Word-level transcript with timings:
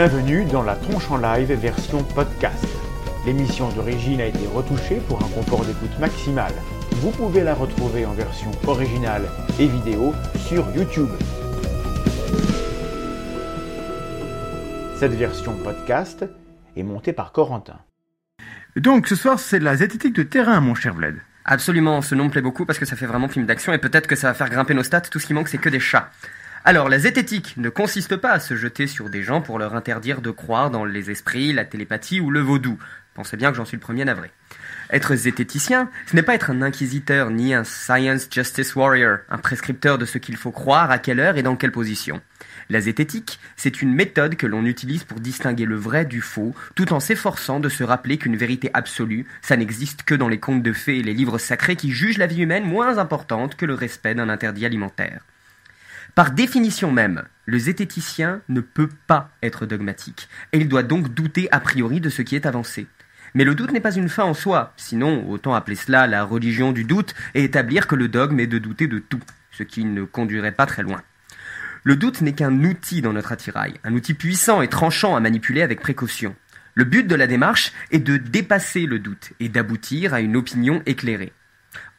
Bienvenue 0.00 0.44
dans 0.44 0.62
la 0.62 0.76
tronche 0.76 1.10
en 1.10 1.16
live 1.16 1.52
version 1.54 2.04
podcast. 2.04 2.64
L'émission 3.26 3.68
d'origine 3.70 4.20
a 4.20 4.26
été 4.26 4.46
retouchée 4.46 5.00
pour 5.08 5.20
un 5.24 5.28
confort 5.30 5.64
d'écoute 5.64 5.98
maximal. 5.98 6.52
Vous 7.00 7.10
pouvez 7.10 7.42
la 7.42 7.52
retrouver 7.52 8.06
en 8.06 8.12
version 8.12 8.52
originale 8.68 9.24
et 9.58 9.66
vidéo 9.66 10.14
sur 10.36 10.70
YouTube. 10.70 11.08
Cette 14.94 15.14
version 15.14 15.56
podcast 15.64 16.24
est 16.76 16.84
montée 16.84 17.12
par 17.12 17.32
Corentin. 17.32 17.80
Donc 18.76 19.08
ce 19.08 19.16
soir, 19.16 19.40
c'est 19.40 19.58
la 19.58 19.74
zététique 19.74 20.14
de 20.14 20.22
terrain, 20.22 20.60
mon 20.60 20.76
cher 20.76 20.94
Vlad. 20.94 21.16
Absolument, 21.44 22.02
ce 22.02 22.14
nom 22.14 22.26
me 22.26 22.30
plaît 22.30 22.40
beaucoup 22.40 22.66
parce 22.66 22.78
que 22.78 22.86
ça 22.86 22.94
fait 22.94 23.06
vraiment 23.06 23.26
film 23.26 23.46
d'action 23.46 23.72
et 23.72 23.78
peut-être 23.78 24.06
que 24.06 24.14
ça 24.14 24.28
va 24.28 24.34
faire 24.34 24.48
grimper 24.48 24.74
nos 24.74 24.84
stats. 24.84 25.00
Tout 25.00 25.18
ce 25.18 25.26
qui 25.26 25.34
manque, 25.34 25.48
c'est 25.48 25.58
que 25.58 25.68
des 25.68 25.80
chats. 25.80 26.08
Alors, 26.68 26.90
la 26.90 26.98
zététique 26.98 27.54
ne 27.56 27.70
consiste 27.70 28.16
pas 28.16 28.32
à 28.32 28.40
se 28.40 28.54
jeter 28.54 28.86
sur 28.86 29.08
des 29.08 29.22
gens 29.22 29.40
pour 29.40 29.58
leur 29.58 29.74
interdire 29.74 30.20
de 30.20 30.30
croire 30.30 30.70
dans 30.70 30.84
les 30.84 31.10
esprits, 31.10 31.54
la 31.54 31.64
télépathie 31.64 32.20
ou 32.20 32.30
le 32.30 32.40
vaudou. 32.40 32.78
Pensez 33.14 33.38
bien 33.38 33.50
que 33.50 33.56
j'en 33.56 33.64
suis 33.64 33.78
le 33.78 33.80
premier 33.80 34.04
navré. 34.04 34.30
Être 34.90 35.14
zététicien, 35.14 35.88
ce 36.06 36.14
n'est 36.14 36.22
pas 36.22 36.34
être 36.34 36.50
un 36.50 36.60
inquisiteur 36.60 37.30
ni 37.30 37.54
un 37.54 37.64
science 37.64 38.28
justice 38.30 38.76
warrior, 38.76 39.20
un 39.30 39.38
prescripteur 39.38 39.96
de 39.96 40.04
ce 40.04 40.18
qu'il 40.18 40.36
faut 40.36 40.50
croire, 40.50 40.90
à 40.90 40.98
quelle 40.98 41.20
heure 41.20 41.38
et 41.38 41.42
dans 41.42 41.56
quelle 41.56 41.72
position. 41.72 42.20
La 42.68 42.82
zététique, 42.82 43.40
c'est 43.56 43.80
une 43.80 43.94
méthode 43.94 44.34
que 44.34 44.46
l'on 44.46 44.66
utilise 44.66 45.04
pour 45.04 45.20
distinguer 45.20 45.64
le 45.64 45.76
vrai 45.76 46.04
du 46.04 46.20
faux, 46.20 46.54
tout 46.74 46.92
en 46.92 47.00
s'efforçant 47.00 47.60
de 47.60 47.70
se 47.70 47.82
rappeler 47.82 48.18
qu'une 48.18 48.36
vérité 48.36 48.70
absolue, 48.74 49.24
ça 49.40 49.56
n'existe 49.56 50.02
que 50.02 50.14
dans 50.14 50.28
les 50.28 50.38
contes 50.38 50.62
de 50.62 50.74
fées 50.74 50.98
et 50.98 51.02
les 51.02 51.14
livres 51.14 51.38
sacrés 51.38 51.76
qui 51.76 51.92
jugent 51.92 52.18
la 52.18 52.26
vie 52.26 52.42
humaine 52.42 52.66
moins 52.66 52.98
importante 52.98 53.56
que 53.56 53.64
le 53.64 53.72
respect 53.72 54.14
d'un 54.14 54.28
interdit 54.28 54.66
alimentaire. 54.66 55.22
Par 56.18 56.32
définition 56.32 56.90
même, 56.90 57.22
le 57.46 57.60
zététicien 57.60 58.40
ne 58.48 58.60
peut 58.60 58.88
pas 59.06 59.30
être 59.40 59.66
dogmatique, 59.66 60.28
et 60.52 60.58
il 60.58 60.68
doit 60.68 60.82
donc 60.82 61.14
douter 61.14 61.46
a 61.52 61.60
priori 61.60 62.00
de 62.00 62.08
ce 62.08 62.22
qui 62.22 62.34
est 62.34 62.44
avancé. 62.44 62.88
Mais 63.34 63.44
le 63.44 63.54
doute 63.54 63.70
n'est 63.70 63.78
pas 63.78 63.94
une 63.94 64.08
fin 64.08 64.24
en 64.24 64.34
soi, 64.34 64.72
sinon 64.76 65.30
autant 65.30 65.54
appeler 65.54 65.76
cela 65.76 66.08
la 66.08 66.24
religion 66.24 66.72
du 66.72 66.82
doute 66.82 67.14
et 67.36 67.44
établir 67.44 67.86
que 67.86 67.94
le 67.94 68.08
dogme 68.08 68.40
est 68.40 68.48
de 68.48 68.58
douter 68.58 68.88
de 68.88 68.98
tout, 68.98 69.22
ce 69.52 69.62
qui 69.62 69.84
ne 69.84 70.02
conduirait 70.02 70.50
pas 70.50 70.66
très 70.66 70.82
loin. 70.82 71.02
Le 71.84 71.94
doute 71.94 72.20
n'est 72.20 72.32
qu'un 72.32 72.64
outil 72.64 73.00
dans 73.00 73.12
notre 73.12 73.30
attirail, 73.30 73.74
un 73.84 73.94
outil 73.94 74.14
puissant 74.14 74.60
et 74.60 74.66
tranchant 74.66 75.14
à 75.14 75.20
manipuler 75.20 75.62
avec 75.62 75.80
précaution. 75.80 76.34
Le 76.74 76.82
but 76.82 77.06
de 77.06 77.14
la 77.14 77.28
démarche 77.28 77.72
est 77.92 78.00
de 78.00 78.16
dépasser 78.16 78.86
le 78.86 78.98
doute 78.98 79.34
et 79.38 79.48
d'aboutir 79.48 80.14
à 80.14 80.20
une 80.20 80.34
opinion 80.34 80.82
éclairée. 80.84 81.32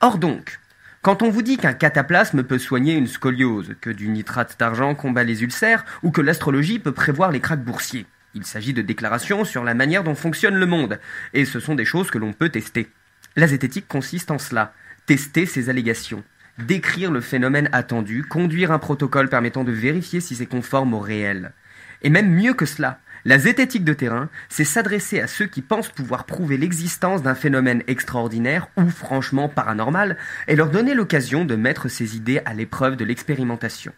Or 0.02 0.18
donc, 0.18 0.60
quand 1.02 1.22
on 1.22 1.30
vous 1.30 1.42
dit 1.42 1.58
qu'un 1.58 1.74
cataplasme 1.74 2.44
peut 2.44 2.60
soigner 2.60 2.96
une 2.96 3.08
scoliose, 3.08 3.76
que 3.80 3.90
du 3.90 4.10
nitrate 4.10 4.58
d'argent 4.60 4.96
combat 4.96 5.24
les 5.24 5.44
ulcères, 5.44 5.86
ou 6.04 6.12
que 6.12 6.22
l'astrologie 6.22 6.80
peut 6.80 6.92
prévoir 6.92 7.32
les 7.32 7.40
craques 7.40 7.64
boursiers, 7.64 8.06
il 8.36 8.46
s'agit 8.46 8.74
de 8.74 8.82
déclarations 8.82 9.46
sur 9.46 9.64
la 9.64 9.74
manière 9.74 10.04
dont 10.04 10.14
fonctionne 10.14 10.56
le 10.56 10.66
monde, 10.66 11.00
et 11.34 11.46
ce 11.46 11.60
sont 11.60 11.76
des 11.76 11.86
choses 11.86 12.12
que 12.12 12.18
l'on 12.18 12.34
peut 12.34 12.50
tester. 12.50 12.90
La 13.36 13.48
zététique 13.48 13.88
consiste 13.88 14.30
en 14.30 14.38
cela, 14.38 14.74
tester 15.06 15.46
ces 15.46 15.70
allégations, 15.70 16.24
décrire 16.58 17.12
le 17.12 17.22
phénomène 17.22 17.70
attendu, 17.72 18.24
conduire 18.24 18.72
un 18.72 18.80
protocole 18.80 19.30
permettant 19.30 19.64
de 19.64 19.72
vérifier 19.72 20.20
si 20.20 20.36
c'est 20.36 20.46
conforme 20.46 20.94
au 20.94 21.00
réel. 21.00 21.54
Et 22.02 22.10
même 22.10 22.30
mieux 22.30 22.54
que 22.54 22.66
cela, 22.66 23.00
la 23.26 23.38
zététique 23.38 23.84
de 23.84 23.94
terrain, 23.94 24.30
c'est 24.48 24.64
s'adresser 24.64 25.20
à 25.20 25.28
ceux 25.28 25.46
qui 25.46 25.62
pensent 25.62 25.90
pouvoir 25.90 26.26
prouver 26.26 26.58
l'existence 26.58 27.22
d'un 27.22 27.36
phénomène 27.36 27.84
extraordinaire 27.88 28.68
ou 28.78 28.90
franchement 28.90 29.50
paranormal 29.50 30.18
et 30.48 30.56
leur 30.56 30.70
donner 30.70 30.94
l'occasion 30.94 31.46
de 31.46 31.56
mettre 31.56 31.90
ces 31.90 32.16
idées 32.16 32.42
à 32.46 32.54
l'épreuve 32.54 32.96
de 32.96 33.06
l'expérimentation. 33.06 33.94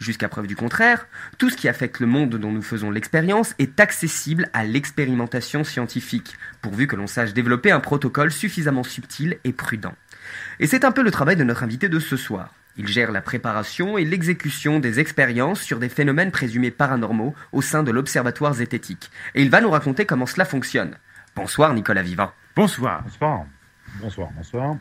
Jusqu'à 0.00 0.28
preuve 0.28 0.48
du 0.48 0.56
contraire, 0.56 1.06
tout 1.38 1.48
ce 1.48 1.56
qui 1.56 1.68
affecte 1.68 2.00
le 2.00 2.08
monde 2.08 2.34
dont 2.34 2.50
nous 2.50 2.62
faisons 2.62 2.90
l'expérience 2.90 3.54
est 3.60 3.78
accessible 3.78 4.48
à 4.52 4.64
l'expérimentation 4.64 5.62
scientifique, 5.62 6.36
pourvu 6.60 6.88
que 6.88 6.96
l'on 6.96 7.06
sache 7.06 7.32
développer 7.32 7.70
un 7.70 7.78
protocole 7.78 8.32
suffisamment 8.32 8.82
subtil 8.82 9.38
et 9.44 9.52
prudent. 9.52 9.94
Et 10.58 10.66
c'est 10.66 10.84
un 10.84 10.90
peu 10.90 11.02
le 11.02 11.12
travail 11.12 11.36
de 11.36 11.44
notre 11.44 11.62
invité 11.62 11.88
de 11.88 12.00
ce 12.00 12.16
soir. 12.16 12.52
Il 12.76 12.88
gère 12.88 13.12
la 13.12 13.20
préparation 13.20 13.98
et 13.98 14.04
l'exécution 14.04 14.80
des 14.80 14.98
expériences 14.98 15.60
sur 15.60 15.78
des 15.78 15.88
phénomènes 15.88 16.30
présumés 16.30 16.70
paranormaux 16.70 17.34
au 17.52 17.60
sein 17.60 17.82
de 17.82 17.90
l'Observatoire 17.90 18.54
zététique. 18.54 19.10
Et 19.34 19.42
il 19.42 19.50
va 19.50 19.60
nous 19.60 19.70
raconter 19.70 20.06
comment 20.06 20.26
cela 20.26 20.44
fonctionne. 20.44 20.96
Bonsoir 21.36 21.74
Nicolas 21.74 22.02
Vivant. 22.02 22.32
Bonsoir. 22.56 23.02
Bonsoir. 23.02 23.44
Bonsoir, 24.00 24.30
bonsoir. 24.34 24.76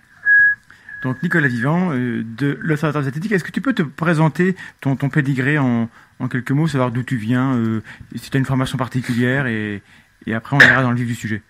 Donc 1.04 1.22
Nicolas 1.24 1.48
Vivant 1.48 1.92
euh, 1.92 2.24
de 2.24 2.58
l'Observatoire 2.62 3.04
zététique, 3.04 3.32
est-ce 3.32 3.44
que 3.44 3.52
tu 3.52 3.62
peux 3.62 3.74
te 3.74 3.82
présenter 3.82 4.56
ton, 4.80 4.96
ton 4.96 5.10
pédigré 5.10 5.58
en, 5.58 5.90
en 6.20 6.28
quelques 6.28 6.52
mots, 6.52 6.68
savoir 6.68 6.92
d'où 6.92 7.04
tu 7.04 7.18
viens, 7.18 7.56
euh, 7.56 7.82
si 8.16 8.30
tu 8.30 8.38
as 8.38 8.40
une 8.40 8.46
formation 8.46 8.78
particulière 8.78 9.48
et, 9.48 9.82
et 10.28 10.34
après 10.34 10.56
on 10.56 10.60
ira 10.60 10.84
dans 10.84 10.92
le 10.92 10.98
vif 10.98 11.08
du 11.08 11.16
sujet 11.16 11.42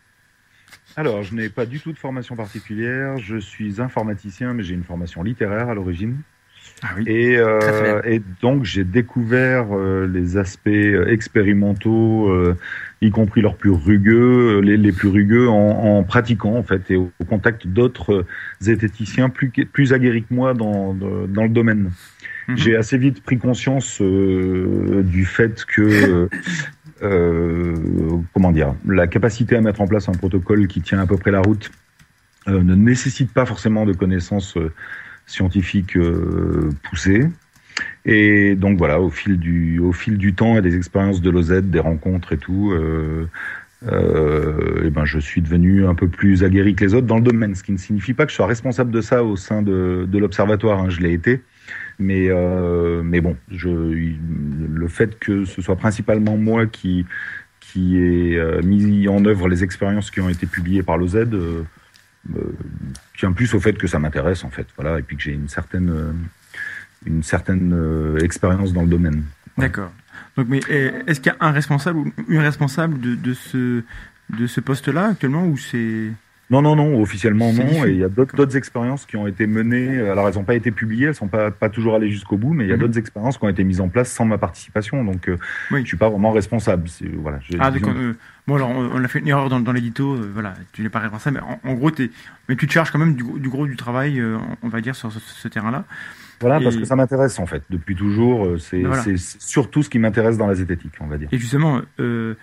Alors, 0.95 1.23
je 1.23 1.35
n'ai 1.35 1.49
pas 1.49 1.65
du 1.65 1.79
tout 1.79 1.91
de 1.91 1.99
formation 1.99 2.35
particulière. 2.35 3.17
Je 3.17 3.37
suis 3.37 3.81
informaticien, 3.81 4.53
mais 4.53 4.63
j'ai 4.63 4.73
une 4.73 4.85
formation 4.85 5.21
littéraire 5.21 5.69
à 5.69 5.73
l'origine. 5.73 6.21
Ah 6.83 6.89
oui. 6.97 7.03
Et, 7.07 7.37
euh, 7.37 8.01
et 8.05 8.21
donc, 8.41 8.63
j'ai 8.63 8.83
découvert 8.83 9.67
euh, 9.71 10.07
les 10.07 10.37
aspects 10.37 10.67
euh, 10.67 11.07
expérimentaux, 11.07 12.29
euh, 12.29 12.57
y 13.01 13.11
compris 13.11 13.41
leurs 13.41 13.55
plus 13.55 13.69
rugueux, 13.69 14.57
euh, 14.57 14.59
les, 14.61 14.77
les 14.77 14.91
plus 14.91 15.09
rugueux, 15.09 15.47
en, 15.47 15.97
en 15.97 16.03
pratiquant, 16.03 16.55
en 16.55 16.63
fait, 16.63 16.89
et 16.89 16.95
au, 16.95 17.11
au 17.19 17.25
contact 17.25 17.67
d'autres 17.67 18.13
euh, 18.13 18.25
zététiciens 18.61 19.29
plus, 19.29 19.49
plus 19.49 19.93
aguerris 19.93 20.23
que 20.23 20.33
moi 20.33 20.53
dans, 20.55 20.93
dans 20.93 21.43
le 21.43 21.49
domaine. 21.49 21.91
Mhm. 22.47 22.57
J'ai 22.57 22.75
assez 22.75 22.97
vite 22.97 23.21
pris 23.21 23.37
conscience 23.37 24.01
euh, 24.01 25.03
du 25.03 25.25
fait 25.25 25.63
que, 25.65 26.27
euh, 27.03 27.75
comment 28.33 28.51
dire, 28.51 28.73
la 28.87 29.05
capacité 29.05 29.55
à 29.55 29.61
mettre 29.61 29.81
en 29.81 29.87
place 29.87 30.09
un 30.09 30.13
protocole 30.13 30.65
qui 30.67 30.81
tient 30.81 30.99
à 30.99 31.05
peu 31.05 31.17
près 31.17 31.31
la 31.31 31.41
route 31.41 31.71
euh, 32.47 32.63
ne 32.63 32.73
nécessite 32.73 33.31
pas 33.31 33.45
forcément 33.45 33.85
de 33.85 33.93
connaissances 33.93 34.57
scientifiques 35.25 35.97
euh, 35.97 36.69
poussées. 36.83 37.27
Et 38.05 38.55
donc 38.55 38.77
voilà, 38.77 38.99
au 38.99 39.09
fil 39.09 39.39
du, 39.39 39.79
au 39.79 39.93
fil 39.93 40.17
du 40.17 40.33
temps 40.33 40.57
et 40.57 40.61
des 40.61 40.75
expériences 40.75 41.21
de 41.21 41.29
l'OZ, 41.29 41.61
des 41.63 41.79
rencontres 41.79 42.33
et 42.33 42.37
tout, 42.37 42.71
euh, 42.71 43.27
euh, 43.87 44.85
et 44.85 44.89
ben 44.89 45.05
je 45.05 45.19
suis 45.19 45.41
devenu 45.41 45.85
un 45.85 45.95
peu 45.95 46.07
plus 46.07 46.43
aguerri 46.43 46.75
que 46.75 46.83
les 46.83 46.93
autres 46.93 47.07
dans 47.07 47.17
le 47.17 47.23
domaine, 47.23 47.55
ce 47.55 47.63
qui 47.63 47.71
ne 47.71 47.77
signifie 47.77 48.13
pas 48.13 48.25
que 48.25 48.31
je 48.31 48.35
sois 48.35 48.45
responsable 48.47 48.91
de 48.91 49.01
ça 49.01 49.23
au 49.23 49.35
sein 49.35 49.61
de, 49.61 50.05
de 50.07 50.17
l'observatoire. 50.19 50.79
hein, 50.79 50.89
je 50.89 50.99
l'ai 50.99 51.13
été, 51.13 51.41
mais 51.97 52.29
mais 53.03 53.21
bon, 53.21 53.35
le 53.49 54.87
fait 54.87 55.17
que 55.17 55.45
ce 55.45 55.61
soit 55.61 55.75
principalement 55.75 56.37
moi 56.37 56.67
qui 56.67 57.05
qui 57.59 57.97
ai 57.97 58.39
mis 58.63 59.07
en 59.07 59.23
œuvre 59.25 59.47
les 59.47 59.63
expériences 59.63 60.11
qui 60.11 60.19
ont 60.19 60.29
été 60.29 60.45
publiées 60.45 60.83
par 60.83 60.97
l'OZ 60.97 61.25
tient 63.17 63.31
plus 63.31 63.53
au 63.53 63.59
fait 63.59 63.73
que 63.73 63.87
ça 63.87 63.99
m'intéresse 63.99 64.43
en 64.43 64.49
fait, 64.49 64.67
voilà, 64.77 64.99
et 64.99 65.01
puis 65.01 65.17
que 65.17 65.23
j'ai 65.23 65.33
une 65.33 65.49
certaine 65.49 65.89
euh, 65.89 66.11
une 67.05 67.23
certaine 67.23 67.73
euh, 67.73 68.19
expérience 68.19 68.73
dans 68.73 68.83
le 68.83 68.87
domaine. 68.87 69.23
D'accord. 69.57 69.91
Donc, 70.37 70.47
mais 70.47 70.59
eh, 70.69 70.91
est-ce 71.07 71.19
qu'il 71.19 71.31
y 71.31 71.35
a 71.35 71.45
un 71.45 71.51
responsable 71.51 71.99
ou 71.99 72.13
une 72.27 72.39
responsable 72.39 72.99
de, 72.99 73.15
de 73.15 73.33
ce, 73.33 73.83
de 74.29 74.47
ce 74.47 74.61
poste-là 74.61 75.07
actuellement 75.07 75.45
ou 75.45 75.57
c'est... 75.57 76.11
Non, 76.51 76.61
non, 76.61 76.75
non, 76.75 77.01
officiellement 77.01 77.53
non. 77.53 77.85
Et 77.85 77.91
il 77.91 77.97
y 77.97 78.03
a 78.03 78.09
d'autres 78.09 78.57
expériences 78.57 79.05
qui 79.05 79.15
ont 79.15 79.25
été 79.25 79.47
menées. 79.47 80.01
Alors, 80.01 80.27
elles 80.27 80.35
n'ont 80.35 80.43
pas 80.43 80.55
été 80.55 80.69
publiées, 80.71 81.07
elles 81.07 81.15
sont 81.15 81.29
pas, 81.29 81.49
pas 81.49 81.69
toujours 81.69 81.95
allées 81.95 82.11
jusqu'au 82.11 82.35
bout, 82.37 82.53
mais 82.53 82.65
il 82.65 82.69
y 82.69 82.73
a 82.73 82.75
Mhm. 82.75 82.81
d'autres 82.81 82.97
expériences 82.97 83.37
qui 83.37 83.45
ont 83.45 83.49
été 83.49 83.63
mises 83.63 83.79
en 83.79 83.87
place 83.87 84.11
sans 84.11 84.25
ma 84.25 84.37
participation. 84.37 85.03
Donc, 85.05 85.29
euh, 85.29 85.37
Oui. 85.71 85.81
je 85.83 85.87
suis 85.87 85.97
pas 85.97 86.09
vraiment 86.09 86.31
responsable. 86.31 86.89
Voilà, 87.19 87.39
Ah, 87.59 87.71
d'accord. 87.71 87.93
euh, 87.95 88.13
bon, 88.47 88.55
alors, 88.55 88.69
on 88.69 89.01
a 89.03 89.07
fait 89.07 89.19
une 89.19 89.29
erreur 89.29 89.47
dans, 89.47 89.61
dans 89.61 89.71
l'édito. 89.71 90.13
euh, 90.15 90.29
voilà, 90.33 90.53
tu 90.73 90.81
n'es 90.83 90.89
pas 90.89 90.99
responsable. 90.99 91.41
Mais 91.41 91.69
en, 91.69 91.71
en 91.71 91.73
gros, 91.75 91.89
mais 92.49 92.55
tu 92.57 92.67
te 92.67 92.71
charges 92.73 92.91
quand 92.91 92.99
même 92.99 93.15
du, 93.15 93.23
gros- 93.23 93.39
du 93.39 93.47
gros 93.49 93.65
du 93.65 93.77
travail, 93.77 94.19
euh, 94.19 94.37
on 94.61 94.67
va 94.67 94.81
dire, 94.81 94.95
sur 94.95 95.09
ce, 95.11 95.19
ce 95.19 95.47
terrain-là. 95.47 95.85
voilà 96.41 96.59
parce 96.59 96.75
que 96.75 96.83
ça 96.85 96.95
m'intéresse 96.97 97.39
en 97.39 97.45
fait. 97.45 97.63
Depuis 97.69 97.95
toujours, 97.95 98.59
c'est 98.59 98.81
Voilà. 98.81 99.03
surtout 99.15 99.83
ce 99.83 99.89
qui 99.89 99.99
m'intéresse 99.99 100.37
dans 100.37 100.47
la 100.47 100.55
zététique, 100.55 100.93
on 100.99 101.07
va 101.07 101.17
dire. 101.17 101.29
Et 101.31 101.37
justement, 101.37 101.81
euh, 101.99 102.33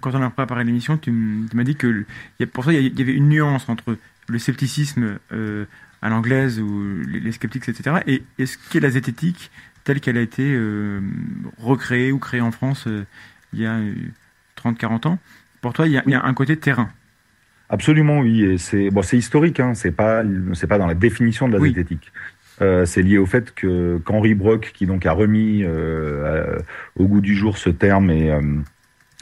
quand 0.00 0.14
on 0.14 0.22
a 0.22 0.30
préparé 0.30 0.64
l'émission, 0.64 0.96
tu, 0.96 1.10
m'as 1.10 1.64
dit 1.64 1.76
que 1.76 2.06
pour 2.52 2.64
ça, 2.64 2.72
il 2.72 2.98
y 2.98 3.02
avait 3.02 3.14
une 3.14 3.28
nuance 3.28 3.68
entre 3.68 3.96
le 4.28 4.38
scepticisme 4.38 5.18
euh, 5.32 5.64
à 6.02 6.08
l'anglaise 6.08 6.60
ou 6.60 7.02
les, 7.06 7.32
sceptiques, 7.32 7.68
etc. 7.68 7.96
Et, 8.06 8.22
et 8.38 8.46
ce 8.46 8.56
qu'est 8.70 8.80
la 8.80 8.90
zététique 8.90 9.50
telle 9.84 10.00
qu'elle 10.00 10.16
a 10.16 10.22
été 10.22 10.42
euh, 10.54 11.00
recréée 11.58 12.10
ou 12.12 12.18
créée 12.18 12.40
en 12.40 12.52
France 12.52 12.84
euh, 12.86 13.04
il 13.52 13.60
y 13.60 13.66
a 13.66 13.74
euh, 13.74 13.94
30-40 14.62 15.08
ans? 15.08 15.18
Pour 15.60 15.72
toi, 15.72 15.86
il 15.86 15.92
y, 15.92 15.98
a, 15.98 16.02
il 16.06 16.12
y 16.12 16.14
a 16.14 16.24
un 16.24 16.34
côté 16.34 16.56
terrain. 16.56 16.90
Absolument, 17.68 18.20
oui. 18.20 18.42
Et 18.44 18.58
c'est 18.58 18.90
bon, 18.90 19.02
c'est 19.02 19.16
historique. 19.16 19.60
Hein, 19.60 19.74
c'est 19.74 19.92
pas 19.92 20.22
c'est 20.52 20.66
pas 20.66 20.78
dans 20.78 20.86
la 20.86 20.94
définition 20.94 21.48
de 21.48 21.54
la 21.54 21.58
Oui. 21.60 21.70
zététique. 21.70 22.12
Euh, 22.62 22.84
c'est 22.84 23.02
lié 23.02 23.18
au 23.18 23.26
fait 23.26 23.52
que 23.54 23.98
qu'Henri 24.04 24.34
Brock, 24.34 24.70
qui 24.74 24.86
donc 24.86 25.06
a 25.06 25.12
remis 25.12 25.62
euh, 25.64 26.58
à- 26.58 26.62
au 26.96 27.06
goût 27.08 27.20
du 27.20 27.34
jour 27.34 27.56
ce 27.58 27.70
terme 27.70 28.10
et 28.10 28.30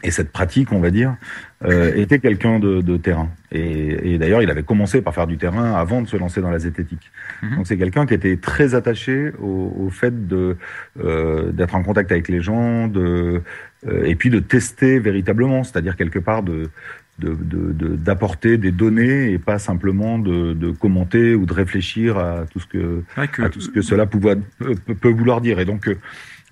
et 0.03 0.11
cette 0.11 0.33
pratique, 0.33 0.73
on 0.73 0.81
va 0.81 0.91
dire, 0.91 1.17
euh, 1.65 1.95
était 1.95 2.19
quelqu'un 2.19 2.59
de, 2.59 2.81
de 2.81 2.97
terrain. 2.97 3.31
Et, 3.53 4.15
et 4.15 4.19
d'ailleurs, 4.19 4.43
il 4.43 4.51
avait 4.51 4.63
commencé 4.63 5.01
par 5.01 5.15
faire 5.15 5.27
du 5.27 5.39
terrain 5.39 5.75
avant 5.75 6.03
de 6.03 6.09
se 6.09 6.17
lancer 6.17 6.41
dans 6.41 6.51
la 6.51 6.59
zététique. 6.59 7.11
Mhm. 7.43 7.57
Donc 7.57 7.67
c'est 7.67 7.77
quelqu'un 7.77 8.07
qui 8.07 8.15
était 8.15 8.37
très 8.37 8.75
attaché 8.75 9.33
au, 9.41 9.73
au 9.79 9.91
fait 9.91 10.27
de 10.27 10.57
euh, 11.03 11.53
d'être 11.53 11.75
en 11.75 11.83
contact 11.83 12.11
avec 12.11 12.29
les 12.29 12.41
gens, 12.41 12.89
de 12.89 13.43
euh, 13.87 14.05
et 14.05 14.15
puis 14.15 14.31
de 14.31 14.41
tester 14.41 14.99
véritablement, 14.99 15.65
c'est-à-dire 15.65 15.97
quelque 15.97 16.19
part 16.19 16.43
de 16.43 16.71
d'apporter 17.19 18.53
de, 18.53 18.57
de, 18.57 18.63
des 18.63 18.73
données 18.73 19.31
et 19.31 19.39
pas 19.39 19.59
simplement 19.59 20.19
de, 20.19 20.55
de, 20.55 20.71
commenter 20.71 21.35
ou 21.35 21.47
de 21.47 21.53
réfléchir 21.53 22.19
à 22.19 22.47
tout 22.51 22.59
ce 22.59 22.67
que, 22.67 23.05
que... 23.33 23.43
à 23.43 23.49
tout 23.49 23.61
ce 23.61 23.69
que 23.69 23.83
cela 23.83 24.07
peut, 24.07 24.19
peut, 24.59 25.11
vouloir 25.11 25.41
dire. 25.41 25.61
Et 25.61 25.65
donc, 25.65 25.89
euh, 25.89 25.99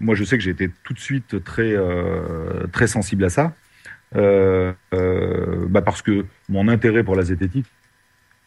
moi, 0.00 0.14
je 0.14 0.24
sais 0.24 0.36
que 0.38 0.42
j'ai 0.42 0.50
été 0.50 0.70
tout 0.84 0.94
de 0.94 0.98
suite 0.98 1.44
très 1.44 1.74
euh, 1.74 2.66
très 2.72 2.86
sensible 2.86 3.24
à 3.24 3.28
ça, 3.28 3.54
euh, 4.16 4.72
euh, 4.94 5.66
bah 5.68 5.82
parce 5.82 6.02
que 6.02 6.24
mon 6.48 6.68
intérêt 6.68 7.04
pour 7.04 7.14
la 7.16 7.22
zététique, 7.22 7.66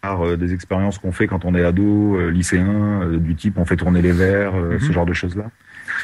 par 0.02 0.38
des 0.38 0.54
expériences 0.54 0.98
qu'on 0.98 1.14
fait 1.14 1.28
quand 1.28 1.46
on 1.46 1.56
est 1.56 1.64
ado, 1.64 2.30
lycéen, 2.30 3.08
du 3.18 3.36
type 3.36 3.58
on 3.58 3.66
fait 3.66 3.78
tourner 3.78 4.02
les 4.02 4.12
verres, 4.12 4.56
mm 4.56 4.76
-hmm. 4.76 4.80
ce 4.88 4.92
genre 4.92 5.06
de 5.06 5.14
choses 5.14 5.36
là. 5.38 5.50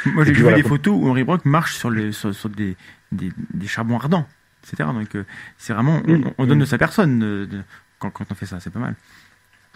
Moi, 0.06 0.24
j'ai 0.24 0.34
vu 0.34 0.44
voilà, 0.44 0.58
des 0.58 0.64
photos 0.64 0.96
où 0.98 1.10
Henri 1.10 1.24
Brock 1.24 1.44
marche 1.46 1.74
sur, 1.76 1.90
les, 1.90 2.12
sur, 2.14 2.34
sur 2.34 2.50
des, 2.50 2.78
des, 3.12 3.32
des 3.54 3.68
charbons 3.68 3.98
ardents 3.98 4.28
etc. 4.64 4.90
Donc 4.94 5.10
c'est 5.58 5.74
vraiment, 5.74 6.02
on, 6.08 6.34
on, 6.38 6.46
donne 6.46 6.60
de 6.60 6.66
sa 6.66 6.78
personne 6.78 7.20
de, 7.20 7.48
de, 7.52 7.60
quand, 7.98 8.12
quand, 8.12 8.26
on 8.32 8.36
fait 8.36 8.46
ça, 8.46 8.60
c'est 8.60 8.74
pas 8.78 8.80
mal. 8.88 8.96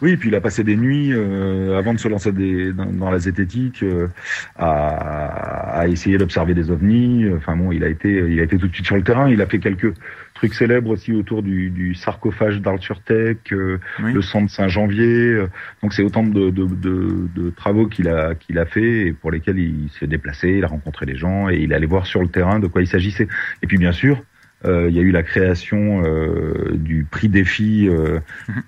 Oui, 0.03 0.17
puis 0.17 0.27
il 0.27 0.35
a 0.35 0.41
passé 0.41 0.65
des 0.65 0.75
nuits 0.75 1.13
euh, 1.13 1.79
avant 1.79 1.93
de 1.93 1.97
se 1.97 2.09
lancer 2.09 2.33
des, 2.33 2.73
dans, 2.73 2.87
dans, 2.87 3.09
la 3.09 3.19
zététique 3.19 3.83
euh, 3.83 4.09
à, 4.57 5.79
à, 5.79 5.87
essayer 5.87 6.17
d'observer 6.17 6.53
des 6.53 6.71
ovnis. 6.71 7.25
Enfin 7.37 7.55
bon, 7.55 7.71
il 7.71 7.85
a 7.85 7.87
été, 7.87 8.09
il 8.09 8.37
a 8.41 8.43
été 8.43 8.57
tout 8.57 8.67
de 8.67 8.73
suite 8.73 8.85
sur 8.85 8.97
le 8.97 9.03
terrain. 9.03 9.29
Il 9.29 9.41
a 9.41 9.45
fait 9.45 9.59
quelques 9.59 9.93
trucs 10.33 10.55
célèbres 10.55 10.89
aussi 10.89 11.13
autour 11.13 11.41
du, 11.41 11.69
du 11.69 11.95
sarcophage 11.95 12.59
d'Arthurtech, 12.59 13.53
euh, 13.53 13.79
oui. 14.03 14.11
le 14.11 14.21
centre 14.21 14.51
Saint-Janvier. 14.51 15.45
Donc 15.81 15.93
c'est 15.93 16.03
autant 16.03 16.23
de, 16.23 16.49
de, 16.49 16.65
de, 16.65 17.29
de 17.33 17.49
travaux 17.51 17.87
qu'il 17.87 18.09
a 18.09 18.35
qu'il 18.35 18.59
a 18.59 18.65
fait 18.65 19.07
et 19.07 19.13
pour 19.13 19.31
lesquels 19.31 19.57
il 19.57 19.89
s'est 19.97 20.07
déplacé, 20.07 20.49
il 20.49 20.65
a 20.65 20.67
rencontré 20.67 21.05
les 21.05 21.15
gens 21.15 21.47
et 21.49 21.59
il 21.59 21.73
allait 21.73 21.87
voir 21.87 22.07
sur 22.07 22.21
le 22.21 22.27
terrain 22.27 22.59
de 22.59 22.67
quoi 22.67 22.81
il 22.81 22.87
s'agissait. 22.87 23.29
Et 23.61 23.67
puis 23.67 23.77
bien 23.77 23.93
sûr, 23.93 24.21
il 24.65 24.95
y 24.95 24.99
a 24.99 25.01
eu 25.01 25.11
la 25.11 25.23
création 25.23 26.03
euh, 26.05 26.71
du 26.73 27.05
prix 27.09 27.29
défi 27.29 27.87
euh, 27.87 28.19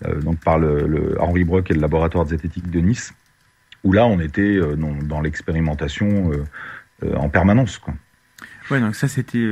euh, 0.05 0.21
donc 0.21 0.39
par 0.39 0.59
le, 0.59 0.87
le, 0.87 1.21
Henri 1.21 1.43
Brock 1.43 1.71
et 1.71 1.73
le 1.73 1.81
laboratoire 1.81 2.25
de 2.25 2.31
zététique 2.31 2.69
de 2.69 2.79
Nice, 2.79 3.13
où 3.83 3.93
là 3.93 4.05
on 4.05 4.19
était 4.19 4.41
euh, 4.41 4.75
dans, 4.75 4.93
dans 4.93 5.21
l'expérimentation 5.21 6.31
euh, 6.31 7.15
en 7.15 7.29
permanence. 7.29 7.77
Quoi. 7.77 7.93
Ouais, 8.71 8.79
donc 8.79 8.95
ça 8.95 9.07
c'était 9.07 9.45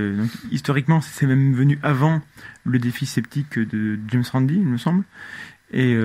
historiquement 0.52 1.02
c'est 1.02 1.28
même 1.28 1.54
venu 1.54 1.80
avant 1.84 2.22
le 2.66 2.80
défi 2.80 3.06
sceptique 3.06 3.60
de 3.60 4.00
James 4.08 4.24
Randi, 4.32 4.56
il 4.56 4.66
me 4.66 4.78
semble. 4.78 5.04
Et 5.72 5.96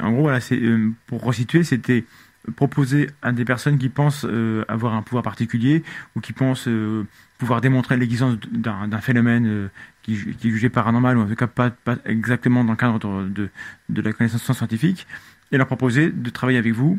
en 0.00 0.12
gros 0.12 0.22
voilà, 0.22 0.40
c'est 0.40 0.60
pour 1.06 1.22
resituer, 1.22 1.64
c'était 1.64 2.04
proposer 2.52 3.10
à 3.22 3.32
des 3.32 3.44
personnes 3.44 3.78
qui 3.78 3.88
pensent 3.88 4.26
euh, 4.28 4.64
avoir 4.68 4.94
un 4.94 5.02
pouvoir 5.02 5.22
particulier 5.22 5.82
ou 6.14 6.20
qui 6.20 6.32
pensent 6.32 6.68
euh, 6.68 7.06
pouvoir 7.38 7.60
démontrer 7.60 7.96
l'existence 7.96 8.36
d'un 8.52 9.00
phénomène 9.00 9.46
euh, 9.46 9.68
qui, 10.02 10.18
qui, 10.36 10.48
est 10.48 10.50
jugé 10.50 10.68
paranormal 10.68 11.16
ou 11.18 11.22
en 11.22 11.26
tout 11.26 11.34
cas 11.34 11.46
pas, 11.46 11.70
pas 11.70 11.96
exactement 12.04 12.64
dans 12.64 12.72
le 12.72 12.76
cadre 12.76 13.24
de, 13.24 13.50
de, 13.88 14.02
la 14.02 14.12
connaissance 14.12 14.42
scientifique 14.52 15.06
et 15.52 15.56
leur 15.56 15.66
proposer 15.66 16.10
de 16.10 16.30
travailler 16.30 16.58
avec 16.58 16.72
vous 16.72 16.98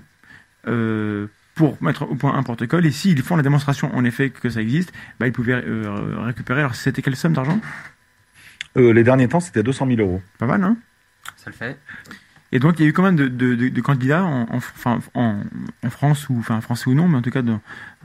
pour 1.54 1.78
mettre 1.82 2.10
au 2.10 2.16
point 2.16 2.34
un 2.34 2.42
protocole 2.42 2.86
et 2.88 2.92
s'ils 2.92 3.22
font 3.22 3.36
la 3.36 3.44
démonstration 3.44 3.96
en 3.96 4.04
effet 4.04 4.32
que 4.32 4.50
ça 4.50 4.62
existe, 4.62 4.92
bah, 5.20 5.28
ils 5.28 5.32
pouvaient 5.32 5.64
récupérer. 6.18 6.62
Alors 6.62 6.76
c'était 6.76 7.02
quelle 7.02 7.16
somme 7.16 7.34
d'argent? 7.34 7.62
Les 8.76 9.04
derniers 9.04 9.28
temps 9.28 9.40
c'était 9.40 9.62
200 9.62 9.88
000 9.88 10.02
euros. 10.02 10.22
Pas 10.40 10.48
mal, 10.48 10.64
hein? 10.64 10.76
Ça 11.38 11.52
le 11.52 11.56
fait. 11.56 11.78
Et 12.52 12.60
donc, 12.60 12.80
il 12.80 12.84
y 12.84 12.86
a 12.86 12.90
eu 12.90 12.94
quand 12.94 13.04
même 13.04 13.16
de, 13.16 13.28
de, 13.28 13.56
de, 13.56 13.70
de 13.70 13.82
candidats 13.82 14.24
en, 14.24 14.44
en, 14.44 15.00
en, 15.14 15.42
en, 15.84 15.90
France, 15.90 16.30
ou 16.30 16.38
enfin 16.40 16.62
français 16.62 16.90
ou 16.90 16.94
non, 16.94 17.08
mais 17.08 17.18
en 17.18 17.22
tout 17.22 17.32
cas 17.32 17.42
de, 17.42 17.58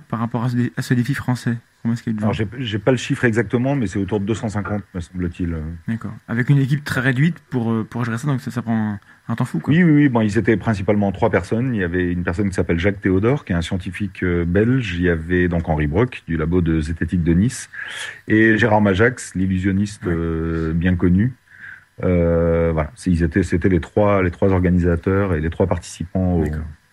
par 0.08 0.18
rapport 0.18 0.44
à 0.44 0.48
ce, 0.50 0.56
à 0.76 0.82
ce 0.82 0.94
défi 0.94 1.14
français? 1.14 1.56
Comment 1.82 1.94
est-ce 1.94 2.02
qu'il 2.02 2.16
Alors, 2.18 2.34
j'ai 2.34 2.78
pas 2.78 2.90
le 2.90 2.98
chiffre 2.98 3.24
exactement, 3.24 3.74
mais 3.74 3.86
c'est 3.86 3.98
autour 3.98 4.20
de 4.20 4.26
250, 4.26 4.82
me 4.94 5.00
semble-t-il. 5.00 5.56
D'accord. 5.88 6.12
Avec 6.28 6.50
une 6.50 6.58
équipe 6.58 6.84
très 6.84 7.00
réduite 7.00 7.38
pour, 7.48 7.72
euh, 7.72 7.84
pour 7.88 8.04
gérer 8.04 8.18
ça, 8.18 8.26
donc 8.26 8.42
ça, 8.42 8.50
ça 8.50 8.60
prend 8.60 8.98
un, 9.28 9.34
temps 9.34 9.46
fou. 9.46 9.60
Quoi. 9.60 9.72
Oui, 9.72 9.82
oui, 9.82 9.92
oui. 9.92 10.08
Bon, 10.10 10.20
ils 10.20 10.36
étaient 10.36 10.58
principalement 10.58 11.10
trois 11.10 11.30
personnes. 11.30 11.74
Il 11.74 11.80
y 11.80 11.84
avait 11.84 12.12
une 12.12 12.22
personne 12.22 12.50
qui 12.50 12.54
s'appelle 12.54 12.78
Jacques 12.78 13.00
Théodore, 13.00 13.46
qui 13.46 13.52
est 13.52 13.56
un 13.56 13.62
scientifique 13.62 14.22
euh, 14.22 14.44
belge. 14.44 14.94
Il 14.96 15.02
y 15.02 15.08
avait 15.08 15.48
donc 15.48 15.68
Henri 15.70 15.86
Brock, 15.86 16.22
du 16.28 16.36
labo 16.36 16.60
de 16.60 16.80
zététique 16.80 17.22
de 17.22 17.32
Nice, 17.32 17.70
et 18.28 18.58
Gérard 18.58 18.82
Majax, 18.82 19.34
l'illusionniste 19.34 20.04
ouais. 20.04 20.12
euh, 20.14 20.72
bien 20.74 20.96
connu. 20.96 21.32
Euh, 22.02 22.70
voilà, 22.72 22.92
ils 23.06 23.22
étaient, 23.22 23.42
c'était 23.42 23.68
les 23.68 23.80
trois, 23.80 24.22
les 24.22 24.30
trois 24.30 24.52
organisateurs 24.52 25.34
et 25.34 25.40
les 25.40 25.50
trois 25.50 25.66
participants 25.66 26.34
au, 26.34 26.44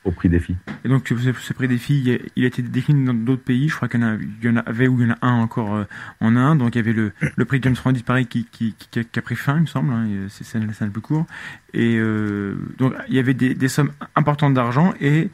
au 0.08 0.12
prix 0.12 0.30
défi. 0.30 0.56
Et 0.84 0.90
donc 0.90 1.08
ce, 1.08 1.54
prix 1.54 1.68
défi, 1.68 2.20
il 2.36 2.44
a 2.44 2.48
été 2.48 2.62
décliné 2.62 3.06
dans 3.06 3.14
d'autres 3.14 3.44
pays. 3.44 3.68
Je 3.68 3.76
crois 3.76 3.88
qu'il 3.88 4.02
y, 4.02 4.50
en 4.50 4.58
avait 4.58 4.88
ou 4.88 5.00
il 5.02 5.08
y 5.08 5.12
en 5.12 5.14
a 5.14 5.18
un 5.22 5.34
encore 5.34 5.76
euh, 5.76 5.84
en 6.22 6.36
Inde. 6.36 6.60
Donc 6.60 6.76
il 6.76 6.78
y 6.78 6.82
avait 6.82 6.94
le, 6.94 7.12
le 7.36 7.46
prix 7.46 7.60
James 7.62 7.76
Randi, 7.84 8.04
pareil, 8.04 8.26
qui, 8.26 8.46
qui, 8.46 8.74
a, 8.96 9.22
pris 9.22 9.36
fin, 9.36 9.58
il 9.58 9.62
me 9.62 9.66
semble. 9.66 9.94
Hein, 9.94 10.08
c'est 10.30 10.46
ça 10.46 10.60
le 10.60 10.92
plus 10.92 11.02
court. 11.02 11.26
Et 11.74 11.98
euh, 11.98 12.56
donc 12.78 12.94
il 13.10 13.16
y 13.16 13.20
avait 13.20 13.34
des, 13.34 13.54
des 13.54 13.68
sommes 13.68 13.92
importantes 14.16 14.54
d'argent 14.54 14.94
et 15.02 15.30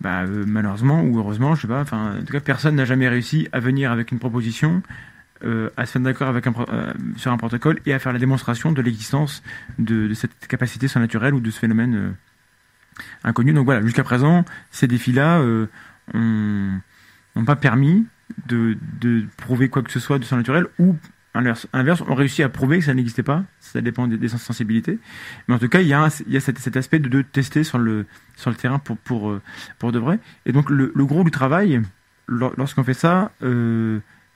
bah, 0.00 0.22
euh, 0.22 0.44
malheureusement 0.46 1.02
ou 1.02 1.18
heureusement, 1.18 1.54
je 1.54 1.62
sais 1.62 1.68
pas. 1.68 1.80
Enfin, 1.80 2.18
en 2.20 2.24
tout 2.24 2.32
cas, 2.32 2.40
personne 2.40 2.76
n'a 2.76 2.84
jamais 2.84 3.08
réussi 3.08 3.48
à 3.52 3.60
venir 3.60 3.90
avec 3.90 4.12
une 4.12 4.18
proposition 4.18 4.82
à 5.76 5.84
se 5.84 5.98
mettre 5.98 6.18
d'accord 6.18 6.34
sur 7.18 7.30
un 7.30 7.36
protocole 7.36 7.78
et 7.84 7.92
à 7.92 7.98
faire 7.98 8.14
la 8.14 8.18
démonstration 8.18 8.72
de 8.72 8.80
l'existence 8.80 9.42
de, 9.78 10.12
cette 10.14 10.46
capacité 10.48 10.88
surnaturelle 10.88 11.34
ou 11.34 11.40
de 11.40 11.50
ce 11.50 11.58
phénomène 11.58 12.14
euh, 12.98 13.28
inconnu. 13.28 13.52
Donc 13.52 13.64
voilà, 13.64 13.82
jusqu'à 13.82 14.04
présent, 14.04 14.44
ces 14.70 14.86
défis-là 14.86 15.40
euh, 15.40 15.66
n'ont 16.14 17.44
pas 17.44 17.56
permis 17.56 18.06
de, 18.46 18.76
prouver 19.36 19.68
quoi 19.68 19.82
que 19.82 19.90
ce 19.90 20.00
soit 20.00 20.18
de 20.18 20.24
surnaturel 20.24 20.66
ou 20.78 20.96
inverse, 21.34 21.66
inverse 21.72 22.00
ont 22.08 22.14
réussi 22.14 22.42
à 22.42 22.48
prouver 22.48 22.78
que 22.78 22.84
ça 22.84 22.94
n'existait 22.94 23.22
pas. 23.22 23.44
Ça 23.60 23.80
dépend 23.80 24.08
des, 24.08 24.28
sensibilités. 24.28 24.98
Mais 25.48 25.54
en 25.54 25.58
tout 25.58 25.68
cas, 25.68 25.80
il 25.80 25.88
y 25.88 25.94
a, 25.94 26.08
cet, 26.10 26.76
aspect 26.76 26.98
de, 26.98 27.08
de, 27.08 27.22
tester 27.22 27.64
sur 27.64 27.78
le, 27.78 28.06
terrain 28.58 28.78
pour, 28.78 28.96
pour, 28.98 29.92
de 29.92 29.98
vrai. 29.98 30.18
Et 30.46 30.52
donc 30.52 30.70
le, 30.70 30.90
gros 31.04 31.24
du 31.24 31.30
travail, 31.30 31.82
lorsqu'on 32.28 32.84
fait 32.84 32.94
ça, 32.94 33.32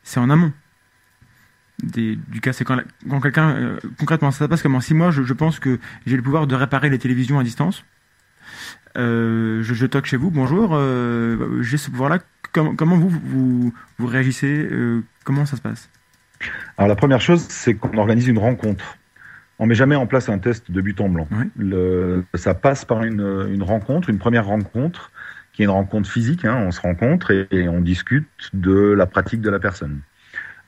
c'est 0.02 0.20
en 0.20 0.30
amont 0.30 0.52
du 1.82 2.40
cas, 2.40 2.52
c'est 2.52 2.64
quand, 2.64 2.80
quelqu'un, 3.22 3.50
euh, 3.50 3.78
concrètement, 3.98 4.30
ça 4.30 4.48
passe 4.48 4.62
comment? 4.62 4.80
Si 4.80 4.94
moi, 4.94 5.10
je, 5.10 5.22
je 5.22 5.32
pense 5.32 5.58
que 5.58 5.78
j'ai 6.06 6.16
le 6.16 6.22
pouvoir 6.22 6.46
de 6.46 6.54
réparer 6.54 6.90
les 6.90 6.98
télévisions 6.98 7.38
à 7.38 7.44
distance, 7.44 7.84
euh, 7.84 7.84
je, 8.96 9.62
je 9.62 9.86
toque 9.86 10.06
chez 10.06 10.16
vous, 10.16 10.30
bonjour, 10.30 10.70
euh, 10.72 11.62
j'ai 11.62 11.76
ce 11.76 11.90
pouvoir-là, 11.90 12.18
Com 12.52 12.74
comment 12.74 12.96
vous, 12.96 13.08
vous, 13.08 13.72
vous 13.98 14.06
réagissez 14.06 14.68
euh, 14.70 15.02
Comment 15.24 15.46
ça 15.46 15.56
se 15.56 15.62
passe? 15.62 15.88
Alors 16.78 16.88
la 16.88 16.96
première 16.96 17.20
chose, 17.20 17.46
c'est 17.48 17.74
qu'on 17.74 17.96
organise 17.98 18.26
une 18.26 18.38
rencontre. 18.38 18.96
On 19.58 19.66
met 19.66 19.74
jamais 19.74 19.94
en 19.94 20.06
place 20.06 20.28
un 20.28 20.38
test 20.38 20.70
de 20.70 20.80
but 20.80 21.00
en 21.00 21.08
blanc. 21.08 21.28
Oui. 21.30 21.44
Le, 21.56 22.24
ça 22.34 22.54
passe 22.54 22.84
par 22.84 23.04
une, 23.04 23.46
une, 23.52 23.62
rencontre, 23.62 24.08
une 24.08 24.18
première 24.18 24.46
rencontre, 24.46 25.12
qui 25.52 25.62
est 25.62 25.66
une 25.66 25.70
rencontre 25.70 26.10
physique. 26.10 26.44
Hein, 26.44 26.56
on 26.66 26.70
se 26.70 26.80
rencontre 26.80 27.30
et, 27.30 27.46
et 27.50 27.68
on 27.68 27.80
discute 27.80 28.26
de 28.52 28.92
la 28.92 29.06
pratique 29.06 29.42
de 29.42 29.50
la 29.50 29.60
personne. 29.60 30.00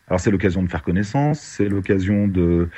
Alors 0.06 0.20
c'est 0.20 0.30
l'occasion 0.30 0.62
de 0.62 0.68
faire 0.68 0.82
connaissance, 0.82 1.40
c'est 1.40 1.68
l'occasion 1.68 2.28
de 2.28 2.68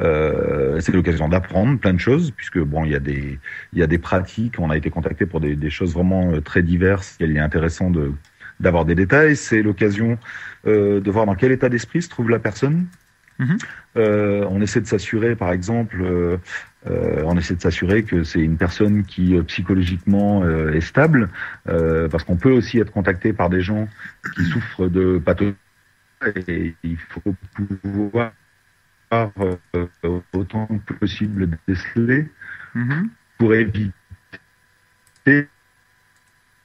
euh, 0.00 0.80
c'est 0.80 0.92
l'occasion 0.92 1.28
d'apprendre 1.28 1.78
plein 1.78 1.94
de 1.94 2.00
choses 2.00 2.32
puisque 2.32 2.58
bon 2.58 2.84
il 2.84 2.92
y 2.92 2.94
a 2.94 3.00
des 3.00 3.38
il 3.72 3.78
y 3.78 3.82
a 3.82 3.86
des 3.86 3.98
pratiques. 3.98 4.56
On 4.58 4.70
a 4.70 4.76
été 4.76 4.90
contacté 4.90 5.26
pour 5.26 5.40
des, 5.40 5.56
des 5.56 5.70
choses 5.70 5.94
vraiment 5.94 6.32
euh, 6.32 6.40
très 6.40 6.62
diverses. 6.62 7.16
Il 7.20 7.36
est 7.36 7.40
intéressant 7.40 7.90
de 7.90 8.12
d'avoir 8.60 8.84
des 8.84 8.94
détails. 8.94 9.36
C'est 9.36 9.62
l'occasion 9.62 10.18
euh, 10.66 11.00
de 11.00 11.10
voir 11.10 11.26
dans 11.26 11.34
quel 11.34 11.52
état 11.52 11.68
d'esprit 11.68 12.02
se 12.02 12.08
trouve 12.08 12.30
la 12.30 12.38
personne. 12.38 12.86
Mm 13.38 13.44
-hmm. 13.46 13.58
euh, 13.96 14.46
on 14.54 14.60
essaie 14.62 14.80
de 14.80 14.86
s'assurer 14.86 15.34
par 15.34 15.50
exemple 15.50 15.96
euh, 16.02 16.36
euh, 16.86 17.30
on 17.30 17.36
essaie 17.36 17.56
de 17.56 17.60
s'assurer 17.60 18.04
que 18.04 18.22
c'est 18.22 18.44
une 18.50 18.56
personne 18.56 19.02
qui 19.12 19.26
psychologiquement 19.50 20.32
est 20.78 20.86
stable 20.92 21.28
parce 22.10 22.22
qu'on 22.26 22.36
peut 22.44 22.54
aussi 22.60 22.74
être 22.82 22.92
contacté 22.92 23.32
par 23.32 23.48
des 23.54 23.62
gens 23.68 23.84
qui 24.34 24.44
souffrent 24.52 24.88
de 24.98 25.18
pathologies 25.26 25.64
et 26.48 26.74
il 26.82 26.96
faut 26.96 27.34
pouvoir 27.82 28.32
euh, 28.32 28.43
autant 29.10 30.66
que 30.86 30.94
possible 30.94 31.48
déceler 31.68 32.28
mm 32.74 32.88
-hmm. 32.88 33.08
pour 33.38 33.54
éviter 33.54 33.92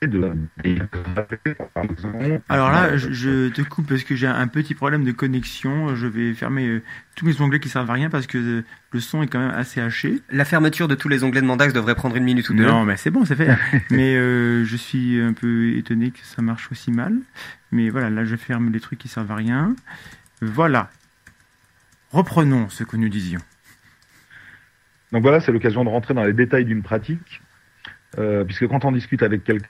de... 0.07 0.33
Alors 2.47 2.71
là, 2.71 2.95
je, 2.95 3.11
je, 3.11 3.49
te 3.49 3.61
coupe 3.61 3.87
parce 3.87 4.03
que 4.03 4.15
j'ai 4.15 4.27
un 4.27 4.47
petit 4.47 4.73
problème 4.73 5.03
de 5.03 5.11
connexion. 5.11 5.95
Je 5.95 6.07
vais 6.07 6.33
fermer 6.33 6.67
euh, 6.67 6.81
tous 7.15 7.25
mes 7.25 7.39
onglets 7.41 7.59
qui 7.59 7.69
servent 7.69 7.89
à 7.89 7.93
rien 7.93 8.09
parce 8.09 8.25
que 8.27 8.63
le 8.91 8.99
son 8.99 9.23
est 9.23 9.27
quand 9.27 9.39
même 9.39 9.53
assez 9.53 9.81
haché. 9.81 10.21
La 10.29 10.45
fermeture 10.45 10.87
de 10.87 10.95
tous 10.95 11.09
les 11.09 11.23
onglets 11.23 11.41
de 11.41 11.45
Mandax 11.45 11.73
devrait 11.73 11.95
prendre 11.95 12.15
une 12.15 12.23
minute 12.23 12.49
ou 12.49 12.53
deux. 12.53 12.65
Non, 12.65 12.85
mais 12.85 12.95
c'est 12.95 13.11
bon, 13.11 13.25
c'est 13.25 13.35
fait. 13.35 13.57
mais 13.91 14.15
euh, 14.15 14.63
je 14.63 14.75
suis 14.77 15.19
un 15.19 15.33
peu 15.33 15.73
étonné 15.75 16.11
que 16.11 16.19
ça 16.23 16.41
marche 16.41 16.71
aussi 16.71 16.91
mal. 16.91 17.13
Mais 17.71 17.89
voilà, 17.89 18.09
là, 18.09 18.23
je 18.23 18.35
ferme 18.35 18.71
les 18.71 18.79
trucs 18.79 18.99
qui 18.99 19.09
servent 19.09 19.31
à 19.31 19.35
rien. 19.35 19.75
Voilà. 20.41 20.89
Reprenons 22.11 22.69
ce 22.69 22.83
que 22.83 22.97
nous 22.97 23.09
disions. 23.09 23.41
Donc 25.11 25.21
voilà, 25.21 25.39
c'est 25.39 25.51
l'occasion 25.51 25.83
de 25.83 25.89
rentrer 25.89 26.13
dans 26.13 26.23
les 26.23 26.33
détails 26.33 26.65
d'une 26.65 26.81
pratique, 26.81 27.41
euh, 28.17 28.43
puisque 28.43 28.67
quand 28.67 28.85
on 28.85 28.91
discute 28.91 29.23
avec 29.23 29.43
quelqu'un 29.43 29.67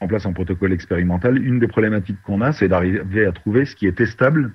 en 0.00 0.08
place 0.08 0.26
un 0.26 0.32
protocole 0.32 0.72
expérimental, 0.72 1.42
une 1.42 1.60
des 1.60 1.68
problématiques 1.68 2.20
qu'on 2.24 2.40
a, 2.40 2.52
c'est 2.52 2.68
d'arriver 2.68 3.26
à 3.26 3.32
trouver 3.32 3.64
ce 3.64 3.74
qui 3.74 3.86
est 3.86 3.96
testable 3.96 4.50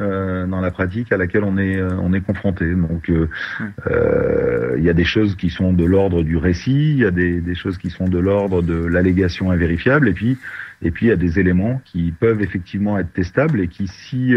euh, 0.00 0.46
dans 0.46 0.60
la 0.60 0.70
pratique 0.70 1.12
à 1.12 1.16
laquelle 1.16 1.44
on 1.44 1.56
est 1.56 1.76
euh, 1.76 2.20
confronté. 2.20 2.74
Donc 2.74 3.08
il 3.08 4.84
y 4.84 4.90
a 4.90 4.92
des 4.92 5.04
choses 5.04 5.36
qui 5.36 5.50
sont 5.50 5.72
de 5.72 5.84
l'ordre 5.84 6.22
du 6.22 6.36
récit, 6.36 6.90
il 6.90 6.98
y 6.98 7.04
a 7.04 7.10
des, 7.12 7.40
des 7.40 7.54
choses 7.54 7.78
qui 7.78 7.90
sont 7.90 8.08
de 8.08 8.18
l'ordre 8.18 8.62
de 8.62 8.84
l'allégation 8.84 9.50
invérifiable, 9.50 10.08
et 10.08 10.12
puis 10.12 10.36
et 10.82 10.90
puis 10.90 11.06
il 11.06 11.08
y 11.10 11.12
a 11.12 11.16
des 11.16 11.38
éléments 11.38 11.80
qui 11.84 12.10
peuvent 12.10 12.42
effectivement 12.42 12.98
être 12.98 13.12
testables 13.12 13.60
et 13.60 13.68
qui 13.68 13.86
si 13.86 14.34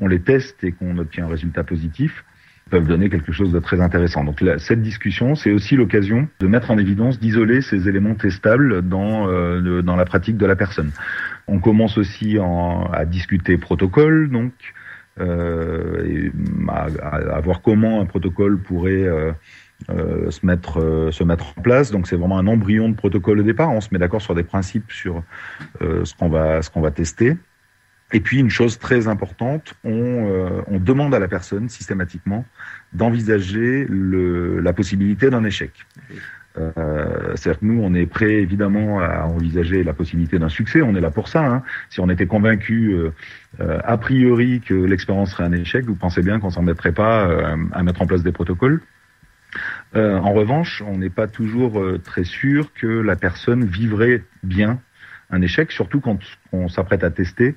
on 0.00 0.06
les 0.08 0.20
teste 0.20 0.62
et 0.64 0.72
qu'on 0.72 0.98
obtient 0.98 1.24
un 1.24 1.28
résultat 1.28 1.64
positif, 1.64 2.24
peuvent 2.70 2.86
donner 2.86 3.08
quelque 3.08 3.30
chose 3.30 3.52
de 3.52 3.60
très 3.60 3.80
intéressant. 3.80 4.24
Donc 4.24 4.42
cette 4.58 4.82
discussion, 4.82 5.36
c'est 5.36 5.52
aussi 5.52 5.76
l'occasion 5.76 6.28
de 6.40 6.46
mettre 6.48 6.70
en 6.70 6.78
évidence, 6.78 7.20
d'isoler 7.20 7.60
ces 7.60 7.88
éléments 7.88 8.14
testables 8.14 8.82
dans, 8.82 9.28
euh, 9.28 9.82
dans 9.82 9.94
la 9.94 10.04
pratique 10.04 10.36
de 10.36 10.46
la 10.46 10.56
personne. 10.56 10.90
On 11.46 11.60
commence 11.60 11.96
aussi 11.96 12.38
en, 12.40 12.86
à 12.92 13.04
discuter 13.04 13.56
protocole, 13.56 14.30
donc 14.30 14.52
euh, 15.20 16.04
et 16.04 16.32
à, 16.68 17.36
à, 17.36 17.40
voir 17.40 17.62
comment 17.62 18.00
un 18.00 18.06
protocole 18.06 18.58
pourrait 18.58 19.04
euh, 19.04 19.32
euh 19.88 20.30
se 20.30 20.44
mettre 20.44 20.80
euh, 20.80 21.10
se 21.10 21.24
mettre 21.24 21.54
en 21.56 21.62
place. 21.62 21.90
Donc 21.90 22.06
c'est 22.06 22.16
vraiment 22.16 22.38
un 22.38 22.46
embryon 22.46 22.88
de 22.88 22.94
protocole 22.96 23.40
au 23.40 23.42
départ. 23.42 23.70
On 23.70 23.80
se 23.80 23.88
met 23.92 23.98
d'accord 23.98 24.20
sur 24.20 24.34
des 24.34 24.42
principes 24.42 24.90
sur 24.90 25.22
euh, 25.80 26.04
ce 26.04 26.14
qu'on 26.14 26.28
va 26.28 26.62
ce 26.62 26.70
qu'on 26.70 26.82
va 26.82 26.90
tester. 26.90 27.36
Et 28.16 28.20
puis 28.20 28.38
une 28.38 28.48
chose 28.48 28.78
très 28.78 29.08
importante, 29.08 29.74
on, 29.84 29.92
euh, 29.92 30.62
on 30.68 30.78
demande 30.78 31.14
à 31.14 31.18
la 31.18 31.28
personne 31.28 31.68
systématiquement 31.68 32.46
d'envisager 32.94 33.86
la 33.90 34.72
possibilité 34.72 35.28
d'un 35.28 35.44
échec. 35.44 35.72
Euh, 36.56 37.34
C'est-à-dire 37.34 37.60
que 37.60 37.66
nous, 37.66 37.78
on 37.82 37.92
est 37.92 38.06
prêt 38.06 38.36
évidemment 38.36 39.00
à 39.00 39.24
envisager 39.24 39.84
la 39.84 39.92
possibilité 39.92 40.38
d'un 40.38 40.48
succès. 40.48 40.80
On 40.80 40.94
est 40.94 41.02
là 41.02 41.10
pour 41.10 41.28
ça. 41.28 41.44
Hein. 41.44 41.62
Si 41.90 42.00
on 42.00 42.08
était 42.08 42.24
convaincu 42.26 42.94
euh, 42.94 43.10
euh 43.60 43.80
a 43.84 43.98
priori 43.98 44.62
que 44.62 44.72
l'expérience 44.72 45.32
serait 45.32 45.44
un 45.44 45.52
échec, 45.52 45.84
vous 45.84 45.94
pensez 45.94 46.22
bien 46.22 46.40
qu'on 46.40 46.48
s'en 46.48 46.62
mettrait 46.62 46.92
pas 46.92 47.28
euh, 47.28 47.54
à 47.72 47.82
mettre 47.82 48.00
en 48.00 48.06
place 48.06 48.22
des 48.22 48.32
protocoles. 48.32 48.80
Euh, 49.94 50.16
en 50.16 50.32
revanche, 50.32 50.82
on 50.86 50.96
n'est 50.96 51.10
pas 51.10 51.26
toujours 51.26 51.84
très 52.02 52.24
sûr 52.24 52.72
que 52.72 52.86
la 52.86 53.16
personne 53.16 53.66
vivrait 53.66 54.22
bien 54.42 54.80
un 55.28 55.42
échec, 55.42 55.70
surtout 55.70 56.00
quand 56.00 56.18
on 56.52 56.68
s'apprête 56.68 57.04
à 57.04 57.10
tester 57.10 57.56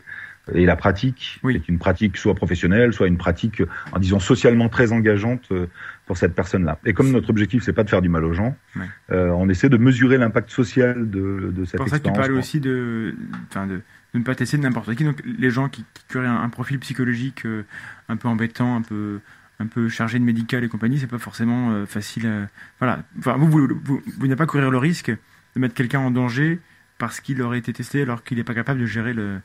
et 0.53 0.65
la 0.65 0.75
pratique 0.75 1.39
oui. 1.43 1.55
est 1.55 1.67
une 1.69 1.79
pratique 1.79 2.17
soit 2.17 2.35
professionnelle, 2.35 2.93
soit 2.93 3.07
une 3.07 3.17
pratique, 3.17 3.61
en 3.91 3.99
disant 3.99 4.19
socialement 4.19 4.69
très 4.69 4.91
engageante 4.91 5.51
euh, 5.51 5.67
pour 6.05 6.17
cette 6.17 6.33
personne-là. 6.33 6.79
Et 6.85 6.93
comme 6.93 7.11
notre 7.11 7.29
objectif, 7.29 7.63
c'est 7.63 7.73
pas 7.73 7.83
de 7.83 7.89
faire 7.89 8.01
du 8.01 8.09
mal 8.09 8.25
aux 8.25 8.33
gens, 8.33 8.55
ouais. 8.75 8.85
euh, 9.11 9.29
on 9.29 9.49
essaie 9.49 9.69
de 9.69 9.77
mesurer 9.77 10.17
l'impact 10.17 10.49
social 10.49 11.09
de, 11.09 11.51
de 11.55 11.65
cette 11.65 11.75
expérience. 11.75 11.75
C'est 11.75 11.77
pour 11.77 11.89
ça 11.89 11.99
que 11.99 12.07
tu 12.07 12.13
parles 12.13 12.33
aussi 12.33 12.59
de, 12.59 13.15
enfin 13.49 13.67
de, 13.67 13.81
de 14.13 14.19
ne 14.19 14.23
pas 14.23 14.35
tester 14.35 14.57
n'importe 14.57 14.95
qui. 14.95 15.03
Donc 15.03 15.21
les 15.25 15.51
gens 15.51 15.69
qui, 15.69 15.85
qui 16.07 16.17
auraient 16.17 16.27
un, 16.27 16.41
un, 16.41 16.49
profil 16.49 16.79
psychologique 16.79 17.45
euh, 17.45 17.63
un 18.07 18.17
peu 18.17 18.27
embêtant, 18.27 18.75
un 18.75 18.81
peu 18.81 19.19
un 19.59 19.67
peu 19.67 19.89
chargé 19.89 20.19
de 20.19 20.23
médical 20.23 20.63
et 20.63 20.69
compagnie, 20.69 20.99
c'est 20.99 21.07
pas 21.07 21.17
forcément 21.17 21.71
euh, 21.71 21.85
facile. 21.85 22.27
À... 22.27 22.47
Voilà. 22.79 23.03
Enfin, 23.17 23.35
vous, 23.37 23.47
vous, 23.47 23.67
vous, 23.83 24.01
vous 24.17 24.27
n'avez 24.27 24.37
pas 24.37 24.45
courir 24.45 24.71
le 24.71 24.77
risque 24.77 25.09
de 25.09 25.59
mettre 25.59 25.73
quelqu'un 25.73 25.99
en 25.99 26.11
danger 26.11 26.59
parce 26.97 27.19
qu'il 27.19 27.41
aurait 27.41 27.59
été 27.59 27.73
testé 27.73 28.01
alors 28.01 28.23
qu'il 28.23 28.37
n'est 28.37 28.43
pas 28.43 28.53
capable 28.53 28.79
de 28.79 28.85
gérer 28.85 29.13
le, 29.13 29.39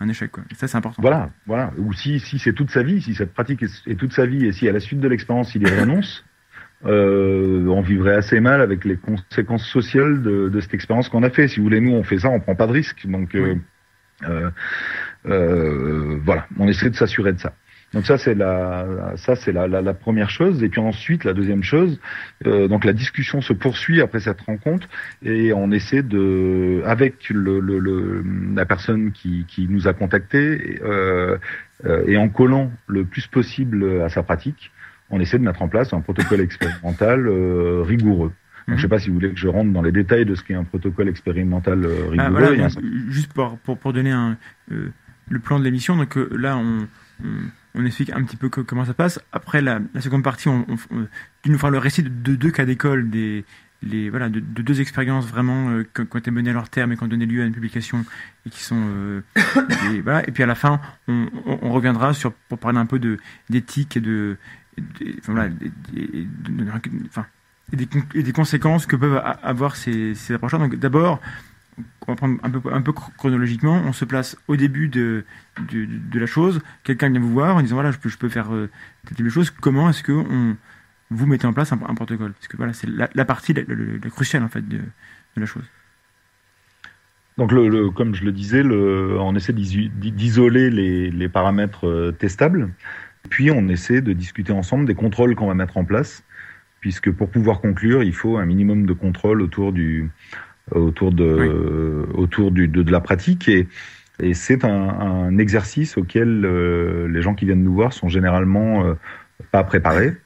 un 0.00 0.08
échec. 0.08 0.30
Quoi. 0.32 0.42
Et 0.50 0.54
ça, 0.54 0.66
c'est 0.66 0.76
important. 0.76 1.00
Voilà, 1.02 1.30
voilà. 1.46 1.72
Ou 1.78 1.92
si, 1.92 2.20
si 2.20 2.38
c'est 2.38 2.52
toute 2.52 2.70
sa 2.70 2.82
vie, 2.82 3.00
si 3.02 3.14
cette 3.14 3.32
pratique 3.32 3.62
est, 3.62 3.94
toute 3.94 4.12
sa 4.12 4.26
vie, 4.26 4.46
et 4.46 4.52
si 4.52 4.68
à 4.68 4.72
la 4.72 4.80
suite 4.80 5.00
de 5.00 5.08
l'expérience, 5.08 5.54
il 5.54 5.62
y 5.62 5.70
renonce, 5.70 6.24
euh, 6.86 7.66
on 7.68 7.82
vivrait 7.82 8.14
assez 8.14 8.40
mal 8.40 8.62
avec 8.62 8.84
les 8.84 8.96
conséquences 8.96 9.66
sociales 9.66 10.22
de, 10.22 10.48
de 10.48 10.60
cette 10.60 10.74
expérience 10.74 11.08
qu'on 11.08 11.22
a 11.22 11.30
fait. 11.30 11.48
Si 11.48 11.58
vous 11.58 11.64
voulez, 11.64 11.80
nous, 11.80 11.92
on 11.92 12.02
fait 12.02 12.18
ça, 12.18 12.30
on 12.30 12.40
prend 12.40 12.54
pas 12.54 12.66
de 12.66 12.72
risque. 12.72 13.06
Donc, 13.06 13.34
euh, 13.34 13.54
oui. 13.54 13.60
euh, 14.28 14.50
euh, 15.26 16.18
voilà, 16.24 16.46
on 16.58 16.66
essaie 16.66 16.90
de 16.90 16.96
s'assurer 16.96 17.32
de 17.32 17.38
ça. 17.38 17.52
Donc 17.92 18.06
ça 18.06 18.18
c'est 18.18 18.34
la 18.34 19.14
ça 19.16 19.34
c'est 19.34 19.52
la, 19.52 19.66
la, 19.66 19.82
la, 19.82 19.94
première 19.94 20.30
chose 20.30 20.62
et 20.62 20.68
puis 20.68 20.80
ensuite 20.80 21.24
la 21.24 21.32
deuxième 21.32 21.64
chose 21.64 22.00
euh, 22.46 22.68
donc 22.68 22.84
la 22.84 22.92
discussion 22.92 23.40
se 23.40 23.52
poursuit 23.52 24.00
après 24.00 24.20
cette 24.20 24.40
rencontre 24.42 24.88
et 25.24 25.52
on 25.52 25.72
essaie 25.72 26.02
de 26.02 26.82
avec 26.86 27.30
le, 27.30 27.58
le, 27.58 27.80
le 27.80 28.24
la 28.54 28.64
personne 28.64 29.10
qui, 29.10 29.44
qui 29.48 29.66
nous 29.68 29.88
a 29.88 29.92
contacté 29.92 30.78
euh, 30.84 31.36
euh, 31.84 32.04
et 32.06 32.16
en 32.16 32.28
collant 32.28 32.70
le 32.86 33.04
plus 33.04 33.26
possible 33.26 34.02
à 34.02 34.08
sa 34.08 34.22
pratique 34.22 34.70
on 35.10 35.20
essaie 35.20 35.38
de 35.38 35.44
mettre 35.44 35.62
en 35.62 35.68
place 35.68 35.92
un 35.92 36.00
protocole 36.00 36.40
expérimental 36.40 37.26
euh, 37.26 37.82
rigoureux. 37.82 38.32
Donc, 38.68 38.76
je 38.78 38.82
ne 38.82 38.82
sais 38.82 38.88
pas 38.88 38.98
si 38.98 39.08
vous 39.08 39.14
voulez 39.14 39.30
que 39.30 39.38
je 39.38 39.48
rentre 39.48 39.72
dans 39.72 39.82
les 39.82 39.90
détails 39.90 40.24
de 40.24 40.34
ce 40.34 40.44
qu'est 40.44 40.54
un 40.54 40.64
protocole 40.64 41.08
expérimental 41.08 41.84
euh, 41.84 42.08
rigoureux. 42.08 42.18
Ah, 42.18 42.30
voilà, 42.30 42.56
donc, 42.56 42.84
juste 43.08 43.32
pour, 43.32 43.58
pour, 43.58 43.78
pour 43.78 43.92
donner 43.92 44.12
un, 44.12 44.36
euh, 44.70 44.90
le 45.28 45.38
plan 45.40 45.58
de 45.58 45.64
l'émission, 45.64 45.96
donc 45.96 46.16
euh, 46.16 46.28
là 46.36 46.56
on, 46.56 46.86
on, 47.24 47.28
on, 47.74 47.84
explique 47.84 48.10
un 48.10 48.22
petit 48.24 48.36
peu 48.36 48.48
comment 48.48 48.84
ça 48.84 48.94
passe. 48.94 49.20
Après 49.32 49.60
la, 49.60 49.80
seconde 50.00 50.22
partie, 50.22 50.48
on, 50.48 50.66
on, 50.68 51.06
tu 51.42 51.50
nous 51.50 51.58
feras 51.58 51.70
le 51.70 51.78
récit 51.78 52.02
de, 52.02 52.08
de 52.08 52.34
deux 52.34 52.50
cas 52.50 52.64
d'école, 52.64 53.10
de, 53.10 53.44
de 53.82 54.62
deux 54.62 54.80
expériences 54.80 55.26
vraiment 55.26 55.70
euh, 55.70 55.84
qui 55.94 56.02
ont 56.02 56.18
été 56.18 56.30
menées 56.30 56.50
à 56.50 56.52
leur 56.52 56.68
terme 56.68 56.92
et 56.92 56.96
qui 56.96 57.02
ont 57.02 57.08
donné 57.08 57.26
lieu 57.26 57.42
à 57.42 57.46
une 57.46 57.52
publication 57.52 58.04
et 58.46 58.50
qui 58.50 58.62
sont 58.62 58.80
euh, 58.80 59.22
et, 60.26 60.32
puis 60.32 60.42
à 60.42 60.46
la 60.46 60.54
fin, 60.54 60.80
on, 61.08 61.70
reviendra 61.70 62.12
sur 62.12 62.32
pour 62.32 62.58
parler 62.58 62.78
un 62.78 62.86
peu 62.86 62.98
de 62.98 63.18
d'éthique 63.48 63.96
et 63.96 64.00
des, 67.72 68.32
conséquences 68.32 68.86
que 68.86 68.96
peuvent 68.96 69.22
avoir 69.42 69.76
ces, 69.76 70.14
ces 70.14 70.34
approches-là. 70.34 70.58
Donc 70.58 70.76
d'abord, 70.76 71.20
on 72.06 72.12
va 72.12 72.16
prendre 72.16 72.38
un 72.42 72.82
peu, 72.82 72.92
chronologiquement, 72.92 73.82
on 73.84 73.92
se 73.92 74.04
place 74.04 74.36
au 74.48 74.56
début 74.56 74.88
de, 74.88 75.24
de, 75.70 75.86
de 75.86 76.18
la 76.18 76.26
chose, 76.26 76.60
quelqu'un 76.84 77.10
vient 77.10 77.20
vous 77.20 77.32
voir 77.32 77.56
en 77.56 77.62
disant 77.62 77.76
voilà, 77.76 77.90
je 77.92 77.98
peux, 77.98 78.08
je 78.08 78.18
peux 78.18 78.28
faire 78.28 78.52
euh, 78.54 78.68
telle 79.16 79.28
chose, 79.28 79.50
comment 79.50 79.90
est-ce 79.90 80.02
que 80.02 80.12
on, 80.12 80.56
vous 81.10 81.26
mettez 81.26 81.46
en 81.46 81.52
place 81.52 81.72
un, 81.72 81.76
protocole? 81.76 82.32
Parce 82.32 82.48
que 82.48 82.56
voilà, 82.56 82.72
c'est 82.72 82.88
la, 82.88 83.24
partie 83.24 83.52
la, 83.52 84.10
cruciale 84.10 84.42
en 84.42 84.48
fait 84.48 84.66
de, 84.66 84.78
de 84.78 85.40
la 85.40 85.46
chose. 85.46 85.64
Donc, 87.36 87.52
le, 87.52 87.90
comme 87.90 88.14
je 88.14 88.24
le 88.24 88.32
disais, 88.32 88.62
on 88.62 89.34
essaie 89.34 89.52
d'isoler 89.52 90.70
les, 90.70 91.10
les, 91.10 91.28
paramètres 91.28 91.86
euh, 91.86 92.12
testables, 92.12 92.70
puis 93.28 93.50
on 93.50 93.68
essaie 93.68 94.02
de 94.02 94.12
discuter 94.12 94.52
ensemble 94.52 94.84
des 94.84 94.94
contrôles 94.94 95.34
qu'on 95.34 95.46
va 95.46 95.54
mettre 95.54 95.78
en 95.78 95.84
place, 95.84 96.22
puisque 96.80 97.10
pour 97.10 97.30
pouvoir 97.30 97.60
conclure, 97.60 98.02
il 98.02 98.14
faut 98.14 98.36
un 98.36 98.46
minimum 98.46 98.84
de 98.84 98.92
contrôle 98.92 99.42
autour 99.42 99.72
du, 99.72 100.10
autour 100.72 101.12
de, 101.12 101.24
oui. 101.24 102.14
autour 102.14 102.50
du, 102.50 102.68
de, 102.68 102.82
de, 102.82 102.92
la 102.92 103.00
pratique 103.00 103.48
et, 103.48 103.68
et 104.22 104.34
c'est 104.34 104.64
un, 104.64 104.70
un, 104.70 105.38
exercice 105.38 105.96
auquel 105.96 106.44
euh, 106.44 107.08
les 107.08 107.22
gens 107.22 107.34
qui 107.34 107.46
viennent 107.46 107.62
nous 107.62 107.74
voir 107.74 107.92
sont 107.92 108.08
généralement 108.08 108.84
euh, 108.84 108.94
pas 109.50 109.64
préparés. 109.64 110.16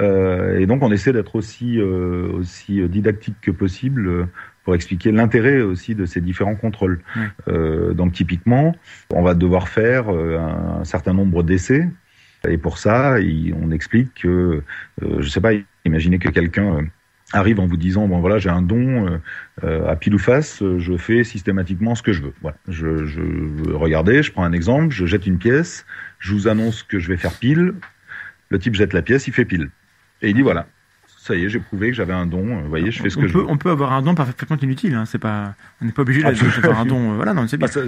Euh, 0.00 0.58
et 0.58 0.66
donc 0.66 0.82
on 0.82 0.92
essaie 0.92 1.12
d'être 1.12 1.36
aussi, 1.36 1.80
aussi 1.80 2.86
didactique 2.88 3.36
que 3.40 3.50
possible 3.50 4.28
pour 4.64 4.74
expliquer 4.74 5.12
l'intérêt 5.12 5.60
aussi 5.62 5.94
de 5.94 6.04
ces 6.06 6.20
différents 6.20 6.56
contrôles. 6.56 7.00
Oui. 7.16 7.94
donc 7.94 8.12
typiquement, 8.12 8.74
on 9.10 9.22
va 9.22 9.34
devoir 9.34 9.68
faire 9.68 10.08
un, 10.08 10.80
un 10.80 10.84
certain 10.84 11.14
nombre 11.14 11.42
d'essais. 11.42 11.88
Et 12.46 12.58
pour 12.58 12.78
ça, 12.78 13.20
il, 13.20 13.54
on 13.54 13.70
explique 13.70 14.12
que, 14.22 14.62
je 15.00 15.28
sais 15.28 15.40
pas, 15.40 15.52
imaginez 15.84 16.18
que 16.18 16.28
quelqu'un 16.28 16.86
arrive 17.32 17.58
en 17.60 17.66
vous 17.66 17.76
disant 17.76 18.06
bon 18.06 18.20
voilà 18.20 18.38
j'ai 18.38 18.50
un 18.50 18.62
don 18.62 19.20
euh, 19.64 19.88
à 19.88 19.96
pile 19.96 20.14
ou 20.14 20.18
face 20.18 20.62
je 20.78 20.96
fais 20.96 21.24
systématiquement 21.24 21.94
ce 21.94 22.02
que 22.02 22.12
je 22.12 22.22
veux. 22.22 22.32
Voilà. 22.40 22.56
Je, 22.68 23.04
je 23.04 23.20
regardez 23.72 24.22
je 24.22 24.30
prends 24.32 24.44
un 24.44 24.52
exemple 24.52 24.94
je 24.94 25.06
jette 25.06 25.26
une 25.26 25.38
pièce 25.38 25.84
je 26.18 26.32
vous 26.32 26.46
annonce 26.48 26.82
que 26.82 26.98
je 26.98 27.08
vais 27.08 27.16
faire 27.16 27.32
pile. 27.34 27.74
Le 28.48 28.58
type 28.58 28.74
jette 28.74 28.92
la 28.92 29.02
pièce 29.02 29.26
il 29.26 29.32
fait 29.32 29.44
pile. 29.44 29.70
Et 30.22 30.30
il 30.30 30.34
dit 30.34 30.42
voilà 30.42 30.66
ça 31.18 31.34
y 31.34 31.44
est 31.44 31.48
j'ai 31.48 31.58
prouvé 31.58 31.90
que 31.90 31.96
j'avais 31.96 32.12
un 32.12 32.26
don 32.26 32.60
vous 32.62 32.68
voyez 32.68 32.92
je 32.92 33.02
fais 33.02 33.10
ce 33.10 33.18
on 33.18 33.22
que 33.22 33.26
peut, 33.26 33.32
je 33.32 33.38
veux. 33.38 33.44
on 33.48 33.56
peut 33.56 33.70
avoir 33.70 33.92
un 33.92 34.02
don 34.02 34.14
parfaitement 34.14 34.56
inutile 34.58 34.94
hein, 34.94 35.04
c'est 35.06 35.18
pas 35.18 35.54
on 35.82 35.84
n'est 35.86 35.92
pas 35.92 36.02
obligé 36.02 36.22
de 36.22 36.32
faire 36.34 36.78
un 36.78 36.86
don 36.86 37.12
euh, 37.12 37.16
voilà 37.16 37.34
non 37.34 37.48
c'est 37.48 37.56
bien. 37.56 37.66
ah, 37.74 37.80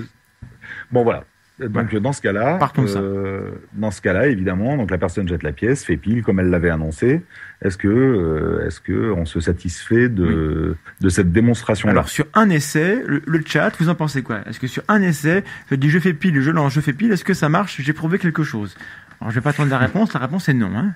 bon 0.91 1.05
voilà 1.05 1.25
donc 1.59 1.93
ouais. 1.93 2.01
dans 2.01 2.13
ce 2.13 2.23
cas-là, 2.23 2.59
euh, 2.79 3.51
dans 3.73 3.91
ce 3.91 4.01
cas-là, 4.01 4.29
évidemment, 4.29 4.77
donc 4.77 4.91
la 4.91 4.99
personne 4.99 5.27
jette 5.29 5.43
la 5.43 5.53
pièce, 5.53 5.85
fait 5.85 5.97
pile 5.97 6.23
comme 6.23 6.39
elle 6.39 6.51
l'avait 6.51 6.71
annoncé. 6.71 7.23
Est-ce 7.63 7.77
que, 7.77 7.89
euh, 7.89 8.67
est-ce 8.67 8.81
que 8.81 9.13
on 9.13 9.25
se 9.25 9.41
satisfait 9.41 10.09
de 10.09 10.71
oui. 10.71 10.77
de 11.01 11.09
cette 11.09 11.33
démonstration-là? 11.33 11.93
Alors 11.93 12.09
sur 12.09 12.27
un 12.35 12.49
essai, 12.51 13.03
le, 13.05 13.23
le, 13.27 13.43
chat, 13.45 13.73
vous 13.81 13.89
en 13.89 13.97
pensez 13.97 14.23
quoi? 14.23 14.41
Est-ce 14.47 14.61
que 14.61 14.69
sur 14.69 14.85
un 14.87 15.03
essai, 15.03 15.43
je 15.71 15.75
dis 15.75 15.91
je 15.91 15.99
fais 15.99 16.13
pile, 16.13 16.41
je 16.41 16.51
lance, 16.53 16.73
je 16.73 16.81
fais 16.81 16.93
pile, 16.93 17.11
est-ce 17.11 17.25
que 17.25 17.35
ça 17.35 17.49
marche? 17.49 17.81
J'ai 17.81 17.93
prouvé 17.93 18.19
quelque 18.19 18.45
chose. 18.45 18.77
Alors 19.21 19.31
je 19.31 19.35
vais 19.35 19.41
pas 19.41 19.51
attendre 19.51 19.71
la 19.71 19.79
réponse. 19.79 20.13
La 20.15 20.21
réponse 20.21 20.49
est 20.49 20.55
non. 20.55 20.71
Hein 20.77 20.95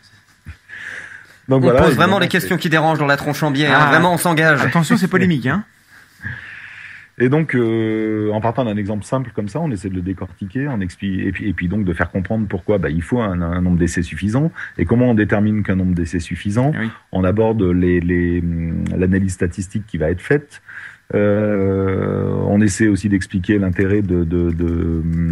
donc, 1.48 1.64
on 1.64 1.66
voilà, 1.66 1.82
pose 1.82 1.96
vraiment 1.96 2.20
les 2.20 2.28
questions 2.28 2.56
qui 2.56 2.68
dérangent 2.68 3.00
dans 3.00 3.06
la 3.06 3.16
tronche 3.16 3.42
en 3.42 3.50
biais. 3.50 3.66
Ah, 3.68 3.82
hein. 3.82 3.88
Vraiment, 3.88 4.14
on 4.14 4.16
s'engage. 4.16 4.62
Attention, 4.62 4.96
c'est 4.96 5.08
polémique. 5.08 5.46
Hein 5.46 5.64
et 7.18 7.28
donc, 7.28 7.54
euh, 7.54 8.30
en 8.32 8.40
partant 8.40 8.64
d'un 8.64 8.76
exemple 8.76 9.04
simple 9.04 9.30
comme 9.34 9.48
ça, 9.48 9.60
on 9.60 9.70
essaie 9.70 9.90
de 9.90 9.94
le 9.94 10.00
décortiquer, 10.00 10.66
on 10.68 10.80
explique, 10.80 11.20
et, 11.20 11.32
puis, 11.32 11.48
et 11.48 11.52
puis 11.52 11.68
donc 11.68 11.84
de 11.84 11.92
faire 11.92 12.10
comprendre 12.10 12.46
pourquoi 12.48 12.78
bah, 12.78 12.88
il 12.88 13.02
faut 13.02 13.20
un, 13.20 13.42
un 13.42 13.60
nombre 13.60 13.78
d'essais 13.78 14.02
suffisant 14.02 14.50
et 14.78 14.86
comment 14.86 15.10
on 15.10 15.14
détermine 15.14 15.62
qu'un 15.62 15.76
nombre 15.76 15.94
d'essais 15.94 16.20
suffisant. 16.20 16.72
Oui. 16.78 16.88
On 17.12 17.24
aborde 17.24 17.62
l'analyse 17.62 18.40
les, 18.92 19.18
les, 19.18 19.28
statistique 19.28 19.84
qui 19.86 19.98
va 19.98 20.10
être 20.10 20.22
faite. 20.22 20.62
on 21.12 22.60
essaie 22.62 22.88
aussi 22.88 23.10
d'expliquer 23.10 23.58
l'intérêt 23.58 24.00
de, 24.00 24.24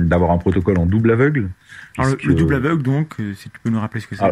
d'avoir 0.04 0.32
un 0.32 0.38
protocole 0.38 0.78
en 0.78 0.86
double 0.86 1.12
aveugle. 1.12 1.48
Alors, 1.96 2.14
le, 2.22 2.34
double 2.34 2.56
aveugle, 2.56 2.82
donc, 2.82 3.16
si 3.34 3.48
tu 3.48 3.58
peux 3.58 3.70
nous 3.70 3.80
rappeler 3.80 4.00
ce 4.00 4.06
que 4.06 4.16
c'est. 4.16 4.24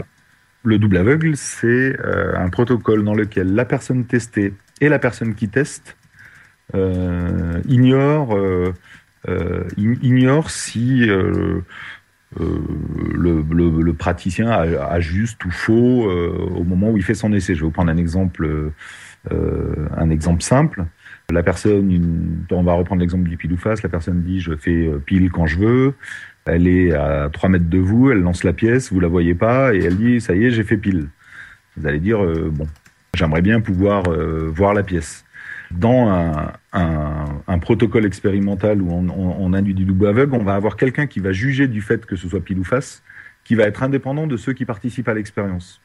Le 0.64 0.78
double 0.78 0.98
aveugle, 0.98 1.34
c'est 1.34 1.96
un 2.36 2.50
protocole 2.50 3.04
dans 3.04 3.14
lequel 3.14 3.54
la 3.54 3.64
personne 3.64 4.04
testée 4.04 4.52
et 4.80 4.88
la 4.90 4.98
personne 4.98 5.34
qui 5.34 5.48
teste 5.48 5.97
ignorent, 6.74 8.36
ignore 10.02 10.50
si 10.50 11.08
euh, 12.38 12.58
le, 13.14 13.42
le, 13.42 13.92
praticien 13.94 14.50
a, 14.50 15.00
juste 15.00 15.42
ou 15.46 15.50
faux 15.50 16.10
euh, 16.10 16.28
au 16.54 16.62
moment 16.62 16.90
où 16.90 16.96
il 16.98 17.02
fait 17.02 17.14
son 17.14 17.32
essai. 17.32 17.54
Je 17.54 17.60
vais 17.60 17.66
vous 17.66 17.72
prendre 17.72 17.90
un 17.90 17.96
exemple, 17.96 18.72
euh, 19.32 19.88
un 19.96 20.10
exemple 20.10 20.42
simple. 20.42 20.84
La 21.30 21.42
personne, 21.42 22.44
on 22.50 22.62
va 22.62 22.74
reprendre 22.74 23.00
l'exemple 23.00 23.28
du 23.28 23.36
pile 23.36 23.52
ou 23.52 23.56
face. 23.56 23.82
La 23.82 23.88
personne 23.88 24.22
dit 24.22 24.40
je 24.40 24.56
fais 24.56 24.90
pile 25.06 25.30
quand 25.30 25.46
je 25.46 25.58
veux. 25.58 25.94
Elle 26.44 26.66
est 26.66 26.92
à 26.92 27.28
3 27.30 27.48
mètres 27.48 27.68
de 27.68 27.78
vous, 27.78 28.10
elle 28.10 28.20
lance 28.20 28.44
la 28.44 28.54
pièce, 28.54 28.92
vous 28.92 29.00
la 29.00 29.08
voyez 29.08 29.34
pas, 29.34 29.74
et 29.74 29.80
elle 29.84 29.96
dit 29.96 30.20
ça 30.20 30.34
y 30.34 30.44
est, 30.44 30.50
j'ai 30.50 30.64
fait 30.64 30.78
pile. 30.78 31.08
Vous 31.76 31.86
allez 31.86 32.00
dire 32.00 32.18
bon, 32.50 32.66
j'aimerais 33.14 33.42
bien 33.42 33.60
pouvoir 33.60 34.04
voir 34.48 34.74
la 34.74 34.82
pièce 34.82 35.24
dans 35.70 36.08
un, 36.08 36.52
un, 36.72 37.24
un, 37.46 37.58
protocole 37.58 38.06
expérimental 38.06 38.80
où 38.80 38.90
on, 38.90 39.08
on, 39.08 39.36
on, 39.38 39.52
induit 39.52 39.74
du 39.74 39.84
double 39.84 40.06
aveugle, 40.06 40.34
on 40.34 40.42
va 40.42 40.54
avoir 40.54 40.76
quelqu'un 40.76 41.06
qui 41.06 41.20
va 41.20 41.32
juger 41.32 41.68
du 41.68 41.82
fait 41.82 42.06
que 42.06 42.16
ce 42.16 42.28
soit 42.28 42.40
pile 42.40 42.58
ou 42.58 42.64
face, 42.64 43.02
qui 43.44 43.54
va 43.54 43.64
être 43.64 43.82
indépendant 43.82 44.26
de 44.26 44.36
ceux 44.36 44.52
qui 44.52 44.64
participent 44.64 45.08
à 45.08 45.14
l'expérience. 45.14 45.80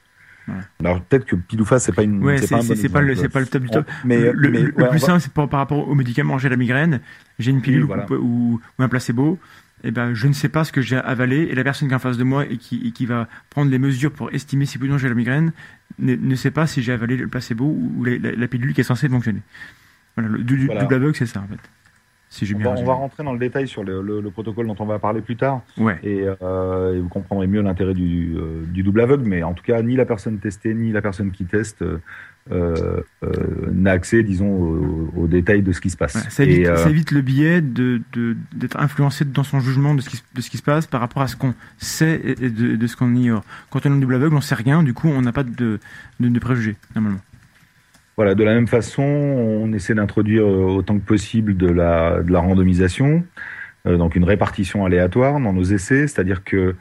Ouais. 0.48 0.56
Alors 0.82 1.02
peut-être 1.02 1.25
que 1.25 1.36
pile 1.36 1.62
ou 1.62 1.66
face 1.66 1.84
c'est 1.86 1.94
pas 1.94 2.04
une 2.04 2.22
ouais, 2.22 2.38
c'est 2.38 2.50
pas, 2.50 2.62
bon 2.62 2.68
pas, 2.92 3.02
le 3.02 3.16
c'est 3.16 3.30
pas 3.30 3.40
le 3.40 3.46
top 3.46 3.63
du 3.63 3.70
top. 3.70 3.90
Mais 4.04 4.20
le, 4.20 4.50
mais, 4.50 4.62
le 4.62 4.74
ouais, 4.75 4.90
plus 4.90 5.00
simple 5.00 5.22
c'est 5.22 5.32
par, 5.32 5.48
par 5.48 5.60
rapport 5.62 5.88
aux 5.88 5.96
médicaments 5.96 6.38
j'ai 6.38 6.50
la 6.50 6.58
migraine, 6.58 7.00
j'ai 7.40 7.52
une 7.52 7.62
pilule 7.62 7.84
voilà. 7.84 8.06
ou, 8.10 8.16
ou, 8.16 8.62
ou, 8.78 8.84
un 8.84 8.90
placebo, 8.90 9.40
et 9.84 9.88
eh 9.88 9.92
ben 9.92 10.13
je 10.13 10.28
ne 10.28 10.34
sais 10.34 10.50
pas 10.50 10.66
ce 10.66 10.74
que 10.74 10.82
j'ai 10.82 10.98
avalé 10.98 11.48
et 11.50 11.56
la 11.56 11.63
personne 11.63 11.88
qui 11.88 11.94
est 11.94 11.96
en 11.96 12.00
face 12.00 12.18
de 12.18 12.25
moi 12.25 12.46
et 12.46 12.58
qui, 12.58 12.86
et 12.86 12.92
qui 12.92 13.06
va 13.06 13.30
prendre 13.50 13.72
les 13.72 13.80
mesures 13.80 14.12
pour 14.12 14.34
estimer 14.34 14.66
si 14.66 14.78
ou 14.78 14.86
non 14.86 14.98
j'ai 14.98 15.08
la 15.08 15.16
migraine 15.16 15.54
ne, 16.00 16.15
ne, 16.15 16.35
sait 16.35 16.51
pas 16.51 16.67
si 16.67 16.81
j'ai 16.81 16.93
avalé 16.93 17.17
le 17.17 17.27
placebo 17.27 17.65
ou 17.65 18.03
la, 18.03 18.17
la, 18.17 18.31
la, 18.31 18.47
pilule 18.47 18.73
qui 18.73 18.81
est 18.81 18.85
censée 18.85 19.09
fonctionner. 19.09 19.41
Voilà, 20.15 20.29
le 20.29 20.43
du, 20.43 20.65
voilà. 20.65 20.81
double 20.81 20.95
aveugle, 20.95 21.15
c'est 21.15 21.25
ça 21.25 21.41
en 21.41 21.47
fait. 21.47 21.59
Si 22.29 22.51
on, 22.55 22.57
va, 22.57 22.71
on, 22.71 22.83
va, 22.83 22.93
rentrer 22.93 23.23
dans 23.23 23.33
le 23.33 23.38
détail 23.38 23.67
sur 23.67 23.83
le, 23.83 24.01
le, 24.01 24.19
le, 24.19 24.31
protocole 24.31 24.65
dont 24.65 24.75
on 24.79 24.85
va 24.85 24.97
parler 24.97 25.21
plus 25.21 25.35
tard. 25.35 25.62
Ouais. 25.77 26.00
Et, 26.01 26.23
euh, 26.41 26.95
et, 26.95 27.00
vous 27.00 27.07
comprendrez 27.07 27.45
mieux 27.45 27.62
l'intérêt 27.62 27.93
du, 27.93 28.33
euh, 28.35 28.63
du, 28.65 28.81
double 28.81 29.01
aveugle. 29.01 29.23
Mais 29.23 29.43
en 29.43 29.53
tout 29.53 29.63
cas, 29.63 29.79
ni 29.83 29.95
la 29.95 30.05
personne 30.05 30.39
testée, 30.39 30.73
ni 30.73 30.91
la 30.91 31.03
personne 31.03 31.29
qui 31.29 31.45
teste 31.45 31.83
euh 31.83 32.00
n'a 32.50 33.91
accès, 33.91 34.23
disons, 34.23 34.51
aux 34.51 35.13
au 35.15 35.27
détails 35.27 35.62
de 35.62 35.71
ce 35.71 35.81
qui 35.81 35.89
se 35.89 35.97
passe. 35.97 36.15
Ouais, 36.15 36.21
ça, 36.29 36.43
évite, 36.43 36.75
ça, 36.75 36.89
évite, 36.89 37.12
le 37.12 37.21
biais 37.21 37.62
d'être 37.62 38.03
de, 38.13 38.35
de, 38.55 38.67
influencé 38.75 39.25
dans 39.25 39.43
son 39.43 39.59
jugement 39.59 39.95
de 39.95 40.01
ce, 40.01 40.09
qui, 40.09 40.21
de 40.33 40.41
ce 40.41 40.50
qui 40.50 40.57
se 40.57 40.63
passe 40.63 40.85
par 40.88 41.01
rapport 41.01 41.21
à 41.21 41.27
ce 41.27 41.35
qu'on 41.35 41.53
sait 41.77 42.21
et 42.23 42.50
de, 42.50 42.75
de 42.75 42.88
ce 42.88 42.97
qu'on 42.97 43.13
ignore. 43.15 43.43
Quand 43.69 43.85
on 43.85 43.89
est 43.89 43.93
en 43.93 43.97
double 43.97 44.15
aveugle, 44.15 44.35
on 44.35 44.41
sait 44.41 44.55
rien, 44.55 44.83
du 44.83 44.93
coup, 44.93 45.07
on 45.07 45.21
n'a 45.21 45.31
pas 45.31 45.43
de, 45.43 45.79
de 46.19 46.39
préjugés, 46.39 46.75
normalement. 46.95 47.21
Voilà, 48.15 48.35
de 48.35 48.43
la 48.43 48.53
même 48.53 48.67
façon, 48.67 49.01
on 49.01 49.73
essaie 49.73 49.95
d'introduire 49.95 50.43
euh, 50.43 50.77
autant 50.77 51.00
que 51.00 51.05
possible 51.05 51.57
de 51.57 51.67
la, 51.67 52.21
de 52.21 52.31
la 52.31 52.39
randomisation, 52.41 53.23
euh, 53.88 53.97
donc 53.97 54.15
une 54.15 54.23
répartition 54.23 54.85
aléatoire 54.85 55.39
dans 55.39 55.51
nos 55.51 55.63
essais, 55.63 56.07
c'est-à-dire 56.07 56.43
que 56.43 56.57
euh, 56.57 56.75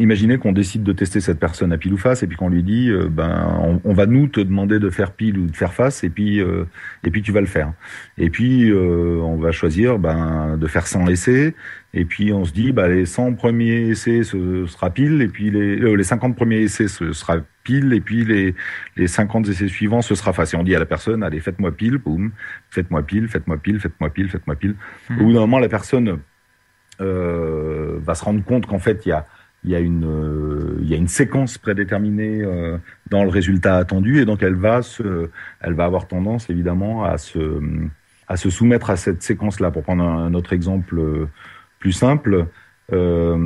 imaginez 0.00 0.38
qu'on 0.38 0.52
décide 0.52 0.82
de 0.82 0.92
tester 0.92 1.20
cette 1.20 1.38
personne 1.38 1.72
à 1.72 1.78
pile 1.78 1.92
ou 1.92 1.96
face 1.96 2.22
et 2.22 2.26
puis 2.26 2.36
qu'on 2.36 2.48
lui 2.48 2.62
dit 2.62 2.90
euh, 2.90 3.08
ben 3.10 3.58
on, 3.62 3.80
on, 3.84 3.92
va 3.92 4.06
nous 4.06 4.28
te 4.28 4.40
demander 4.40 4.78
de 4.78 4.90
faire 4.90 5.12
pile 5.12 5.38
ou 5.38 5.46
de 5.46 5.56
faire 5.56 5.72
face 5.72 6.04
et 6.04 6.10
puis 6.10 6.40
euh, 6.40 6.64
et 7.04 7.10
puis 7.10 7.22
tu 7.22 7.32
vas 7.32 7.40
le 7.40 7.46
faire. 7.46 7.72
Et 8.18 8.30
puis 8.30 8.70
euh, 8.70 9.20
on 9.22 9.36
va 9.36 9.52
choisir 9.52 9.98
ben 9.98 10.56
de 10.56 10.66
faire 10.66 10.86
100 10.86 11.06
essais 11.08 11.54
et 11.94 12.04
puis 12.04 12.32
on 12.32 12.44
se 12.44 12.52
dit 12.52 12.72
ben, 12.72 12.88
les 12.88 13.06
100 13.06 13.34
premiers 13.34 13.90
essais 13.90 14.22
ce 14.22 14.66
sera 14.66 14.90
pile 14.90 15.22
et 15.22 15.28
puis 15.28 15.50
les 15.50 15.76
les 15.76 16.04
50 16.04 16.36
premiers 16.36 16.62
essais 16.62 16.88
ce 16.88 17.12
sera 17.12 17.38
pile 17.64 17.92
et 17.92 18.00
puis 18.00 18.24
les 18.24 18.54
les 18.96 19.06
50 19.06 19.48
essais 19.48 19.68
suivants 19.68 20.02
ce 20.02 20.14
sera 20.14 20.32
face. 20.32 20.54
Et 20.54 20.56
on 20.56 20.62
dit 20.62 20.74
à 20.74 20.78
la 20.78 20.86
personne 20.86 21.22
allez 21.22 21.40
faites-moi 21.40 21.72
pile 21.72 21.98
boum 21.98 22.32
faites-moi 22.70 23.02
pile 23.02 23.28
faites-moi 23.28 23.56
pile 23.58 23.80
faites-moi 23.80 24.10
pile 24.10 24.28
faites-moi 24.28 24.56
pile. 24.56 24.74
Mmh. 25.10 25.20
au 25.20 25.24
bout 25.24 25.32
d'un 25.32 25.40
moment 25.40 25.58
la 25.58 25.68
personne 25.68 26.08
euh, 26.08 26.16
va 26.98 28.14
se 28.14 28.24
rendre 28.24 28.44
compte 28.44 28.66
qu'en 28.66 28.78
fait, 28.78 29.06
il 29.06 29.10
y 29.10 29.12
a, 29.12 29.26
il 29.66 29.72
y, 29.72 29.74
a 29.74 29.80
une, 29.80 30.04
euh, 30.04 30.78
il 30.80 30.88
y 30.88 30.94
a 30.94 30.96
une 30.96 31.08
séquence 31.08 31.58
prédéterminée 31.58 32.40
euh, 32.42 32.78
dans 33.10 33.24
le 33.24 33.30
résultat 33.30 33.76
attendu, 33.76 34.20
et 34.20 34.24
donc 34.24 34.42
elle 34.42 34.54
va, 34.54 34.82
se, 34.82 35.28
elle 35.60 35.74
va 35.74 35.84
avoir 35.84 36.06
tendance 36.06 36.48
évidemment 36.50 37.04
à 37.04 37.18
se, 37.18 37.60
à 38.28 38.36
se 38.36 38.48
soumettre 38.48 38.90
à 38.90 38.96
cette 38.96 39.22
séquence-là. 39.22 39.72
Pour 39.72 39.82
prendre 39.82 40.04
un, 40.04 40.34
autre 40.34 40.52
exemple 40.52 40.98
euh, 40.98 41.26
plus 41.80 41.92
simple, 41.92 42.46
euh, 42.92 43.36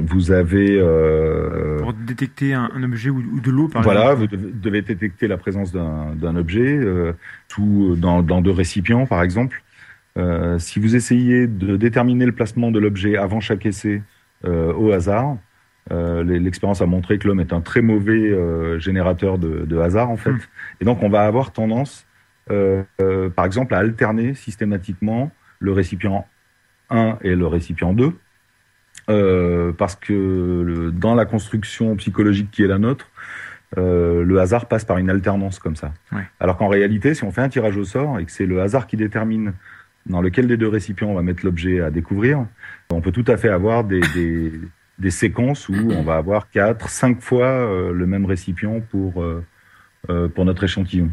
vous 0.00 0.32
avez 0.32 0.78
euh, 0.80 1.78
pour 1.80 1.92
détecter 1.92 2.54
un, 2.54 2.70
un 2.74 2.82
objet 2.82 3.10
ou, 3.10 3.18
ou, 3.18 3.40
de 3.40 3.50
l'eau 3.50 3.68
par 3.68 3.82
voilà, 3.82 4.12
exemple. 4.12 4.36
vous 4.36 4.50
devez, 4.54 4.80
détecter 4.80 5.28
la 5.28 5.36
présence 5.36 5.70
d'un 5.72 6.36
objet 6.36 6.74
euh, 6.74 7.12
tout 7.48 7.94
dans, 7.98 8.22
dans 8.22 8.40
deux 8.40 8.50
récipients 8.50 9.04
par 9.04 9.22
exemple. 9.22 9.62
Euh, 10.18 10.58
si 10.58 10.78
vous 10.78 10.94
essayez 10.94 11.46
de 11.46 11.76
déterminer 11.76 12.26
le 12.26 12.32
placement 12.32 12.70
de 12.70 12.78
l'objet 12.78 13.16
avant 13.16 13.40
chaque 13.40 13.64
essai 13.64 14.02
euh, 14.44 14.72
au 14.74 14.92
hasard, 14.92 15.36
euh, 15.90 16.22
l'expérience 16.22 16.80
a 16.80 16.86
montré 16.86 17.18
que 17.18 17.26
l'homme 17.26 17.40
est 17.40 17.52
un 17.52 17.60
très 17.60 17.82
mauvais 17.82 18.30
euh, 18.30 18.78
générateur 18.78 19.38
de, 19.38 19.64
de, 19.64 19.78
hasard 19.78 20.10
en 20.10 20.16
fait. 20.16 20.30
Mmh. 20.30 20.40
Et 20.80 20.84
donc 20.84 21.02
on 21.02 21.08
va 21.08 21.24
avoir 21.24 21.52
tendance, 21.52 22.06
euh, 22.50 22.84
euh, 23.00 23.30
par 23.30 23.46
exemple, 23.46 23.74
à 23.74 23.78
alterner 23.78 24.34
systématiquement 24.34 25.32
le 25.58 25.72
récipient 25.72 26.26
1 26.90 27.18
et 27.22 27.34
le 27.34 27.46
récipient 27.46 27.94
2. 27.94 28.12
parce 29.76 29.96
que 29.96 30.12
le, 30.12 30.92
dans 30.92 31.14
la 31.14 31.24
construction 31.24 31.96
psychologique 31.96 32.50
qui 32.50 32.62
est 32.62 32.68
la 32.68 32.78
nôtre, 32.78 33.10
le 33.76 34.38
hasard 34.38 34.66
passe 34.66 34.84
par 34.84 34.98
une 34.98 35.08
alternance 35.08 35.58
comme 35.58 35.76
ça. 35.76 35.92
Ouais. 36.12 36.28
Alors 36.38 36.58
qu'en 36.58 36.68
réalité, 36.68 37.14
si 37.14 37.24
on 37.24 37.32
fait 37.32 37.40
un 37.40 37.48
tirage 37.48 37.76
au 37.76 37.84
sort 37.84 38.18
et 38.18 38.24
que 38.24 38.30
c'est 38.30 38.46
le 38.46 38.60
hasard 38.60 38.86
qui 38.86 38.96
détermine 38.96 39.54
dans 40.06 40.20
lequel 40.20 40.46
des 40.46 40.56
deux 40.56 40.68
récipients 40.68 41.08
on 41.08 41.14
va 41.14 41.22
mettre 41.22 41.44
l'objet 41.44 41.80
à 41.80 41.90
découvrir, 41.90 42.46
on 42.90 43.00
peut 43.00 43.12
tout 43.12 43.24
à 43.28 43.36
fait 43.36 43.48
avoir 43.48 43.84
des, 43.84 44.00
des, 44.14 44.52
des 44.98 45.10
séquences 45.10 45.68
où 45.68 45.74
on 45.74 46.02
va 46.02 46.16
avoir 46.16 46.50
quatre, 46.50 46.88
cinq 46.88 47.20
fois 47.20 47.46
euh, 47.46 47.92
le 47.92 48.06
même 48.06 48.26
récipient 48.26 48.80
pour, 48.80 49.22
euh, 49.22 49.44
euh, 50.10 50.28
pour 50.28 50.44
notre 50.44 50.64
échantillon. 50.64 51.10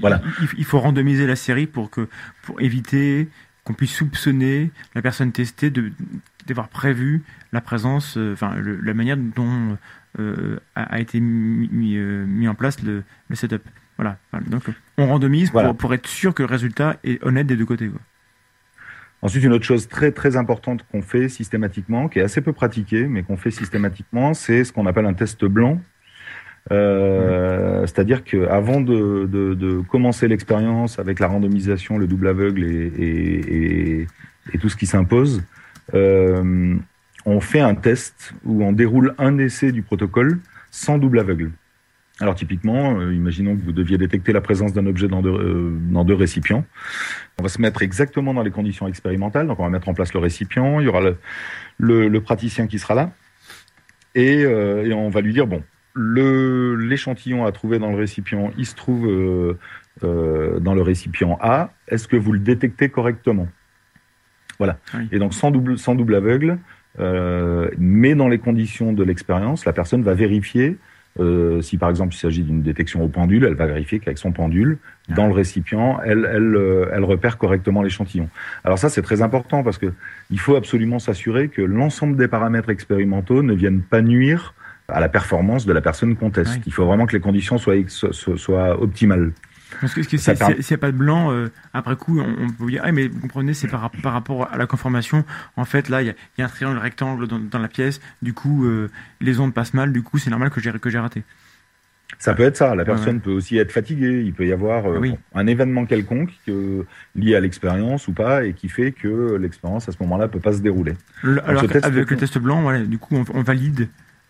Voilà. 0.00 0.22
Il, 0.40 0.48
il, 0.58 0.64
faut 0.64 0.78
randomiser 0.78 1.26
la 1.26 1.34
série 1.34 1.66
pour, 1.66 1.90
que, 1.90 2.08
pour 2.42 2.60
éviter 2.60 3.28
qu'on 3.64 3.74
puisse 3.74 3.92
soupçonner 3.92 4.70
la 4.94 5.02
personne 5.02 5.32
testée 5.32 5.70
de 5.70 5.92
d'avoir 6.46 6.68
prévu 6.68 7.24
la 7.52 7.60
présence, 7.60 8.16
enfin 8.16 8.54
le, 8.56 8.76
la 8.76 8.94
manière 8.94 9.18
dont 9.18 9.76
a, 10.16 10.82
a, 10.82 10.98
été 10.98 11.20
mis, 11.20 11.68
mis, 11.70 11.98
mis 11.98 12.48
en 12.48 12.54
place 12.54 12.82
le, 12.82 13.02
le 13.28 13.36
setup. 13.36 13.60
Voilà. 13.98 14.16
Donc, 14.46 14.62
on 14.96 15.08
randomise 15.08 15.50
voilà. 15.50 15.68
pour, 15.68 15.76
pour, 15.76 15.94
être 15.94 16.06
sûr 16.06 16.32
que 16.32 16.42
le 16.42 16.48
résultat 16.48 16.96
est 17.04 17.22
honnête 17.22 17.46
des 17.46 17.56
deux 17.56 17.66
côtés. 17.66 17.88
Quoi. 17.88 18.00
Ensuite, 19.20 19.42
une 19.42 19.52
autre 19.52 19.64
chose 19.64 19.88
très 19.88 20.12
très 20.12 20.36
importante 20.36 20.84
qu'on 20.90 21.02
fait 21.02 21.28
systématiquement, 21.28 22.08
qui 22.08 22.20
est 22.20 22.22
assez 22.22 22.40
peu 22.40 22.52
pratiquée, 22.52 23.06
mais 23.06 23.22
qu'on 23.22 23.36
fait 23.36 23.50
systématiquement, 23.50 24.32
c'est 24.32 24.62
ce 24.64 24.72
qu'on 24.72 24.86
appelle 24.86 25.06
un 25.06 25.14
test 25.14 25.44
blanc. 25.44 25.80
Euh, 26.70 27.82
mmh. 27.82 27.86
C'est-à-dire 27.86 28.24
qu'avant 28.24 28.80
de, 28.80 29.26
de, 29.26 29.54
de, 29.54 29.80
commencer 29.80 30.28
l'expérience 30.28 30.98
avec 30.98 31.18
la 31.18 31.26
randomisation, 31.26 31.98
le 31.98 32.06
double 32.06 32.28
aveugle 32.28 32.62
et, 32.64 32.92
et, 32.98 34.00
et, 34.00 34.06
et 34.52 34.58
tout 34.58 34.68
ce 34.68 34.76
qui 34.76 34.86
s'impose, 34.86 35.42
euh, 35.94 36.76
on 37.24 37.40
fait 37.40 37.60
un 37.60 37.74
test 37.74 38.34
où 38.44 38.62
on 38.62 38.72
déroule 38.72 39.14
un 39.18 39.38
essai 39.38 39.72
du 39.72 39.82
protocole 39.82 40.40
sans 40.70 40.98
double 40.98 41.18
aveugle. 41.18 41.50
Alors 42.20 42.34
typiquement, 42.34 42.98
euh, 42.98 43.14
imaginons 43.14 43.56
que 43.56 43.62
vous 43.62 43.72
deviez 43.72 43.96
détecter 43.96 44.32
la 44.32 44.40
présence 44.40 44.72
d'un 44.72 44.86
objet 44.86 45.06
dans 45.06 45.22
deux, 45.22 45.30
euh, 45.30 45.78
dans 45.90 46.04
deux 46.04 46.14
récipients. 46.14 46.64
On 47.38 47.42
va 47.44 47.48
se 47.48 47.60
mettre 47.60 47.82
exactement 47.82 48.34
dans 48.34 48.42
les 48.42 48.50
conditions 48.50 48.88
expérimentales. 48.88 49.46
Donc 49.46 49.60
on 49.60 49.64
va 49.64 49.70
mettre 49.70 49.88
en 49.88 49.94
place 49.94 50.12
le 50.12 50.18
récipient, 50.18 50.80
il 50.80 50.86
y 50.86 50.88
aura 50.88 51.00
le, 51.00 51.16
le, 51.78 52.08
le 52.08 52.20
praticien 52.20 52.66
qui 52.66 52.78
sera 52.78 52.94
là. 52.94 53.12
Et, 54.16 54.44
euh, 54.44 54.84
et, 54.84 54.92
on 54.92 55.10
va 55.10 55.20
lui 55.20 55.32
dire, 55.32 55.46
bon, 55.46 55.62
l'échantillon 55.94 57.46
à 57.46 57.52
trouver 57.52 57.78
dans 57.78 57.90
le 57.90 57.96
récipient, 57.96 58.50
il 58.58 58.66
se 58.66 58.74
trouve 58.74 59.06
dans 60.02 60.74
le 60.74 60.82
récipient 60.82 61.38
A. 61.40 61.72
Est-ce 61.86 62.08
que 62.08 62.16
vous 62.16 62.32
le 62.32 62.40
détectez 62.40 62.88
correctement? 62.88 63.48
Voilà. 64.58 64.78
Oui. 64.94 65.08
Et 65.12 65.18
donc 65.18 65.34
sans 65.34 65.52
double, 65.52 65.78
sans 65.78 65.94
double 65.94 66.16
aveugle, 66.16 66.58
mais 67.78 68.14
dans 68.14 68.28
les 68.28 68.38
conditions 68.38 68.92
de 68.92 69.04
l'expérience, 69.04 69.64
la 69.64 69.72
personne 69.72 70.02
va 70.02 70.14
vérifier 70.14 70.78
euh, 71.20 71.60
si 71.62 71.78
par 71.78 71.90
exemple 71.90 72.14
il 72.14 72.18
s'agit 72.18 72.42
d'une 72.42 72.62
détection 72.62 73.02
au 73.02 73.08
pendule, 73.08 73.44
elle 73.44 73.54
va 73.54 73.66
vérifier 73.66 73.98
qu'avec 73.98 74.18
son 74.18 74.32
pendule, 74.32 74.78
ah. 75.10 75.14
dans 75.14 75.26
le 75.26 75.32
récipient, 75.32 75.98
elle, 76.04 76.28
elle, 76.32 76.56
euh, 76.56 76.90
elle 76.92 77.04
repère 77.04 77.38
correctement 77.38 77.82
l'échantillon. 77.82 78.28
Alors 78.64 78.78
ça 78.78 78.88
c'est 78.88 79.02
très 79.02 79.22
important 79.22 79.62
parce 79.62 79.78
que 79.78 79.92
il 80.30 80.38
faut 80.38 80.56
absolument 80.56 80.98
s'assurer 80.98 81.48
que 81.48 81.62
l'ensemble 81.62 82.16
des 82.16 82.28
paramètres 82.28 82.70
expérimentaux 82.70 83.42
ne 83.42 83.54
viennent 83.54 83.82
pas 83.82 84.02
nuire 84.02 84.54
à 84.88 85.00
la 85.00 85.08
performance 85.08 85.66
de 85.66 85.72
la 85.72 85.80
personne 85.80 86.16
qu'on 86.16 86.30
teste. 86.30 86.54
Oui. 86.56 86.62
Il 86.66 86.72
faut 86.72 86.86
vraiment 86.86 87.06
que 87.06 87.12
les 87.12 87.20
conditions 87.20 87.58
soient, 87.58 87.74
soient, 87.88 88.36
soient 88.36 88.80
optimales. 88.80 89.32
Parce 89.80 89.94
que, 89.94 90.02
s'il 90.02 90.18
n'y 90.18 90.74
a 90.74 90.78
pas 90.78 90.90
de 90.90 90.96
blanc, 90.96 91.32
euh, 91.32 91.50
après 91.72 91.96
coup, 91.96 92.20
on, 92.20 92.50
peut 92.50 92.70
dire, 92.70 92.82
ah, 92.84 92.92
mais 92.92 93.08
vous 93.08 93.20
comprenez, 93.20 93.54
c'est 93.54 93.68
par, 93.68 93.90
par, 93.90 94.12
rapport 94.12 94.48
à 94.52 94.56
la 94.56 94.66
conformation. 94.66 95.24
En 95.56 95.64
fait, 95.64 95.88
là, 95.88 96.02
il 96.02 96.14
y, 96.38 96.42
a 96.42 96.44
un 96.44 96.48
triangle 96.48 96.78
rectangle 96.78 97.26
dans, 97.26 97.58
la 97.58 97.68
pièce. 97.68 98.00
Du 98.22 98.32
coup, 98.32 98.66
euh, 98.66 98.90
les 99.20 99.40
ondes 99.40 99.54
passent 99.54 99.74
mal. 99.74 99.92
Du 99.92 100.02
coup, 100.02 100.18
c'est 100.18 100.30
normal 100.30 100.50
que 100.50 100.60
j'ai 100.60 100.72
que 100.72 100.90
j'ai 100.90 100.98
raté. 100.98 101.22
Ça 102.18 102.34
peut 102.34 102.42
être 102.42 102.56
ça. 102.56 102.74
La 102.74 102.84
personne 102.84 103.20
peut 103.20 103.30
aussi 103.30 103.58
être 103.58 103.70
fatiguée. 103.70 104.22
Il 104.24 104.32
peut 104.32 104.46
y 104.46 104.52
avoir 104.52 104.90
euh, 104.90 105.12
un 105.34 105.46
événement 105.46 105.84
quelconque 105.84 106.32
lié 107.14 107.36
à 107.36 107.40
l'expérience 107.40 108.08
ou 108.08 108.12
pas 108.12 108.44
et 108.44 108.54
qui 108.54 108.68
fait 108.68 108.92
que 108.92 109.36
l'expérience 109.36 109.88
à 109.88 109.92
ce 109.92 109.98
moment-là 110.00 110.26
peut 110.26 110.40
pas 110.40 110.52
se 110.52 110.60
dérouler. 110.60 110.94
alors 111.22 111.64
avec 111.82 112.10
le 112.10 112.16
test 112.16 112.38
blanc, 112.38 112.80
du 112.80 112.98
coup, 112.98 113.22
on, 113.32 113.42
valide 113.42 113.88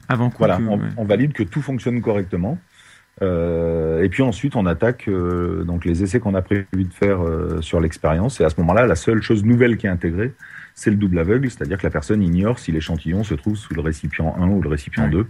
avant 0.08 0.28
quoi 0.28 0.58
Voilà, 0.58 0.80
on, 0.96 1.04
valide 1.04 1.32
que 1.32 1.42
tout 1.42 1.62
fonctionne 1.62 2.02
correctement. 2.02 2.58
Euh, 3.22 4.02
et 4.02 4.08
puis 4.08 4.22
ensuite, 4.22 4.56
on 4.56 4.66
attaque 4.66 5.08
euh, 5.08 5.64
donc 5.64 5.84
les 5.84 6.02
essais 6.02 6.20
qu'on 6.20 6.34
a 6.34 6.42
prévu 6.42 6.66
de 6.72 6.92
faire 6.92 7.18
sur 7.60 7.80
l'expérience. 7.80 8.40
Et 8.40 8.44
à 8.44 8.50
ce 8.50 8.60
moment-là, 8.60 8.86
la 8.86 8.96
seule 8.96 9.22
chose 9.22 9.44
nouvelle 9.44 9.76
qui 9.76 9.86
est 9.86 9.90
intégrée, 9.90 10.32
c'est 10.74 10.90
le 10.90 10.96
double 10.96 11.18
aveugle, 11.18 11.50
c'est-à-dire 11.50 11.78
que 11.78 11.86
la 11.86 11.90
personne 11.90 12.22
ignore 12.22 12.58
si 12.58 12.70
l'échantillon 12.70 13.24
se 13.24 13.34
trouve 13.34 13.56
sous 13.56 13.74
le 13.74 13.80
récipient 13.80 14.34
1 14.38 14.48
ou 14.48 14.62
le 14.62 14.68
récipient 14.68 15.08
2 15.08 15.26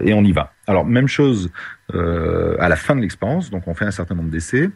et 0.00 0.14
on 0.14 0.22
y 0.22 0.32
va. 0.32 0.52
Alors 0.66 0.84
même 0.84 1.08
chose 1.08 1.50
euh, 1.94 2.56
à 2.58 2.68
la 2.68 2.76
fin 2.76 2.96
de 2.96 3.00
l'expérience, 3.00 3.50
donc 3.50 3.66
on 3.66 3.74
fait 3.74 3.84
un 3.84 3.90
certain 3.90 4.14
nombre 4.14 4.30
d'essais, 4.30 4.70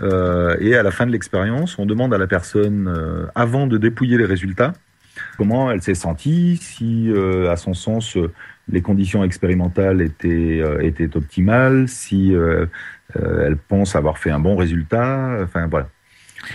euh, 0.00 0.56
et 0.60 0.76
à 0.76 0.82
la 0.82 0.90
fin 0.90 1.06
de 1.06 1.12
l'expérience, 1.12 1.78
on 1.78 1.86
demande 1.86 2.14
à 2.14 2.18
la 2.18 2.26
personne, 2.26 2.88
euh, 2.88 3.26
avant 3.34 3.66
de 3.66 3.78
dépouiller 3.78 4.18
les 4.18 4.24
résultats, 4.24 4.72
comment 5.36 5.70
elle 5.70 5.82
s'est 5.82 5.94
sentie, 5.94 6.58
si 6.60 7.10
euh, 7.10 7.50
à 7.50 7.56
son 7.56 7.74
sens 7.74 8.16
les 8.68 8.82
conditions 8.82 9.24
expérimentales 9.24 10.00
étaient, 10.00 10.60
euh, 10.60 10.82
étaient 10.82 11.16
optimales, 11.16 11.88
si 11.88 12.34
elle 13.14 13.56
pense 13.56 13.94
avoir 13.94 14.18
fait 14.18 14.30
un 14.30 14.40
bon 14.40 14.56
résultat, 14.56 15.38
enfin 15.42 15.66
voilà. 15.66 15.88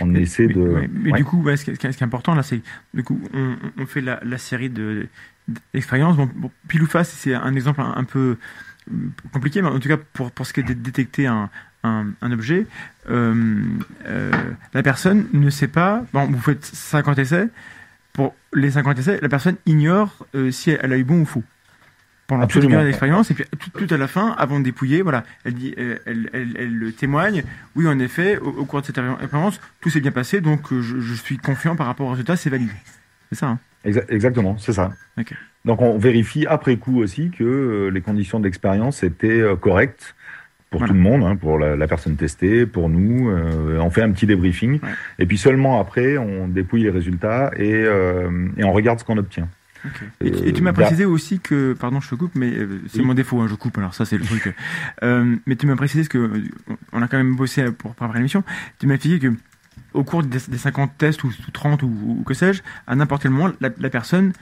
On 0.00 0.14
essaie 0.14 0.48
de. 0.48 0.86
Mais, 0.92 1.12
du 1.12 1.24
coup, 1.24 1.42
ce, 1.56 1.64
qui 1.64 1.70
est, 1.70 2.02
important 2.02 2.34
là, 2.34 2.42
c'est 2.42 2.60
du 2.92 3.02
coup, 3.02 3.18
on, 3.32 3.56
on 3.78 3.86
fait 3.86 4.02
la, 4.02 4.20
la 4.22 4.36
série 4.36 4.68
de 4.68 5.08
expérience. 5.72 6.16
Bon, 6.16 6.28
bon, 6.34 6.50
pile 6.68 6.82
ou 6.82 6.86
face, 6.86 7.08
c'est 7.08 7.34
un 7.34 7.54
exemple 7.54 7.80
un, 7.80 8.04
peu 8.04 8.36
compliqué, 9.32 9.62
mais 9.62 9.68
en 9.68 9.78
tout 9.78 9.88
cas, 9.88 9.96
pour, 10.12 10.30
pour 10.30 10.46
ce 10.46 10.52
qui 10.52 10.60
est 10.60 10.64
de 10.64 10.74
détecter 10.74 11.26
un, 11.26 11.50
un, 11.82 12.32
objet, 12.32 12.66
euh, 13.10 13.62
euh, 14.06 14.32
la 14.74 14.82
personne 14.82 15.26
ne 15.32 15.50
sait 15.50 15.68
pas. 15.68 16.04
Bon, 16.12 16.26
vous 16.26 16.40
faites 16.40 16.64
50 16.64 17.18
essais. 17.18 17.48
Pour 18.12 18.34
les 18.52 18.72
50 18.72 18.98
essais, 18.98 19.18
la 19.22 19.28
personne 19.28 19.56
ignore 19.66 20.26
euh, 20.34 20.50
si 20.50 20.70
elle, 20.70 20.92
a 20.92 20.98
eu 20.98 21.04
bon 21.04 21.20
ou 21.20 21.24
faux 21.24 21.44
pendant 22.28 22.46
toute 22.46 22.64
l'expérience 22.64 23.32
et 23.32 23.34
puis 23.34 23.44
tout, 23.72 23.92
à 23.92 23.96
la 23.96 24.06
fin 24.06 24.36
avant 24.38 24.60
de 24.60 24.64
dépouiller 24.64 25.02
voilà 25.02 25.24
elle 25.44 25.54
dit 25.54 25.74
elle, 25.76 26.30
elle, 26.32 26.54
elle, 26.56 26.92
témoigne 26.92 27.42
oui 27.74 27.88
en 27.88 27.98
effet 27.98 28.38
au, 28.38 28.64
cours 28.64 28.82
de 28.82 28.86
cette 28.86 28.98
expérience 28.98 29.60
tout 29.80 29.90
s'est 29.90 30.00
bien 30.00 30.12
passé 30.12 30.40
donc 30.40 30.68
je, 30.70 31.00
je, 31.00 31.14
suis 31.14 31.38
confiant 31.38 31.74
par 31.74 31.86
rapport 31.86 32.06
au 32.06 32.10
résultat 32.10 32.36
c'est 32.36 32.50
validé 32.50 32.72
c'est 33.30 33.38
ça 33.38 33.46
hein 33.48 33.58
exactement, 33.84 34.56
c'est 34.58 34.72
ça. 34.72 34.92
Donc 35.64 35.82
on 35.82 35.98
vérifie 35.98 36.46
après 36.46 36.76
coup 36.76 37.00
aussi 37.00 37.30
que 37.30 37.44
euh, 37.44 37.88
les 37.90 38.00
conditions 38.00 38.40
d'expérience 38.40 39.02
étaient 39.02 39.40
euh, 39.40 39.56
correctes 39.56 40.14
pour 40.70 40.84
tout 40.84 40.92
le 40.92 40.98
monde, 40.98 41.24
hein, 41.24 41.36
pour 41.36 41.58
la, 41.58 41.88
personne 41.88 42.16
testée, 42.16 42.66
pour 42.66 42.90
nous. 42.90 43.30
Euh, 43.30 43.78
on 43.78 43.88
fait 43.88 44.02
un 44.02 44.10
petit 44.10 44.26
débriefing. 44.26 44.80
Et 45.18 45.24
puis 45.24 45.38
seulement 45.38 45.80
après, 45.80 46.18
on 46.18 46.46
dépouille 46.46 46.82
les 46.82 46.90
résultats 46.90 47.50
et, 47.56 47.86
et 48.58 48.64
on 48.64 48.72
regarde 48.74 49.00
ce 49.00 49.04
qu'on 49.04 49.16
obtient. 49.16 49.48
Et, 50.20 50.52
tu 50.52 50.62
m'as 50.62 50.72
précisé 50.72 51.04
aussi 51.04 51.40
que, 51.40 51.74
pardon, 51.78 52.00
je 52.00 52.10
te 52.10 52.14
coupe, 52.14 52.34
mais 52.34 52.52
c'est 52.88 53.02
mon 53.02 53.14
défaut, 53.14 53.40
hein, 53.40 53.46
je 53.48 53.54
coupe. 53.54 53.78
Alors 53.78 53.94
ça, 53.94 54.04
c'est 54.04 54.18
le 54.18 54.24
truc. 54.24 54.54
mais 55.46 55.56
tu 55.56 55.66
m'as 55.66 55.76
précisé 55.76 56.04
ce 56.04 56.08
que 56.08 56.42
on 56.92 57.02
a 57.02 57.08
quand 57.08 57.18
même 57.18 57.36
bossé 57.36 57.70
pour 57.72 57.94
préparer 57.94 58.18
l'émission. 58.18 58.44
Tu 58.78 58.86
m'as 58.86 58.94
expliqué 58.94 59.18
que 59.18 59.34
au 59.94 60.04
cours 60.04 60.22
des, 60.22 60.38
50 60.38 60.92
tests 60.98 61.24
ou, 61.24 61.32
30 61.52 61.82
ou, 61.82 62.22
que 62.26 62.34
sais-je, 62.34 62.62
à 62.86 62.94
n'importe 62.94 63.22
quel 63.22 63.30
moment, 63.30 63.52
la, 63.60 63.70
personne 63.90 64.32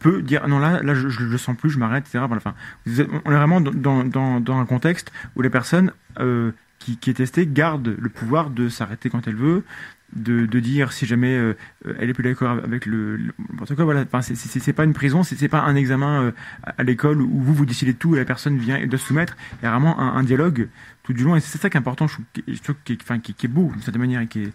peut 0.00 0.20
dire 0.20 0.46
non 0.48 0.58
là 0.58 0.82
là 0.82 0.94
je, 0.94 1.06
ne 1.06 1.30
le 1.30 1.38
sens 1.38 1.56
plus 1.56 1.70
je 1.70 1.78
m'arrête 1.78 2.04
etc 2.06 2.22
enfin 2.30 2.52
on 2.86 3.32
est 3.32 3.34
vraiment 3.34 3.62
dans, 3.62 4.04
dans, 4.04 4.38
dans, 4.38 4.58
un 4.58 4.66
contexte 4.66 5.10
où 5.34 5.40
les 5.40 5.48
personnes 5.48 5.92
euh, 6.20 6.52
qui, 6.78 6.98
qui 6.98 7.08
est 7.08 7.14
testée 7.14 7.46
gardent 7.46 7.96
le 7.98 8.08
pouvoir 8.10 8.50
de 8.50 8.68
s'arrêter 8.68 9.08
quand 9.08 9.26
elle 9.26 9.36
veut 9.36 9.64
de, 10.14 10.46
de, 10.46 10.60
dire 10.60 10.92
si 10.92 11.04
jamais 11.04 11.36
euh, 11.36 11.54
elle 11.98 12.08
est 12.08 12.14
plus 12.14 12.24
d'accord 12.24 12.58
avec 12.64 12.86
le, 12.86 13.18
n'importe 13.50 13.74
quoi 13.74 13.84
voilà 13.84 14.04
enfin, 14.10 14.22
c'est 14.22 14.72
pas 14.72 14.84
une 14.84 14.94
prison 14.94 15.22
c'est 15.22 15.48
pas 15.48 15.60
un 15.60 15.76
examen 15.76 16.22
euh, 16.22 16.30
à 16.64 16.82
l'école 16.82 17.20
où 17.20 17.40
vous 17.40 17.52
vous 17.52 17.66
décidez 17.66 17.92
tout 17.92 18.16
et 18.16 18.18
la 18.18 18.24
personne 18.24 18.56
vient 18.56 18.76
et 18.76 18.86
doit 18.86 18.98
se 18.98 19.06
soumettre 19.06 19.36
il 19.60 19.66
y 19.66 19.68
a 19.68 19.70
vraiment 19.70 20.00
un, 20.00 20.16
un 20.16 20.22
dialogue 20.22 20.68
tout 21.02 21.12
du 21.12 21.24
long 21.24 21.36
et 21.36 21.40
c'est 21.40 21.58
ça 21.58 21.68
qui 21.68 21.76
est 21.76 21.80
important 21.80 22.06
je 22.06 22.62
trouve, 22.62 22.76
qui, 22.84 22.98
enfin, 23.02 23.18
qui, 23.18 23.34
qui, 23.34 23.46
est 23.46 23.48
beau 23.48 23.70
d'une 23.72 23.82
certaine 23.82 24.00
manière 24.00 24.20
et 24.20 24.26
qui 24.26 24.44
est, 24.44 24.52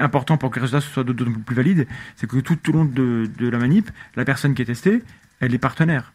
important 0.00 0.36
pour 0.36 0.50
que 0.50 0.56
les 0.56 0.62
résultats 0.62 0.80
soient 0.80 1.04
d'autant 1.04 1.30
plus 1.44 1.54
valides, 1.54 1.86
c'est 2.16 2.28
que 2.28 2.38
tout, 2.38 2.58
au 2.68 2.72
long 2.72 2.84
de, 2.84 3.28
la 3.38 3.58
manip, 3.58 3.90
la 4.16 4.24
personne 4.24 4.54
qui 4.54 4.62
est 4.62 4.66
testée, 4.66 5.02
elle 5.40 5.54
est 5.54 5.58
partenaire. 5.58 6.12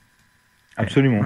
Absolument. 0.77 1.21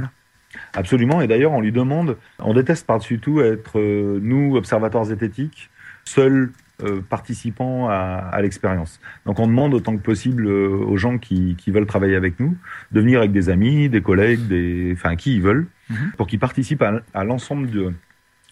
Absolument. 0.74 1.22
Et 1.22 1.28
d'ailleurs, 1.28 1.52
on 1.52 1.62
lui 1.62 1.72
demande, 1.72 2.18
on 2.40 2.54
déteste 2.54 2.86
par-dessus 2.86 3.20
tout 3.20 3.42
être, 3.42 3.80
euh, 3.80 4.20
nous, 4.22 4.56
observateurs 4.56 5.06
zététiques, 5.06 5.70
seuls 6.06 6.52
euh, 6.84 7.02
participants 7.02 7.88
à, 7.90 8.38
l'expérience. 8.42 9.00
Donc 9.26 9.40
on 9.40 9.48
demande 9.48 9.74
autant 9.74 9.96
que 9.96 10.02
possible 10.02 10.46
euh, 10.46 10.68
aux 10.70 10.98
gens 10.98 11.18
qui, 11.18 11.56
veulent 11.68 11.86
travailler 11.86 12.16
avec 12.16 12.40
nous 12.40 12.58
de 12.92 13.00
venir 13.00 13.20
avec 13.20 13.32
des 13.32 13.50
amis, 13.50 13.88
des 13.88 14.02
collègues, 14.02 14.48
des, 14.48 14.92
enfin 14.94 15.16
qui 15.16 15.36
ils 15.36 15.42
veulent, 15.42 15.68
mhm. 15.90 16.12
pour 16.18 16.28
qu'ils 16.28 16.40
participent 16.40 16.82
à, 16.82 17.02
à 17.14 17.24
l'ensemble 17.24 17.70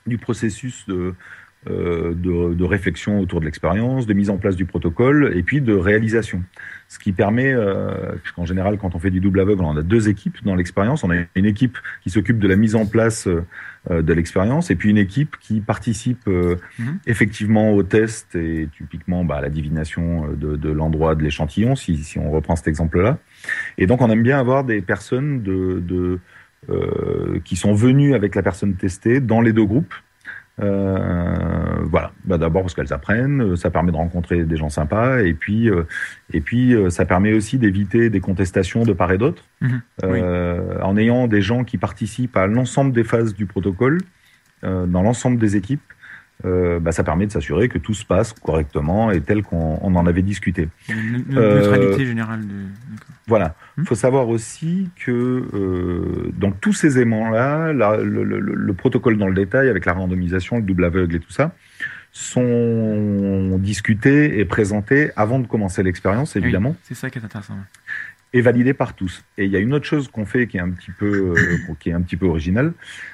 du 0.05 0.17
processus 0.17 0.85
de, 0.87 1.15
euh, 1.69 2.13
de, 2.13 2.53
de, 2.53 2.63
réflexion 2.65 3.21
autour 3.21 3.39
de 3.39 3.45
l'expérience, 3.45 4.05
de 4.05 4.13
mise 4.13 4.29
en 4.29 4.37
place 4.37 4.57
du 4.57 4.65
protocole 4.65 5.31
et 5.33 5.43
puis 5.43 5.61
de 5.61 5.73
réalisation. 5.73 6.43
Ce 6.93 6.99
qui 6.99 7.11
permet, 7.11 7.51
euh, 7.51 8.11
puisqu'en 8.21 8.45
général, 8.45 8.77
quand 8.77 8.93
on 8.93 8.99
fait 8.99 9.09
du 9.09 9.19
double 9.19 9.39
aveugle, 9.39 9.63
on 9.63 9.75
a 9.75 9.81
deux 9.81 10.09
équipes 10.09 10.37
dans 10.45 10.53
l'expérience. 10.53 11.03
On 11.03 11.09
a 11.09 11.23
une 11.33 11.45
équipe 11.47 11.79
qui 12.03 12.11
s'occupe 12.11 12.37
de 12.37 12.47
la 12.47 12.55
mise 12.55 12.75
en 12.75 12.85
place 12.85 13.27
euh, 13.27 14.03
de 14.03 14.13
l'expérience 14.13 14.69
et 14.69 14.75
puis 14.75 14.91
une 14.91 14.99
équipe 14.99 15.35
qui 15.39 15.59
participe 15.59 16.27
euh, 16.27 16.57
mhm. 16.77 16.99
effectivement 17.07 17.71
au 17.71 17.81
test 17.81 18.35
et 18.35 18.69
typiquement 18.77 19.25
bah, 19.25 19.37
à 19.37 19.41
la 19.41 19.49
divination 19.49 20.27
de, 20.35 20.55
de 20.55 20.69
l'endroit 20.69 21.15
de 21.15 21.23
l'échantillon, 21.23 21.75
si, 21.75 21.97
si, 21.97 22.19
on 22.19 22.29
reprend 22.29 22.55
cet 22.55 22.67
exemple-là. 22.67 23.17
Et 23.79 23.87
donc, 23.87 23.99
on 24.01 24.11
aime 24.11 24.21
bien 24.21 24.37
avoir 24.37 24.63
des 24.63 24.83
personnes 24.83 25.41
de, 25.41 25.81
de 25.81 26.19
qui 27.43 27.57
sont 27.57 27.73
venues 27.73 28.13
avec 28.13 28.35
la 28.35 28.43
personne 28.43 28.75
testée 28.75 29.19
dans 29.19 29.41
les 29.41 29.51
deux 29.51 29.65
groupes 29.65 29.93
euh, 30.61 31.79
voilà, 31.89 32.11
bah, 32.25 32.37
d'abord 32.37 32.61
parce 32.61 32.75
qu'elles 32.75 32.93
apprennent, 32.93 33.41
euh, 33.41 33.55
ça 33.55 33.71
permet 33.71 33.91
de 33.91 33.97
rencontrer 33.97 34.43
des 34.43 34.55
gens 34.55 34.69
sympas, 34.69 35.21
et 35.21 35.33
puis 35.33 35.67
euh, 35.69 35.83
et 36.31 36.41
puis 36.41 36.75
ça 36.89 37.05
permet 37.05 37.33
aussi 37.33 37.57
d'éviter 37.57 38.09
des 38.09 38.19
contestations 38.19 38.83
de 38.83 38.93
part 38.93 39.11
et 39.11 39.17
d'autre, 39.17 39.43
mhm. 39.61 39.81
en 40.81 40.97
ayant 40.97 41.27
des 41.27 41.41
gens 41.41 41.63
qui 41.63 41.77
participent 41.77 42.37
à 42.37 42.47
l'ensemble 42.47 42.91
des 42.91 43.03
phases 43.03 43.33
du 43.33 43.45
protocole, 43.45 43.99
dans 44.63 45.03
l'ensemble 45.03 45.37
des 45.37 45.55
équipes. 45.55 45.81
Euh, 46.45 46.79
bah, 46.79 46.91
ça 46.91 47.03
permet 47.03 47.25
de 47.25 47.31
s'assurer 47.31 47.69
que 47.69 47.77
tout 47.77 47.93
se 47.93 48.03
passe 48.03 48.33
correctement 48.33 49.11
et 49.11 49.21
tel 49.21 49.43
qu'on 49.43 49.77
en 49.77 50.05
avait 50.05 50.21
discuté. 50.21 50.67
Une 50.89 51.23
neutralité 51.29 52.05
générale. 52.05 52.41
De... 52.41 52.53
Voilà. 53.27 53.55
Il 53.77 53.83
hmm 53.83 53.85
faut 53.85 53.95
savoir 53.95 54.27
aussi 54.27 54.89
que 54.95 55.11
euh, 55.11 56.31
dans 56.37 56.51
tous 56.51 56.73
ces 56.73 56.99
aimants-là, 56.99 57.71
le, 57.71 58.23
le, 58.23 58.39
le, 58.39 58.73
protocole 58.73 59.17
dans 59.17 59.27
le 59.27 59.35
détail, 59.35 59.69
avec 59.69 59.85
la 59.85 59.93
randomisation, 59.93 60.57
le 60.57 60.63
double 60.63 60.83
aveugle 60.83 61.15
et 61.15 61.19
tout 61.19 61.31
ça, 61.31 61.53
sont 62.11 63.57
discutés 63.59 64.39
et 64.39 64.45
présentés 64.45 65.11
avant 65.15 65.39
de 65.39 65.47
commencer 65.47 65.81
l'expérience, 65.81 66.35
évidemment. 66.35 66.75
c'est 66.83 66.93
ça 66.93 67.09
qui 67.09 67.19
est 67.19 67.25
intéressant 67.25 67.55
et 68.33 68.41
validé 68.41 68.73
par 68.73 68.95
tous. 68.95 69.23
Et 69.37 69.45
il 69.45 69.51
y 69.51 69.55
a 69.55 69.59
une 69.59 69.73
autre 69.73 69.85
chose 69.85 70.07
qu'on 70.07 70.25
fait 70.25 70.47
qui 70.47 70.57
est 70.57 70.61
un 70.61 70.71
petit 70.71 70.89
peu, 70.89 71.35
euh, 71.37 71.73
qui 71.79 71.89
est 71.89 71.93
un 71.93 72.01
petit 72.01 72.17
peu 72.17 72.25
originale, 72.25 72.73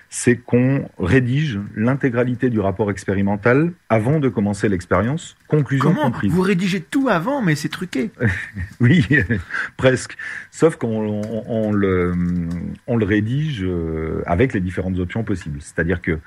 c'est 0.09 0.37
qu'on 0.37 0.89
rédige 0.97 1.59
l'intégralité 1.75 2.49
du 2.49 2.61
rapport 2.61 2.89
expérimental 2.89 3.73
avant 3.89 4.19
de 4.19 4.29
commencer 4.29 4.69
l'expérience, 4.69 5.35
conclusion 5.47 5.89
Comment 5.89 6.05
comprise. 6.05 6.31
Vous 6.31 6.41
rédigez 6.41 6.79
tout 6.79 7.09
avant, 7.09 7.41
mais 7.41 7.55
c'est 7.55 7.69
truqué. 7.69 8.11
oui, 8.79 9.05
presque. 9.77 10.15
Sauf 10.51 10.77
qu'on 10.77 11.21
on, 11.47 11.71
le, 11.73 12.13
on 12.87 12.95
le 12.95 13.05
rédige 13.05 13.63
euh, 13.63 14.23
avec 14.25 14.53
les 14.53 14.61
différentes 14.61 14.99
options 14.99 15.23
possibles. 15.23 15.59
C'est-à-dire 15.61 16.01
que 16.01 16.17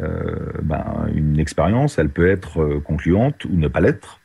euh, 0.00 0.34
ben, 0.62 1.06
une 1.14 1.38
expérience, 1.38 1.98
elle 1.98 2.10
peut 2.10 2.28
être 2.28 2.80
concluante 2.84 3.44
ou 3.44 3.56
ne 3.56 3.68
pas 3.68 3.80
l'être. 3.80 4.18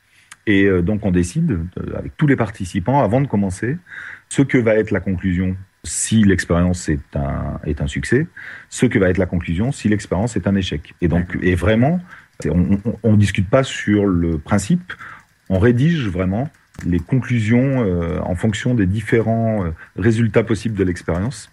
Et 0.47 0.69
donc 0.83 1.03
on 1.03 1.09
décide, 1.09 1.57
avec 1.95 2.15
tous 2.17 2.27
les 2.27 2.35
participants, 2.35 3.01
avant 3.01 3.19
de 3.19 3.25
commencer, 3.25 3.77
ce 4.29 4.41
que 4.41 4.57
va 4.57 4.75
être 4.75 4.91
la 4.91 4.99
conclusion 4.99 5.55
si 5.83 6.23
l'expérience 6.23 6.89
est 6.89 7.15
un, 7.15 7.59
est 7.65 7.81
un 7.81 7.87
succès, 7.87 8.27
ce 8.69 8.85
que 8.85 8.99
va 8.99 9.09
être 9.09 9.17
la 9.17 9.27
conclusion 9.27 9.71
si 9.71 9.87
l'expérience 9.87 10.35
est 10.35 10.47
un 10.47 10.55
échec. 10.55 10.93
Et 11.01 11.07
donc, 11.07 11.37
et 11.41 11.55
vraiment, 11.55 11.99
on 12.49 13.11
ne 13.11 13.17
discute 13.17 13.49
pas 13.49 13.63
sur 13.63 14.05
le 14.05 14.37
principe, 14.37 14.93
on 15.49 15.59
rédige 15.59 16.07
vraiment 16.07 16.49
les 16.85 16.99
conclusions 16.99 17.83
euh, 17.83 18.19
en 18.21 18.35
fonction 18.35 18.73
des 18.73 18.85
différents 18.85 19.65
euh, 19.65 19.69
résultats 19.97 20.43
possibles 20.43 20.75
de 20.75 20.83
l'expérience. 20.83 21.51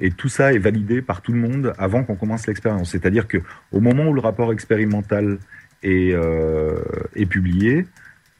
Et 0.00 0.10
tout 0.10 0.28
ça 0.28 0.52
est 0.52 0.58
validé 0.58 1.02
par 1.02 1.22
tout 1.22 1.32
le 1.32 1.38
monde 1.38 1.72
avant 1.78 2.02
qu'on 2.02 2.16
commence 2.16 2.46
l'expérience. 2.46 2.90
C'est-à-dire 2.90 3.28
que 3.28 3.38
au 3.70 3.80
moment 3.80 4.08
où 4.08 4.14
le 4.14 4.20
rapport 4.20 4.52
expérimental 4.52 5.38
est, 5.84 6.12
euh, 6.12 6.82
est 7.14 7.26
publié, 7.26 7.86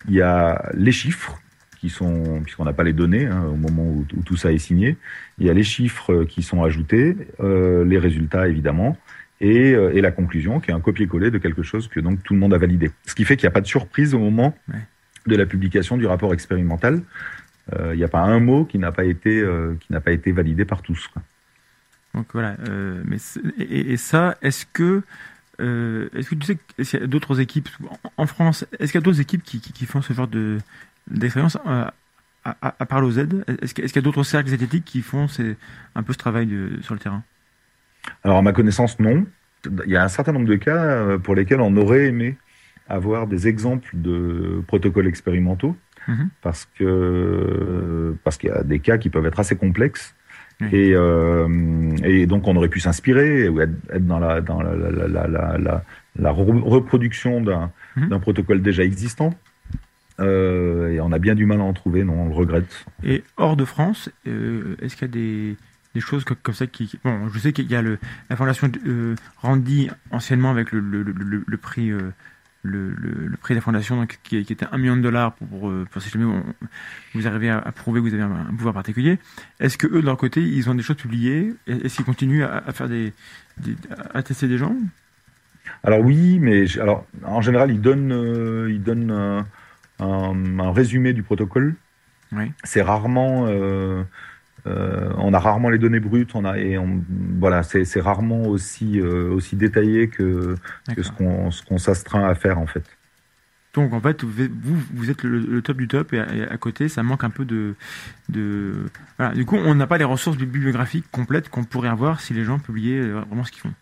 il 0.08 0.14
y 0.14 0.22
a 0.22 0.70
les 0.74 0.92
chiffres 0.92 1.40
qui 1.80 1.88
sont, 1.88 2.40
puisqu'on 2.42 2.64
n'a 2.64 2.72
pas 2.72 2.84
les 2.84 2.92
données 2.92 3.26
hein, 3.26 3.44
au 3.44 3.56
moment 3.56 3.84
où, 3.84 4.06
où, 4.16 4.22
tout 4.22 4.36
ça 4.36 4.52
est 4.52 4.58
signé, 4.58 4.96
il 5.38 5.46
y 5.46 5.50
a 5.50 5.54
les 5.54 5.62
chiffres 5.62 6.24
qui 6.24 6.42
sont 6.42 6.62
ajoutés, 6.62 7.16
euh, 7.40 7.84
les 7.84 7.98
résultats 7.98 8.48
évidemment, 8.48 8.96
et, 9.40 9.72
euh, 9.72 9.94
et, 9.94 10.00
la 10.00 10.10
conclusion 10.10 10.58
qui 10.58 10.70
est 10.70 10.74
un 10.74 10.80
copier-coller 10.80 11.30
de 11.30 11.38
quelque 11.38 11.62
chose 11.62 11.86
que 11.88 12.00
donc 12.00 12.22
tout 12.24 12.34
le 12.34 12.40
monde 12.40 12.54
a 12.54 12.58
validé. 12.58 12.90
Ce 13.06 13.14
qui 13.14 13.24
fait 13.24 13.36
qu'il 13.36 13.46
n'y 13.46 13.52
a 13.52 13.52
pas 13.52 13.60
de 13.60 13.66
surprise 13.66 14.14
au 14.14 14.18
moment 14.18 14.56
ouais. 14.68 14.80
de 15.26 15.36
la 15.36 15.46
publication 15.46 15.96
du 15.96 16.06
rapport 16.06 16.34
expérimental. 16.34 17.02
Euh, 17.74 17.94
il 17.94 17.98
n'y 17.98 18.04
a 18.04 18.08
pas 18.08 18.20
un 18.20 18.40
mot 18.40 18.64
qui 18.64 18.78
n'a 18.78 18.90
pas 18.90 19.04
été 19.04 19.40
euh, 19.40 19.74
qui 19.80 19.92
n'a 19.92 20.00
pas 20.00 20.10
été 20.10 20.32
validé 20.32 20.64
par 20.64 20.82
tous. 20.82 21.06
Quoi. 21.08 21.22
Donc 22.14 22.26
voilà. 22.32 22.56
mais 23.04 23.18
et, 23.58 23.92
et, 23.92 23.96
ça, 23.96 24.36
est-ce 24.42 24.66
que 24.72 25.02
est-ce 25.60 26.30
que 26.30 26.34
tu 26.34 26.46
sais 26.46 26.58
qu'il 26.76 27.00
y 27.00 27.02
a 27.02 27.06
d'autres 27.06 27.40
équipes? 27.40 27.68
En 28.16 28.26
France 28.26 28.64
Est-ce 28.78 28.90
qu'il 28.90 29.00
y 29.00 29.02
a 29.02 29.04
d'autres 29.04 29.20
équipes 29.20 29.42
qui, 29.42 29.60
qui, 29.60 29.72
qui, 29.72 29.86
font 29.86 30.02
ce 30.02 30.12
genre 30.12 30.28
de 30.28 30.58
d'expérience 31.10 31.56
à, 31.64 31.92
à, 32.44 32.74
à, 32.78 32.86
part 32.86 33.00
l'OZ 33.00 33.18
Est-ce 33.18 33.74
qu'il 33.74 33.84
y 33.84 33.98
a 33.98 34.02
d'autres 34.02 34.22
cercles 34.22 34.48
zététiques 34.48 34.84
qui 34.84 35.02
font 35.02 35.26
un 35.94 36.02
peu 36.02 36.12
ce 36.12 36.18
travail 36.18 36.46
de, 36.46 36.80
sur 36.82 36.94
le 36.94 37.00
terrain? 37.00 37.22
Alors, 38.24 38.38
à 38.38 38.42
ma 38.42 38.52
connaissance, 38.52 38.98
non. 39.00 39.26
Il 39.84 39.90
y 39.90 39.96
a 39.96 40.04
un 40.04 40.08
certain 40.08 40.32
nombre 40.32 40.46
de 40.46 40.56
cas 40.56 40.76
euh, 40.76 41.18
pour 41.18 41.34
lesquels 41.34 41.60
on 41.60 41.76
aurait 41.76 42.06
aimé 42.06 42.36
avoir 42.88 43.26
des 43.26 43.48
exemples 43.48 43.90
de 43.92 44.62
protocoles 44.66 45.06
expérimentaux, 45.06 45.76
mmh. 46.06 46.24
parce 46.42 46.66
que 46.78 48.16
parce 48.24 48.38
qu'il 48.38 48.50
y 48.50 48.52
a 48.52 48.62
des 48.62 48.78
cas 48.78 48.98
qui 48.98 49.10
peuvent 49.10 49.26
être 49.26 49.40
assez 49.40 49.56
complexes. 49.56 50.14
Mmh. 50.60 50.66
Et, 50.72 50.92
euh, 50.94 51.96
et, 52.02 52.26
donc 52.26 52.48
on 52.48 52.56
aurait 52.56 52.68
pu 52.68 52.80
s'inspirer 52.80 53.48
ou 53.48 53.60
être, 53.60 53.74
être, 53.92 54.06
dans 54.06 54.18
la 54.18 54.40
dans 54.40 54.62
la, 54.62 54.74
la, 54.74 55.26
la, 55.28 55.58
la, 55.58 55.84
la 56.16 56.30
reproduction 56.30 57.40
d'un 57.40 57.70
mmh. 57.96 58.18
protocole 58.20 58.62
déjà 58.62 58.84
existant. 58.84 59.34
Euh, 60.20 60.90
et 60.90 61.00
on 61.00 61.12
a 61.12 61.18
bien 61.18 61.34
du 61.34 61.46
mal 61.46 61.60
à 61.60 61.64
en 61.64 61.72
trouver, 61.72 62.04
non, 62.04 62.22
on 62.22 62.28
le 62.28 62.34
regrette. 62.34 62.84
Et 63.04 63.22
hors 63.36 63.56
de 63.56 63.64
France, 63.64 64.10
euh, 64.26 64.76
est-ce 64.82 64.96
qu'il 64.96 65.06
y 65.06 65.10
a 65.10 65.12
des 65.12 65.56
des 65.94 66.00
choses 66.00 66.24
comme, 66.24 66.36
comme 66.42 66.54
ça 66.54 66.66
qui, 66.66 66.98
bon 67.02 67.28
je 67.28 67.38
sais 67.38 67.52
qu'il 67.52 67.70
y 67.70 67.74
a 67.74 67.80
le, 67.80 67.98
la 68.28 68.36
fondation 68.36 68.70
euh, 68.86 69.14
Randy 69.38 69.88
anciennement 70.10 70.50
avec 70.50 70.70
le, 70.70 70.80
le, 70.80 71.02
le, 71.02 71.44
le 71.46 71.56
prix 71.56 71.90
euh, 71.90 72.12
le, 72.62 73.30
prix 73.40 73.54
de 73.54 73.58
la 73.58 73.62
fondation 73.62 73.96
donc, 73.96 74.18
qui, 74.22 74.44
qui, 74.44 74.52
était 74.52 74.66
un 74.70 74.76
million 74.76 74.96
de 74.96 75.00
dollars 75.00 75.32
pour, 75.34 75.48
pour, 75.48 75.72
pour 75.90 76.02
si 76.02 76.10
jamais 76.10 76.26
on, 76.26 76.44
vous 77.14 77.26
arrivez 77.26 77.48
à, 77.48 77.58
à, 77.58 77.72
prouver 77.72 78.00
que 78.00 78.06
vous 78.06 78.14
avez 78.14 78.22
un, 78.22 78.46
un 78.50 78.54
pouvoir 78.54 78.74
particulier. 78.74 79.18
Est-ce 79.60 79.78
que 79.78 79.86
eux 79.86 80.00
de 80.00 80.06
leur 80.06 80.18
côté 80.18 80.42
ils 80.42 80.68
ont 80.68 80.74
des 80.74 80.82
choses 80.82 80.96
publiées? 80.96 81.54
Est-ce 81.66 81.96
qu'ils 81.96 82.04
continuent 82.04 82.44
à, 82.44 82.58
à 82.66 82.72
faire 82.72 82.88
des, 82.88 83.14
des, 83.58 83.74
à 84.12 84.22
tester 84.22 84.46
des 84.46 84.58
gens? 84.58 84.76
Alors 85.82 86.00
oui 86.00 86.38
mais 86.38 86.66
alors 86.80 87.06
en 87.24 87.40
général 87.40 87.70
ils 87.70 87.80
donnent 87.80 88.12
euh, 88.12 88.70
ils 88.70 88.82
donnent 88.82 89.44
un, 89.98 90.58
un, 90.58 90.72
résumé 90.72 91.12
du 91.12 91.22
protocole 91.22 91.74
oui. 92.32 92.52
c'est 92.64 92.82
rarement 92.82 93.46
euh, 93.46 94.02
euh, 94.66 95.10
on 95.16 95.32
a 95.32 95.38
rarement 95.38 95.70
les 95.70 95.78
données 95.78 96.00
brutes, 96.00 96.34
on 96.34 96.44
a 96.44 96.58
et 96.58 96.78
on, 96.78 97.02
voilà, 97.38 97.62
c'est 97.62 98.00
rarement 98.00 98.42
aussi 98.42 99.00
euh, 99.00 99.30
aussi 99.30 99.56
détaillé 99.56 100.08
que, 100.08 100.56
que 100.94 101.02
ce 101.02 101.12
qu'on 101.12 101.50
ce 101.50 101.62
qu'on 101.62 101.78
s'astreint 101.78 102.28
à 102.28 102.34
faire 102.34 102.58
en 102.58 102.66
fait. 102.66 102.84
Donc 103.74 103.92
en 103.92 104.00
fait, 104.00 104.24
vous 104.24 104.76
vous 104.94 105.10
êtes 105.10 105.22
le, 105.22 105.38
le 105.38 105.62
top 105.62 105.76
du 105.76 105.88
top 105.88 106.12
et 106.12 106.18
à, 106.18 106.34
et 106.34 106.42
à, 106.42 106.56
côté, 106.56 106.88
ça 106.88 107.02
manque 107.02 107.22
un 107.22 107.30
peu 107.30 107.44
de 107.44 107.76
de 108.28 108.86
voilà. 109.16 109.34
Du 109.34 109.44
coup, 109.44 109.56
on 109.56 109.74
n'a 109.74 109.86
pas 109.86 109.98
les 109.98 110.04
ressources 110.04 110.36
bibliographiques 110.36 111.06
complètes 111.10 111.48
qu'on 111.48 111.64
pourrait 111.64 111.88
avoir 111.88 112.20
si 112.20 112.34
les 112.34 112.44
gens 112.44 112.58
publiaient 112.58 113.02
vraiment 113.02 113.44
ce 113.44 113.52
qu'ils 113.52 113.62
font. 113.62 113.74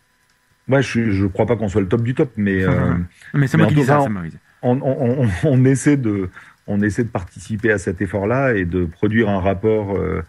Ouais, 0.68 0.82
je 0.82 1.10
je 1.10 1.26
crois 1.26 1.46
pas 1.46 1.56
qu'on 1.56 1.68
soit 1.68 1.80
le 1.80 1.88
top 1.88 2.02
du 2.02 2.14
top, 2.14 2.30
mais 2.36 2.62
euh, 2.62 2.94
mais 3.34 3.46
c'est 3.46 3.56
moi 3.56 3.68
qui 3.68 3.74
dis 3.74 3.84
ça, 3.84 4.02
on, 4.02 4.24
on, 4.62 4.80
on, 4.82 5.28
on, 5.44 5.64
essaie 5.64 5.96
de 5.96 6.30
on 6.66 6.82
essaie 6.82 7.04
de 7.04 7.08
participer 7.08 7.70
à 7.70 7.78
cet 7.78 8.00
effort-là 8.00 8.54
et 8.54 8.64
de 8.64 8.84
produire 8.84 9.28
un 9.28 9.40
rapport. 9.40 9.96
Euh, 9.96 10.22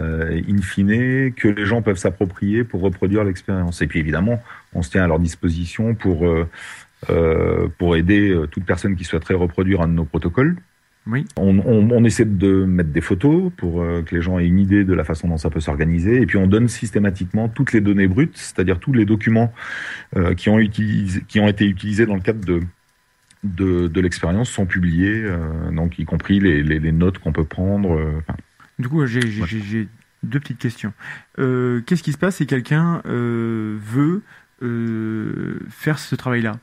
euh, 0.00 0.40
in 0.48 0.62
fine, 0.62 1.32
que 1.32 1.48
les 1.48 1.66
gens 1.66 1.82
peuvent 1.82 1.96
s'approprier 1.96 2.62
pour 2.62 2.82
reproduire 2.82 3.24
l'expérience. 3.24 3.82
Et 3.82 3.88
puis 3.88 3.98
évidemment, 3.98 4.40
on 4.72 4.82
se 4.82 4.90
tient 4.90 5.02
à 5.02 5.08
leur 5.08 5.18
disposition 5.18 5.96
pour, 5.96 6.24
euh, 6.24 6.48
euh, 7.10 7.66
pour 7.78 7.96
aider 7.96 8.32
toute 8.52 8.64
personne 8.64 8.94
qui 8.94 9.02
souhaiterait 9.02 9.34
reproduire 9.34 9.80
un 9.80 9.88
de 9.88 9.94
nos 9.94 10.04
protocoles. 10.04 10.54
Oui. 11.10 11.24
On, 11.36 11.58
on, 11.60 11.90
on, 11.90 12.04
essaie 12.04 12.26
de 12.26 12.64
mettre 12.64 12.90
des 12.90 13.00
photos 13.00 13.50
pour 13.56 13.80
euh, 13.80 14.02
que 14.02 14.14
les 14.14 14.20
gens 14.20 14.38
aient 14.38 14.46
une 14.46 14.58
idée 14.58 14.84
de 14.84 14.92
la 14.92 15.04
façon 15.04 15.28
dont 15.28 15.38
ça 15.38 15.48
peut 15.48 15.60
s'organiser. 15.60 16.20
Et 16.20 16.26
puis 16.26 16.36
on 16.36 16.46
donne 16.46 16.68
systématiquement 16.68 17.48
toutes 17.48 17.72
les 17.72 17.80
données 17.80 18.08
brutes, 18.08 18.36
c'est-à-dire 18.36 18.78
tous 18.78 18.92
les 18.92 19.06
documents 19.06 19.52
euh, 20.16 20.34
qui, 20.34 20.50
ont 20.50 20.58
utilisé, 20.58 21.22
qui 21.26 21.40
ont 21.40 21.48
été 21.48 21.64
utilisés 21.64 22.04
dans 22.04 22.14
le 22.14 22.20
cadre 22.20 22.44
de, 22.44 22.60
de, 23.54 23.88
de 23.88 24.00
l'expérience 24.00 24.50
sont 24.50 24.66
publiés, 24.66 25.22
euh, 25.24 25.70
donc 25.70 25.98
y 25.98 26.04
compris 26.04 26.40
les, 26.40 26.62
les, 26.62 26.78
les 26.78 26.92
notes 26.92 27.18
qu'on 27.18 27.32
peut 27.32 27.44
prendre. 27.44 28.00
Enfin, 28.18 28.36
du 28.78 28.88
coup, 28.88 29.04
j'ai 29.06 29.20
ouais. 29.20 29.88
deux 30.22 30.40
petites 30.40 30.58
questions. 30.58 30.92
Euh, 31.38 31.80
Qu'est-ce 31.82 32.02
qui 32.02 32.12
se 32.12 32.18
passe 32.18 32.36
si 32.36 32.46
quelqu'un 32.46 33.02
euh, 33.06 33.76
veut 33.80 34.22
euh, 34.62 35.58
faire 35.68 35.98
ce 35.98 36.14
travail-là? 36.14 36.58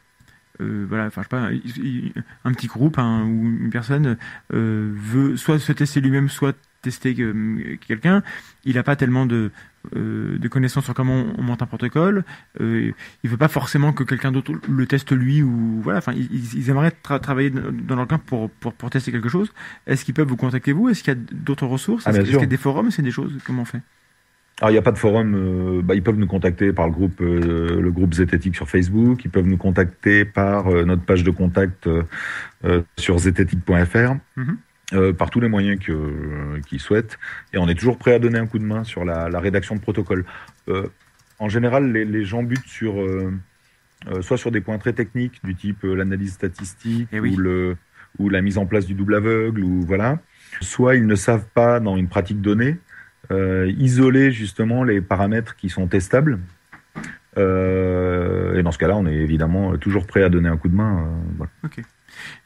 Euh, 0.62 0.86
voilà, 0.88 1.08
enfin, 1.08 1.21
je 1.21 1.71
sais 1.71 2.13
pas, 2.13 2.30
un, 2.45 2.54
petit 2.54 2.67
groupe 2.67 2.98
hein, 2.98 3.24
ou 3.24 3.45
une 3.45 3.69
personne 3.69 4.17
euh, 4.54 4.89
veut 4.93 5.36
soit 5.36 5.60
se 5.60 5.74
tester 5.74 6.00
lui-même, 6.00 6.30
soit 6.30 6.56
tester 6.82 7.13
quelqu'un. 7.86 8.24
Il 8.63 8.76
n'a 8.76 8.84
pas 8.84 8.95
tellement 8.95 9.26
de, 9.26 9.52
euh, 9.95 10.38
de 10.38 10.48
connaissances 10.48 10.86
sur 10.86 10.93
comment 10.93 11.26
on 11.38 11.41
monte 11.41 11.62
un 11.62 11.65
protocole. 11.65 12.24
Euh, 12.62 12.91
il 13.24 13.30
veut 13.30 13.38
pas 13.38 13.48
forcément 13.48 13.93
que 13.93 14.04
quelqu'un 14.04 14.32
d'autre 14.32 14.52
le 14.67 14.86
teste 14.86 15.12
lui 15.12 15.41
ou 15.43 15.82
voilà. 15.82 16.00
Enfin, 16.00 16.13
ils, 16.13 16.56
ils 16.60 16.69
aimeraient 16.69 16.91
tra 16.91 17.19
travailler 17.19 17.52
dans 17.52 17.95
leur 17.95 18.08
camp 18.08 18.19
pour, 18.19 18.50
pour, 18.50 18.74
pour 18.74 18.89
tester 18.89 19.12
quelque 19.12 19.30
chose. 19.30 19.52
Est-ce 19.88 20.06
qu'ils 20.06 20.13
peuvent 20.13 20.28
vous 20.28 20.38
contacter 20.38 20.71
vous? 20.71 20.89
Est-ce 20.89 21.04
qu'il 21.04 21.13
y 21.13 21.17
a 21.17 21.19
d'autres 21.32 21.67
ressources? 21.67 22.08
Est-ce 22.08 22.19
ah, 22.19 22.24
qu'il 22.24 22.34
y 22.34 22.43
a 22.43 22.45
des 22.45 22.58
forums? 22.58 22.91
C'est 22.91 23.02
des 23.02 23.12
choses? 23.12 23.34
Comment 23.45 23.63
on 23.63 23.65
fait? 23.65 23.82
Alors 24.62 24.69
il 24.69 24.74
n'y 24.74 24.80
a 24.80 24.82
pas 24.82 24.93
de 24.93 24.98
forum, 24.98 25.36
euh, 25.36 25.82
bah, 25.82 25.95
ils 25.95 26.04
peuvent 26.04 26.17
nous 26.17 26.28
contacter 26.28 26.71
par 26.71 26.86
le 26.88 26.93
groupe 26.93 27.19
euh, 27.19 27.82
le 27.82 27.91
groupe 27.91 28.13
Zététique 28.13 28.56
sur 28.56 28.69
Facebook, 28.69 29.26
ils 29.26 29.30
peuvent 29.30 29.48
nous 29.48 29.58
contacter 29.58 30.24
par 30.24 30.67
euh, 30.67 30.86
notre 30.86 31.02
page 31.04 31.26
de 31.26 31.32
contact 31.32 31.89
sur 32.98 33.19
zététique.fr. 33.19 34.13
Mm 34.38 34.43
-hmm. 34.43 34.56
Euh, 34.93 35.13
par 35.13 35.32
tous 35.32 35.39
les 35.39 35.48
moyens 35.48 35.80
qu'ils 35.80 36.62
qu 36.67 36.78
souhaitent. 36.78 37.17
Et 37.54 37.58
on 37.58 37.67
est 37.67 37.74
toujours 37.74 37.98
prêt 37.98 38.13
à 38.13 38.19
donner 38.19 38.38
un 38.38 38.45
coup 38.45 38.60
de 38.60 38.63
main 38.63 38.84
sur 38.84 39.04
la, 39.04 39.30
la 39.30 39.39
rédaction 39.39 39.76
de 39.76 39.80
protocole. 39.80 40.26
Euh, 40.67 40.88
en 41.39 41.50
général, 41.50 41.91
les, 41.91 42.06
les, 42.06 42.24
gens 42.24 42.43
butent 42.43 42.67
sur 42.67 43.02
euh, 43.02 43.32
soit 44.21 44.38
sur 44.38 44.52
des 44.52 44.62
points 44.62 44.78
très 44.78 44.93
techniques 44.93 45.43
du 45.43 45.56
type 45.56 45.82
l'analyse 45.84 46.34
statistique 46.34 47.10
oui. 47.13 47.34
ou, 47.34 47.38
le, 47.38 47.78
ou 48.19 48.30
la 48.30 48.43
mise 48.43 48.60
en 48.60 48.67
place 48.67 48.86
du 48.86 48.93
double 48.93 49.15
aveugle 49.15 49.63
ou 49.63 49.82
voilà. 49.82 50.19
Soit 50.62 50.95
ils 50.95 51.08
ne 51.08 51.15
savent 51.15 51.48
pas 51.56 51.80
dans 51.80 51.98
une 51.98 52.08
pratique 52.08 52.41
donnée 52.41 52.78
isoler 53.32 54.32
justement 54.32 54.84
les 54.84 55.02
paramètres 55.02 55.56
qui 55.56 55.69
sont 55.69 55.88
testables. 55.88 56.38
et 57.36 58.62
dans 58.63 58.71
ce 58.71 58.78
cas-là, 58.78 58.95
on 58.95 59.08
est 59.08 59.15
évidemment 59.15 59.76
toujours 59.78 60.06
prêt 60.06 60.21
à 60.21 60.30
donner 60.30 60.48
un 60.48 60.58
coup 60.58 60.69
de 60.69 60.76
main. 60.76 61.10
voilà. 61.38 61.52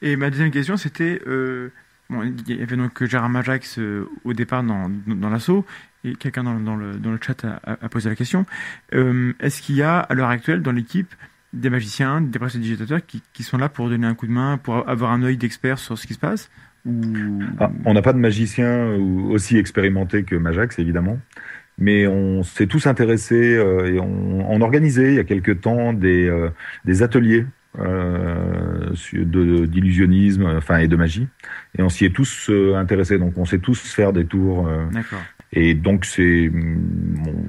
Et 0.02 0.16
ma 0.16 0.30
deuxième 0.30 0.52
question, 0.52 0.78
c'était 0.78 1.22
euh, 1.28 1.70
Il 2.12 2.56
y 2.56 2.62
avait 2.62 2.76
donc 2.76 3.04
Gérard 3.04 3.30
Majax 3.30 3.78
euh, 3.78 4.10
au 4.24 4.34
départ 4.34 4.64
dans, 4.64 4.90
l'assaut, 5.30 5.64
et 6.04 6.16
quelqu'un 6.16 6.44
dans, 6.44 6.76
le, 6.76 7.20
chat 7.22 7.46
a, 7.46 7.90
posé 7.90 8.10
la 8.10 8.16
question. 8.16 8.46
Euh, 8.94 9.34
Est-ce 9.40 9.62
qu'il 9.62 9.76
y 9.76 9.84
a 9.84 10.00
à 10.00 10.14
l'heure 10.16 10.30
actuelle 10.30 10.64
dans 10.64 10.72
l'équipe 10.72 11.14
des 11.54 11.70
magiciens, 11.70 12.22
des 12.22 12.40
prestidigitateurs 12.40 13.06
qui, 13.06 13.22
qui 13.34 13.44
sont 13.44 13.58
là 13.58 13.70
pour 13.70 13.90
donner 13.90 14.08
un 14.08 14.16
coup 14.16 14.28
de 14.28 14.32
main, 14.32 14.58
pour 14.58 14.88
avoir 14.90 15.12
un 15.12 15.22
œil 15.22 15.38
d'expert 15.38 15.78
sur 15.78 15.98
ce 15.98 16.08
qui 16.08 16.14
se 16.14 16.20
passe 16.20 16.50
ah, 17.60 17.72
On 17.86 17.94
n'a 17.94 18.02
pas 18.02 18.14
de 18.14 18.20
magicien 18.20 18.96
aussi 19.30 19.58
expérimenté 19.58 20.24
que 20.24 20.36
Majax, 20.36 20.80
évidemment. 20.80 21.20
Mais 21.78 22.08
on 22.08 22.44
s'est 22.44 22.68
tous 22.68 22.88
intéressés 22.88 23.56
euh, 23.56 23.94
et 23.94 24.00
on, 24.00 24.52
on 24.52 24.62
organisait 24.62 25.10
il 25.10 25.16
y 25.16 25.20
a 25.20 25.24
quelque 25.24 25.52
temps 25.52 25.96
euh, 26.04 26.50
des 26.86 27.04
ateliers 27.04 27.46
euh, 27.78 28.94
d'illusionnisme 29.14 30.46
enfin 30.58 30.80
et 30.80 30.88
de 30.88 30.96
magie. 30.96 31.28
Et 31.78 31.84
on 31.84 31.90
s'y 31.90 32.06
est 32.06 32.16
tous 32.16 32.50
euh, 32.50 32.76
intéressés. 32.76 33.20
Donc 33.20 33.38
on 33.38 33.46
sait 33.46 33.60
tous 33.60 33.80
faire 33.80 34.12
des 34.12 34.26
tours 34.26 34.68
euh, 34.68 34.86
et 35.54 35.76
donc 35.76 36.06
c'est 36.06 36.52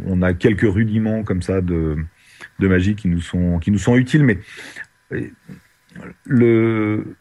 on 0.06 0.20
a 0.22 0.34
quelques 0.34 0.70
rudiments 0.70 1.22
comme 1.22 1.42
ça 1.42 1.60
de 1.60 1.96
de 2.58 2.68
magie 2.68 2.94
qui 2.94 3.08
nous 3.08 3.20
sont 3.20 3.58
qui 3.58 3.70
nous 3.70 3.78
sont 3.78 3.96
utiles. 3.96 4.24
Mais 4.24 4.38
le 6.26 7.16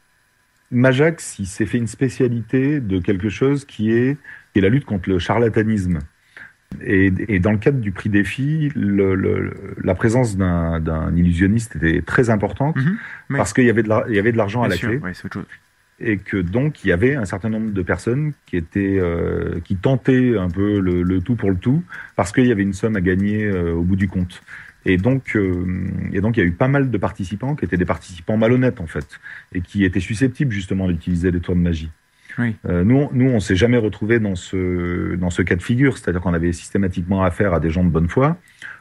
Majax 0.71 1.39
il 1.39 1.47
s'est 1.47 1.65
fait 1.65 1.77
une 1.77 1.87
spécialité 1.87 2.81
de 2.81 2.99
quelque 2.99 3.29
chose 3.29 3.65
qui 3.65 3.91
est, 3.91 4.17
qui 4.53 4.59
est 4.59 4.61
la 4.61 4.69
lutte 4.69 4.85
contre 4.85 5.09
le 5.09 5.19
charlatanisme 5.19 5.99
et, 6.85 7.11
et, 7.27 7.39
dans 7.39 7.51
le 7.51 7.57
cadre 7.57 7.79
du 7.79 7.91
prix 7.91 8.09
défi, 8.09 8.71
le, 8.75 9.15
le, 9.15 9.51
la 9.83 9.95
présence 9.95 10.37
d'un 10.37 11.15
illusionniste 11.15 11.75
était 11.77 12.01
très 12.01 12.29
importante 12.29 12.75
mm 12.77 12.97
-hmm, 13.29 13.37
parce 13.37 13.53
qu'il 13.53 13.65
y 13.65 13.69
avait 13.69 14.31
de 14.31 14.37
l'argent 14.37 14.61
à 14.63 14.67
la 14.67 14.75
sûr, 14.75 14.89
clé. 14.89 14.99
Ouais, 14.99 15.13
et 15.99 16.17
que 16.17 16.37
donc 16.37 16.83
il 16.83 16.87
y 16.87 16.91
avait 16.91 17.15
un 17.15 17.25
certain 17.25 17.49
nombre 17.49 17.71
de 17.71 17.81
personnes 17.81 18.33
qui 18.45 18.55
étaient 18.57 18.97
euh, 18.99 19.59
qui 19.65 19.75
tentaient 19.75 20.37
un 20.37 20.49
peu 20.49 20.79
le, 20.79 21.03
le, 21.03 21.21
tout 21.21 21.35
pour 21.35 21.51
le 21.51 21.57
tout 21.57 21.83
parce 22.15 22.31
qu'il 22.31 22.47
y 22.47 22.51
avait 22.51 22.63
une 22.63 22.77
somme 22.81 22.95
à 22.95 23.01
gagner 23.01 23.45
euh, 23.45 23.73
au 23.73 23.83
bout 23.83 23.95
du 23.97 24.07
compte. 24.07 24.41
Et 24.85 24.97
donc, 24.97 25.35
euh, 25.35 25.65
et 26.13 26.21
donc, 26.21 26.37
il 26.37 26.39
y 26.39 26.43
a 26.43 26.45
eu 26.45 26.51
pas 26.53 26.69
mal 26.69 26.89
de 26.89 26.97
participants 26.97 27.55
qui 27.55 27.65
étaient 27.65 27.77
des 27.77 27.85
participants 27.85 28.37
malhonnêtes 28.37 28.79
en 28.79 28.87
fait, 28.87 29.19
et 29.51 29.61
qui 29.61 29.83
étaient 29.83 29.99
susceptibles 29.99 30.51
justement 30.51 30.87
d'utiliser 30.87 31.31
les 31.31 31.41
tours 31.41 31.55
de 31.55 31.61
magie. 31.61 31.91
Oui. 32.39 32.55
Euh, 32.67 32.83
nous, 32.83 33.09
nous, 33.11 33.29
on 33.29 33.39
s'est 33.39 33.55
jamais 33.55 33.77
retrouvé 33.77 34.19
dans 34.19 34.35
ce 34.35 35.15
dans 35.15 35.29
ce 35.29 35.41
cas 35.41 35.55
de 35.55 35.61
figure, 35.61 35.97
c'est-à-dire 35.97 36.21
qu'on 36.21 36.33
avait 36.33 36.53
systématiquement 36.53 37.23
affaire 37.23 37.53
à 37.53 37.59
des 37.59 37.69
gens 37.69 37.83
de 37.83 37.89
bonne 37.89 38.07
foi, 38.07 38.37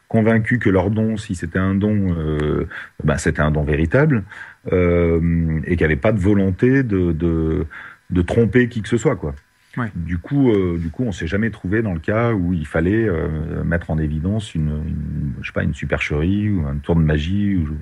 convaincus 0.07 0.59
que 0.59 0.71
leur 0.71 0.91
don, 0.91 1.17
si 1.17 1.35
c'était 1.35 1.59
un 1.59 1.75
don, 1.75 2.17
euh, 2.17 2.67
ben, 3.05 3.19
c'était 3.19 3.43
un 3.43 3.51
don 3.51 3.65
véritable, 3.65 4.25
euh, 4.73 5.61
et 5.65 5.77
qu'il 5.77 5.79
n'y 5.79 5.85
avait 5.93 5.97
pas 5.97 6.13
de 6.13 6.21
volonté 6.21 6.83
de, 6.83 7.13
de 7.13 7.67
de 8.11 8.23
tromper 8.23 8.69
qui 8.69 8.81
que 8.81 8.89
ce 8.89 8.97
soit, 8.97 9.17
quoi. 9.17 9.35
Ouais. 9.77 9.93
Du 9.95 10.19
coup, 10.19 10.51
euh, 10.51 10.79
du 10.79 10.91
coup, 10.91 11.05
on 11.05 11.13
s'est 11.13 11.27
jamais 11.27 11.51
trouvé 11.51 11.83
dans 11.83 11.93
le 11.93 12.01
cas 12.01 12.33
où 12.33 12.53
il 12.53 12.67
fallait 12.67 13.07
euh, 13.07 13.63
mettre 13.65 13.91
en 13.91 13.99
évidence 13.99 14.55
une, 14.55 14.71
une, 14.71 15.33
je 15.41 15.49
sais 15.49 15.53
pas, 15.53 15.63
une 15.63 15.75
supercherie 15.75 16.51
ou 16.51 16.67
un 16.67 16.77
tour 16.77 16.97
de 16.97 17.01
magie. 17.01 17.57
Ou, 17.57 17.77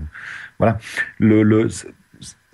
voilà. 0.58 0.78
Le, 1.18 1.42
le, 1.42 1.68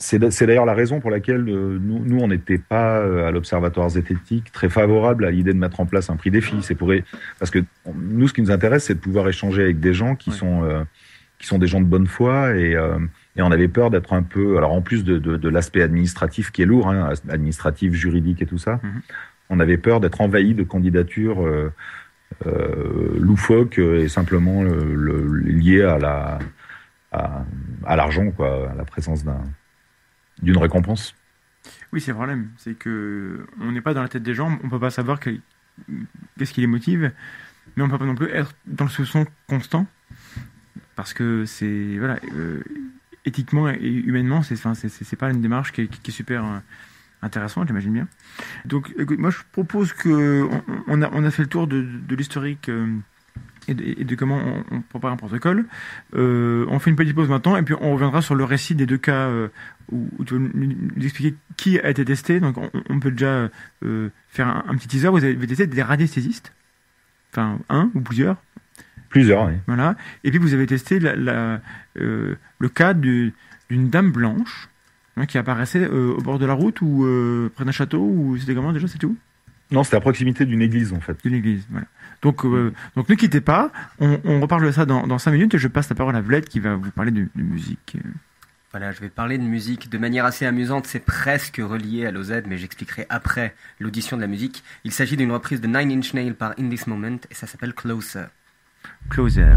c'est, 0.02 0.46
d'ailleurs 0.46 0.64
la 0.66 0.74
raison 0.74 1.00
pour 1.00 1.10
laquelle 1.10 1.48
euh, 1.48 1.78
nous, 1.80 2.00
nous, 2.04 2.18
on 2.18 2.28
n'était 2.28 2.58
pas 2.58 2.98
euh, 2.98 3.26
à 3.28 3.30
l'Observatoire 3.30 3.88
zététique 3.88 4.50
très 4.52 4.68
favorable 4.68 5.24
à 5.24 5.30
l'idée 5.30 5.52
de 5.52 5.58
mettre 5.58 5.78
en 5.80 5.86
place 5.86 6.10
un 6.10 6.16
prix 6.16 6.30
défi. 6.30 6.56
C'est 6.62 6.74
pour 6.74 6.92
parce 7.38 7.50
que 7.50 7.60
nous, 7.94 8.26
ce 8.28 8.32
qui 8.32 8.42
nous 8.42 8.50
intéresse, 8.50 8.84
c'est 8.84 8.94
de 8.94 9.00
pouvoir 9.00 9.28
échanger 9.28 9.62
avec 9.62 9.78
des 9.80 9.94
gens 9.94 10.16
qui 10.16 10.30
Ouais. 10.30 10.36
sont 10.36 10.64
euh, 10.64 10.82
qui 11.38 11.46
sont 11.46 11.58
des 11.58 11.66
gens 11.66 11.80
de 11.80 11.86
bonne 11.86 12.06
foi 12.06 12.54
et 12.56 12.74
euh, 12.74 12.98
et 13.36 13.42
on 13.42 13.50
avait 13.50 13.68
peur 13.68 13.90
d'être 13.90 14.12
un 14.12 14.22
peu, 14.22 14.58
alors 14.58 14.72
en 14.72 14.82
plus 14.82 15.04
de, 15.04 15.18
de, 15.18 15.36
de 15.36 15.48
l'aspect 15.48 15.82
administratif 15.82 16.50
qui 16.52 16.62
est 16.62 16.66
lourd, 16.66 16.88
hein, 16.90 17.12
administratif, 17.30 17.94
juridique 17.94 18.42
et 18.42 18.46
tout 18.46 18.58
ça, 18.58 18.80
Mhm. 18.82 19.00
on 19.50 19.58
avait 19.60 19.78
peur 19.78 20.00
d'être 20.00 20.20
envahi 20.20 20.54
de 20.54 20.62
candidatures 20.64 21.40
euh, 21.46 21.70
loufoques 23.18 23.78
et 23.78 24.08
simplement 24.08 24.62
le, 24.62 24.94
le, 24.94 25.38
liées 25.48 25.82
à 25.82 25.98
la 25.98 26.38
à, 27.12 27.44
à 27.84 27.96
l'argent, 27.96 28.30
quoi, 28.30 28.70
à 28.70 28.74
la 28.74 28.84
présence 28.84 29.22
d'un 29.24 29.40
d'une 30.40 30.56
récompense. 30.58 31.14
Oui, 31.92 32.00
c'est 32.00 32.10
le 32.10 32.16
problème. 32.16 32.50
C'est 32.56 32.74
que 32.74 33.46
on 33.60 33.72
n'est 33.72 33.80
pas 33.80 33.94
dans 33.94 34.02
la 34.02 34.08
tête 34.08 34.22
des 34.22 34.34
gens, 34.34 34.58
on 34.64 34.68
peut 34.68 34.80
pas 34.80 34.90
savoir 34.90 35.20
que- 35.20 35.36
qu'est-ce 36.38 36.52
qui 36.52 36.60
les 36.60 36.66
motive, 36.66 37.12
mais 37.76 37.82
on 37.82 37.88
peut 37.88 37.98
pas 37.98 38.04
non 38.06 38.14
plus 38.14 38.28
être 38.30 38.54
dans 38.66 38.84
le 38.84 38.90
soupçon 38.90 39.26
constant, 39.48 39.86
parce 40.96 41.14
que 41.14 41.44
c'est 41.44 41.98
voilà, 41.98 42.18
euh, 42.34 42.62
éthiquement 43.24 43.68
et 43.68 43.78
humainement, 43.80 44.42
c'est 44.42 44.54
enfin, 44.54 44.74
c'est- 44.74 44.88
pas 45.16 45.30
une 45.30 45.40
démarche 45.40 45.72
qui 45.72 45.82
est, 45.82 46.10
super 46.10 46.44
euh, 46.44 46.58
intéressante, 47.22 47.68
j'imagine 47.68 47.92
bien. 47.92 48.08
Donc, 48.64 48.92
écoute, 48.98 49.18
moi, 49.20 49.30
je 49.30 49.38
propose 49.52 49.92
que 49.92 50.42
on, 50.42 50.62
on 50.88 51.02
a 51.02 51.10
on 51.12 51.24
a 51.24 51.30
fait 51.30 51.42
le 51.42 51.48
tour 51.48 51.66
de, 51.68 51.82
de 51.82 52.16
l'historique. 52.16 52.68
euh, 52.68 52.96
et 53.68 53.74
de, 53.74 53.82
et 54.00 54.04
de 54.04 54.14
comment 54.16 54.38
on, 54.70 54.76
on 54.76 54.80
prépare 54.80 55.12
un 55.12 55.16
protocole. 55.16 55.64
Euh, 56.14 56.66
on 56.68 56.78
fait 56.78 56.90
une 56.90 56.96
petite 56.96 57.14
pause 57.14 57.28
maintenant 57.28 57.56
et 57.56 57.62
puis 57.62 57.74
on 57.80 57.92
reviendra 57.92 58.22
sur 58.22 58.34
le 58.34 58.44
récit 58.44 58.74
des 58.74 58.86
deux 58.86 58.98
cas 58.98 59.28
euh, 59.28 59.48
où, 59.90 60.08
où 60.18 60.24
tu 60.24 60.34
vas 60.34 60.40
nous, 60.40 60.74
expliquer 61.04 61.36
qui 61.56 61.78
a 61.78 61.88
été 61.90 62.04
testé. 62.04 62.40
Donc 62.40 62.58
on, 62.58 62.70
on 62.88 62.98
peut 63.00 63.10
déjà 63.12 63.48
euh, 63.84 64.08
faire 64.28 64.48
un, 64.48 64.64
un 64.68 64.74
petit 64.76 64.88
teaser. 64.88 65.08
Vous 65.08 65.24
avez 65.24 65.36
testé 65.46 65.66
des 65.66 65.82
radiesthésistes, 65.82 66.52
enfin 67.32 67.58
un 67.68 67.90
ou 67.94 68.00
plusieurs, 68.00 68.36
Plusieurs, 69.08 69.44
oui. 69.46 69.52
voilà. 69.66 69.94
Et 70.24 70.30
puis 70.30 70.38
vous 70.38 70.54
avez 70.54 70.66
testé 70.66 70.98
la, 70.98 71.14
la, 71.14 71.60
le 71.94 72.36
cas 72.74 72.94
du- 72.94 73.34
d'une 73.68 73.90
dame 73.90 74.10
blanche 74.10 74.68
hein, 75.16 75.26
qui 75.26 75.36
apparaissait 75.38 75.84
euh, 75.84 76.14
au 76.16 76.20
bord 76.22 76.38
de 76.38 76.46
la 76.46 76.54
route 76.54 76.80
ou 76.80 77.04
euh, 77.04 77.50
près 77.54 77.64
d'un 77.66 77.72
château 77.72 78.00
ou 78.02 78.36
c'était 78.38 78.54
comment 78.54 78.72
déjà 78.72 78.88
c'était 78.88 79.04
où 79.06 79.14
Non, 79.70 79.84
c'était 79.84 79.96
à 79.98 80.00
proximité 80.00 80.46
d'une 80.46 80.62
église 80.62 80.94
en 80.94 81.00
fait. 81.00 81.18
D'une 81.22 81.34
église, 81.34 81.66
voilà. 81.70 81.86
Donc, 82.22 82.44
euh, 82.44 82.72
donc 82.96 83.08
ne 83.08 83.14
quittez 83.14 83.40
pas, 83.40 83.70
on, 83.98 84.20
on 84.24 84.40
reparle 84.40 84.64
de 84.64 84.70
ça 84.70 84.86
dans, 84.86 85.06
dans 85.06 85.18
5 85.18 85.32
minutes 85.32 85.54
et 85.54 85.58
je 85.58 85.68
passe 85.68 85.88
la 85.88 85.96
parole 85.96 86.14
à 86.16 86.20
Vlad 86.20 86.44
qui 86.44 86.60
va 86.60 86.76
vous 86.76 86.90
parler 86.92 87.10
de, 87.10 87.28
de 87.34 87.42
musique. 87.42 87.96
Voilà, 88.70 88.90
je 88.90 89.00
vais 89.00 89.10
parler 89.10 89.36
de 89.36 89.42
musique 89.42 89.90
de 89.90 89.98
manière 89.98 90.24
assez 90.24 90.46
amusante, 90.46 90.86
c'est 90.86 91.04
presque 91.04 91.58
relié 91.62 92.06
à 92.06 92.10
l'OZ, 92.10 92.42
mais 92.46 92.56
j'expliquerai 92.56 93.06
après 93.10 93.54
l'audition 93.80 94.16
de 94.16 94.22
la 94.22 94.28
musique. 94.28 94.62
Il 94.84 94.92
s'agit 94.92 95.18
d'une 95.18 95.30
reprise 95.30 95.60
de 95.60 95.66
Nine 95.66 95.98
Inch 95.98 96.14
Nails 96.14 96.32
par 96.32 96.54
In 96.58 96.70
This 96.70 96.86
Moment 96.86 97.18
et 97.30 97.34
ça 97.34 97.46
s'appelle 97.46 97.74
Closer. 97.74 98.24
Closer. 99.10 99.56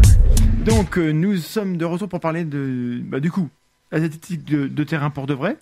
Donc 0.66 0.98
euh, 0.98 1.12
nous 1.12 1.36
sommes 1.36 1.78
de 1.78 1.84
retour 1.86 2.10
pour 2.10 2.20
parler 2.20 2.44
de, 2.44 3.00
bah, 3.04 3.20
du 3.20 3.30
coup, 3.30 3.48
la 3.90 4.00
zététique 4.00 4.44
de, 4.44 4.66
de 4.66 4.84
terrain 4.84 5.08
pour 5.08 5.26
de 5.26 5.32
vrai, 5.32 5.56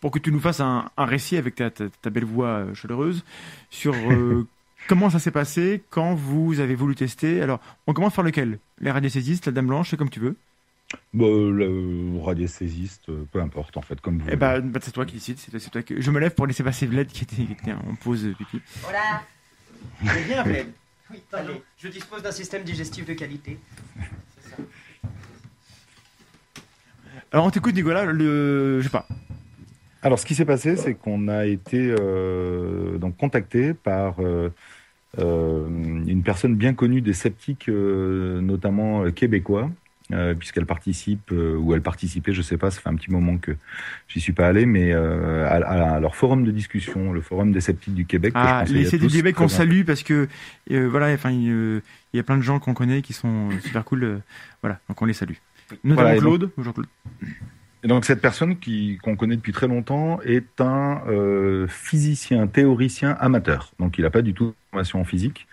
pour 0.00 0.10
que 0.10 0.18
tu 0.18 0.30
nous 0.30 0.40
fasses 0.40 0.60
un, 0.60 0.90
un 0.96 1.04
récit 1.06 1.38
avec 1.38 1.54
ta, 1.54 1.70
ta, 1.70 1.84
ta 1.88 2.10
belle 2.10 2.24
voix 2.26 2.48
euh, 2.48 2.74
chaleureuse 2.74 3.24
sur 3.70 3.94
euh, 3.94 4.46
comment 4.88 5.10
ça 5.10 5.18
s'est 5.18 5.30
passé 5.30 5.82
quand 5.90 6.14
vous 6.14 6.60
avez 6.60 6.74
voulu 6.74 6.94
tester? 6.94 7.42
Alors, 7.42 7.60
on 7.86 7.92
commence 7.92 8.14
par 8.14 8.24
lequel? 8.24 8.58
Les 8.80 8.90
radiesthésistes, 8.90 9.46
la 9.46 9.52
dame 9.52 9.66
blanche, 9.66 9.90
c'est 9.90 9.96
comme 9.96 10.10
tu 10.10 10.20
veux. 10.20 10.36
Bon, 11.14 11.50
le 11.50 12.20
radiesthésiste, 12.22 13.08
euh, 13.08 13.24
peu 13.32 13.40
importe 13.40 13.76
en 13.76 13.82
fait, 13.82 14.00
comme 14.00 14.18
vous. 14.18 14.28
Eh 14.30 14.36
bah, 14.36 14.60
bah, 14.60 14.80
c'est 14.82 14.90
toi 14.90 15.06
qui 15.06 15.14
décides, 15.14 15.38
c'est 15.38 15.50
toi, 15.50 15.60
c'est 15.60 15.70
toi 15.70 15.82
que... 15.82 16.00
Je 16.00 16.10
me 16.10 16.20
lève 16.20 16.34
pour 16.34 16.46
laisser 16.46 16.62
passer 16.62 16.86
Vlad 16.86 17.06
qui 17.06 17.24
était, 17.24 17.36
qui 17.36 17.52
était 17.52 17.72
en 17.72 17.94
pause 17.94 18.26
euh, 18.26 18.34
pipi. 18.34 18.60
Voilà 18.82 19.22
C'est 20.04 20.26
bien 20.26 20.42
Vlad 20.42 20.66
Oui, 21.10 21.22
allez, 21.32 21.62
je 21.78 21.88
dispose 21.88 22.22
d'un 22.22 22.30
système 22.30 22.62
digestif 22.62 23.06
de 23.06 23.14
qualité. 23.14 23.58
Alors 27.32 27.46
on 27.46 27.50
t'écoute 27.50 27.74
Nicolas, 27.74 28.04
le... 28.04 28.80
je 28.80 28.84
sais 28.84 28.90
pas. 28.90 29.06
Alors, 30.04 30.18
ce 30.18 30.26
qui 30.26 30.34
s'est 30.34 30.44
passé, 30.44 30.76
c'est 30.76 30.94
qu'on 30.94 31.28
a 31.28 31.46
été 31.46 31.94
euh, 31.98 32.98
donc 32.98 33.16
contacté 33.16 33.72
par 33.72 34.16
euh, 34.18 34.50
une 35.18 36.22
personne 36.24 36.54
bien 36.56 36.74
connue 36.74 37.00
des 37.00 37.12
sceptiques, 37.12 37.68
euh, 37.68 38.40
notamment 38.40 39.04
euh, 39.04 39.10
québécois, 39.10 39.70
euh, 40.12 40.34
puisqu'elle 40.34 40.66
participe 40.66 41.30
euh, 41.32 41.56
ou 41.56 41.74
elle 41.74 41.80
participait, 41.82 42.32
je 42.32 42.42
sais 42.42 42.56
pas, 42.58 42.70
ça 42.70 42.80
fait 42.80 42.88
un 42.88 42.94
petit 42.96 43.10
moment 43.10 43.36
que 43.38 43.52
j'y 44.08 44.20
suis 44.20 44.32
pas 44.32 44.46
allé, 44.48 44.66
mais 44.66 44.92
euh, 44.92 45.46
à, 45.46 45.94
à 45.94 46.00
leur 46.00 46.16
forum 46.16 46.44
de 46.44 46.50
discussion, 46.50 47.12
le 47.12 47.20
forum 47.20 47.52
des 47.52 47.60
sceptiques 47.60 47.94
du 47.94 48.04
Québec. 48.04 48.32
que 48.34 48.38
je 48.38 48.44
Ah, 48.44 48.64
les 48.68 48.84
CD 48.86 49.06
du 49.06 49.12
Québec 49.16 49.36
qu'on 49.36 49.48
salue 49.48 49.84
parce 49.84 50.02
que 50.02 50.28
euh, 50.70 50.88
voilà, 50.88 51.12
enfin 51.14 51.30
il 51.30 51.50
euh, 51.50 51.80
y 52.14 52.18
a 52.18 52.22
plein 52.22 52.36
de 52.36 52.42
gens 52.42 52.58
qu'on 52.58 52.74
connaît 52.74 53.00
qui 53.02 53.12
sont 53.12 53.50
euh, 53.50 53.58
super 53.60 53.84
cool, 53.84 54.04
euh, 54.04 54.18
voilà, 54.62 54.80
donc 54.88 55.00
on 55.00 55.04
les 55.06 55.12
salue. 55.14 55.34
Notamment 55.84 55.94
Voilà, 55.94 56.16
et 56.16 56.20
donc- 56.20 56.38
Claude, 56.38 56.50
Jean-Claude. 56.58 56.86
Et 57.84 57.88
donc 57.88 58.04
cette 58.04 58.20
personne 58.20 58.58
qui 58.58 58.98
qu'on 59.02 59.16
connaît 59.16 59.36
depuis 59.36 59.52
très 59.52 59.66
longtemps 59.66 60.20
est 60.24 60.60
un 60.60 61.02
euh, 61.08 61.66
physicien 61.66 62.46
théoricien 62.46 63.16
amateur. 63.18 63.72
Donc 63.80 63.98
il 63.98 64.02
n'a 64.02 64.10
pas 64.10 64.22
du 64.22 64.34
tout 64.34 64.46
de 64.46 64.54
formation 64.70 65.00
en 65.00 65.04
physique. 65.04 65.48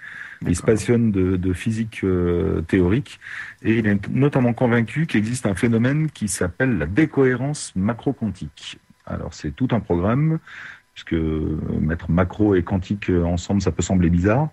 Il 0.47 0.55
se 0.55 0.61
passionne 0.61 1.11
de, 1.11 1.35
de 1.35 1.53
physique 1.53 2.01
euh, 2.03 2.61
théorique 2.61 3.19
et 3.61 3.79
il 3.79 3.87
est 3.87 4.07
notamment 4.09 4.53
convaincu 4.53 5.05
qu'il 5.05 5.17
existe 5.17 5.45
un 5.45 5.55
phénomène 5.55 6.09
qui 6.11 6.27
s'appelle 6.29 6.77
la 6.77 6.85
décohérence 6.85 7.73
macro-quantique. 7.75 8.79
Alors 9.05 9.33
c'est 9.33 9.51
tout 9.51 9.67
un 9.71 9.79
programme 9.79 10.39
puisque 10.93 11.15
mettre 11.81 12.11
macro 12.11 12.55
et 12.55 12.63
quantique 12.63 13.09
euh, 13.09 13.23
ensemble 13.23 13.61
ça 13.61 13.71
peut 13.71 13.81
sembler 13.81 14.09
bizarre. 14.09 14.49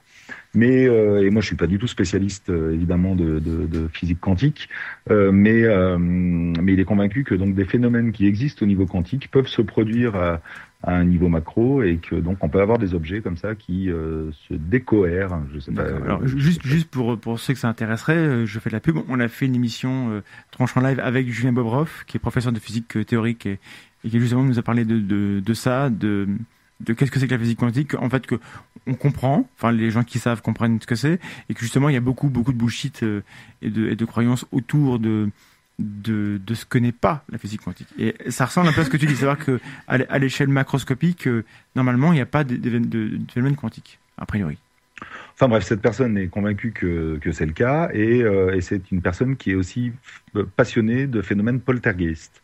Mais 0.55 0.87
euh, 0.88 1.22
et 1.22 1.31
moi 1.31 1.42
je 1.42 1.49
suis 1.49 1.57
pas 1.57 1.66
du 1.66 1.79
tout 1.79 1.87
spécialiste 1.87 2.49
euh, 2.49 2.72
évidemment 2.72 3.14
de, 3.14 3.38
de, 3.38 3.66
de 3.66 3.88
physique 3.88 4.20
quantique, 4.20 4.68
euh, 5.11 5.31
mais 5.31 5.64
euh, 5.64 5.99
mais 5.99 6.72
il 6.72 6.81
est 6.81 6.85
convaincu 6.85 7.25
que 7.25 7.35
donc 7.35 7.55
des 7.55 7.66
phénomènes 7.66 8.11
qui 8.12 8.27
existent 8.27 8.64
au 8.64 8.68
niveau 8.68 8.87
quantique 8.87 9.31
peuvent 9.31 9.49
se 9.49 9.61
produire 9.61 10.16
à, 10.16 10.40
à 10.83 10.94
un 10.94 11.05
niveau 11.05 11.29
macro 11.29 11.83
et 11.83 11.99
que 11.99 12.14
donc 12.14 12.38
on 12.42 12.49
peut 12.49 12.61
avoir 12.62 12.79
des 12.79 12.94
objets 12.94 13.20
comme 13.20 13.37
ça 13.37 13.55
qui 13.55 13.90
euh, 13.90 14.31
se 14.49 14.55
décohèrent. 14.55 15.38
Je 15.53 15.59
sais 15.59 15.72
pas. 15.72 15.83
Alors 15.83 16.27
juste 16.27 16.62
juste 16.64 16.88
pour 16.90 17.18
pour 17.18 17.38
ceux 17.38 17.53
que 17.53 17.61
ça 17.61 17.68
intéresserait, 17.68 18.46
je 18.46 18.59
fais 18.59 18.70
de 18.70 18.75
la 18.75 18.81
pub. 18.81 18.96
On 19.09 19.20
a 19.20 19.29
fait 19.29 19.44
une 19.44 19.57
émission 19.57 20.11
euh, 20.11 20.22
tranche 20.53 20.75
en 20.77 20.81
live 20.81 21.01
avec 21.01 21.29
Julien 21.29 21.53
Bobroff, 21.53 22.05
qui 22.07 22.16
est 22.16 22.20
professeur 22.20 22.53
de 22.53 22.59
physique 22.61 23.05
théorique 23.07 23.44
et, 23.44 23.59
et 24.05 24.09
qui 24.09 24.20
justement 24.20 24.44
nous 24.44 24.59
a 24.59 24.62
parlé 24.62 24.87
de 24.87 24.99
de, 25.01 25.40
de 25.40 25.55
ça, 25.55 25.90
de 25.90 26.27
de 26.81 26.93
qu'est-ce 26.93 27.11
que 27.11 27.19
c'est 27.19 27.27
que 27.27 27.35
la 27.35 27.41
physique 27.41 27.59
quantique, 27.59 27.95
en 27.95 28.11
fait 28.11 28.27
que 28.27 28.37
on 28.87 28.95
comprend, 28.95 29.49
enfin 29.57 29.73
les 29.73 29.91
gens 29.91 30.05
qui 30.05 30.19
savent 30.19 30.43
comprennent 30.43 30.81
ce 30.81 30.87
que 30.87 30.94
c'est, 30.94 31.19
et 31.48 31.55
que 31.55 31.61
justement 31.61 31.88
il 31.88 31.94
y 31.94 31.98
a 31.98 32.00
beaucoup 32.00 32.29
beaucoup 32.29 32.53
de 32.53 32.59
bullshit 32.59 33.03
euh, 33.03 33.23
et 33.63 33.71
de 33.71 34.05
croyances 34.05 34.46
autour 34.53 34.98
de 34.98 35.31
de, 35.79 36.40
ce 36.55 36.65
que 36.65 36.79
n'est 36.79 36.92
pas 36.92 37.25
la 37.31 37.38
physique 37.38 37.63
quantique. 37.63 37.88
Et 37.98 38.15
ça 38.29 38.46
ressemble 38.46 38.69
un 38.69 38.73
peu 38.73 38.81
à 38.81 38.85
ce 38.85 38.90
que 38.90 38.96
tu 38.96 39.07
dis, 39.07 39.15
c'est-à-dire 39.15 39.44
que 39.44 39.61
l'échelle 40.17 40.48
macroscopique, 40.48 41.29
euh, 41.29 41.44
normalement 41.75 42.13
il 42.13 42.17
n'y 42.17 42.23
a 42.23 42.27
pas 42.27 42.44
de, 42.44 42.57
phénomène 43.33 43.57
quantique, 43.57 43.98
a 44.19 44.27
priori. 44.27 44.59
Enfin 45.35 45.48
bref, 45.48 45.65
cette 45.65 45.83
personne 45.83 46.17
est 46.17 46.29
convaincue 46.29 46.73
que, 46.73 47.19
que 47.21 47.31
c'est 47.31 47.44
le 47.44 47.53
cas 47.53 47.90
et, 47.92 48.23
euh, 48.23 48.57
et 48.57 48.63
c'est 48.63 48.90
une 48.90 49.03
personne 49.03 49.37
qui 49.37 49.50
est 49.50 49.55
aussi 49.55 49.92
passionnée 50.57 51.07
de 51.07 51.21
phénomènes 51.21 51.61
poltergeist. 51.61 52.42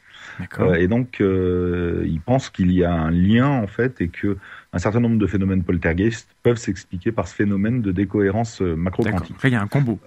Euh, 0.58 0.74
et 0.74 0.88
donc, 0.88 1.20
euh, 1.20 2.02
il 2.06 2.20
pense 2.20 2.50
qu'il 2.50 2.72
y 2.72 2.84
a 2.84 2.92
un 2.92 3.10
lien 3.10 3.48
en 3.48 3.66
fait 3.66 4.00
et 4.00 4.08
que 4.08 4.36
un 4.72 4.78
certain 4.78 5.00
nombre 5.00 5.18
de 5.18 5.26
phénomènes 5.26 5.62
poltergeist 5.62 6.28
peuvent 6.42 6.56
s'expliquer 6.56 7.12
par 7.12 7.28
ce 7.28 7.34
phénomène 7.34 7.82
de 7.82 7.92
décohérence 7.92 8.62
euh, 8.62 8.74
macro-quantique. 8.74 9.36
Il 9.44 9.50
y 9.50 9.54
a 9.54 9.62
un 9.62 9.66
combo. 9.66 9.98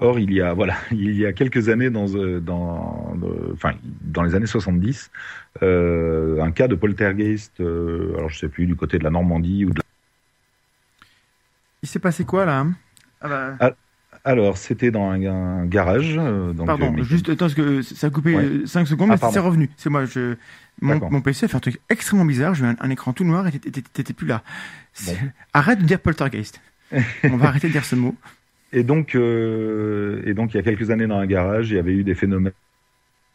Or, 0.00 0.18
il 0.20 0.32
y 0.32 0.40
a 0.40 0.52
voilà, 0.52 0.76
il 0.92 1.16
y 1.16 1.26
a 1.26 1.32
quelques 1.32 1.68
années, 1.68 1.90
dans 1.90 2.06
dans, 2.40 3.16
enfin, 3.52 3.72
dans 4.02 4.22
les 4.22 4.34
années 4.34 4.46
70, 4.46 5.10
un 5.60 6.50
cas 6.52 6.68
de 6.68 6.74
poltergeist. 6.74 7.60
alors, 7.60 8.28
je 8.28 8.38
sais 8.38 8.48
plus 8.48 8.66
du 8.66 8.76
côté 8.76 8.98
de 8.98 9.04
la 9.04 9.10
Normandie 9.10 9.64
ou 9.64 9.70
de. 9.70 9.78
La... 9.78 9.84
Il 11.82 11.88
s'est 11.88 11.98
passé 11.98 12.24
quoi 12.24 12.44
là 12.44 12.66
ah 13.20 13.28
bah... 13.28 13.56
ah, 13.58 13.72
alors, 14.24 14.58
c'était 14.58 14.90
dans 14.90 15.10
un, 15.10 15.66
garage. 15.66 16.16
Donc, 16.16 16.66
Pardon, 16.66 16.94
juste, 17.02 17.28
attends, 17.28 17.46
parce 17.46 17.54
que 17.54 17.82
ça 17.82 18.08
a 18.08 18.10
coupé 18.10 18.66
5 18.66 18.86
secondes, 18.86 19.10
mais 19.10 19.16
c'est 19.16 19.38
revenu. 19.38 19.70
C'est 19.76 19.90
moi, 19.90 20.04
je, 20.04 20.34
mon, 20.80 21.20
PC 21.20 21.46
a 21.46 21.48
fait 21.48 21.56
un 21.56 21.60
truc 21.60 21.80
extrêmement 21.88 22.24
bizarre. 22.24 22.54
J'ai 22.54 22.64
eu 22.64 22.68
un, 22.78 22.90
écran 22.90 23.12
tout 23.12 23.24
noir 23.24 23.46
et 23.46 23.52
t'étais 23.52 24.12
plus 24.12 24.26
là. 24.26 24.42
Arrête 25.52 25.80
de 25.80 25.84
dire 25.84 26.00
poltergeist. 26.00 26.60
On 27.24 27.36
va 27.36 27.48
arrêter 27.48 27.68
de 27.68 27.72
dire 27.72 27.84
ce 27.84 27.96
mot. 27.96 28.14
Et 28.72 28.82
donc, 28.82 29.14
euh, 29.14 30.22
et 30.26 30.34
donc, 30.34 30.52
il 30.52 30.58
y 30.58 30.60
a 30.60 30.62
quelques 30.62 30.90
années, 30.90 31.06
dans 31.06 31.18
un 31.18 31.26
garage, 31.26 31.70
il 31.70 31.76
y 31.76 31.78
avait 31.78 31.92
eu 31.92 32.04
des 32.04 32.14
phénomènes 32.14 32.52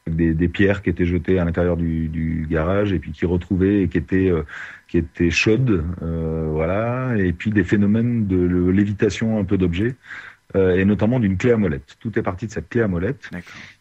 des, 0.08 0.34
des 0.34 0.48
pierres 0.48 0.82
qui 0.82 0.90
étaient 0.90 1.06
jetées 1.06 1.40
à 1.40 1.46
l'intérieur 1.46 1.78
du, 1.78 2.10
du, 2.10 2.46
garage 2.50 2.92
et 2.92 3.00
puis 3.00 3.12
qui 3.12 3.26
retrouvaient 3.26 3.84
et 3.84 3.88
qui 3.88 3.98
étaient 3.98 4.30
euh, 4.30 4.44
qui 4.90 4.98
étaient 4.98 5.32
chaudes, 5.32 5.84
euh, 6.02 6.50
voilà, 6.52 7.16
et 7.18 7.32
puis 7.32 7.52
des 7.52 7.64
phénomènes 7.64 8.28
de 8.28 8.70
lévitation 8.70 9.40
un 9.40 9.44
peu 9.44 9.58
d'objets. 9.58 9.96
Euh, 10.56 10.76
et 10.76 10.86
notamment 10.86 11.20
d'une 11.20 11.36
clé 11.36 11.52
à 11.52 11.58
molette. 11.58 11.98
Tout 12.00 12.18
est 12.20 12.22
parti 12.22 12.46
de 12.46 12.52
cette 12.52 12.70
clé 12.70 12.82
à 12.82 12.88
molette. 12.88 13.32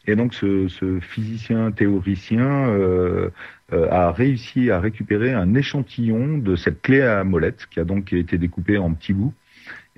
Et 0.07 0.17
donc 0.17 0.33
ce, 0.33 0.69
ce 0.69 1.01
physicien 1.01 1.71
théoricien 1.71 2.69
euh, 2.69 3.29
euh, 3.75 3.91
a 3.91 4.11
réussi 4.11 4.71
à 4.71 4.81
récupérer 4.81 5.33
un 5.35 5.55
échantillon 5.55 6.39
de 6.39 6.57
cette 6.57 6.81
clé 6.81 7.03
à 7.03 7.25
molette 7.25 7.67
qui 7.71 7.79
a 7.79 7.85
donc 7.85 8.15
été 8.15 8.39
découpée 8.39 8.79
en 8.79 8.95
petits 8.95 9.13
bouts 9.13 9.35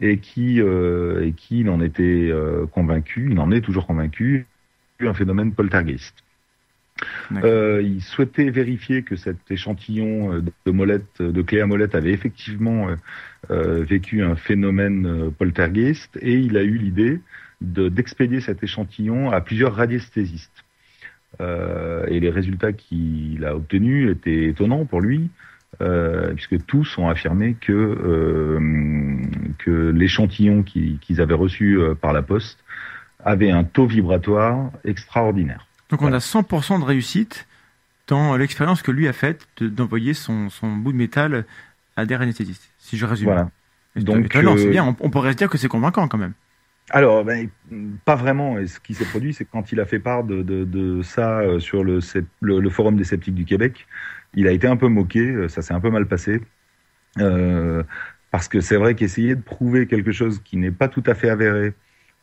et 0.00 0.18
qui 0.18 0.58
et 0.58 1.32
qui 1.36 1.60
il 1.60 1.70
en 1.70 1.80
était 1.80 2.32
convaincu, 2.72 3.28
il 3.30 3.38
en 3.38 3.52
est 3.52 3.60
toujours 3.60 3.86
convaincu, 3.86 4.48
un 4.98 5.14
phénomène 5.14 5.52
poltergeist. 5.52 6.23
Euh, 7.42 7.82
il 7.82 8.00
souhaitait 8.02 8.50
vérifier 8.50 9.02
que 9.02 9.16
cet 9.16 9.50
échantillon 9.50 10.40
de 10.40 10.70
molette, 10.70 11.20
de 11.20 11.42
clé 11.42 11.60
à 11.60 11.66
molette, 11.66 11.94
avait 11.94 12.12
effectivement 12.12 12.88
euh, 13.50 13.82
vécu 13.82 14.22
un 14.22 14.36
phénomène 14.36 15.06
euh, 15.06 15.30
poltergeist 15.30 16.16
et 16.20 16.34
il 16.34 16.56
a 16.56 16.62
eu 16.62 16.78
l'idée 16.78 17.20
d'expédier 17.60 18.40
cet 18.40 18.62
échantillon 18.62 19.30
à 19.30 19.40
plusieurs 19.40 19.74
radiesthésistes. 19.74 20.64
Euh, 21.40 22.06
et 22.06 22.20
les 22.20 22.30
résultats 22.30 22.72
qu'il 22.72 23.44
a 23.44 23.56
obtenus 23.56 24.10
étaient 24.10 24.44
étonnants 24.44 24.84
pour 24.84 25.00
lui, 25.00 25.30
euh, 25.80 26.32
puisque 26.34 26.64
tous 26.66 26.96
ont 26.98 27.08
affirmé 27.08 27.56
que, 27.60 27.72
euh, 27.72 29.16
que 29.58 29.90
l'échantillon 29.90 30.62
qu'ils 30.62 31.20
avaient 31.20 31.34
reçu 31.34 31.78
par 32.00 32.12
la 32.12 32.22
poste 32.22 32.62
avait 33.24 33.50
un 33.50 33.64
taux 33.64 33.86
vibratoire 33.86 34.70
extraordinaire. 34.84 35.66
Donc 36.00 36.08
on 36.08 36.12
a 36.12 36.18
100% 36.18 36.80
de 36.80 36.84
réussite 36.84 37.46
dans 38.08 38.36
l'expérience 38.36 38.82
que 38.82 38.90
lui 38.90 39.08
a 39.08 39.12
faite 39.12 39.46
d'envoyer 39.60 40.12
son, 40.12 40.50
son 40.50 40.68
bout 40.72 40.92
de 40.92 40.96
métal 40.96 41.44
à 41.96 42.04
des 42.04 42.14
anesthésistes, 42.14 42.70
si 42.78 42.96
je 42.96 43.06
résume. 43.06 43.26
Voilà. 43.26 43.50
Donc, 43.96 44.34
non, 44.34 44.56
c'est 44.56 44.66
euh, 44.66 44.70
bien, 44.70 44.96
on, 44.98 45.10
pourrait 45.10 45.32
se 45.32 45.36
dire 45.36 45.48
que 45.48 45.56
c'est 45.56 45.68
convaincant 45.68 46.08
quand 46.08 46.18
même. 46.18 46.32
Alors, 46.90 47.24
ben, 47.24 47.48
pas 48.04 48.16
vraiment. 48.16 48.58
Et 48.58 48.66
ce 48.66 48.80
qui 48.80 48.92
s'est 48.94 49.04
produit, 49.04 49.32
c'est 49.32 49.44
quand 49.44 49.70
il 49.70 49.80
a 49.80 49.86
fait 49.86 50.00
part 50.00 50.24
de, 50.24 50.42
de, 50.42 50.64
de 50.64 51.02
ça 51.02 51.38
euh, 51.38 51.60
sur 51.60 51.84
le, 51.84 52.00
le, 52.42 52.70
forum 52.70 52.96
des 52.96 53.04
sceptiques 53.04 53.36
du 53.36 53.44
Québec, 53.44 53.86
il 54.34 54.48
a 54.48 54.50
été 54.50 54.66
un 54.66 54.76
peu 54.76 54.88
moqué, 54.88 55.20
euh, 55.20 55.48
ça 55.48 55.62
s'est 55.62 55.74
un 55.74 55.80
peu 55.80 55.90
mal 55.90 56.06
passé. 56.06 56.40
Euh, 57.20 57.84
parce 58.32 58.48
que 58.48 58.60
c'est 58.60 58.76
vrai 58.76 58.96
qu'essayer 58.96 59.36
de 59.36 59.40
prouver 59.40 59.86
quelque 59.86 60.10
chose 60.10 60.40
qui 60.44 60.56
n'est 60.56 60.72
pas 60.72 60.88
tout 60.88 61.04
à 61.06 61.14
fait 61.14 61.30
avéré, 61.30 61.72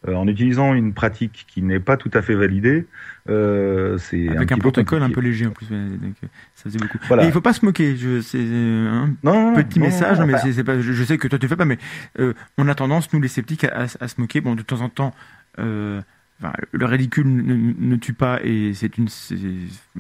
euh, 0.08 0.16
en 0.16 0.28
utilisant 0.28 0.74
une 0.74 0.94
pratique 0.94 1.46
qui 1.48 1.62
n'est 1.62 1.80
pas 1.80 1.96
tout 1.96 2.10
à 2.14 2.22
fait 2.22 2.34
validée, 2.34 2.88
euh, 3.30 4.00
c'est 4.00 4.30
avec 4.30 4.52
un, 4.52 4.58
protocole 4.58 5.04
un 5.04 5.12
peu 5.12 5.22
léger 5.22 5.46
en 5.46 5.52
plus. 5.52 5.68
Donc, 5.70 6.16
ça 6.56 6.64
faisait 6.64 6.80
beaucoup. 6.80 6.98
Voilà. 7.08 7.26
il 7.26 7.32
faut 7.32 7.42
pas 7.42 7.54
se 7.54 7.64
moquer. 7.64 7.96
C'est 8.24 8.40
un 8.40 9.14
petit 9.54 9.80
message, 9.80 10.20
mais 10.22 10.38
c'est 10.40 10.64
pas. 10.64 10.80
Je, 10.82 11.04
sais 11.04 11.18
que 11.18 11.28
toi 11.28 11.38
tu 11.38 11.48
fais 11.48 11.56
pas, 11.56 11.66
mais 11.66 11.78
euh, 12.20 12.34
on 12.58 12.68
a 12.68 12.74
tendance 12.74 13.14
nous 13.14 13.22
les 13.22 13.28
sceptiques 13.28 13.64
à, 13.66 13.86
à, 14.00 14.08
se 14.08 14.20
moquer. 14.20 14.42
Bon, 14.42 14.56
de 14.56 14.64
temps 14.64 14.82
en 14.82 14.90
temps. 14.90 15.14
Euh, 15.60 16.02
Enfin, 16.42 16.54
le 16.72 16.86
ridicule 16.88 17.28
ne, 17.28 17.74
ne, 17.78 17.96
tue 17.98 18.14
pas 18.14 18.40
et 18.44 18.74
c'est 18.74 18.98
une, 18.98 19.08
c'est 19.10 19.36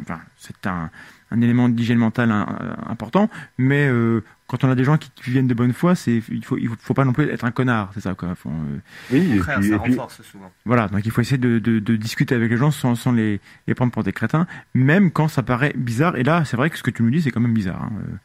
enfin, 0.01 0.21
un, 0.65 0.89
un, 1.29 1.41
élément 1.41 1.69
d'hygiène 1.69 1.99
mentale 1.99 2.31
important. 2.87 3.29
Mais 3.59 3.87
euh, 3.87 4.23
quand 4.51 4.65
on 4.65 4.69
a 4.69 4.75
des 4.75 4.83
gens 4.83 4.97
qui, 4.97 5.31
viennent 5.31 5.47
de 5.47 5.53
bonne 5.53 5.71
foi, 5.71 5.95
c'est 5.95 6.21
il 6.29 6.43
faut 6.43 6.57
il 6.57 6.67
faut 6.67 6.93
pas 6.93 7.05
non 7.05 7.13
plus 7.13 7.29
être 7.29 7.45
un 7.45 7.51
connard, 7.51 7.91
c'est 7.93 8.01
ça 8.01 8.15
quoi. 8.15 8.35
Faut, 8.35 8.49
euh, 8.49 8.79
oui, 9.13 9.37
et 9.37 9.39
puis, 9.39 9.69
ça 9.69 9.77
renforce 9.77 10.21
souvent. 10.23 10.51
Voilà, 10.65 10.89
donc 10.89 11.05
il 11.05 11.11
faut 11.11 11.21
essayer 11.21 11.37
de, 11.37 11.57
de, 11.57 11.79
de 11.79 11.95
discuter 11.95 12.35
avec 12.35 12.51
les 12.51 12.57
gens 12.57 12.69
sans, 12.69 12.95
sans 12.95 13.13
les, 13.13 13.39
les, 13.67 13.75
prendre 13.75 13.93
pour 13.93 14.03
des 14.03 14.11
crétins, 14.11 14.47
même 14.73 15.09
quand 15.09 15.29
ça 15.29 15.41
paraît 15.41 15.71
bizarre. 15.77 16.17
Et 16.17 16.23
là, 16.23 16.43
c'est 16.43 16.57
vrai 16.57 16.69
que 16.69 16.77
ce 16.77 16.83
que 16.83 16.91
tu 16.91 17.01
nous 17.01 17.09
dis, 17.09 17.21
c'est 17.21 17.31
quand 17.31 17.39
même 17.39 17.53
bizarre. 17.53 17.83
Hein. 17.83 17.93
Euh. 18.01 18.15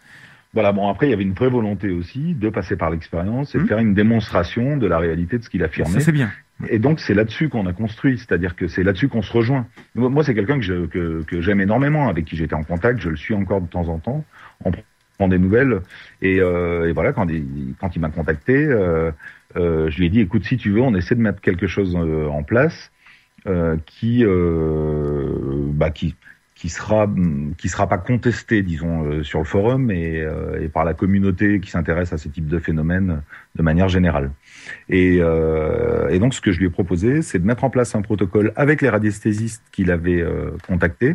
Voilà, 0.53 0.72
bon 0.72 0.89
après 0.89 1.07
il 1.07 1.11
y 1.11 1.12
avait 1.12 1.22
une 1.22 1.35
vraie 1.35 1.51
volonté 1.51 1.91
aussi 1.91 2.35
de 2.35 2.49
passer 2.49 2.77
par 2.77 2.91
l'expérience 2.91 3.55
et 3.55 3.59
de 3.59 3.62
mmh. 3.62 3.66
faire 3.68 3.79
une 3.79 3.95
démonstration 3.95 4.77
de 4.79 4.87
la 4.87 4.99
réalité 4.99 5.39
de 5.39 5.45
ce 5.45 5.51
qu'il 5.51 5.62
affirmait. 5.62 5.93
Ça 5.93 6.01
c'est 6.01 6.12
bien. 6.12 6.33
Et 6.68 6.79
donc 6.79 6.99
c'est 6.99 7.14
là-dessus 7.14 7.51
qu'on 7.51 7.66
a 7.66 7.72
construit, 7.72 8.18
c'est-à-dire 8.18 8.57
que 8.57 8.66
c'est 8.66 8.83
là-dessus 8.83 9.09
qu'on 9.09 9.22
se 9.22 9.33
rejoint. 9.33 9.66
Moi 9.95 10.24
c'est 10.24 10.35
quelqu'un 10.35 10.59
que, 10.59 10.87
que, 10.87 11.22
que 11.24 11.41
j'aime 11.41 11.61
énormément, 11.61 12.09
avec 12.09 12.24
qui 12.24 12.37
j'étais 12.37 12.55
en 12.55 12.62
contact, 12.64 13.01
je 13.01 13.11
le 13.11 13.16
suis 13.16 13.35
encore 13.35 13.61
de 13.61 13.66
temps 13.66 13.89
en 13.89 13.99
temps. 13.99 14.24
Des 15.27 15.39
nouvelles 15.39 15.81
et, 16.23 16.41
euh, 16.41 16.89
et 16.89 16.93
voilà 16.93 17.12
quand 17.12 17.29
il, 17.29 18.01
m'a 18.01 18.11
contacté, 18.11 18.55
euh, 18.55 19.11
euh, 19.57 19.91
je 19.91 19.99
lui 19.99 20.07
ai 20.07 20.09
dit 20.11 20.21
écoute 20.21 20.45
si 20.45 20.57
tu 20.57 20.71
veux 20.71 20.81
on 20.81 20.95
essaie 20.95 21.14
de 21.14 21.21
mettre 21.21 21.41
quelque 21.41 21.67
chose 21.67 21.97
en 21.97 22.43
place 22.43 22.93
qui 23.87 24.25
bah, 24.25 25.91
qui 25.91 26.69
sera 26.69 27.09
qui 27.57 27.69
sera 27.69 27.89
pas 27.89 27.99
contesté 27.99 28.62
disons 28.62 29.23
sur 29.23 29.39
le 29.39 29.45
forum 29.45 29.91
et, 29.91 30.27
par 30.73 30.85
la 30.85 30.95
communauté 30.95 31.61
qui 31.61 31.71
s'intéresse 31.71 32.12
à 32.12 32.19
ce 32.19 32.29
type 32.29 32.49
de 32.49 32.59
phénomène 32.59 33.23
de 33.55 33.62
manière 33.62 33.89
générale. 33.89 34.33
Et, 34.89 35.19
et, 35.19 36.19
donc, 36.19 36.35
ce 36.35 36.41
que 36.41 36.51
je 36.51 36.59
lui 36.59 36.67
ai 36.67 36.71
proposé, 36.71 37.23
c'est 37.23 37.39
de 37.39 37.47
mettre 37.47 37.62
en 37.62 37.71
place 37.71 37.95
un 37.95 38.03
protocole 38.03 38.53
avec 38.57 38.83
les 38.83 38.89
radiesthésistes 38.89 39.62
qu'il 39.71 39.93
avait 39.93 40.25
contactés 40.67 41.14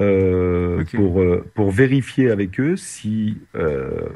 euh, 0.00 0.84
pour, 0.94 1.20
euh, 1.20 1.44
pour 1.54 1.70
vérifier 1.70 2.30
avec 2.30 2.58
eux 2.60 2.76
si 2.76 3.38
euh, 3.54 4.08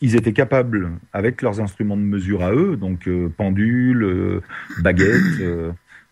ils 0.00 0.16
étaient 0.16 0.32
capables, 0.32 0.92
avec 1.12 1.42
leurs 1.42 1.60
instruments 1.60 1.96
de 1.96 2.02
mesure 2.02 2.42
à 2.42 2.52
eux, 2.52 2.76
donc 2.76 3.08
pendule, 3.36 4.40
baguette, 4.78 5.38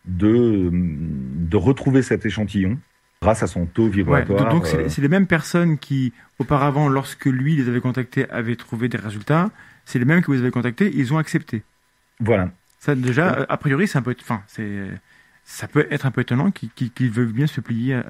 de, 0.05 0.71
de 0.71 1.57
retrouver 1.57 2.03
cet 2.03 2.27
échantillon 2.27 2.79
grâce 3.23 3.43
à 3.43 3.47
son 3.47 3.67
taux 3.67 3.89
vibratoire. 3.89 4.51
donc, 4.51 4.67
c'est 4.67 5.01
les 5.01 5.09
mêmes 5.09 5.27
personnes 5.27 5.79
qui, 5.79 6.13
auparavant, 6.39 6.89
lorsque 6.89 7.25
lui 7.25 7.57
les 7.57 7.69
avait 7.69 7.81
contactés, 7.81 8.29
avaient 8.31 8.57
trouvé 8.57 8.89
des 8.89 8.99
résultats 8.99 9.51
c'est 9.89 9.99
les 9.99 10.05
mêmes 10.05 10.21
que 10.21 10.31
vous 10.31 10.39
avez 10.39 10.51
contactés, 10.51 10.93
ils 10.95 11.15
ont 11.15 11.19
accepté. 11.19 11.63
Voilà. 12.21 12.51
Ça 12.79 12.95
déjà, 12.95 13.47
a 13.49 13.57
priori, 13.57 13.89
c'est 13.89 13.97
un 13.97 14.03
peu, 14.03 14.15
enfin, 14.21 14.43
c'est, 14.47 14.87
ça 15.51 15.67
peut 15.67 15.87
être 15.91 16.05
un 16.05 16.11
peu 16.11 16.21
étonnant 16.21 16.51
qu'ils 16.51 17.11
veulent 17.11 17.33
bien 17.33 17.47
se 17.47 17.63
plier 17.63 17.95
à, 17.95 18.05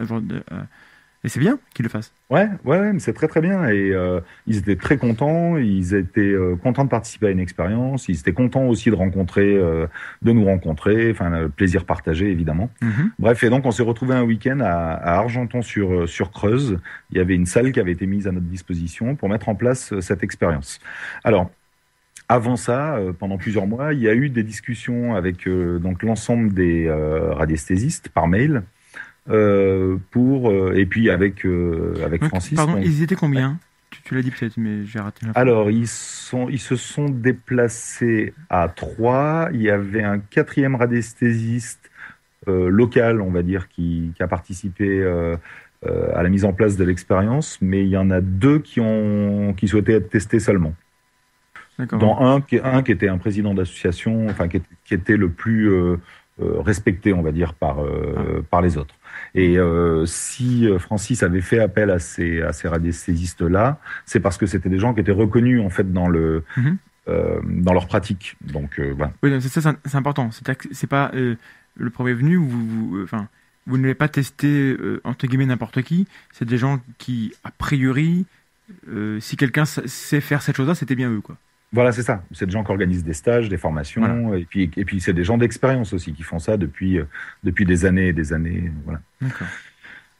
et 1.25 1.29
c'est 1.29 1.41
bien 1.41 1.59
qu'ils 1.75 1.85
le 1.85 1.89
fassent. 1.89 2.13
Ouais, 2.31 2.49
ouais, 2.65 2.93
mais 2.93 2.99
c'est 2.99 3.13
très 3.13 3.29
très 3.29 3.41
bien. 3.41 3.69
Et 3.69 3.91
euh, 3.93 4.21
ils 4.47 4.57
étaient 4.59 4.77
très 4.77 4.97
contents. 4.99 5.57
Ils 5.57 5.95
étaient 5.95 6.21
euh, 6.21 6.57
contents 6.57 6.85
de 6.85 6.89
participer 6.89 7.29
à 7.29 7.31
une 7.31 7.39
expérience. 7.41 8.09
Ils 8.09 8.19
étaient 8.19 8.33
contents 8.33 8.67
aussi 8.67 8.91
de 8.91 8.95
rencontrer, 8.97 9.55
euh, 9.55 9.87
de 10.23 10.33
nous 10.33 10.45
rencontrer. 10.45 11.11
Enfin, 11.11 11.49
plaisir 11.49 11.85
partagé 11.85 12.31
évidemment. 12.31 12.71
Mhm. 12.83 13.13
Bref, 13.19 13.43
et 13.45 13.51
donc 13.51 13.67
on 13.67 13.71
s'est 13.71 13.83
retrouvé 13.83 14.15
un 14.15 14.23
week-end 14.23 14.59
à, 14.61 14.95
à 14.95 15.15
Argenton 15.19 15.63
sur 15.63 16.09
sur 16.09 16.31
Creuse. 16.31 16.79
Il 17.11 17.19
y 17.19 17.21
avait 17.21 17.35
une 17.35 17.47
salle 17.47 17.73
qui 17.73 17.81
avait 17.81 17.93
été 17.93 18.07
mise 18.07 18.27
à 18.27 18.33
notre 18.33 18.47
disposition 18.47 19.17
pour 19.17 19.29
mettre 19.29 19.49
en 19.49 19.55
place 19.55 19.99
cette 20.01 20.23
expérience. 20.23 20.81
Alors, 21.25 21.51
avant 22.29 22.57
ça, 22.57 22.97
euh, 22.97 23.13
pendant 23.13 23.39
plusieurs 23.39 23.67
mois, 23.67 23.95
il 23.95 24.01
y 24.01 24.09
a 24.09 24.15
eu 24.15 24.29
des 24.29 24.43
discussions 24.43 25.15
avec 25.15 25.49
euh, 25.49 25.79
donc 25.79 26.03
l'ensemble 26.03 26.53
des 26.53 26.87
euh, 26.87 27.33
radiesthésistes 27.33 28.11
par 28.11 28.29
mail 28.29 28.63
pour 30.11 30.55
et 30.75 30.87
puis 30.87 31.11
avec 31.11 31.45
avec 32.03 32.25
Francis. 32.25 32.55
Pardon, 32.55 32.79
ils 32.79 33.03
étaient 33.03 33.15
combien? 33.15 33.59
Tu, 33.91 34.15
l'as 34.15 34.23
dit 34.23 34.31
peut-être, 34.31 34.57
mais 34.57 34.87
j'ai 34.87 35.01
raté. 35.01 35.27
Alors 35.35 35.71
ils 35.71 35.87
sont 35.87 36.49
ils 36.49 36.61
se 36.61 36.77
sont 36.77 37.11
déplacés 37.11 38.33
à 38.49 38.71
trois. 38.71 39.51
Il 39.53 39.61
y 39.61 39.69
avait 39.69 40.03
un 40.03 40.19
quatrième 40.19 40.77
radiesthésiste 40.77 41.91
local, 42.47 43.21
on 43.21 43.31
va 43.31 43.43
dire, 43.43 43.69
qui, 43.69 44.13
qui 44.17 44.23
a 44.23 44.29
participé. 44.29 45.07
à 45.85 46.23
la 46.23 46.29
mise 46.31 46.47
en 46.47 46.55
place 46.55 46.79
de 46.79 46.85
l'expérience, 46.85 47.59
mais 47.61 47.83
il 47.83 47.91
y 47.91 47.99
en 47.99 48.11
a 48.11 48.23
deux 48.23 48.61
qui 48.61 48.81
ont 48.81 49.53
qui 49.59 49.69
souhaitaient 49.69 49.93
être 49.93 50.09
testés 50.09 50.41
seulement 50.41 50.73
dans 51.87 52.21
un, 52.21 52.43
un 52.65 52.83
qui 52.83 52.93
était 52.93 53.09
un 53.09 53.19
président 53.19 53.55
d'association, 53.55 54.27
enfin 54.29 54.49
qui, 54.49 54.61
était 54.91 55.17
le 55.17 55.31
plus 55.31 55.71
euh, 55.71 55.97
euh, 56.41 56.61
respecté, 56.61 57.13
on 57.13 57.23
va 57.23 57.33
dire, 57.33 57.55
par 57.55 57.81
euh, 57.81 58.15
ah. 58.17 58.43
par 58.51 58.63
les 58.63 58.77
autres. 58.77 58.95
Et 59.35 59.59
si 60.07 60.67
Francis 60.79 61.23
avait 61.23 61.41
fait 61.41 61.59
appel 61.59 61.91
à 61.91 61.99
ces 61.99 62.41
à 62.43 62.53
ces 62.53 62.69
radiesthésistes 62.69 63.43
là, 63.43 63.79
c'est 64.07 64.21
parce 64.21 64.39
que 64.39 64.47
c'était 64.47 64.69
des 64.69 64.79
gens 64.79 64.95
qui 64.95 65.01
étaient 65.01 65.13
reconnus 65.13 65.61
en 65.61 65.71
fait 65.71 65.93
dans 65.93 66.09
le 66.09 66.45
mhm. 66.57 66.79
dans 67.63 67.73
leur 67.73 67.87
pratique. 67.87 68.37
Donc 68.41 68.81
voilà. 68.81 69.13
Oui, 69.23 69.37
c'est 69.41 69.61
ça, 69.61 69.75
c'est 69.85 69.97
important. 69.97 70.31
C'est 70.31 70.87
pas 70.87 71.11
le 71.13 71.91
premier 71.91 72.15
venu 72.15 72.37
où 72.37 72.47
vous, 72.47 73.01
enfin, 73.03 73.29
vous 73.67 73.77
n'avez 73.77 73.95
pas 73.95 74.09
testé 74.09 74.77
entre 75.05 75.27
guillemets 75.27 75.47
n'importe 75.47 75.83
qui. 75.83 76.07
C'est 76.33 76.47
des 76.47 76.59
gens 76.59 76.81
qui, 76.99 77.35
a 77.45 77.51
priori, 77.51 78.25
si 79.21 79.37
quelqu'un 79.37 79.65
sait 79.65 80.21
faire 80.21 80.43
cette 80.43 80.57
chose-là, 80.57 80.75
c'était 80.75 80.97
bien 80.97 81.11
eux, 81.11 81.21
quoi. 81.21 81.37
Voilà, 81.73 81.93
c'est 81.93 82.03
ça. 82.03 82.23
C'est 82.33 82.47
des 82.47 82.53
gens 82.53 82.65
qui 82.65 82.71
organisent 82.71 83.05
des 83.05 83.13
stages, 83.13 83.49
des 83.49 83.59
formations, 83.59 84.35
et 84.35 84.45
puis 84.45 84.71
et 84.77 84.85
puis 84.85 85.01
c'est 85.01 85.13
des 85.13 85.25
gens 85.25 85.37
d'expérience 85.37 85.93
aussi 85.93 86.15
qui 86.15 86.23
font 86.23 86.39
ça 86.39 86.57
depuis 86.57 86.99
depuis 87.45 87.67
des 87.67 87.85
années 87.85 88.09
et 88.09 88.13
des 88.13 88.33
années. 88.33 88.73
Voilà. 88.85 89.01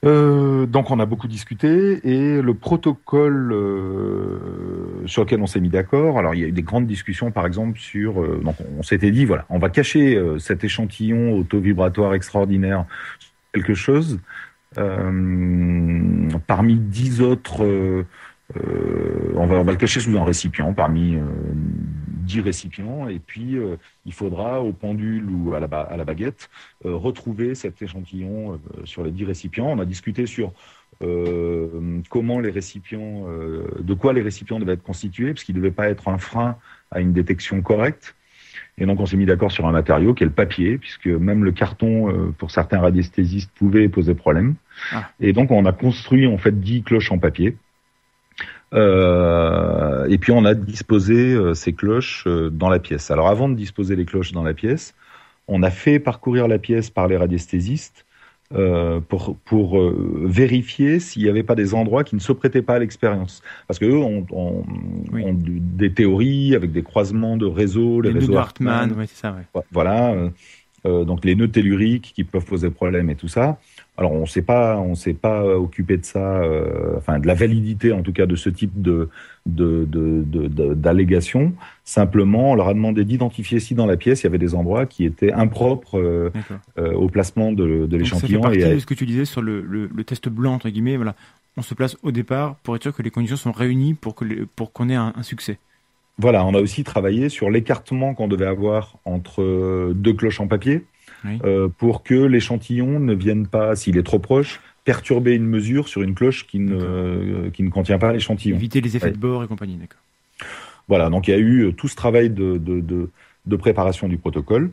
Euh, 0.05 0.65
donc 0.65 0.91
on 0.91 0.99
a 0.99 1.05
beaucoup 1.05 1.27
discuté 1.27 1.99
et 2.07 2.41
le 2.41 2.53
protocole 2.53 3.51
euh, 3.51 5.05
sur 5.05 5.23
lequel 5.23 5.41
on 5.41 5.47
s'est 5.47 5.59
mis 5.59 5.69
d'accord. 5.69 6.17
Alors 6.17 6.35
il 6.35 6.41
y 6.41 6.43
a 6.45 6.47
eu 6.47 6.53
des 6.53 6.61
grandes 6.61 6.87
discussions, 6.87 7.31
par 7.31 7.45
exemple 7.45 7.77
sur. 7.79 8.21
Euh, 8.21 8.39
donc 8.43 8.55
on 8.77 8.83
s'était 8.83 9.11
dit 9.11 9.25
voilà, 9.25 9.45
on 9.49 9.59
va 9.59 9.69
cacher 9.69 10.15
euh, 10.15 10.39
cet 10.39 10.63
échantillon 10.63 11.33
auto-vibratoire 11.33 12.13
extraordinaire 12.13 12.85
quelque 13.53 13.73
chose 13.73 14.19
parmi 16.45 16.75
dix 16.75 17.21
autres 17.21 18.05
euh, 18.57 19.33
on, 19.35 19.45
va, 19.45 19.57
on 19.57 19.63
va 19.63 19.71
le 19.71 19.77
cacher 19.77 19.99
sous 19.99 20.17
un 20.17 20.23
récipient 20.23 20.73
parmi 20.73 21.15
euh, 21.15 21.21
dix 21.53 22.41
récipients 22.41 23.07
et 23.07 23.19
puis 23.19 23.57
euh, 23.57 23.75
il 24.05 24.13
faudra 24.13 24.61
au 24.61 24.73
pendule 24.73 25.29
ou 25.29 25.53
à 25.53 25.59
la, 25.59 25.67
à 25.67 25.97
la 25.97 26.03
baguette 26.03 26.49
retrouver 26.83 27.53
cet 27.55 27.81
échantillon 27.81 28.59
sur 28.85 29.03
les 29.03 29.11
dix 29.11 29.25
récipients. 29.25 29.67
On 29.67 29.79
a 29.79 29.85
discuté 29.85 30.25
sur 30.25 30.53
comment 32.09 32.39
les 32.39 32.49
récipients, 32.49 33.25
de 33.79 33.93
quoi 33.93 34.11
les 34.11 34.21
récipients 34.21 34.59
devaient 34.59 34.73
être 34.73 34.83
constitués, 34.83 35.33
parce 35.33 35.45
qu'ils 35.45 35.55
ne 35.55 35.61
devaient 35.61 35.71
pas 35.71 35.89
être 35.89 36.09
un 36.09 36.17
frein 36.17 36.57
à 36.91 36.99
une 36.99 37.13
détection 37.13 37.61
correcte. 37.61 38.15
Et 38.77 38.85
donc 38.85 38.99
on 38.99 39.05
s'est 39.05 39.15
mis 39.15 39.25
d'accord 39.25 39.51
sur 39.51 39.65
un 39.65 39.71
matériau 39.71 40.13
qui 40.13 40.23
est 40.23 40.27
le 40.27 40.33
papier, 40.33 40.77
puisque 40.77 41.07
même 41.07 41.43
le 41.43 41.51
carton, 41.51 42.33
pour 42.37 42.51
certains 42.51 42.79
radiesthésistes, 42.79 43.51
pouvait 43.55 43.87
poser 43.87 44.13
problème. 44.13 44.55
Ah. 44.91 45.09
Et 45.19 45.31
donc 45.31 45.51
on 45.51 45.65
a 45.65 45.71
construit 45.71 46.27
en 46.27 46.37
fait 46.37 46.59
dix 46.59 46.83
cloches 46.83 47.11
en 47.11 47.17
papier. 47.17 47.55
Euh, 48.73 50.05
et 50.09 50.17
puis 50.17 50.31
on 50.31 50.45
a 50.45 50.53
disposé 50.53 51.33
euh, 51.33 51.53
ces 51.53 51.73
cloches 51.73 52.25
euh, 52.27 52.49
dans 52.49 52.69
la 52.69 52.79
pièce. 52.79 53.09
Alors 53.11 53.27
avant 53.27 53.49
de 53.49 53.55
disposer 53.55 53.95
les 53.95 54.05
cloches 54.05 54.31
dans 54.31 54.43
la 54.43 54.53
pièce, 54.53 54.93
on 55.47 55.63
a 55.63 55.71
fait 55.71 55.99
parcourir 55.99 56.47
la 56.47 56.59
pièce 56.59 56.89
par 56.89 57.07
les 57.07 57.17
radiesthésistes 57.17 58.05
pour, 59.09 59.37
pour 59.45 59.79
vérifier 60.23 60.99
s'il 60.99 61.21
n'y 61.21 61.29
avait 61.29 61.43
pas 61.43 61.53
des 61.53 61.75
endroits 61.75 62.03
qui 62.03 62.15
ne 62.15 62.19
se 62.19 62.31
prêtaient 62.31 62.63
pas 62.63 62.75
à 62.75 62.79
l'expérience. 62.79 63.43
Parce 63.67 63.77
que 63.77 63.85
eux 63.85 63.99
ont, 63.99 64.25
ont, 64.31 64.63
ont, 65.13 65.37
des 65.39 65.93
théories 65.93 66.55
avec 66.55 66.71
des 66.71 66.81
croisements 66.81 67.37
de 67.37 67.45
réseaux, 67.45 68.01
les, 68.01 68.11
les 68.11 68.19
réseaux 68.19 68.37
Hartmann, 68.37 68.91
ça, 69.05 69.35
ouais. 69.53 69.61
voilà. 69.71 70.15
Euh, 70.85 71.03
donc 71.03 71.25
les 71.25 71.35
nœuds 71.35 71.49
telluriques 71.49 72.13
qui 72.15 72.23
peuvent 72.23 72.45
poser 72.45 72.69
problème 72.69 73.09
et 73.09 73.15
tout 73.15 73.27
ça. 73.27 73.59
Alors 73.99 74.13
on 74.13 74.25
s'est 74.25 74.41
pas, 74.41 74.77
on 74.77 74.95
s'est 74.95 75.13
pas 75.13 75.45
occupé 75.45 75.97
de 75.97 76.05
ça, 76.05 76.41
euh, 76.41 76.95
enfin 76.97 77.19
de 77.19 77.27
la 77.27 77.33
validité 77.33 77.91
en 77.91 78.01
tout 78.01 78.13
cas 78.13 78.25
de 78.25 78.37
ce 78.37 78.49
type 78.49 78.81
de 78.81 79.09
d'allégations. 79.45 81.41
De, 81.41 81.47
de, 81.47 81.53
Simplement, 81.83 82.51
on 82.51 82.55
leur 82.55 82.69
a 82.69 82.73
demandé 82.73 83.03
d'identifier 83.03 83.59
si 83.59 83.75
dans 83.75 83.87
la 83.87 83.97
pièce 83.97 84.21
il 84.21 84.23
y 84.23 84.27
avait 84.27 84.37
des 84.37 84.55
endroits 84.55 84.85
qui 84.85 85.03
étaient 85.03 85.33
impropres 85.33 85.97
euh, 85.97 86.31
euh, 86.77 86.93
au 86.93 87.09
placement 87.09 87.51
de, 87.51 87.87
l'échantillon. 87.91 88.41
Ça 88.43 88.49
fait 88.51 88.59
partie 88.59 88.75
de 88.75 88.79
ce 88.79 88.85
que 88.85 88.93
tu 88.93 89.05
disais 89.05 89.25
sur 89.25 89.41
le, 89.41 89.61
le, 89.61 89.89
le, 89.93 90.03
test 90.05 90.29
blanc 90.29 90.53
entre 90.53 90.69
guillemets. 90.69 90.95
Voilà, 90.95 91.15
on 91.57 91.61
se 91.61 91.73
place 91.73 91.97
au 92.01 92.11
départ 92.11 92.55
pour 92.63 92.77
être 92.77 92.83
sûr 92.83 92.95
que 92.95 93.01
les 93.01 93.11
conditions 93.11 93.35
sont 93.35 93.51
réunies 93.51 93.95
pour 93.95 94.15
que 94.15 94.23
les, 94.23 94.45
pour 94.55 94.71
qu'on 94.71 94.87
ait 94.87 94.95
un, 94.95 95.11
un 95.13 95.23
succès. 95.23 95.57
Voilà, 96.19 96.45
on 96.45 96.53
a 96.53 96.59
aussi 96.59 96.83
travaillé 96.83 97.29
sur 97.29 97.49
l'écartement 97.49 98.13
qu'on 98.13 98.27
devait 98.27 98.45
avoir 98.45 98.97
entre 99.05 99.93
deux 99.93 100.13
cloches 100.13 100.41
en 100.41 100.47
papier 100.47 100.83
euh, 101.25 101.69
pour 101.69 102.03
que 102.03 102.13
l'échantillon 102.13 102.99
ne 102.99 103.13
vienne 103.13 103.47
pas, 103.47 103.75
s'il 103.75 103.97
est 103.97 104.03
trop 104.03 104.19
proche, 104.19 104.59
perturber 104.83 105.35
une 105.35 105.47
mesure 105.47 105.87
sur 105.87 106.01
une 106.01 106.13
cloche 106.15 106.45
qui 106.45 106.59
ne, 106.59 106.75
euh, 106.75 107.49
qui 107.51 107.63
ne 107.63 107.69
contient 107.69 107.99
pas 107.99 108.11
l'échantillon. 108.11 108.57
Éviter 108.57 108.81
les 108.81 108.97
effets 108.97 109.11
de 109.11 109.17
bord 109.17 109.43
et 109.43 109.47
compagnie, 109.47 109.77
d'accord. 109.77 110.01
Voilà, 110.89 111.09
donc 111.09 111.27
il 111.27 111.31
y 111.31 111.33
a 111.33 111.37
eu 111.37 111.67
euh, 111.67 111.71
tout 111.71 111.87
ce 111.87 111.95
travail 111.95 112.29
de, 112.29 112.57
de, 112.57 112.81
de, 112.81 113.09
de 113.45 113.55
préparation 113.55 114.07
du 114.07 114.17
protocole, 114.17 114.71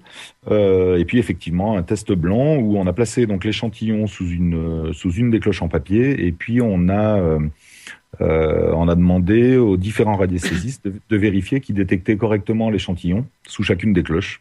euh, 0.50 0.98
et 0.98 1.04
puis 1.04 1.18
effectivement 1.18 1.76
un 1.76 1.82
test 1.82 2.12
blanc 2.12 2.56
où 2.56 2.76
on 2.76 2.86
a 2.86 2.92
placé 2.92 3.26
donc 3.26 3.44
l'échantillon 3.44 4.06
sous 4.06 4.28
une 4.28 4.92
sous 4.92 5.12
une 5.12 5.30
des 5.30 5.40
cloches 5.40 5.62
en 5.62 5.68
papier, 5.68 6.26
et 6.26 6.32
puis 6.32 6.60
on 6.60 6.88
a 6.88 7.18
euh, 7.18 7.38
on 8.20 8.88
a 8.88 8.94
demandé 8.94 9.56
aux 9.56 9.76
différents 9.76 10.16
radiesthésistes 10.16 10.86
de, 10.86 10.94
de 11.08 11.16
vérifier 11.16 11.60
qu'ils 11.60 11.74
détectaient 11.74 12.16
correctement 12.16 12.70
l'échantillon 12.70 13.26
sous 13.46 13.62
chacune 13.62 13.92
des 13.92 14.02
cloches. 14.02 14.40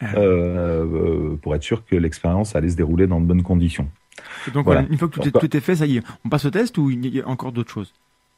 Ah. 0.00 0.16
Euh, 0.16 1.36
pour 1.36 1.54
être 1.54 1.62
sûr 1.62 1.84
que 1.84 1.96
l'expérience 1.96 2.54
allait 2.54 2.68
se 2.68 2.76
dérouler 2.76 3.06
dans 3.06 3.20
de 3.20 3.26
bonnes 3.26 3.42
conditions. 3.42 3.88
donc 4.52 4.64
voilà. 4.64 4.84
une 4.90 4.98
fois 4.98 5.08
que 5.08 5.20
tout, 5.20 5.28
est, 5.28 5.30
tout 5.30 5.56
est 5.56 5.60
fait, 5.60 5.76
ça 5.76 5.86
y 5.86 5.98
est, 5.98 6.02
on 6.24 6.28
passe 6.28 6.44
au 6.44 6.50
test 6.50 6.76
ou 6.78 6.90
il 6.90 7.14
y 7.14 7.20
a 7.20 7.28
encore 7.28 7.52
d'autres 7.52 7.72
choses? 7.72 7.92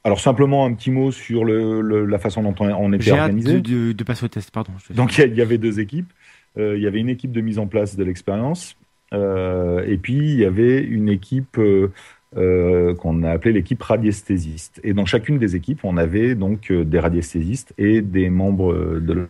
Alors 0.04 0.20
simplement 0.20 0.64
un 0.64 0.72
petit 0.72 0.90
mot 0.90 1.10
sur 1.10 1.44
le, 1.44 1.80
le, 1.80 2.06
la 2.06 2.18
façon 2.18 2.42
dont 2.42 2.54
on, 2.60 2.92
était 2.92 3.10
organisé. 3.10 3.56
Hâte 3.56 3.62
de, 3.62 3.88
de, 3.88 3.92
de, 3.92 4.04
passer 4.04 4.24
au 4.24 4.28
test, 4.28 4.50
pardon. 4.50 4.72
Donc 4.90 5.18
il 5.18 5.32
y, 5.32 5.36
y, 5.36 5.42
avait 5.42 5.58
deux 5.58 5.80
équipes. 5.80 6.12
Euh, 6.56 6.76
il 6.76 6.82
y 6.82 6.86
avait 6.86 7.00
une 7.00 7.10
équipe 7.10 7.32
de 7.32 7.40
mise 7.40 7.58
en 7.58 7.66
place 7.66 7.96
de 7.96 8.04
l'expérience 8.04 8.76
euh, 9.12 9.84
et 9.86 9.96
puis 9.96 10.16
il 10.16 10.38
y 10.38 10.44
avait 10.44 10.82
une 10.82 11.08
équipe 11.08 11.58
euh, 11.58 11.92
euh 12.36 12.94
qu'on 12.94 13.22
a 13.22 13.30
appelée 13.30 13.52
l'équipe 13.52 13.82
radiesthésiste. 13.82 14.80
Et 14.84 14.92
dans 14.92 15.06
chacune 15.06 15.38
des 15.38 15.56
équipes, 15.56 15.80
on 15.84 15.96
avait 15.96 16.34
donc 16.34 16.70
euh, 16.70 16.84
des 16.84 16.98
radiesthésistes 16.98 17.72
et 17.78 18.02
des 18.02 18.28
membres 18.30 18.74
de 19.00 19.28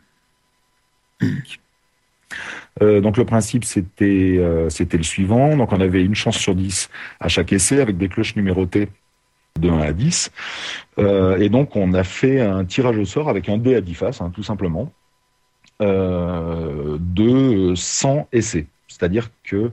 euh, 2.82 3.00
donc 3.00 3.16
le 3.16 3.24
principe 3.24 3.64
c'était 3.64 4.36
euh, 4.38 4.68
c'était 4.68 4.96
le 4.96 5.02
suivant. 5.02 5.56
Donc 5.56 5.72
on 5.72 5.80
avait 5.80 6.02
une 6.02 6.14
chance 6.14 6.36
sur 6.36 6.54
10 6.54 6.90
à 7.20 7.28
chaque 7.28 7.52
essai 7.52 7.80
avec 7.80 7.96
des 7.96 8.08
cloches 8.08 8.36
numérotées 8.36 8.88
de 9.58 9.68
1 9.68 9.80
à 9.80 9.92
10. 9.92 10.30
Euh, 10.98 11.38
et 11.38 11.48
donc 11.48 11.76
on 11.76 11.92
a 11.94 12.04
fait 12.04 12.40
un 12.40 12.64
tirage 12.64 12.98
au 12.98 13.04
sort 13.04 13.28
avec 13.28 13.48
un 13.48 13.58
2 13.58 13.76
à 13.76 13.80
10 13.80 13.94
faces, 13.94 14.20
hein, 14.20 14.30
tout 14.34 14.42
simplement, 14.42 14.92
euh, 15.82 16.98
de 17.00 17.74
100 17.74 18.28
essais. 18.32 18.66
C'est-à-dire 18.86 19.30
que 19.44 19.56
euh, 19.56 19.70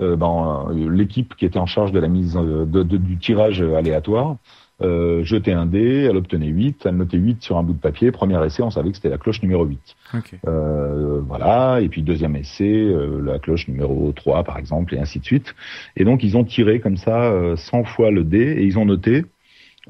ben, 0.00 0.66
l'équipe 0.72 1.34
qui 1.36 1.44
était 1.44 1.58
en 1.58 1.66
charge 1.66 1.92
de 1.92 2.00
la 2.00 2.08
mise 2.08 2.34
de, 2.34 2.64
de, 2.64 2.96
du 2.96 3.16
tirage 3.16 3.62
aléatoire 3.62 4.36
euh, 4.82 5.22
jeter 5.22 5.52
un 5.52 5.66
dé, 5.66 6.06
elle 6.10 6.16
obtenait 6.16 6.48
8, 6.48 6.86
elle 6.86 6.96
notait 6.96 7.16
8 7.16 7.42
sur 7.42 7.56
un 7.58 7.62
bout 7.62 7.74
de 7.74 7.78
papier. 7.78 8.10
Premier 8.10 8.44
essai, 8.44 8.62
on 8.62 8.70
savait 8.70 8.90
que 8.90 8.96
c'était 8.96 9.08
la 9.08 9.18
cloche 9.18 9.40
numéro 9.42 9.64
8. 9.64 9.78
Okay. 10.14 10.38
Euh, 10.46 11.20
voilà, 11.20 11.80
et 11.80 11.88
puis 11.88 12.02
deuxième 12.02 12.34
essai, 12.34 12.64
euh, 12.64 13.20
la 13.22 13.38
cloche 13.38 13.68
numéro 13.68 14.12
3 14.12 14.42
par 14.42 14.58
exemple, 14.58 14.94
et 14.94 14.98
ainsi 14.98 15.20
de 15.20 15.24
suite. 15.24 15.54
Et 15.96 16.04
donc 16.04 16.24
ils 16.24 16.36
ont 16.36 16.44
tiré 16.44 16.80
comme 16.80 16.96
ça 16.96 17.24
euh, 17.24 17.56
100 17.56 17.84
fois 17.84 18.10
le 18.10 18.24
dé 18.24 18.40
et 18.40 18.64
ils 18.64 18.78
ont 18.78 18.84
noté 18.84 19.24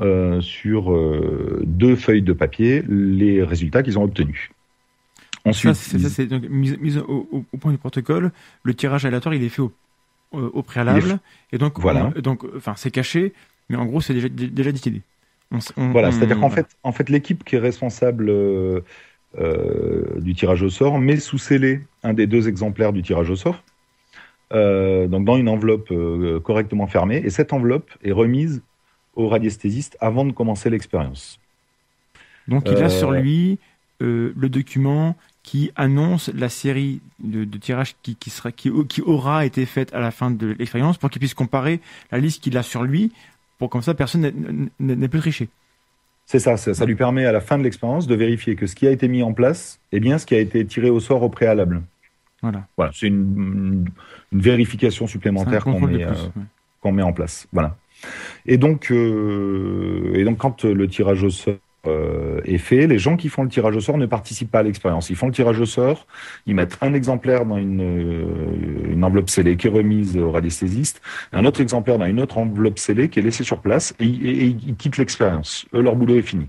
euh, 0.01 0.41
sur 0.41 0.93
euh, 0.93 1.63
deux 1.65 1.97
feuilles 1.97 2.23
de 2.23 2.33
papier 2.33 2.83
les 2.89 3.43
résultats 3.43 3.83
qu'ils 3.83 3.99
ont 3.99 4.05
obtenus. 4.05 4.51
Ensuite, 5.47 5.75
ça, 5.75 5.99
c'est, 5.99 6.09
ça, 6.09 6.25
donc 6.25 6.49
mise, 6.49 6.79
mise 6.79 6.99
au, 6.99 7.29
au, 7.31 7.45
au, 7.53 7.57
point 7.59 7.73
du 7.73 7.79
protocole. 7.79 8.33
Le 8.63 8.75
tirage 8.75 9.05
aléatoire, 9.05 9.35
il 9.35 9.43
est 9.45 9.51
fait 9.51 9.61
au, 9.61 9.73
au 10.33 10.63
préalable, 10.63 11.19
et 11.53 11.59
donc 11.59 11.79
voilà. 11.79 12.13
On, 12.17 12.21
donc, 12.21 12.45
enfin, 12.57 12.75
c'est 12.77 12.91
caché 12.91 13.33
mais 13.69 13.77
en 13.77 13.87
gros, 13.87 14.01
c'est 14.01 14.15
déjà, 14.15 14.29
déjà 14.29 14.73
décidé. 14.73 15.03
On, 15.51 15.59
on, 15.77 15.91
voilà, 15.91 16.13
c'est-à-dire 16.13 16.41
qu'en 16.41 16.51
fait, 16.51 16.67
en 16.83 16.93
fait 16.93 17.09
l'équipe 17.09 17.45
qui 17.45 17.57
est 17.57 17.61
responsable 17.61 18.29
euh, 18.29 18.81
euh, 19.39 20.21
du 20.21 20.35
tirage 20.35 20.63
au 20.63 20.71
sort 20.71 20.99
met 20.99 21.19
sous 21.19 21.39
scellé 21.39 21.81
un 22.03 22.15
des 22.15 22.27
deux 22.27 22.49
exemplaires 22.49 22.93
du 22.93 23.03
tirage 23.03 23.31
au 23.31 23.37
sort, 23.37 23.63
euh, 24.53 25.07
donc 25.07 25.25
dans 25.25 25.37
une 25.37 25.49
enveloppe 25.49 25.91
euh, 25.91 26.41
correctement 26.41 26.87
fermée, 26.87 27.23
et 27.25 27.31
cette 27.31 27.53
enveloppe 27.53 27.91
est 28.03 28.13
remise 28.13 28.63
au 29.15 29.29
radiesthésiste 29.29 29.97
avant 30.01 30.25
de 30.25 30.33
commencer 30.33 30.71
l'expérience. 30.71 31.39
Donc 32.49 32.69
il 32.69 32.77
a 32.83 32.91
sur 32.91 33.13
lui 33.13 33.59
euh, 34.03 34.35
le 34.37 34.49
document 34.49 35.17
qui 35.45 35.71
annonce 35.77 36.31
la 36.35 36.49
série 36.49 37.01
de, 37.23 37.45
de 37.45 37.59
tirages 37.59 37.95
qui, 38.03 38.17
qui, 38.17 38.31
sera, 38.31 38.51
qui, 38.51 38.73
qui 38.89 39.03
aura 39.03 39.47
été 39.47 39.67
faite 39.67 39.95
à 39.95 40.01
la 40.01 40.11
fin 40.11 40.31
de 40.31 40.49
l'expérience 40.59 40.99
pour 40.99 41.11
qu'il 41.11 41.21
puisse 41.21 41.35
comparer 41.35 41.81
la 42.11 42.19
liste 42.19 42.43
qu'il 42.43 42.57
a 42.57 42.63
sur 42.65 42.83
lui 42.83 43.13
pour 43.59 43.71
comme 43.71 43.83
ça 43.83 43.95
personne 43.95 44.71
n'est 44.81 45.09
plus 45.09 45.21
triché. 45.21 45.49
C'est 46.27 46.39
ça, 46.39 46.57
ça, 46.57 46.73
ça, 46.73 46.87
lui 46.87 46.95
permet 46.95 47.27
à 47.27 47.33
la 47.33 47.43
fin 47.43 47.59
de 47.59 47.63
l'expérience 47.63 48.07
de 48.07 48.15
vérifier 48.15 48.57
que 48.57 48.67
ce 48.67 48.75
qui 48.75 48.87
a 48.87 48.91
été 48.91 49.09
mis 49.09 49.23
en 49.23 49.35
place 49.35 49.79
est 49.93 50.01
bien 50.01 50.17
ce 50.17 50.25
qui 50.25 50.35
a 50.35 50.41
été 50.41 50.65
tiré 50.65 50.89
au 50.89 50.99
sort 50.99 51.23
au 51.23 51.29
préalable. 51.29 51.83
Voilà. 52.41 52.67
Voilà, 52.79 52.93
c'est 52.95 53.09
une, 53.09 53.85
une, 54.33 54.41
vérification 54.41 55.07
supplémentaire 55.07 55.65
qu'on 55.65 55.81
met, 55.81 56.05
euh, 56.05 56.13
ouais. 56.83 56.93
met 56.93 57.03
en 57.03 57.13
place. 57.13 57.47
Voilà. 57.53 57.77
Et 58.47 58.57
donc, 58.57 58.91
euh, 58.91 60.13
et 60.15 60.25
donc 60.25 60.39
quand 60.39 60.65
le 60.65 60.89
tirage 60.89 61.23
au 61.23 61.31
sort 61.31 61.55
euh, 61.87 62.41
est 62.45 62.59
fait. 62.59 62.87
Les 62.87 62.99
gens 62.99 63.17
qui 63.17 63.29
font 63.29 63.43
le 63.43 63.49
tirage 63.49 63.77
au 63.77 63.81
sort 63.81 63.99
ne 63.99 64.07
participent 64.07 64.51
pas 64.51 64.61
à 64.61 64.63
l'expérience. 64.63 65.11
Ils 65.11 65.17
font 65.17 65.27
le 65.27 65.33
tirage 65.33 65.61
au 65.61 65.67
sort, 65.67 66.07
ils 66.47 66.55
mettent 66.55 66.79
un 66.81 66.95
exemplaire 66.95 67.45
dans 67.47 67.59
une, 67.59 67.81
euh, 67.81 69.03
enveloppe 69.03 69.29
scellée 69.29 69.57
qui 69.57 69.67
est 69.67 69.71
remise 69.71 70.17
au 70.17 70.31
radiesthésiste, 70.31 71.03
un 71.33 71.45
autre 71.45 71.61
exemplaire 71.61 71.99
dans 71.99 72.07
une 72.07 72.21
autre 72.21 72.39
enveloppe 72.39 72.79
scellée 72.79 73.11
qui 73.11 73.19
est 73.19 73.23
laissée 73.23 73.45
sur 73.45 73.59
place 73.59 73.95
et, 74.01 74.07
et, 74.07 74.45
et 74.45 74.57
ils 74.67 74.77
quittent 74.77 74.97
l'expérience. 74.97 75.67
Eux, 75.75 75.83
leur 75.83 75.95
boulot 75.95 76.17
est 76.17 76.23
fini. 76.23 76.47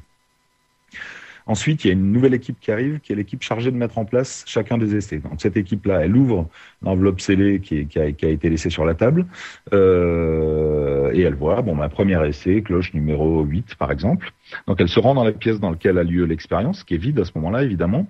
Ensuite, 1.48 1.84
il 1.84 1.88
y 1.88 1.89
a 1.91 1.93
une 1.93 2.12
nouvelle 2.12 2.34
équipe 2.34 2.60
qui 2.60 2.72
arrive, 2.72 3.00
qui 3.00 3.14
est 3.14 3.16
l'équipe 3.16 3.43
chargée 3.43 3.72
de 3.72 3.78
mettre 3.78 4.00
en 4.00 4.06
place 4.06 4.43
chacun 4.48 4.80
des 4.80 4.96
essais. 4.96 5.20
Donc 5.20 5.34
cette 5.38 5.58
équipe-là, 5.58 6.04
elle 6.04 6.16
ouvre 6.16 6.50
l'enveloppe 6.82 7.22
scellée 7.22 7.60
qui, 7.60 7.88
a, 7.98 8.06
été 8.08 8.50
laissée 8.50 8.72
sur 8.72 8.84
la 8.84 8.96
table 8.96 9.28
euh, 9.72 11.12
et 11.14 11.22
elle 11.22 11.36
voit, 11.36 11.62
bon, 11.62 11.76
ma 11.76 11.88
première 11.88 12.24
essai, 12.24 12.64
cloche 12.64 12.93
numéro 12.96 13.43
8 13.43 13.76
par 13.76 13.91
exemple. 13.91 14.32
Donc 14.68 14.82
elle 14.82 14.89
se 14.89 15.00
rend 15.00 15.14
dans 15.14 15.24
la 15.24 15.34
pièce 15.34 15.60
dans 15.60 15.70
laquelle 15.70 16.00
a 16.00 16.04
lieu 16.04 16.26
l'expérience, 16.26 16.84
qui 16.84 16.96
est 16.96 17.00
vide 17.00 17.20
à 17.20 17.26
ce 17.26 17.32
moment-là 17.36 17.64
évidemment. 17.64 18.08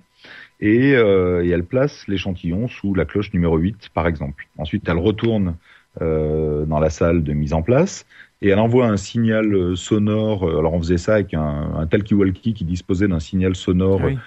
Et, 0.60 0.94
euh, 0.94 1.44
et 1.44 1.50
elle 1.50 1.64
place 1.64 2.08
l'échantillon 2.08 2.68
sous 2.68 2.94
la 2.94 3.04
cloche 3.04 3.34
numéro 3.34 3.58
8 3.58 3.90
par 3.92 4.06
exemple. 4.06 4.48
Ensuite, 4.56 4.88
elle 4.88 4.98
retourne 4.98 5.56
dans 6.00 6.78
la 6.78 6.90
salle 6.90 7.22
de 7.22 7.32
mise 7.32 7.52
en 7.54 7.62
place 7.62 8.04
et 8.42 8.48
elle 8.50 8.58
envoie 8.58 8.86
un 8.86 8.98
signal 8.98 9.54
euh, 9.54 9.76
sonore. 9.76 10.46
euh, 10.46 10.58
Alors 10.58 10.74
on 10.74 10.78
faisait 10.80 10.98
ça 10.98 11.14
avec 11.14 11.32
un, 11.32 11.72
un 11.74 11.86
talkie-walkie 11.86 12.52
qui 12.52 12.64
disposait 12.64 13.08
d'un 13.08 13.20
signal 13.20 13.54
sonore 13.56 14.00
Ah 14.02 14.06
oui, 14.08 14.18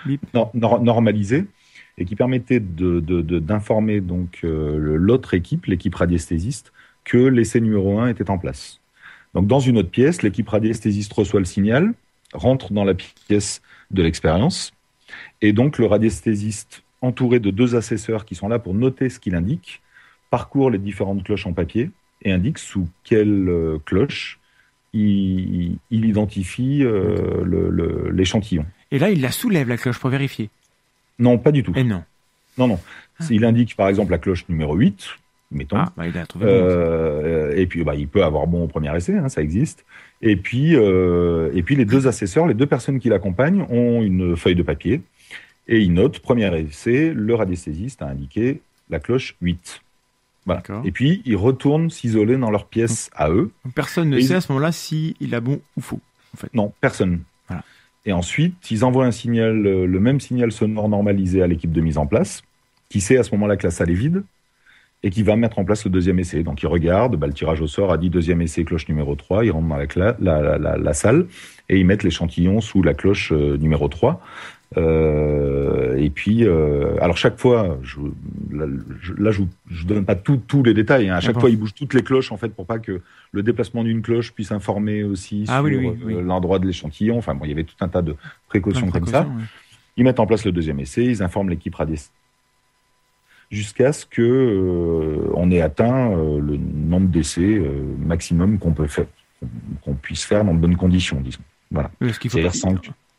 normalisé 0.82 1.46
et 1.98 2.06
qui 2.06 2.16
permettait 2.16 2.60
de- 2.60 3.00
de- 3.00 3.22
de- 3.22 3.40
d'informer 3.40 4.02
donc 4.02 4.40
euh, 4.44 4.96
l'autre 4.98 5.34
équipe, 5.34 5.66
l'équipe 5.66 5.94
radiesthésiste, 5.94 6.72
que 7.04 7.18
l'essai 7.18 7.62
numéro 7.62 8.00
1 8.00 8.08
était 8.10 8.30
en 8.30 8.38
place. 8.38 8.80
Donc 9.36 9.48
dans 9.48 9.60
une 9.60 9.78
autre 9.78 9.90
pièce, 9.92 10.24
l'équipe 10.24 10.48
radiesthésiste 10.50 11.14
reçoit 11.14 11.40
le 11.40 11.46
signal, 11.46 11.94
rentre 12.34 12.74
dans 12.74 12.84
la 12.86 12.94
pièce 12.96 13.62
de 13.92 14.02
l'expérience, 14.02 14.72
et 15.42 15.54
donc 15.54 15.78
le 15.78 15.86
radiesthésiste, 15.86 16.84
entouré 17.02 17.40
de 17.40 17.52
deux 17.52 17.76
assesseurs 17.76 18.26
qui 18.26 18.36
sont 18.36 18.48
là 18.48 18.60
pour 18.60 18.74
noter 18.74 19.10
ce 19.10 19.20
qu'il 19.20 19.36
indique, 19.36 19.82
parcourt 20.30 20.70
les 20.70 20.78
différentes 20.78 21.24
cloches 21.24 21.48
en 21.48 21.54
papier 21.54 21.92
et 22.22 22.32
indique 22.32 22.58
sous 22.58 22.88
quelle 23.04 23.50
euh, 23.50 23.78
cloche 23.86 24.40
il, 24.94 25.78
il 25.92 26.06
identifie 26.06 26.84
euh, 26.84 28.10
l'échantillon. 28.12 28.66
Et 28.92 29.00
là, 29.00 29.12
il 29.12 29.22
la 29.22 29.32
soulève, 29.32 29.70
la 29.70 29.78
cloche, 29.78 30.00
pour 30.00 30.10
vérifier. 30.10 30.50
Non, 31.20 31.38
pas 31.38 31.52
du 31.52 31.64
tout. 31.64 31.74
Et 31.76 31.84
non. 31.84 32.04
Non, 32.58 32.68
non. 32.68 32.80
Il 33.30 33.46
indique 33.46 33.76
par 33.76 33.90
exemple 33.90 34.12
la 34.12 34.18
cloche 34.18 34.48
numéro 34.50 34.76
8, 34.76 35.08
mettons. 35.52 35.78
Ah, 35.78 35.92
bah, 35.96 36.08
il 36.08 36.18
a 36.18 36.26
trouvé. 36.26 36.46
Euh, 36.48 37.56
et 37.56 37.68
puis, 37.68 37.84
bah, 37.84 37.96
il 37.96 38.08
peut 38.08 38.24
avoir 38.24 38.48
bon 38.48 38.64
au 38.64 38.68
premier 38.68 38.96
essai, 38.96 39.18
hein, 39.18 39.30
ça 39.30 39.42
existe. 39.42 39.86
Et 40.22 40.36
puis, 40.36 40.76
euh, 40.76 41.52
et 41.54 41.62
puis, 41.62 41.76
les 41.76 41.86
deux 41.86 42.08
assesseurs, 42.08 42.48
les 42.48 42.54
deux 42.54 42.66
personnes 42.66 43.00
qui 43.00 43.10
l'accompagnent, 43.10 43.62
ont 43.70 44.02
une 44.02 44.36
feuille 44.36 44.56
de 44.56 44.64
papier 44.64 45.02
et 45.68 45.80
ils 45.80 45.94
notent 45.94 46.20
premier 46.20 46.50
essai, 46.60 47.14
le 47.14 47.36
radiesthésiste 47.36 48.02
a 48.02 48.08
indiqué 48.08 48.62
la 48.90 49.00
cloche 49.00 49.36
8. 49.42 49.82
Voilà. 50.50 50.62
Et 50.86 50.92
puis, 50.92 51.22
ils 51.26 51.36
retournent 51.36 51.90
s'isoler 51.90 52.38
dans 52.38 52.52
leur 52.52 52.66
pièce 52.66 53.10
à 53.16 53.30
eux. 53.30 53.52
Personne 53.76 54.10
ne 54.10 54.18
sait 54.24 54.36
à 54.36 54.42
ce 54.42 54.52
moment-là 54.52 54.72
si 54.72 55.16
il 55.20 55.34
a 55.36 55.40
bon 55.42 55.62
ou 55.78 55.82
faux. 55.82 56.00
Non, 56.54 56.74
personne. 56.82 57.22
Voilà. 57.48 57.64
Et 58.06 58.12
ensuite, 58.14 58.56
ils 58.72 58.84
envoient 58.86 59.06
un 59.06 59.12
signal, 59.12 59.66
euh, 59.66 59.86
le 59.86 60.00
même 60.00 60.20
signal 60.20 60.52
sonore 60.52 60.90
normalisé 60.90 61.42
à 61.42 61.48
l'équipe 61.48 61.72
de 61.72 61.82
mise 61.82 61.98
en 61.98 62.06
place, 62.08 62.42
qui 62.90 63.02
sait 63.02 63.18
à 63.18 63.24
ce 63.24 63.32
moment-là 63.36 63.56
que 63.58 63.64
la 63.68 63.72
salle 63.72 63.90
est 63.90 63.94
vide 63.96 64.24
et 65.02 65.12
qui 65.12 65.24
va 65.24 65.36
mettre 65.38 65.60
en 65.60 65.64
place 65.66 65.86
le 65.86 65.92
deuxième 65.92 66.20
essai. 66.20 66.44
Donc, 66.44 66.62
ils 66.62 66.68
regardent, 66.68 67.16
bah, 67.16 67.26
le 67.28 67.34
tirage 67.34 67.62
au 67.62 67.68
sort 67.68 67.92
a 67.94 67.98
dit 67.98 68.10
deuxième 68.10 68.42
essai, 68.42 68.66
cloche 68.66 68.88
numéro 68.90 69.16
3, 69.16 69.46
ils 69.46 69.52
rentrent 69.52 69.68
dans 69.70 69.78
la, 69.78 69.86
cla- 69.86 70.16
la, 70.20 70.42
la, 70.42 70.58
la- 70.58 70.78
la 70.78 70.94
salle 70.94 71.28
et 71.70 71.78
ils 71.80 71.86
mettent 71.86 72.04
l'échantillon 72.04 72.60
sous 72.62 72.84
la 72.84 72.94
cloche 72.94 73.32
euh, 73.32 73.58
numéro 73.58 73.88
3. 73.88 74.22
Euh, 74.78 75.96
et 75.98 76.10
puis, 76.10 76.46
euh, 76.46 76.96
alors 77.02 77.18
chaque 77.18 77.40
fois, 77.40 77.80
je, 77.82 77.98
là, 78.52 78.66
je, 79.02 79.14
là, 79.14 79.32
je, 79.32 79.86
donne 79.86 80.06
pas 80.06 80.16
tous 80.16 80.64
les 80.64 80.74
détails. 80.74 81.10
hein. 81.10 81.16
À 81.16 81.20
chaque 81.22 81.40
fois, 81.40 81.50
ils 81.50 81.58
bougent 81.58 81.74
toutes 81.74 81.94
les 81.94 82.04
cloches 82.04 82.32
en 82.32 82.38
fait 82.38 82.50
pour 82.50 82.66
pas 82.66 82.78
que 82.80 83.02
le 83.32 83.44
déplacement 83.44 83.84
d'une 83.84 84.02
cloche 84.02 84.32
puisse 84.32 84.52
informer 84.52 85.04
aussi 85.04 85.46
Ah 85.48 85.56
sur 85.58 85.64
oui, 85.66 85.76
oui, 85.76 85.88
euh, 85.88 85.94
oui. 86.06 86.16
l'endroit 86.24 86.60
de 86.60 86.68
l'échantillon. 86.68 87.18
Enfin 87.18 87.34
bon, 87.34 87.46
il 87.46 87.50
y 87.50 87.54
avait 87.54 87.64
tout 87.64 87.76
un 87.82 87.88
tas 87.88 88.02
de 88.02 88.16
précautions 88.48 88.88
de 88.88 88.92
comme 88.92 89.08
ça. 89.08 89.22
ouais. 89.24 89.44
Ils 89.98 90.04
mettent 90.04 90.20
en 90.20 90.28
place 90.28 90.46
le 90.46 90.52
deuxième 90.52 90.80
essai, 90.80 91.04
ils 91.06 91.24
informent 91.24 91.50
l'équipe 91.50 91.76
radiesthésiste 91.76 92.14
jusqu'à 93.52 93.92
ce 93.92 94.06
que 94.06 94.22
euh, 94.22 95.32
on 95.34 95.50
ait 95.50 95.62
atteint 95.62 96.10
le 96.16 96.56
nombre 96.58 97.08
d'essais 97.10 97.60
maximum 98.06 98.60
qu'on 98.60 98.72
peut 98.74 98.86
faire, 98.86 99.08
qu'on 99.82 99.96
puisse 99.96 100.24
faire 100.24 100.46
dans 100.46 100.54
de 100.54 100.60
bonnes 100.60 100.78
conditions, 100.78 101.20
disons. 101.20 101.42
Voilà. 101.72 101.90
Parce 102.00 102.20
qu'il 102.20 102.30
faut 102.30 102.38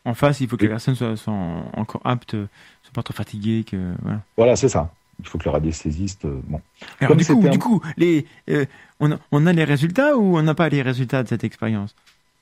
En 0.05 0.13
face, 0.15 0.41
il 0.41 0.47
faut 0.47 0.57
que 0.57 0.61
Oui. 0.63 0.67
les 0.67 0.73
personnes 0.73 0.95
soient, 0.95 1.15
soient 1.15 1.33
encore 1.75 2.01
aptes, 2.03 2.33
euh, 2.33 2.47
soient 2.83 2.93
pas 2.93 3.03
trop 3.03 3.13
fatiguées. 3.13 3.63
Que, 3.69 3.77
voilà. 4.01 4.21
Voilà, 4.37 4.55
c'est 4.55 4.69
ça. 4.69 4.91
Il 5.19 5.27
faut 5.27 5.37
que 5.37 5.43
le 5.45 5.51
radiesthésiste. 5.51 6.25
euh, 6.25 6.39
bon. 6.47 6.59
Alors, 6.99 7.15
du 7.15 7.25
coup, 7.25 7.43
un- 7.45 7.49
du 7.51 7.59
coup 7.59 7.81
les, 7.97 8.25
euh, 8.49 8.65
on, 8.99 9.11
a, 9.11 9.17
on 9.31 9.45
a 9.45 9.53
les 9.53 9.63
résultats 9.63 10.17
ou 10.17 10.37
on 10.37 10.41
n'a 10.41 10.55
pas 10.55 10.69
les 10.69 10.81
résultats 10.81 11.21
de 11.21 11.27
cette 11.27 11.43
expérience? 11.43 11.95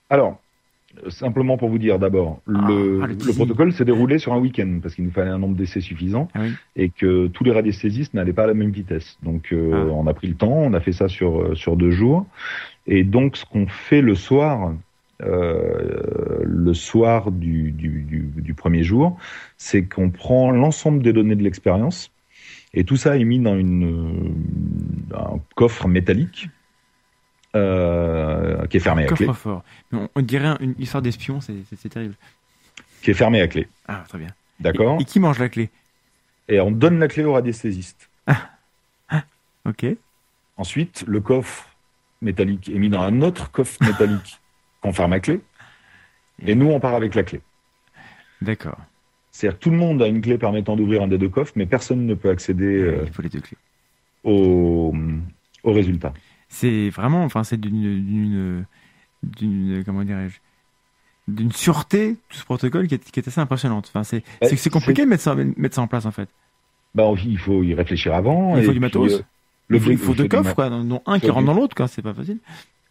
Alors, 0.10 0.39
simplement 1.10 1.57
pour 1.57 1.70
vous 1.70 1.78
dire 1.78 1.99
d'abord, 1.99 2.39
le, 2.45 3.01
ah, 3.03 3.07
le 3.07 3.14
le 3.14 3.34
protocole 3.34 3.74
s'est 3.74 3.86
déroulé 3.86 4.18
sur 4.18 4.34
un 4.34 4.39
week-end 4.39 4.80
parce 4.82 4.95
qu'il 4.95 5.03
nous 5.05 5.12
fallait 5.12 5.30
un 5.30 5.38
nombre 5.38 5.55
d'essais 5.55 5.82
suffisant 5.82 6.30
Ah 6.34 6.39
oui. 6.41 6.53
et 6.78 6.89
que 6.89 7.28
tous 7.28 7.43
les 7.43 7.51
radiesthésistes 7.51 8.14
n'allaient 8.14 8.34
pas 8.34 8.45
à 8.45 8.47
la 8.47 8.53
même 8.55 8.72
vitesse. 8.72 9.18
Donc, 9.22 9.51
euh, 9.51 9.72
Ah. 9.89 9.91
on 9.93 10.07
a 10.07 10.14
pris 10.14 10.28
le 10.28 10.36
temps, 10.36 10.47
on 10.51 10.74
a 10.74 10.80
fait 10.80 10.93
ça 10.93 11.10
sur 11.10 11.55
sur 11.57 11.76
deux 11.76 11.91
jours. 11.91 12.26
Et 12.88 13.03
donc, 13.03 13.36
ce 13.38 13.45
qu'on 13.45 13.68
fait 13.68 14.01
le 14.01 14.16
soir, 14.16 14.74
euh, 15.22 16.41
le 16.43 16.74
soir 16.74 17.32
du, 17.32 17.72
du, 17.72 18.03
du, 18.03 18.20
du 18.36 18.53
premier 18.53 18.84
jour, 18.84 19.17
c'est 19.57 19.84
qu'on 19.84 20.09
prend 20.09 20.51
l'ensemble 20.51 21.01
des 21.03 21.13
données 21.13 21.36
de 21.36 21.43
l'expérience 21.43 22.11
et 22.74 22.84
tout 22.84 22.97
ça 22.97 23.17
est 23.17 23.24
mis 23.24 23.39
dans 23.39 23.57
une 23.57 24.32
euh, 25.11 25.17
un 25.17 25.39
coffre 25.55 25.88
métallique 25.88 26.49
euh, 27.55 28.65
qui 28.67 28.78
est 28.78 28.80
fermé 28.80 29.03
à 29.03 29.07
clé. 29.07 29.28
Mais 29.28 29.97
On, 29.99 30.09
on 30.15 30.22
dirait 30.22 30.55
une 30.59 30.76
histoire 30.78 31.01
d'espion, 31.01 31.41
c'est 31.41 31.89
terrible. 31.89 32.15
qui 33.01 33.11
est 33.11 33.15
fermé 33.15 33.41
à 33.41 33.47
clé. 33.47 33.67
Ah, 33.88 34.03
très 34.07 34.20
bien. 34.20 34.30
D'accord 34.59 34.97
Et, 34.99 35.03
et 35.03 35.05
qui 35.05 35.20
mange 35.20 35.39
la 35.39 35.49
clé? 35.49 35.70
Et 36.47 36.59
on 36.59 36.72
donne 36.72 36.99
la 36.99 37.07
clé 37.07 37.24
au 37.24 37.34
radiesthésiste. 37.34 38.09
Ok. 39.65 39.86
Ensuite, 40.57 41.03
le 41.07 41.22
coffre 41.22 41.70
métallique 42.22 42.70
est 42.70 42.80
mis 42.80 42.89
dans 42.89 43.01
un 43.01 43.22
autre 43.22 43.51
coffre 43.51 43.78
métallique 43.84 44.39
qu'on 44.82 44.93
ferme 44.93 45.13
à 45.13 45.19
clé. 45.19 45.41
Et 46.45 46.55
nous, 46.55 46.67
on 46.67 46.80
part 46.80 46.95
avec 46.95 47.15
la 47.15 47.23
clé. 47.23 47.41
D'accord. 48.41 48.77
C'est-à-dire 49.32 49.59
que 49.59 49.63
tout 49.63 49.71
le 49.71 49.77
monde 49.77 50.01
a 50.01 50.07
une 50.07 50.21
clé 50.21 50.38
permettant 50.38 50.75
d'ouvrir 50.75 51.03
un 51.03 51.07
des 51.07 51.17
deux 51.17 51.30
coffres, 51.30 51.53
mais 51.55 51.65
personne 51.65 52.05
ne 52.05 52.13
peut 52.13 52.30
accéder 52.30 52.65
euh, 52.82 53.03
Il 53.05 53.13
faut 53.13 53.21
les 53.21 53.30
deux 53.30 53.41
clés. 53.41 53.57
au, 54.23 54.93
au 55.63 55.73
résultat. 55.73 56.13
C'est 56.47 56.89
vraiment, 56.89 57.23
enfin, 57.23 57.43
c'est 57.43 57.59
d'une, 57.59 58.65
comment 59.86 60.03
dirais-je, 60.03 60.39
d'une 61.27 61.51
sûreté 61.51 62.17
tout 62.30 62.38
ce 62.38 62.43
protocole 62.45 62.88
qui 62.88 62.95
est, 62.95 63.11
qui 63.11 63.19
est 63.19 63.27
assez 63.27 63.39
impressionnante. 63.39 63.91
Enfin, 63.93 64.03
c'est, 64.03 64.23
c'est 64.41 64.69
compliqué 64.69 65.03
de 65.03 65.09
mettre 65.09 65.23
ça, 65.23 65.36
mettre 65.36 65.75
ça 65.75 65.82
en 65.82 65.88
place 65.88 66.05
en 66.05 66.11
fait. 66.11 66.30
Bah, 66.95 67.05
il 67.23 67.38
faut 67.38 67.61
y 67.63 67.73
réfléchir 67.75 68.15
avant. 68.15 68.57
Il 68.57 68.63
faut 68.63 68.71
et 68.71 68.73
du 68.73 68.80
puis, 68.80 68.80
matos. 68.80 69.13
euh, 69.13 69.23
il 69.69 69.80
faut, 69.80 69.91
il 69.91 70.15
deux 70.17 70.27
coffres, 70.27 70.55
quoi, 70.55 70.69
dont- 70.71 71.03
un 71.05 71.19
qui 71.19 71.30
rentre 71.30 71.45
dans 71.45 71.53
l'autre, 71.53 71.75
quoi. 71.75 71.88
C'est 71.88 72.01
pas 72.01 72.15
facile. 72.15 72.39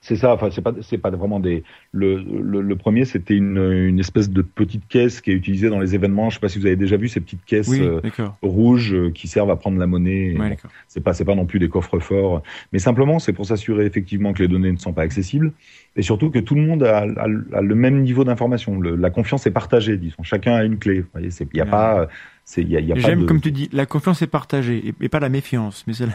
C'est 0.01 0.15
ça, 0.15 0.33
enfin, 0.33 0.49
c'est 0.53 0.63
pas, 0.63 0.73
c'est 0.81 0.97
pas 0.97 1.11
vraiment 1.11 1.41
des. 1.41 1.65
Le, 1.91 2.23
le, 2.23 2.63
le 2.63 2.77
premier, 2.77 3.05
c'était 3.05 3.35
une, 3.35 3.59
une 3.59 3.99
espèce 3.99 4.31
de 4.31 4.43
petite 4.43 4.87
caisse 4.87 5.21
qui 5.21 5.33
est 5.33 5.35
utilisée 5.35 5.69
dans 5.71 5.81
les 5.81 5.97
événements. 5.97 6.31
Je 6.31 6.35
sais 6.37 6.41
pas 6.41 6.49
si 6.49 6.61
vous 6.61 6.67
avez 6.67 6.77
déjà 6.77 6.97
vu 6.97 7.09
ces 7.09 7.21
petites 7.21 7.45
caisses 7.45 7.67
Oui, 7.69 7.81
euh, 7.83 8.01
rouges 8.41 8.95
euh, 8.95 9.11
qui 9.11 9.27
servent 9.27 9.51
à 9.51 9.57
prendre 9.57 9.77
la 9.77 9.89
monnaie. 9.89 10.37
Ouais, 10.39 10.57
c'est 10.87 11.01
pas, 11.01 11.15
c'est 11.15 11.25
pas 11.25 11.35
non 11.35 11.47
plus 11.47 11.59
des 11.59 11.69
coffres 11.69 11.99
forts, 11.99 12.45
mais 12.73 12.79
simplement, 12.79 13.19
c'est 13.19 13.33
pour 13.33 13.45
s'assurer 13.47 13.87
effectivement 13.87 14.33
que 14.33 14.41
les 14.43 14.49
données 14.49 14.71
ne 14.71 14.77
sont 14.79 14.93
pas 14.93 15.03
accessibles 15.03 15.53
et 15.97 16.03
surtout 16.03 16.31
que 16.31 16.39
tout 16.39 16.55
le 16.55 16.63
monde 16.63 16.85
a, 16.85 16.99
a- 17.01 17.25
a 17.25 17.61
le 17.63 17.75
même 17.75 18.01
niveau 18.03 18.23
d'information. 18.23 18.81
Le- 18.81 18.95
La 18.95 19.11
confiance 19.11 19.49
est 19.49 19.51
partagée, 19.51 19.97
disons. 19.99 20.23
Chacun 20.23 20.55
a 20.55 20.63
une 20.65 20.79
clé. 20.79 21.01
Vous 21.01 21.09
voyez, 21.13 21.31
c'est, 21.33 21.49
il 21.53 21.57
y 21.59 21.61
a 21.61 21.65
Ouais. 21.65 21.71
pas, 21.71 22.09
c'est, 22.45 22.63
il 22.63 22.71
y 22.71 22.77
a, 22.77 22.81
il 22.81 22.87
y 22.87 22.93
a 22.93 22.95
pas 22.95 23.01
J'aime, 23.01 23.23
de. 23.23 23.27
comme 23.27 23.41
tu 23.41 23.51
dis, 23.51 23.69
la 23.73 23.85
confiance 23.85 24.23
est 24.23 24.27
partagée 24.29 24.79
et, 24.87 24.95
et 25.01 25.09
pas 25.09 25.19
la 25.21 25.29
méfiance. 25.29 25.83
Mais 25.89 25.93
c'est 25.93 26.07
la- 26.07 26.13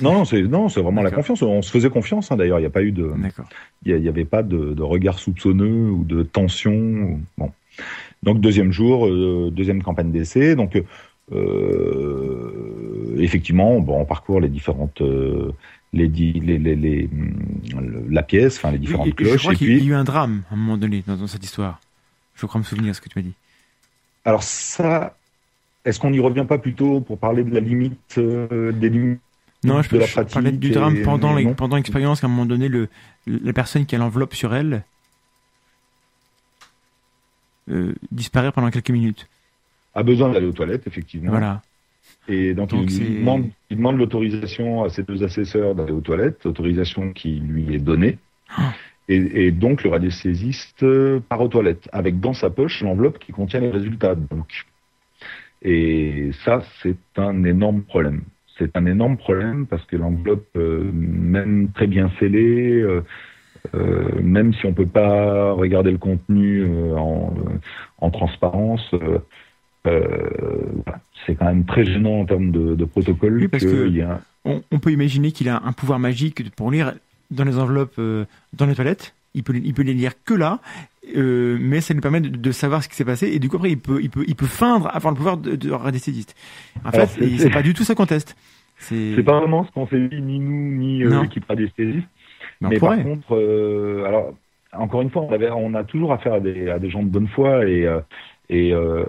Non, 0.00 0.12
non, 0.12 0.24
c'est, 0.24 0.42
non, 0.42 0.68
c'est 0.68 0.80
vraiment 0.80 1.02
la 1.02 1.10
confiance. 1.10 1.42
On 1.42 1.62
se 1.62 1.70
faisait 1.70 1.90
confiance, 1.90 2.30
hein, 2.32 2.36
d'ailleurs. 2.36 2.58
Il 2.58 2.62
n'y 2.62 2.66
a 2.66 2.70
pas 2.70 2.82
eu 2.82 2.92
de, 2.92 3.10
il 3.84 3.90
y 3.90 3.94
a- 3.94 3.96
il 3.96 4.04
y 4.04 4.08
avait 4.08 4.24
pas 4.24 4.42
de, 4.42 4.74
de 4.74 4.82
regard 4.82 5.18
soupçonneux 5.18 5.90
ou 5.90 6.04
de 6.04 6.22
tension. 6.22 6.72
ou- 6.74 7.20
Bon. 7.36 7.52
Donc 8.22 8.40
deuxième 8.40 8.72
jour, 8.72 9.06
euh, 9.06 9.50
deuxième 9.52 9.82
campagne 9.82 10.10
d'essai. 10.10 10.56
Donc 10.56 10.80
euh, 11.32 13.16
effectivement, 13.18 13.80
bon, 13.80 14.00
on 14.00 14.04
parcourt 14.04 14.40
les 14.40 14.48
différentes, 14.48 15.00
euh, 15.00 15.52
les, 15.92 16.08
les, 16.08 16.58
les, 16.58 16.76
les, 16.76 17.08
hum, 17.12 18.06
la 18.10 18.22
pièce, 18.22 18.56
enfin 18.58 18.72
les 18.72 18.78
différentes 18.78 19.06
Oui, 19.06 19.14
et- 19.18 19.22
et 19.22 19.24
je 19.24 19.28
cloches. 19.30 19.42
crois 19.42 19.54
qu'il 19.54 19.76
y 19.76 19.80
a 19.80 19.84
eu 19.84 19.94
un 19.94 20.04
drame 20.04 20.42
à 20.50 20.54
un 20.54 20.56
moment 20.56 20.76
donné 20.76 21.02
dans, 21.06 21.16
dans 21.16 21.26
cette 21.26 21.44
histoire. 21.44 21.80
Je 22.34 22.46
crois 22.46 22.60
me 22.60 22.64
souvenir 22.64 22.94
ce 22.94 23.00
que 23.00 23.08
tu 23.08 23.18
m'as 23.18 23.22
dit. 23.22 23.34
alors 24.24 24.42
ça, 24.42 25.16
est-ce 25.84 25.98
qu'on 26.00 26.10
n'y 26.10 26.20
revient 26.20 26.44
pas 26.46 26.58
plutôt 26.58 27.00
pour 27.00 27.18
parler 27.18 27.44
de 27.44 27.52
la 27.54 27.60
limite 27.60 28.16
euh, 28.18 28.72
des 28.72 28.88
limites 28.90 29.20
Non, 29.64 29.82
je, 29.82 29.90
de 29.90 29.98
la 29.98 30.06
je 30.06 30.20
parlais 30.22 30.52
du 30.52 30.70
drame 30.70 31.02
pendant 31.02 31.76
l'expérience 31.76 32.20
qu'à 32.20 32.26
un 32.26 32.30
moment 32.30 32.46
donné, 32.46 32.68
le, 32.68 32.88
la 33.26 33.52
personne 33.52 33.86
qui 33.86 33.94
a 33.96 33.98
l'enveloppe 33.98 34.34
sur 34.34 34.54
elle 34.54 34.84
euh, 37.70 37.94
disparaît 38.12 38.52
pendant 38.52 38.70
quelques 38.70 38.90
minutes. 38.90 39.28
a 39.94 40.02
besoin 40.02 40.30
d'aller 40.30 40.46
aux 40.46 40.52
toilettes, 40.52 40.86
effectivement. 40.86 41.30
Voilà. 41.30 41.62
Et 42.28 42.54
donc, 42.54 42.70
Donc, 42.70 42.90
il, 42.90 43.18
demande, 43.18 43.50
il 43.70 43.76
demande 43.76 43.98
l'autorisation 43.98 44.84
à 44.84 44.90
ses 44.90 45.02
deux 45.02 45.24
assesseurs 45.24 45.74
d'aller 45.74 45.92
aux 45.92 46.00
toilettes, 46.00 46.46
autorisation 46.46 47.12
qui 47.12 47.40
lui 47.40 47.74
est 47.74 47.78
donnée. 47.78 48.18
Ah. 48.50 48.72
Et, 49.10 49.50
donc 49.52 49.84
le 49.84 49.90
radiesthésiste 49.90 50.84
part 51.20 51.40
aux 51.40 51.48
toilettes 51.48 51.88
avec 51.92 52.20
dans 52.20 52.34
sa 52.34 52.50
poche 52.50 52.82
l'enveloppe 52.82 53.18
qui 53.18 53.32
contient 53.32 53.60
les 53.60 53.70
résultats. 53.70 54.14
Donc. 54.14 54.66
Et 55.62 56.30
ça, 56.44 56.62
c'est 56.82 56.98
un 57.16 57.44
énorme 57.44 57.82
problème. 57.82 58.22
C'est 58.58 58.76
un 58.76 58.86
énorme 58.86 59.16
problème 59.16 59.66
parce 59.66 59.84
que 59.86 59.96
l'enveloppe, 59.96 60.48
même 60.56 61.70
très 61.74 61.86
bien 61.86 62.10
scellée, 62.18 62.84
même 64.20 64.52
si 64.54 64.66
on 64.66 64.72
peut 64.72 64.86
pas 64.86 65.52
regarder 65.52 65.92
le 65.92 65.98
contenu 65.98 66.66
en, 66.96 67.34
en, 67.98 68.10
transparence, 68.10 68.92
c'est 69.84 71.34
quand 71.36 71.46
même 71.46 71.64
très 71.64 71.84
gênant 71.84 72.20
en 72.20 72.24
termes 72.24 72.50
de, 72.50 72.74
de 72.74 72.84
protocole. 72.84 73.38
Oui, 73.38 73.48
parce 73.48 73.64
que, 73.64 73.88
on, 74.44 74.78
peut 74.78 74.92
imaginer 74.92 75.32
qu'il 75.32 75.48
a 75.48 75.62
un 75.64 75.72
pouvoir 75.72 75.98
magique 75.98 76.54
pour 76.54 76.70
lire 76.70 76.94
dans 77.30 77.44
les 77.44 77.58
enveloppes 77.58 77.98
euh, 77.98 78.24
dans 78.54 78.66
les 78.66 78.74
toilettes. 78.74 79.14
Il 79.34 79.42
peut, 79.42 79.54
il 79.54 79.74
peut 79.74 79.82
les 79.82 79.94
lire 79.94 80.12
que 80.24 80.34
là, 80.34 80.60
euh, 81.16 81.58
mais 81.60 81.80
ça 81.80 81.94
lui 81.94 82.00
permet 82.00 82.20
de, 82.20 82.52
savoir 82.52 82.82
ce 82.82 82.88
qui 82.88 82.96
s'est 82.96 83.04
passé 83.04 83.28
et 83.28 83.38
du 83.38 83.48
coup 83.48 83.56
après 83.56 83.70
il 83.70 83.78
peut, 83.78 84.00
il 84.02 84.10
peut, 84.10 84.24
il 84.26 84.34
peut 84.34 84.46
feindre 84.46 84.88
avoir 84.92 85.12
le 85.12 85.16
pouvoir 85.16 85.36
de, 85.36 85.56
de. 85.56 85.72
En 85.72 86.90
fait, 86.90 87.06
c'est 87.06 87.50
pas 87.50 87.62
du 87.62 87.74
tout 87.74 87.84
ça 87.84 87.94
qu'on 87.94 88.06
teste. 88.06 88.36
C'est 88.78 89.22
pas 89.24 89.40
vraiment 89.40 89.64
ce 89.64 89.72
qu'on 89.72 89.86
fait 89.86 89.98
ni 89.98 90.38
nous 90.38 90.76
ni 90.76 91.04
euh, 91.04 91.22
l'équipe 91.22 91.44
radiesthésiste. 91.46 92.06
Mais, 92.60 92.70
mais 92.70 92.78
par 92.78 93.02
contre, 93.02 93.32
alors 94.06 94.34
encore 94.72 95.02
une 95.02 95.10
fois, 95.10 95.22
on, 95.22 95.32
avait, 95.32 95.50
on 95.50 95.74
a 95.74 95.84
toujours 95.84 96.12
affaire 96.12 96.34
à 96.34 96.40
des, 96.40 96.68
à 96.68 96.78
des 96.78 96.90
gens 96.90 97.02
de 97.02 97.08
bonne 97.08 97.28
foi 97.28 97.66
et 97.66 97.88
et 98.50 98.72
euh, 98.72 99.04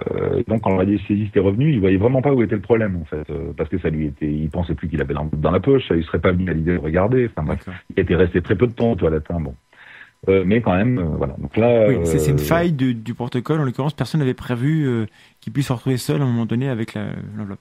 donc, 0.48 0.62
quand 0.62 0.70
le 0.70 0.76
radiesthésiste 0.76 1.34
est 1.34 1.40
revenu, 1.40 1.72
il 1.72 1.80
voyait 1.80 1.96
vraiment 1.96 2.20
pas 2.20 2.32
où 2.32 2.42
était 2.42 2.56
le 2.56 2.60
problème, 2.60 2.96
en 3.00 3.04
fait, 3.06 3.28
euh, 3.30 3.52
parce 3.56 3.70
que 3.70 3.78
ça 3.78 3.88
lui 3.88 4.06
était, 4.06 4.30
il 4.30 4.50
pensait 4.50 4.74
plus 4.74 4.88
qu'il 4.88 5.00
avait 5.00 5.14
dans 5.14 5.50
la 5.50 5.60
poche, 5.60 5.88
ça 5.88 5.94
lui 5.94 6.04
serait 6.04 6.18
pas 6.18 6.32
venu 6.32 6.50
à 6.50 6.52
l'idée 6.52 6.74
de 6.74 6.78
regarder. 6.78 7.30
Enfin 7.30 7.46
bref, 7.46 7.66
il 7.96 8.00
était 8.00 8.16
resté 8.16 8.42
très 8.42 8.54
peu 8.54 8.66
de 8.66 8.72
temps 8.72 8.92
aux 8.92 8.96
toilettes, 8.96 9.30
hein, 9.30 9.40
bon. 9.40 9.54
Euh, 10.28 10.44
mais 10.46 10.60
quand 10.60 10.74
même, 10.74 10.98
euh, 10.98 11.04
voilà. 11.16 11.34
Donc 11.38 11.56
là, 11.56 11.88
oui, 11.88 11.98
c'est 12.04 12.30
une 12.30 12.38
faille 12.38 12.72
du, 12.72 12.94
du 12.94 13.14
protocole. 13.14 13.60
En 13.60 13.64
l'occurrence, 13.64 13.94
personne 13.94 14.20
n'avait 14.20 14.34
prévu 14.34 15.06
qu'il 15.40 15.52
puisse 15.52 15.68
se 15.68 15.72
retrouver 15.72 15.96
seul 15.96 16.20
à 16.20 16.24
un 16.24 16.26
moment 16.26 16.46
donné 16.46 16.68
avec 16.68 16.94
l'enveloppe. 17.36 17.60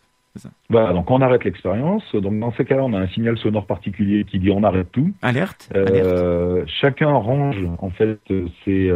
Voilà, 0.70 0.94
donc 0.94 1.10
on 1.10 1.22
arrête 1.22 1.44
l'expérience. 1.44 2.04
Donc 2.14 2.40
dans 2.40 2.54
ces 2.54 2.64
cas-là, 2.64 2.84
on 2.84 2.94
a 2.94 3.00
un 3.00 3.08
signal 3.08 3.38
sonore 3.38 3.66
particulier 3.66 4.26
qui 4.26 4.40
dit 4.40 4.52
on 4.52 4.64
arrête 4.64 4.92
tout. 4.92 5.12
Alerte. 5.22 5.70
Alerte. 5.74 6.68
Chacun 6.68 7.12
range 7.12 7.58
en 7.80 7.90
fait 7.90 8.20
ses 8.64 8.92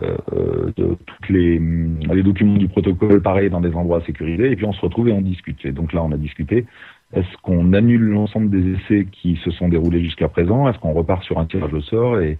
euh, 0.00 0.70
de 0.76 0.96
toutes 1.06 1.28
les, 1.28 1.58
les 1.58 2.22
documents 2.22 2.56
du 2.56 2.68
protocole 2.68 3.20
pareil 3.20 3.50
dans 3.50 3.60
des 3.60 3.74
endroits 3.74 4.00
sécurisés 4.06 4.50
et 4.50 4.56
puis 4.56 4.64
on 4.64 4.72
se 4.72 4.80
retrouve 4.80 5.08
et 5.08 5.12
on 5.12 5.20
discute. 5.20 5.64
Et 5.66 5.72
donc 5.72 5.92
là 5.92 6.02
on 6.02 6.12
a 6.12 6.16
discuté. 6.16 6.66
Est-ce 7.12 7.36
qu'on 7.42 7.72
annule 7.72 8.02
l'ensemble 8.02 8.50
des 8.50 8.72
essais 8.74 9.06
qui 9.10 9.36
se 9.44 9.50
sont 9.50 9.68
déroulés 9.68 10.02
jusqu'à 10.02 10.28
présent? 10.28 10.68
Est-ce 10.68 10.78
qu'on 10.78 10.92
repart 10.92 11.22
sur 11.24 11.38
un 11.38 11.46
tirage 11.46 11.72
au 11.74 11.80
sort 11.82 12.20
et, 12.20 12.38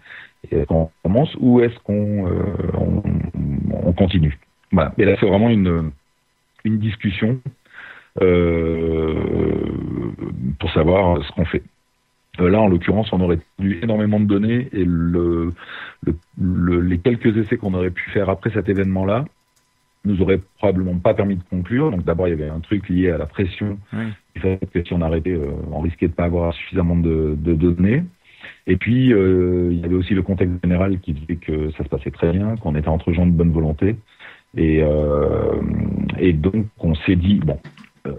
et 0.50 0.64
qu'on 0.64 0.90
commence 1.02 1.34
ou 1.40 1.60
est-ce 1.60 1.78
qu'on 1.80 2.26
euh, 2.26 2.42
on, 2.74 3.02
on, 3.86 3.92
continue? 3.92 4.38
Voilà. 4.70 4.92
Et 4.98 5.04
là 5.04 5.16
c'est 5.20 5.26
vraiment 5.26 5.50
une 5.50 5.92
discussion 6.64 7.38
euh, 8.20 9.14
pour 10.58 10.70
savoir 10.72 11.24
ce 11.24 11.32
qu'on 11.32 11.44
fait. 11.44 11.62
Euh, 12.40 12.50
là, 12.50 12.60
en 12.60 12.68
l'occurrence, 12.68 13.12
on 13.12 13.20
aurait 13.20 13.38
eu 13.60 13.78
énormément 13.82 14.20
de 14.20 14.26
données 14.26 14.68
et 14.72 14.84
le, 14.84 15.52
le, 16.38 16.80
les 16.80 16.98
quelques 16.98 17.36
essais 17.36 17.56
qu'on 17.56 17.74
aurait 17.74 17.90
pu 17.90 18.10
faire 18.10 18.28
après 18.28 18.50
cet 18.50 18.68
événement-là 18.68 19.24
nous 20.04 20.20
auraient 20.20 20.40
probablement 20.58 20.98
pas 20.98 21.14
permis 21.14 21.36
de 21.36 21.42
conclure. 21.48 21.90
Donc 21.90 22.04
d'abord, 22.04 22.28
il 22.28 22.30
y 22.30 22.34
avait 22.34 22.48
un 22.48 22.60
truc 22.60 22.88
lié 22.88 23.10
à 23.10 23.18
la 23.18 23.26
pression, 23.26 23.78
oui. 23.92 24.06
fait 24.36 24.58
que 24.72 24.84
si 24.84 24.92
on 24.92 25.00
arrêtait, 25.00 25.30
euh, 25.30 25.52
on 25.70 25.80
risquait 25.80 26.08
de 26.08 26.12
pas 26.12 26.24
avoir 26.24 26.54
suffisamment 26.54 26.96
de, 26.96 27.36
de 27.38 27.54
données. 27.54 28.02
Et 28.66 28.76
puis, 28.76 29.12
euh, 29.12 29.70
il 29.72 29.80
y 29.80 29.84
avait 29.84 29.94
aussi 29.94 30.14
le 30.14 30.22
contexte 30.22 30.54
général 30.62 31.00
qui 31.00 31.12
disait 31.12 31.36
que 31.36 31.70
ça 31.72 31.84
se 31.84 31.88
passait 31.88 32.10
très 32.10 32.32
bien, 32.32 32.56
qu'on 32.56 32.76
était 32.76 32.88
entre 32.88 33.12
gens 33.12 33.26
de 33.26 33.32
bonne 33.32 33.52
volonté. 33.52 33.96
Et, 34.56 34.82
euh, 34.82 35.60
et 36.18 36.32
donc, 36.32 36.66
on 36.78 36.94
s'est 36.94 37.16
dit, 37.16 37.40
bon, 37.44 37.58
euh, 38.06 38.12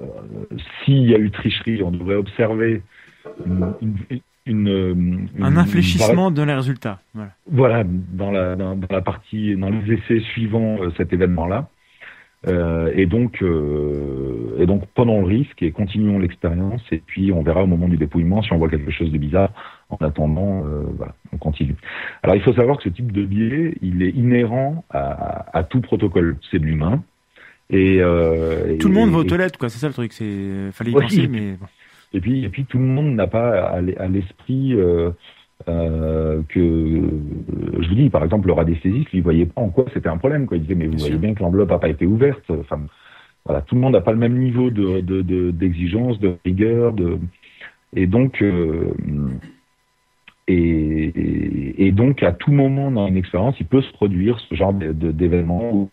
s'il 0.84 1.10
y 1.10 1.16
a 1.16 1.18
eu 1.18 1.32
tricherie, 1.32 1.84
on 1.84 1.92
devrait 1.92 2.16
observer 2.16 2.82
une, 3.46 3.74
un 4.48 5.58
infléchissement 5.58 6.32
dans 6.32 6.46
les 6.46 6.54
résultats. 6.54 7.00
Voilà, 7.14 7.32
voilà 7.50 7.84
dans, 7.86 8.32
la, 8.32 8.56
dans, 8.56 8.78
la 8.90 9.02
partie, 9.02 9.56
dans 9.56 9.70
les 9.70 9.94
essais 9.94 10.20
suivants 10.20 10.78
euh, 10.82 10.92
cet 10.98 11.14
événement-là. 11.14 11.70
Euh, 12.46 12.92
et 12.94 13.06
donc, 13.06 13.42
euh, 13.42 14.58
et 14.60 14.66
donc, 14.66 14.84
prenons 14.94 15.22
le 15.22 15.28
risque 15.28 15.62
et 15.64 15.72
continuons 15.72 16.20
l'expérience. 16.20 16.82
Et 16.92 17.02
puis, 17.06 17.32
on 17.32 17.42
verra 17.42 17.64
au 17.64 17.68
moment 17.68 17.88
du 17.88 17.98
dépouillement 17.98 18.42
si 18.44 18.52
on 18.52 18.58
voit 18.58 18.70
quelque 18.70 18.92
chose 18.92 19.12
de 19.12 19.18
bizarre. 19.18 19.50
En 19.90 19.98
attendant, 20.06 20.66
euh, 20.66 20.84
voilà, 20.98 21.14
on 21.32 21.38
continue. 21.38 21.76
Alors, 22.22 22.36
il 22.36 22.42
faut 22.42 22.54
savoir 22.54 22.78
que 22.78 22.84
ce 22.84 22.90
type 22.90 23.12
de 23.12 23.24
biais, 23.24 23.76
il 23.82 24.02
est 24.04 24.10
inhérent 24.10 24.84
à, 24.90 25.58
à 25.58 25.64
tout 25.64 25.82
protocole. 25.82 26.38
C'est 26.52 26.60
de 26.60 26.66
l'humain. 26.66 27.04
Et, 27.70 28.00
euh, 28.02 28.78
tout 28.78 28.90
le 28.90 28.94
monde 28.94 29.12
va 29.12 29.20
aux 29.20 29.24
toilettes, 29.24 29.58
quoi. 29.58 29.70
C'est 29.70 29.80
ça 29.80 29.88
le 29.88 29.94
truc. 29.94 30.12
C'est 30.12 30.72
fallait 30.74 30.92
y 30.92 30.94
penser, 30.94 31.28
mais 31.28 31.54
bon. 31.54 31.68
Et 32.14 32.20
puis, 32.20 32.44
et 32.44 32.50
puis 32.50 32.66
tout 32.66 32.78
le 32.78 32.86
monde 32.86 33.16
n'a 33.16 33.28
pas 33.28 33.70
à 33.70 34.08
l'esprit 34.08 34.74
euh, 34.74 35.12
euh, 35.68 36.42
que, 36.50 36.60
je 36.60 37.90
vous 37.90 37.96
dis, 37.96 38.10
par 38.10 38.24
exemple, 38.24 38.48
le 38.48 38.54
radiesthésiste, 38.54 39.12
lui, 39.12 39.22
voyait 39.22 39.46
pas 39.46 39.62
en 39.62 39.70
quoi 39.70 39.86
c'était 39.94 40.10
un 40.10 40.18
problème. 40.18 40.46
Quoi. 40.46 40.58
Il 40.58 40.64
disait, 40.64 40.76
mais 40.76 40.88
vous 40.88 40.98
voyez 40.98 41.18
bien 41.18 41.34
que 41.34 41.42
l'enveloppe 41.42 41.72
n'a 41.72 41.80
pas 41.80 41.90
été 41.90 42.06
ouverte. 42.06 42.44
Enfin, 42.50 42.82
voilà, 43.46 43.62
tout 43.62 43.76
le 43.76 43.82
monde 43.82 43.94
n'a 43.94 44.02
pas 44.02 44.12
le 44.12 44.18
même 44.18 44.38
niveau 44.38 44.70
de 44.70 45.02
d'exigence, 45.52 46.20
de, 46.20 46.30
de, 46.30 46.38
rigueur, 46.46 46.94
de 46.94 47.18
et 47.96 48.08
donc 48.08 48.42
euh, 48.42 48.94
et, 50.48 51.86
et, 51.88 51.92
donc 51.92 52.24
à 52.24 52.32
tout 52.32 52.52
moment 52.52 52.92
dans 52.92 53.08
une 53.08 53.18
expérience, 53.18 53.56
il 53.60 53.66
peut 53.66 53.82
se 53.82 53.92
produire 53.94 54.40
ce 54.50 54.56
genre 54.56 54.74
d'événement 54.74 55.74
où, 55.74 55.90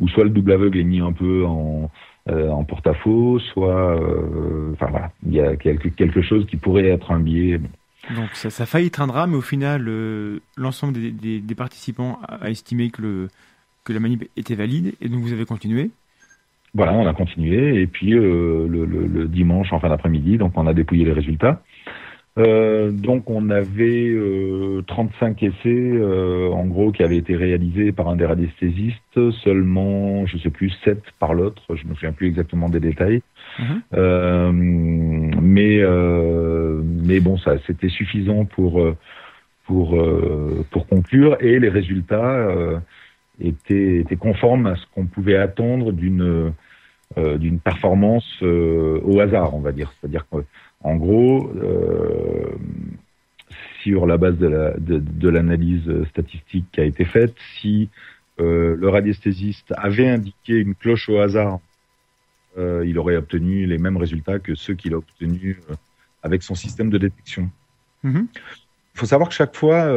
où 0.00 0.08
soit 0.08 0.24
le 0.24 0.30
double 0.30 0.52
aveugle 0.52 0.78
est 0.78 0.84
mis 0.84 1.00
un 1.00 1.12
peu 1.12 1.44
en 1.46 1.90
euh, 2.30 2.48
en 2.48 2.64
porte-à-faux, 2.64 3.38
soit, 3.38 4.00
euh, 4.00 4.72
enfin 4.72 4.86
voilà, 4.90 5.12
il 5.26 5.34
y 5.34 5.40
a 5.40 5.56
quelque, 5.56 5.88
quelque 5.88 6.22
chose 6.22 6.46
qui 6.46 6.56
pourrait 6.56 6.86
être 6.86 7.10
un 7.10 7.20
biais. 7.20 7.60
Donc 8.16 8.30
ça, 8.32 8.48
ça 8.48 8.62
a 8.62 8.66
failli 8.66 8.86
être 8.86 9.02
un 9.02 9.06
drame, 9.06 9.32
mais 9.32 9.36
au 9.36 9.42
final, 9.42 9.84
euh, 9.88 10.38
l'ensemble 10.56 10.94
des, 10.94 11.10
des, 11.10 11.40
des, 11.40 11.54
participants 11.54 12.18
a, 12.26 12.48
estimé 12.48 12.88
que, 12.88 13.02
le, 13.02 13.28
que 13.84 13.92
la 13.92 14.00
manip 14.00 14.26
était 14.38 14.54
valide, 14.54 14.94
et 15.02 15.10
donc 15.10 15.20
vous 15.20 15.34
avez 15.34 15.44
continué 15.44 15.90
Voilà, 16.72 16.94
on 16.94 17.06
a 17.06 17.12
continué, 17.12 17.82
et 17.82 17.86
puis 17.86 18.10
le, 18.12 18.68
le, 18.68 18.86
le, 18.86 19.28
dimanche 19.28 19.70
en 19.74 19.78
fin 19.78 19.90
d'après-midi, 19.90 20.38
donc 20.38 20.52
on 20.56 20.66
a 20.66 20.72
dépouillé 20.72 21.04
les 21.04 21.12
résultats. 21.12 21.62
Euh, 22.36 22.90
donc 22.90 23.30
on 23.30 23.48
avait 23.48 24.08
euh, 24.08 24.82
35 24.88 25.40
essais 25.44 25.54
euh, 25.66 26.50
en 26.50 26.66
gros 26.66 26.90
qui 26.90 27.04
avaient 27.04 27.18
été 27.18 27.36
réalisés 27.36 27.92
par 27.92 28.08
un 28.08 28.16
des 28.16 28.26
radiesthésistes, 28.26 29.30
seulement 29.44 30.26
je 30.26 30.38
sais 30.38 30.50
plus 30.50 30.70
7 30.84 31.00
par 31.20 31.34
l'autre, 31.34 31.62
je 31.76 31.86
me 31.86 31.94
souviens 31.94 32.10
plus 32.10 32.26
exactement 32.26 32.68
des 32.68 32.80
détails. 32.80 33.22
Mm-hmm. 33.60 35.40
mais 35.40 35.80
mais 37.06 37.20
bon 37.20 37.36
ça 37.36 37.52
c'était 37.68 37.88
suffisant 37.88 38.46
pour 38.46 38.84
pour 39.66 39.96
pour 40.72 40.86
conclure 40.88 41.36
et 41.40 41.60
les 41.60 41.68
résultats 41.68 42.48
étaient 43.40 43.98
étaient 43.98 44.16
conformes 44.16 44.66
à 44.66 44.74
ce 44.74 44.82
qu'on 44.92 45.06
pouvait 45.06 45.36
attendre 45.36 45.92
d'une 45.92 46.52
d'une 47.16 47.60
performance 47.60 48.42
au 48.42 49.20
hasard 49.20 49.54
on 49.54 49.60
va 49.60 49.70
dire, 49.70 49.92
c'est-à-dire 50.00 50.26
que 50.28 50.38
en 50.84 50.96
gros, 50.96 51.50
euh, 51.56 52.56
sur 53.82 54.06
la 54.06 54.18
base 54.18 54.36
de 54.36 55.28
l'analyse 55.28 55.86
la, 55.88 56.04
statistique 56.06 56.66
qui 56.70 56.80
a 56.80 56.84
été 56.84 57.06
faite, 57.06 57.34
si 57.58 57.88
euh, 58.38 58.76
le 58.78 58.88
radiesthésiste 58.88 59.72
avait 59.76 60.08
indiqué 60.08 60.52
une 60.52 60.74
cloche 60.74 61.08
au 61.08 61.18
hasard, 61.18 61.58
euh, 62.58 62.84
il 62.86 62.98
aurait 62.98 63.16
obtenu 63.16 63.66
les 63.66 63.78
mêmes 63.78 63.96
résultats 63.96 64.38
que 64.38 64.54
ceux 64.54 64.74
qu'il 64.74 64.92
a 64.92 64.98
obtenus 64.98 65.56
avec 66.22 66.42
son 66.42 66.54
système 66.54 66.90
de 66.90 66.98
détection. 66.98 67.50
Mm-hmm. 68.04 68.26
Il 68.94 68.98
faut 69.00 69.06
savoir 69.06 69.30
que 69.30 69.34
chaque 69.34 69.56
fois 69.56 69.88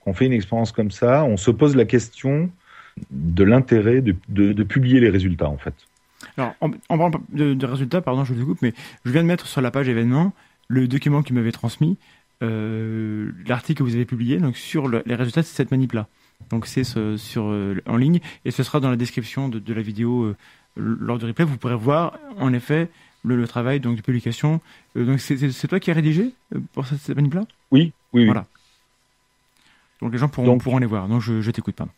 qu'on 0.00 0.12
fait 0.12 0.26
une 0.26 0.32
expérience 0.32 0.72
comme 0.72 0.90
ça, 0.90 1.24
on 1.24 1.36
se 1.36 1.50
pose 1.50 1.74
la 1.74 1.86
question 1.86 2.50
de 3.10 3.44
l'intérêt 3.44 4.02
de, 4.02 4.14
de, 4.28 4.52
de 4.52 4.62
publier 4.62 5.00
les 5.00 5.08
résultats 5.08 5.48
en 5.48 5.56
fait. 5.56 5.74
Alors, 6.36 6.54
en, 6.60 6.70
parlant 6.70 7.10
de, 7.30 7.66
résultats, 7.66 8.00
pardon, 8.00 8.24
je 8.24 8.34
vous 8.34 8.46
coupe, 8.46 8.62
mais 8.62 8.74
je 9.04 9.10
viens 9.10 9.22
de 9.22 9.26
mettre 9.26 9.46
sur 9.46 9.60
la 9.60 9.70
page 9.70 9.88
événement 9.88 10.32
le 10.68 10.88
document 10.88 11.22
qui 11.22 11.32
m'avait 11.32 11.52
transmis, 11.52 11.96
euh, 12.42 13.30
l'article 13.46 13.78
que 13.78 13.88
vous 13.88 13.94
avez 13.94 14.04
publié, 14.04 14.38
donc 14.38 14.56
sur 14.56 14.88
les 14.88 15.14
résultats 15.14 15.42
de 15.42 15.46
cette 15.46 15.70
manip-là. 15.70 16.08
Donc 16.50 16.66
c'est 16.66 16.84
sur 16.84 17.44
euh, 17.44 17.80
en 17.86 17.96
ligne 17.96 18.20
et 18.44 18.50
ce 18.50 18.62
sera 18.62 18.78
dans 18.80 18.90
la 18.90 18.96
description 18.96 19.48
de, 19.48 19.72
la 19.72 19.80
vidéo 19.80 20.24
euh, 20.24 20.36
lors 20.76 21.18
du 21.18 21.24
replay. 21.24 21.44
Vous 21.44 21.56
pourrez 21.56 21.76
voir 21.76 22.18
en 22.38 22.52
effet 22.52 22.90
le, 23.24 23.46
travail 23.48 23.80
donc 23.80 23.96
de 23.96 24.02
publication. 24.02 24.60
donc 24.94 25.20
c'est 25.20 25.68
toi 25.68 25.80
qui 25.80 25.90
as 25.90 25.94
rédigé 25.94 26.34
pour 26.72 26.86
cette, 26.86 26.98
cette 26.98 27.16
manip-là? 27.16 27.46
Oui, 27.70 27.92
oui, 28.12 28.22
oui. 28.22 28.24
Voilà. 28.26 28.46
Donc 30.02 30.12
les 30.12 30.18
gens 30.18 30.28
pourront, 30.28 30.58
pourront 30.58 30.78
les 30.78 30.86
voir. 30.86 31.08
Donc 31.08 31.22
je, 31.22 31.40
je 31.40 31.50
t'écoute, 31.50 31.74
pardon. 31.74 31.92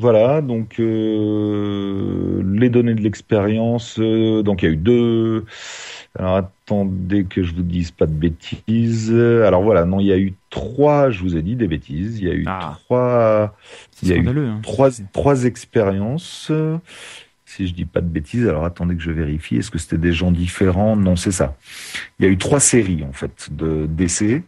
Voilà, 0.00 0.42
donc 0.42 0.78
euh, 0.78 2.40
les 2.54 2.70
données 2.70 2.94
de 2.94 3.00
l'expérience. 3.00 3.98
Euh, 3.98 4.42
donc 4.42 4.62
il 4.62 4.66
y 4.66 4.68
a 4.68 4.72
eu 4.72 4.76
deux. 4.76 5.44
Alors 6.18 6.36
attendez 6.36 7.24
que 7.24 7.42
je 7.42 7.52
vous 7.54 7.62
dise 7.62 7.90
pas 7.90 8.06
de 8.06 8.12
bêtises. 8.12 9.12
Alors 9.12 9.62
voilà, 9.62 9.84
non, 9.84 9.98
il 10.00 10.06
y 10.06 10.12
a 10.12 10.18
eu 10.18 10.34
trois, 10.50 11.10
je 11.10 11.20
vous 11.22 11.36
ai 11.36 11.42
dit 11.42 11.56
des 11.56 11.66
bêtises. 11.66 12.20
Il 12.20 12.28
y 12.28 12.30
a 12.30 12.34
eu 12.34 12.44
Ah. 12.46 12.76
trois, 12.84 13.56
C'est 13.90 14.06
il 14.06 14.08
y 14.10 14.12
a 14.12 14.16
eu 14.16 14.22
scandaleux. 14.24 14.46
hein. 14.46 14.60
trois, 14.62 14.90
trois 15.12 15.44
expériences. 15.44 16.52
Si 17.48 17.66
je 17.66 17.72
dis 17.72 17.86
pas 17.86 18.02
de 18.02 18.06
bêtises, 18.06 18.46
alors 18.46 18.66
attendez 18.66 18.94
que 18.94 19.00
je 19.00 19.10
vérifie. 19.10 19.56
Est-ce 19.56 19.70
que 19.70 19.78
c'était 19.78 19.96
des 19.96 20.12
gens 20.12 20.30
différents? 20.30 20.96
Non, 20.96 21.16
c'est 21.16 21.32
ça. 21.32 21.56
Il 22.18 22.26
y 22.26 22.28
a 22.28 22.30
eu 22.30 22.36
trois 22.36 22.60
séries 22.60 23.02
en 23.08 23.12
fait 23.14 23.48
de 23.50 23.86
d'essais 23.86 24.42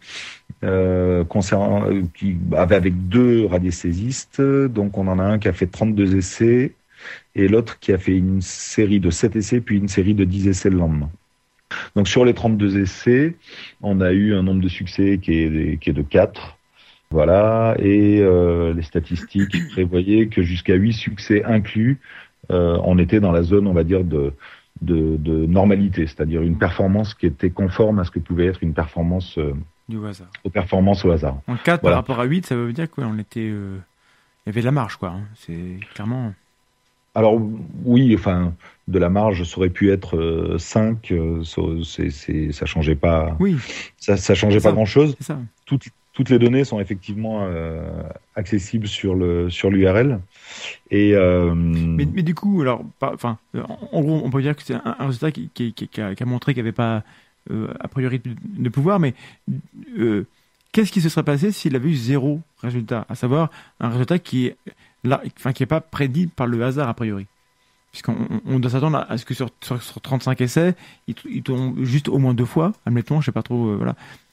euh, 0.64 1.24
concernant 1.24 1.90
euh, 1.90 2.02
qui 2.12 2.36
avec 2.54 3.08
deux 3.08 3.46
radiesthésistes. 3.46 4.42
Donc 4.42 4.98
on 4.98 5.08
en 5.08 5.18
a 5.18 5.24
un 5.24 5.38
qui 5.38 5.48
a 5.48 5.54
fait 5.54 5.66
32 5.66 6.14
essais 6.14 6.74
et 7.34 7.48
l'autre 7.48 7.78
qui 7.78 7.94
a 7.94 7.98
fait 7.98 8.14
une 8.14 8.42
série 8.42 9.00
de 9.00 9.08
7 9.08 9.34
essais 9.34 9.60
puis 9.62 9.78
une 9.78 9.88
série 9.88 10.12
de 10.12 10.24
10 10.24 10.48
essais 10.48 10.68
le 10.68 10.76
lendemain. 10.76 11.10
Donc 11.96 12.06
sur 12.06 12.26
les 12.26 12.34
32 12.34 12.80
essais, 12.82 13.34
on 13.80 14.02
a 14.02 14.12
eu 14.12 14.34
un 14.34 14.42
nombre 14.42 14.60
de 14.60 14.68
succès 14.68 15.18
qui 15.22 15.32
est, 15.38 15.80
qui 15.80 15.88
est 15.88 15.94
de 15.94 16.02
4. 16.02 16.58
Voilà, 17.12 17.74
et 17.80 18.20
euh, 18.20 18.72
les 18.72 18.82
statistiques 18.82 19.68
prévoyaient 19.72 20.28
que 20.28 20.42
jusqu'à 20.42 20.74
8 20.74 20.92
succès 20.92 21.42
inclus, 21.42 21.98
on 22.50 22.98
était 22.98 23.20
dans 23.20 23.32
la 23.32 23.42
zone, 23.42 23.66
on 23.66 23.72
va 23.72 23.84
dire, 23.84 24.04
de, 24.04 24.32
de, 24.82 25.16
de 25.18 25.46
normalité, 25.46 26.06
c'est-à-dire 26.06 26.42
une 26.42 26.58
performance 26.58 27.14
qui 27.14 27.26
était 27.26 27.50
conforme 27.50 27.98
à 27.98 28.04
ce 28.04 28.10
que 28.10 28.18
pouvait 28.18 28.46
être 28.46 28.62
une 28.62 28.72
performance 28.74 29.36
euh, 29.38 29.52
Du 29.88 30.04
hasard. 30.06 30.28
aux 30.44 30.50
performances 30.50 31.04
au 31.04 31.10
hasard. 31.10 31.38
En 31.46 31.56
4 31.56 31.82
Voilà. 31.82 31.96
par 31.96 32.02
rapport 32.02 32.20
à 32.20 32.24
8, 32.24 32.46
ça 32.46 32.56
veut 32.56 32.72
dire 32.72 32.90
qu'on 32.90 33.18
était. 33.18 33.48
euh, 33.50 33.78
Il 34.46 34.48
y 34.48 34.50
avait 34.50 34.60
de 34.60 34.66
la 34.66 34.72
marge, 34.72 34.96
quoi. 34.96 35.10
hein. 35.10 35.20
C'est 35.36 35.78
clairement. 35.94 36.32
Alors 37.14 37.40
oui, 37.84 38.14
enfin, 38.14 38.54
de 38.86 38.98
la 39.00 39.10
marge, 39.10 39.42
ça 39.42 39.58
aurait 39.58 39.68
pu 39.70 39.90
être 39.90 40.16
euh, 40.16 40.58
5, 40.58 41.10
euh, 41.10 41.42
ça, 41.42 41.60
c'est, 41.84 42.10
c'est, 42.10 42.52
ça 42.52 42.66
changeait 42.66 42.94
pas, 42.94 43.36
Oui, 43.40 43.56
ça, 43.98 44.16
ça 44.16 44.34
changeait 44.36 44.60
C'est 44.60 44.62
ça. 44.62 44.68
pas 44.70 44.74
grand-chose. 44.76 45.16
c'est 45.18 45.26
ça. 45.26 45.38
toutes, 45.66 45.88
toutes 46.20 46.28
les 46.28 46.38
données 46.38 46.64
sont 46.64 46.80
effectivement 46.80 47.46
euh, 47.46 48.02
accessibles 48.34 48.86
sur 48.86 49.14
le 49.14 49.48
sur 49.48 49.70
l'URL 49.70 50.20
euh, 50.92 51.54
Mais, 51.54 52.04
du 52.04 52.34
coup, 52.34 52.60
alors, 52.60 52.84
en, 53.00 54.00
gros, 54.02 54.20
on 54.22 54.28
peut 54.28 54.42
dire 54.42 54.54
que 54.54 54.62
c'est 54.62 54.74
un, 54.74 54.96
résultat 54.98 55.32
qui, 55.32 55.50
a, 55.96 56.24
montré 56.26 56.52
qu'il 56.52 56.62
n'y 56.62 56.68
avait 56.68 56.76
pas, 56.76 57.02
euh, 57.50 57.68
a 57.80 57.88
priori, 57.88 58.20
de, 58.22 58.68
pouvoir, 58.68 59.00
mais 59.00 59.14
qu'est-ce 60.72 60.92
qui 60.92 61.00
se 61.00 61.08
serait 61.08 61.22
passé 61.22 61.52
s'il 61.52 61.74
avait 61.74 61.88
eu 61.88 61.94
zéro 61.94 62.42
résultat? 62.60 63.06
À 63.08 63.14
savoir, 63.14 63.50
un 63.80 63.88
résultat 63.88 64.18
qui 64.18 64.48
est 64.48 64.56
là, 65.02 65.22
enfin, 65.38 65.54
qui 65.54 65.62
n'est 65.62 65.68
pas 65.68 65.80
prédit 65.80 66.26
par 66.26 66.46
le 66.46 66.62
hasard, 66.62 66.90
a 66.90 66.94
priori. 66.94 67.26
Puisqu'on 67.92 68.12
on- 68.12 68.40
on 68.54 68.58
doit 68.60 68.70
s'attendre 68.70 69.06
à 69.08 69.16
ce 69.16 69.24
que 69.24 69.32
sur, 69.32 69.48
sur, 69.62 69.82
sur 69.82 70.00
35 70.02 70.42
essais, 70.42 70.74
il, 71.08 71.14
il 71.30 71.42
tombe 71.42 71.82
juste 71.82 72.08
au 72.08 72.18
moins 72.18 72.34
deux 72.34 72.44
fois, 72.44 72.72
admettons, 72.84 73.22
je 73.22 73.26
sais 73.26 73.32
pas 73.32 73.42
trop. 73.42 73.78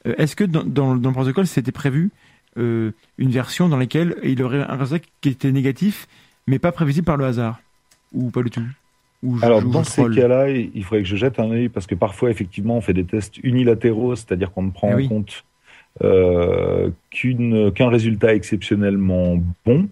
Euh, 0.08 0.16
Est-ce 0.18 0.36
que 0.36 0.44
dans, 0.44 0.64
dans, 0.64 0.96
dans 0.96 1.10
le 1.10 1.14
protocole, 1.14 1.48
c'était 1.48 1.72
prévu 1.72 2.10
euh, 2.58 2.92
une 3.18 3.30
version 3.30 3.70
dans 3.70 3.78
laquelle 3.78 4.16
il 4.24 4.42
aurait 4.42 4.62
un 4.62 4.76
résultat 4.76 5.06
qui 5.22 5.30
était 5.30 5.52
négatif, 5.52 6.08
mais 6.48 6.60
pas 6.60 6.72
prévisible 6.72 7.06
par 7.06 7.18
le 7.18 7.26
hasard? 7.26 7.60
Ou 8.14 8.30
pas 8.32 8.42
du 8.42 8.50
tout? 8.50 8.64
Je- 9.24 9.44
alors 9.46 9.62
dans 9.64 9.84
ces 9.84 10.08
cas-là, 10.10 10.50
il 10.50 10.84
faudrait 10.84 11.02
que 11.04 11.10
je 11.10 11.16
jette 11.16 11.40
un 11.40 11.50
œil 11.52 11.70
parce 11.70 11.88
que 11.88 11.96
parfois 11.96 12.30
effectivement 12.30 12.78
on 12.78 12.82
fait 12.82 12.94
des 12.94 13.04
tests 13.04 13.38
unilatéraux, 13.44 14.16
c'est-à-dire 14.16 14.52
qu'on 14.52 14.64
ne 14.64 14.72
prend 14.72 14.90
Eh 14.92 14.94
en 14.94 14.98
oui. 14.98 15.08
compte 15.10 15.44
euh, 16.04 16.90
qu'un 17.74 17.90
résultat 17.90 18.34
exceptionnellement 18.36 19.42
bon. 19.66 19.90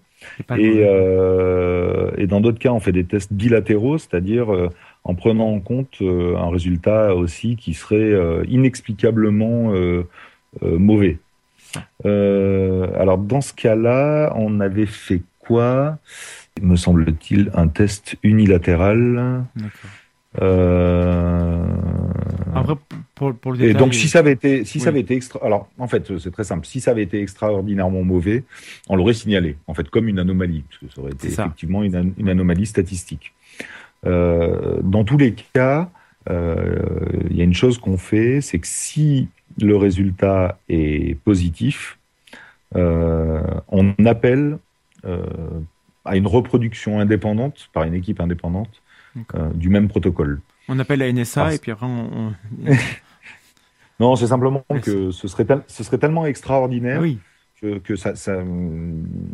Et, 0.56 0.80
euh, 0.84 2.26
dans 2.26 2.40
d'autres 2.40 2.58
cas 2.58 2.70
on 2.70 2.80
fait 2.80 2.92
des 2.92 3.04
tests 3.04 3.32
bilatéraux, 3.32 3.98
c'est-à-dire 3.98 4.52
euh, 4.54 4.70
en 5.08 5.14
prenant 5.14 5.48
en 5.56 5.60
compte 5.60 5.96
euh, 6.02 6.36
un 6.36 6.50
résultat 6.50 7.14
aussi 7.14 7.56
qui 7.56 7.72
serait 7.74 8.12
euh, 8.12 8.44
inexplicablement 8.48 9.72
euh, 9.72 10.04
mauvais. 10.62 11.18
Alors 12.04 13.18
dans 13.18 13.40
ce 13.40 13.52
cas-là, 13.52 14.32
on 14.36 14.60
avait 14.60 14.86
fait 14.86 15.22
quoi? 15.38 15.98
Me 16.62 16.76
semble-t-il 16.76 17.50
un 17.54 17.68
test 17.68 18.16
unilatéral. 18.22 19.44
D'accord. 19.54 19.90
Euh, 20.42 21.64
Après, 22.54 22.74
pour, 23.14 23.34
pour 23.34 23.52
le 23.52 23.62
et 23.62 23.74
donc 23.74 23.94
si 23.94 24.08
ça 24.08 24.18
avait 24.18 24.32
été, 24.32 24.64
si 24.64 24.80
ça 24.80 24.86
Oui. 24.86 24.88
avait 24.90 25.00
été 25.00 25.14
extra, 25.14 25.38
alors 25.42 25.68
en 25.78 25.88
fait 25.88 26.18
c'est 26.18 26.30
très 26.30 26.44
simple. 26.44 26.66
Si 26.66 26.80
ça 26.80 26.90
avait 26.90 27.04
été 27.04 27.20
extraordinairement 27.22 28.02
mauvais, 28.02 28.44
on 28.88 28.96
l'aurait 28.96 29.14
signalé. 29.14 29.56
En 29.66 29.74
fait 29.74 29.88
comme 29.88 30.08
une 30.08 30.18
anomalie, 30.18 30.62
parce 30.68 30.78
que 30.80 30.86
ça 30.94 31.00
aurait 31.00 31.12
été 31.12 31.28
effectivement 31.28 31.82
une, 31.82 31.96
an- 31.96 32.12
une 32.18 32.28
anomalie 32.28 32.66
statistique. 32.66 33.32
Euh, 34.04 34.80
dans 34.82 35.04
tous 35.04 35.16
les 35.16 35.34
cas, 35.54 35.90
euh, 36.28 36.78
il 37.30 37.36
y 37.36 37.40
a 37.40 37.44
une 37.44 37.54
chose 37.54 37.78
qu'on 37.78 37.96
fait, 37.98 38.40
c'est 38.40 38.58
que 38.58 38.66
si 38.66 39.28
le 39.60 39.76
résultat 39.76 40.58
est 40.68 41.18
positif, 41.22 41.98
euh, 42.74 43.42
on 43.68 43.94
appelle 44.04 44.58
à 46.04 46.16
une 46.16 46.26
reproduction 46.26 46.98
indépendante 46.98 47.68
par 47.72 47.84
une 47.84 47.94
équipe 47.94 48.20
indépendante 48.20 48.82
euh, 49.36 49.50
du 49.54 49.68
même 49.68 49.86
protocole. 49.88 50.40
on 50.68 50.78
appelle 50.80 50.98
la 50.98 51.12
NSA 51.12 51.54
et 51.54 51.58
puis 51.58 51.70
après 51.70 51.86
on. 51.86 52.34
on- 52.66 52.72
Non, 53.98 54.14
c'est 54.14 54.26
simplement 54.26 54.62
que 54.82 55.10
ce 55.10 55.26
serait, 55.26 55.46
tel- 55.46 55.62
ce 55.68 55.82
serait 55.82 55.96
tellement 55.96 56.26
extraordinaire 56.26 57.00
oui, 57.00 57.18
que, 57.60 57.78
que 57.78 57.96
ça, 57.96 58.14
ça, 58.16 58.34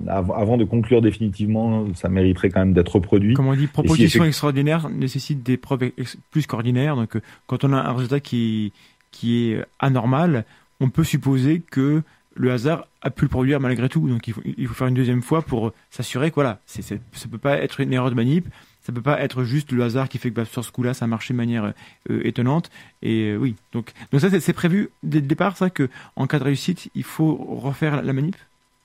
av- 0.09 0.33
avant 0.35 0.57
de 0.57 0.65
conclure 0.65 1.03
définitivement, 1.03 1.87
ça 1.95 2.09
mériterait 2.09 2.51
quand 2.51 2.61
même 2.61 2.73
d'être 2.73 2.95
reproduit. 2.95 3.35
comme 3.35 3.49
on 3.49 3.55
dit, 3.57 3.67
proposition 3.67 4.25
extraordinaire 4.25 4.89
nécessite 4.91 5.43
des 5.43 5.57
preuves 5.57 5.91
plus 6.31 6.47
qu'ordinaires. 6.47 6.97
Donc, 6.97 7.17
euh, 7.17 7.21
quand 7.47 7.65
on 7.65 7.73
a 7.73 7.79
un 7.81 7.93
résultat 7.93 8.21
qui, 8.21 8.73
qui 9.11 9.51
est 9.53 9.65
anormal, 9.79 10.45
on 10.81 10.89
peut 10.89 11.05
supposer 11.05 11.61
que 11.61 12.03
le 12.35 12.51
hasard 12.53 12.87
a 13.03 13.11
pu 13.11 13.25
le 13.25 13.29
produire 13.29 13.61
malgré 13.61 13.89
tout. 13.89 14.09
Donc, 14.09 14.27
il 14.29 14.33
faut, 14.35 14.43
il 14.45 14.67
faut 14.67 14.75
faire 14.75 14.87
une 14.87 14.95
deuxième 14.95 15.23
fois 15.23 15.43
pour 15.43 15.73
s'assurer 15.91 16.31
que 16.31 16.37
voilà, 16.37 16.61
c'est, 16.67 16.83
ça 16.83 16.97
peut 17.31 17.39
pas 17.39 17.59
être 17.59 17.81
une 17.81 17.93
erreur 17.93 18.11
de 18.11 18.15
manip, 18.15 18.47
ça 18.83 18.93
peut 18.93 19.03
pas 19.03 19.21
être 19.21 19.45
juste 19.45 19.73
le 19.73 19.83
hasard 19.83 20.09
qui 20.09 20.19
fait 20.19 20.31
que 20.31 20.37
bah, 20.37 20.45
sur 20.45 20.65
ce 20.65 20.73
coup-là, 20.73 20.95
ça 20.95 21.05
a 21.05 21.09
marché 21.09 21.35
de 21.35 21.37
manière 21.37 21.73
euh, 22.11 22.21
étonnante. 22.25 22.71
Et 23.03 23.31
euh, 23.31 23.37
oui, 23.37 23.55
donc, 23.73 23.93
donc 24.11 24.21
ça, 24.21 24.29
c'est, 24.41 24.53
prévu 24.53 24.91
dès 25.03 25.21
le 25.21 25.27
départ, 25.27 25.57
ça, 25.57 25.71
que 25.71 25.89
en 26.17 26.27
cas 26.27 26.39
de 26.39 26.45
réussite, 26.45 26.91
il 26.95 27.05
faut 27.05 27.35
refaire 27.35 28.03
la, 28.03 28.13
manip 28.13 28.37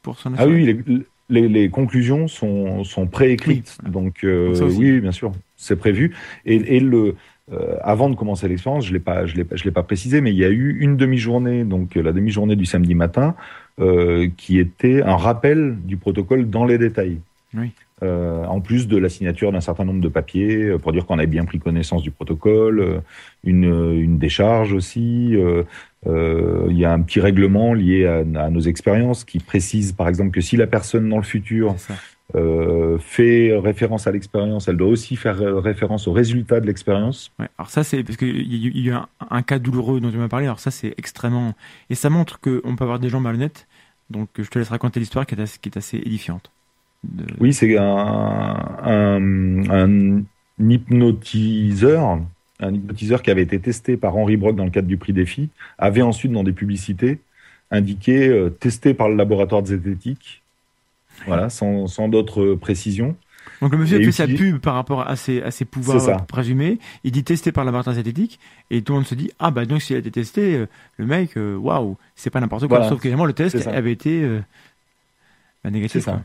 pour 0.03 0.19
s'en 0.19 0.33
Ah 0.33 0.43
assurer. 0.43 0.55
oui, 0.55 0.83
les, 0.87 1.05
les, 1.29 1.47
les 1.47 1.69
conclusions 1.69 2.27
sont, 2.27 2.83
sont 2.83 3.07
préécrites. 3.07 3.77
Oui, 3.83 3.91
Donc, 3.91 4.23
euh, 4.23 4.55
Donc 4.55 4.71
oui, 4.77 4.99
bien 4.99 5.11
sûr, 5.11 5.31
c'est 5.55 5.75
prévu. 5.75 6.15
Et, 6.45 6.77
et 6.77 6.79
le, 6.79 7.15
euh, 7.53 7.77
avant 7.81 8.09
de 8.09 8.15
commencer 8.15 8.47
l'expérience, 8.47 8.85
je 8.85 8.93
l'ai 8.93 8.99
pas, 8.99 9.25
je 9.25 9.35
l'ai, 9.35 9.45
je 9.51 9.63
l'ai 9.63 9.71
pas 9.71 9.83
précisé, 9.83 10.19
mais 10.19 10.31
il 10.31 10.37
y 10.37 10.43
a 10.43 10.49
eu 10.49 10.77
une 10.79 10.97
demi-journée, 10.97 11.63
donc 11.63 11.95
la 11.95 12.11
demi-journée 12.11 12.55
du 12.55 12.65
samedi 12.65 12.93
matin, 12.93 13.35
euh, 13.79 14.27
qui 14.37 14.59
était 14.59 15.01
un 15.01 15.15
rappel 15.15 15.77
du 15.83 15.97
protocole 15.97 16.49
dans 16.49 16.65
les 16.65 16.77
détails. 16.77 17.19
Oui. 17.53 17.71
Euh, 18.03 18.45
en 18.45 18.61
plus 18.61 18.87
de 18.87 18.95
la 18.95 19.09
signature 19.09 19.51
d'un 19.51 19.59
certain 19.59 19.83
nombre 19.83 20.01
de 20.01 20.07
papiers 20.07 20.65
euh, 20.65 20.77
pour 20.77 20.91
dire 20.91 21.07
qu'on 21.07 21.17
avait 21.17 21.25
bien 21.25 21.45
pris 21.45 21.57
connaissance 21.57 22.03
du 22.03 22.11
protocole, 22.11 22.79
euh, 22.79 22.99
une, 23.43 23.63
une 23.63 24.19
décharge 24.19 24.71
aussi. 24.73 25.35
euh, 25.35 25.63
euh, 26.05 26.67
Il 26.69 26.77
y 26.77 26.85
a 26.85 26.93
un 26.93 27.01
petit 27.01 27.19
règlement 27.19 27.73
lié 27.73 28.05
à, 28.05 28.17
à 28.45 28.49
nos 28.51 28.59
expériences 28.59 29.23
qui 29.23 29.39
précise, 29.39 29.93
par 29.93 30.07
exemple, 30.09 30.29
que 30.29 30.41
si 30.41 30.57
la 30.57 30.67
personne 30.67 31.09
dans 31.09 31.17
le 31.17 31.23
futur 31.23 31.75
euh, 32.35 32.99
fait 32.99 33.57
référence 33.57 34.05
à 34.05 34.11
l'expérience, 34.11 34.67
elle 34.67 34.77
doit 34.77 34.89
aussi 34.89 35.15
faire 35.15 35.39
référence 35.39 36.07
au 36.07 36.11
résultat 36.11 36.59
de 36.59 36.67
l'expérience. 36.67 37.31
Ouais, 37.39 37.47
alors 37.57 37.71
ça 37.71 37.83
c'est 37.83 38.03
parce 38.03 38.17
qu'il 38.17 38.29
y, 38.29 38.67
a 38.67 38.91
y 38.91 38.91
a 38.91 38.97
un, 38.97 39.07
un 39.31 39.41
cas 39.41 39.57
douloureux 39.57 39.99
dont 40.01 40.11
tu 40.11 40.17
m'as 40.17 40.27
parlé. 40.27 40.45
Alors 40.45 40.59
ça 40.59 40.69
c'est 40.69 40.93
extrêmement 40.99 41.53
et 41.89 41.95
ça 41.95 42.11
montre 42.11 42.39
qu'on 42.39 42.75
peut 42.75 42.83
avoir 42.83 42.99
des 42.99 43.09
gens 43.09 43.21
malhonnêtes. 43.21 43.67
Donc 44.11 44.29
je 44.37 44.47
te 44.49 44.59
laisse 44.59 44.69
raconter 44.69 44.99
l'histoire 44.99 45.25
qui 45.25 45.33
est 45.35 45.77
assez 45.77 45.97
édifiante. 45.97 46.51
De- 47.03 47.25
Oui, 47.39 47.53
c'est 47.53 47.77
un, 47.77 47.85
un, 48.83 49.69
un 49.69 50.23
hypnotiseur, 50.59 52.19
un 52.59 52.73
hypnotiseur 52.73 53.21
qui 53.21 53.31
avait 53.31 53.43
été 53.43 53.59
testé 53.59 53.97
par 53.97 54.17
Henri 54.17 54.37
Brock 54.37 54.55
dans 54.55 54.65
le 54.65 54.71
cadre 54.71 54.87
du 54.87 54.97
prix 54.97 55.13
défi, 55.13 55.49
avait 55.77 56.01
ensuite 56.01 56.31
dans 56.31 56.43
des 56.43 56.53
publicités 56.53 57.19
indiqué 57.69 58.29
euh, 58.29 58.49
testé 58.49 58.93
par 58.93 59.09
le 59.09 59.15
laboratoire 59.15 59.61
de 59.61 59.67
zététique, 59.67 60.41
voilà, 61.25 61.49
sans, 61.49 61.87
sans 61.87 62.07
d'autres 62.07 62.53
précisions. 62.55 63.15
Donc 63.61 63.71
le 63.71 63.77
monsieur 63.79 63.97
a 63.97 63.99
fait 64.03 64.11
sa 64.11 64.27
pub 64.37 64.59
par 64.59 64.75
rapport 64.75 65.07
à 65.07 65.15
ses, 65.15 65.41
à 65.41 65.51
ses 65.51 65.65
pouvoirs 65.65 66.25
présumés. 66.27 66.79
Il 67.03 67.11
dit 67.11 67.23
testé 67.23 67.51
par 67.51 67.63
la 67.63 67.69
laboratoire 67.69 67.95
synthétique 67.95 68.39
et 68.69 68.81
tout 68.81 68.93
le 68.93 68.99
monde 68.99 69.07
se 69.07 69.15
dit 69.15 69.31
ah 69.39 69.51
bah 69.51 69.65
donc 69.65 69.81
s'il 69.81 69.95
a 69.95 69.99
été 69.99 70.11
testé, 70.11 70.55
euh, 70.55 70.65
le 70.97 71.05
mec 71.05 71.35
euh, 71.37 71.55
waouh 71.55 71.97
c'est 72.15 72.29
pas 72.29 72.39
n'importe 72.39 72.67
quoi. 72.67 72.77
Voilà. 72.77 72.89
Sauf 72.89 73.01
que 73.01 73.07
le 73.07 73.33
test 73.33 73.67
avait 73.67 73.91
été 73.91 74.21
euh, 74.21 74.41
bah, 75.63 75.71
négatif. 75.71 76.03
C'est 76.03 76.11
ça. 76.11 76.23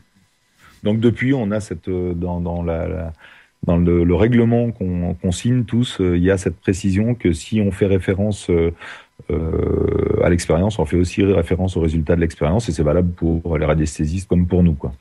Donc 0.83 0.99
depuis, 0.99 1.33
on 1.33 1.51
a 1.51 1.59
cette 1.59 1.87
euh, 1.87 2.13
dans, 2.13 2.41
dans 2.41 2.63
la, 2.63 2.87
la- 2.87 3.13
dans 3.65 3.77
le, 3.77 4.03
le 4.03 4.15
règlement 4.15 4.71
qu'on 4.71 5.31
signe 5.31 5.63
tous, 5.63 6.01
euh, 6.01 6.17
il 6.17 6.23
y 6.23 6.31
a 6.31 6.37
cette 6.37 6.57
précision 6.57 7.15
que 7.15 7.31
si 7.31 7.61
on 7.61 7.71
fait 7.71 7.85
référence 7.85 8.49
euh, 8.49 8.73
euh, 9.31 10.21
à 10.23 10.29
l'expérience, 10.29 10.79
on 10.79 10.85
fait 10.85 10.97
aussi 10.97 11.23
référence 11.23 11.77
au 11.77 11.81
résultat 11.81 12.15
de 12.15 12.21
l'expérience 12.21 12.67
et 12.67 12.73
c'est 12.73 12.83
valable 12.83 13.11
pour 13.11 13.57
les 13.57 13.65
radiesthésistes 13.65 14.27
comme 14.27 14.47
pour 14.47 14.63
nous, 14.63 14.73
quoi. 14.73 14.93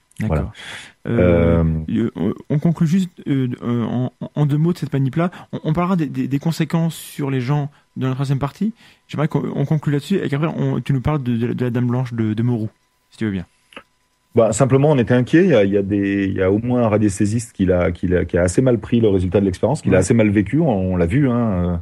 Euh, 1.08 1.64
on 2.48 2.58
conclut 2.60 2.86
juste 2.86 3.10
en, 3.26 4.46
deux 4.46 4.58
mots 4.58 4.72
de 4.72 4.78
cette 4.78 4.92
manip-là. 4.92 5.32
On, 5.64 5.72
parlera 5.72 5.96
des, 5.96 6.38
conséquences 6.38 6.94
sur 6.94 7.30
les 7.30 7.40
gens 7.40 7.70
dans 7.96 8.08
la 8.08 8.14
troisième 8.14 8.38
partie. 8.38 8.72
J'aimerais 9.08 9.26
qu'on 9.26 9.64
conclue 9.64 9.92
là-dessus 9.92 10.18
et 10.22 10.28
qu'après 10.28 10.48
tu 10.84 10.92
nous 10.92 11.00
parles 11.00 11.22
de, 11.24 11.46
la 11.46 11.70
Dame 11.70 11.88
Blanche 11.88 12.12
de, 12.12 12.34
de 12.34 12.42
Moreau, 12.44 12.70
si 13.10 13.18
tu 13.18 13.24
veux 13.24 13.32
bien. 13.32 13.46
Bah, 14.34 14.52
simplement, 14.52 14.90
on 14.90 14.98
était 14.98 15.14
inquiet. 15.14 15.44
Il 15.44 15.50
y 15.50 15.54
a, 15.54 15.64
il 15.64 15.72
y 15.72 15.76
a, 15.76 15.82
des, 15.82 16.24
il 16.24 16.34
y 16.34 16.42
a 16.42 16.50
au 16.50 16.58
moins 16.58 16.84
un 16.84 16.88
radiesthésiste 16.88 17.52
qui 17.52 17.70
a, 17.70 17.90
qui, 17.90 18.14
a, 18.14 18.24
qui 18.24 18.38
a 18.38 18.42
assez 18.42 18.62
mal 18.62 18.78
pris 18.78 19.00
le 19.00 19.08
résultat 19.08 19.40
de 19.40 19.44
l'expérience, 19.44 19.82
qui 19.82 19.94
a 19.94 19.98
assez 19.98 20.14
mal 20.14 20.30
vécu. 20.30 20.58
On, 20.60 20.96
l'a 20.96 21.06
vu. 21.06 21.28
Hein. 21.28 21.80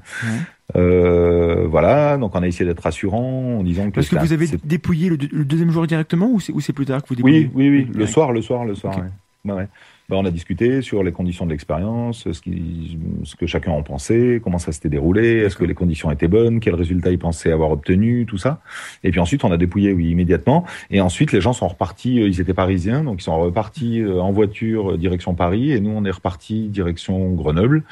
Euh, 0.77 1.67
voilà, 1.69 2.17
donc 2.17 2.35
on 2.35 2.43
a 2.43 2.47
essayé 2.47 2.65
d'être 2.65 2.83
rassurant 2.83 3.59
en 3.59 3.63
disant 3.63 3.89
que. 3.91 3.97
Parce 3.97 4.09
que 4.09 4.17
vous 4.17 4.33
avez 4.33 4.47
dépouillé 4.65 5.09
le, 5.09 5.17
deuxième 5.17 5.71
jour 5.71 5.87
directement 5.87 6.31
ou 6.31 6.41
c'est 6.41 6.73
plus 6.73 6.87
tard 6.87 7.03
que 7.03 7.09
vous 7.09 7.17
dépouillez 7.17 7.51
Oui, 7.55 7.69
oui, 7.69 7.87
oui, 7.89 7.93
le 7.95 8.07
soir, 8.07 8.33
le 8.33 8.43
soir, 8.43 8.65
le 8.65 8.75
soir. 8.75 8.97
Ouais. 8.97 9.53
Ouais, 9.53 9.69
ben, 10.11 10.17
on 10.17 10.25
a 10.25 10.31
discuté 10.33 10.83
sur 10.83 11.05
les 11.05 11.13
conditions 11.13 11.47
de 11.47 11.53
l'expérience, 11.53 12.31
ce, 12.31 12.41
qui, 12.41 12.99
ce 13.23 13.37
que 13.37 13.47
chacun 13.47 13.71
en 13.71 13.85
pensait, 13.85 14.41
comment 14.43 14.59
ça 14.59 14.73
s'était 14.73 14.89
déroulé, 14.89 15.39
est-ce 15.39 15.57
que 15.57 15.65
les 15.65 15.75
conditions 15.75 16.11
étaient 16.11 16.27
bonnes, 16.27 16.59
quels 16.59 16.75
résultats 16.75 17.13
ils 17.13 17.19
pensaient 17.19 17.53
avoir 17.53 17.71
obtenu, 17.71 18.27
tout 18.27 18.37
ça. 18.37 18.61
Et 19.05 19.13
puis 19.13 19.21
ensuite, 19.21 19.45
on 19.45 19.53
a 19.53 19.57
dépouillé, 19.57 19.93
oui, 19.93 20.11
immédiatement. 20.11 20.65
Et 20.91 21.01
ensuite, 21.01 21.31
les 21.31 21.41
gens 21.41 21.53
sont 21.53 21.69
repartis, 21.69 22.21
euh, 22.21 22.27
ils 22.27 22.41
étaient 22.41 22.55
parisiens, 22.55 23.05
donc 23.05 23.21
ils 23.21 23.25
sont 23.25 23.39
repartis 23.39 24.01
euh, 24.01 24.21
en 24.21 24.33
voiture 24.33 24.93
euh, 24.93 24.99
direction 24.99 25.35
Paris, 25.35 25.71
et 25.71 25.79
nous, 25.79 25.91
on 25.91 26.05
est 26.05 26.11
repartis 26.11 26.67
direction 26.67 27.33
Grenoble. 27.35 27.85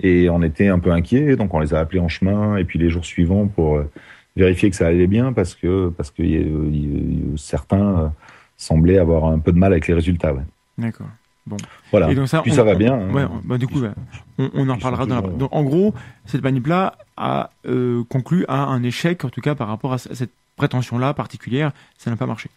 Et 0.00 0.30
on 0.30 0.42
était 0.42 0.68
un 0.68 0.78
peu 0.78 0.90
inquiets, 0.90 1.36
donc 1.36 1.52
on 1.52 1.60
les 1.60 1.74
a 1.74 1.80
appelés 1.80 2.00
en 2.00 2.08
chemin, 2.08 2.56
et 2.56 2.64
puis 2.64 2.78
les 2.78 2.88
jours 2.88 3.04
suivants 3.04 3.46
pour 3.46 3.82
vérifier 4.36 4.70
que 4.70 4.76
ça 4.76 4.86
allait 4.86 5.08
bien, 5.08 5.34
parce 5.34 5.54
que 5.54 5.88
parce 5.90 6.12
que 6.12 6.22
certains 7.36 8.12
semblaient 8.56 8.98
avoir 8.98 9.26
un 9.26 9.40
peu 9.40 9.50
de 9.52 9.58
mal 9.58 9.72
avec 9.72 9.88
les 9.88 9.94
résultats. 9.94 10.32
Ouais. 10.32 10.44
D'accord. 10.78 11.08
Bon. 11.48 11.56
Voilà. 11.90 12.10
Et 12.10 12.14
donc 12.14 12.28
ça, 12.28 12.42
Puis 12.42 12.52
ça 12.52 12.62
va 12.62 12.74
bien. 12.74 12.94
Hein. 12.94 13.12
Ouais, 13.12 13.24
bah, 13.44 13.58
du 13.58 13.66
coup, 13.66 13.80
on, 14.38 14.68
en 14.68 14.74
reparlera 14.74 15.06
dans 15.06 15.14
la... 15.16 15.22
Donc, 15.22 15.48
en 15.52 15.62
gros, 15.62 15.94
cette 16.26 16.42
manip-là 16.42 16.94
a 17.16 17.50
euh, 17.66 18.04
conclu 18.08 18.44
à 18.48 18.64
un 18.64 18.82
échec, 18.82 19.24
en 19.24 19.30
tout 19.30 19.40
cas 19.40 19.54
par 19.54 19.68
rapport 19.68 19.92
à 19.92 19.98
cette 19.98 20.30
prétention-là 20.56 21.14
particulière. 21.14 21.72
Ça 21.96 22.10
n'a 22.10 22.16
pas 22.16 22.26
marché. 22.26 22.50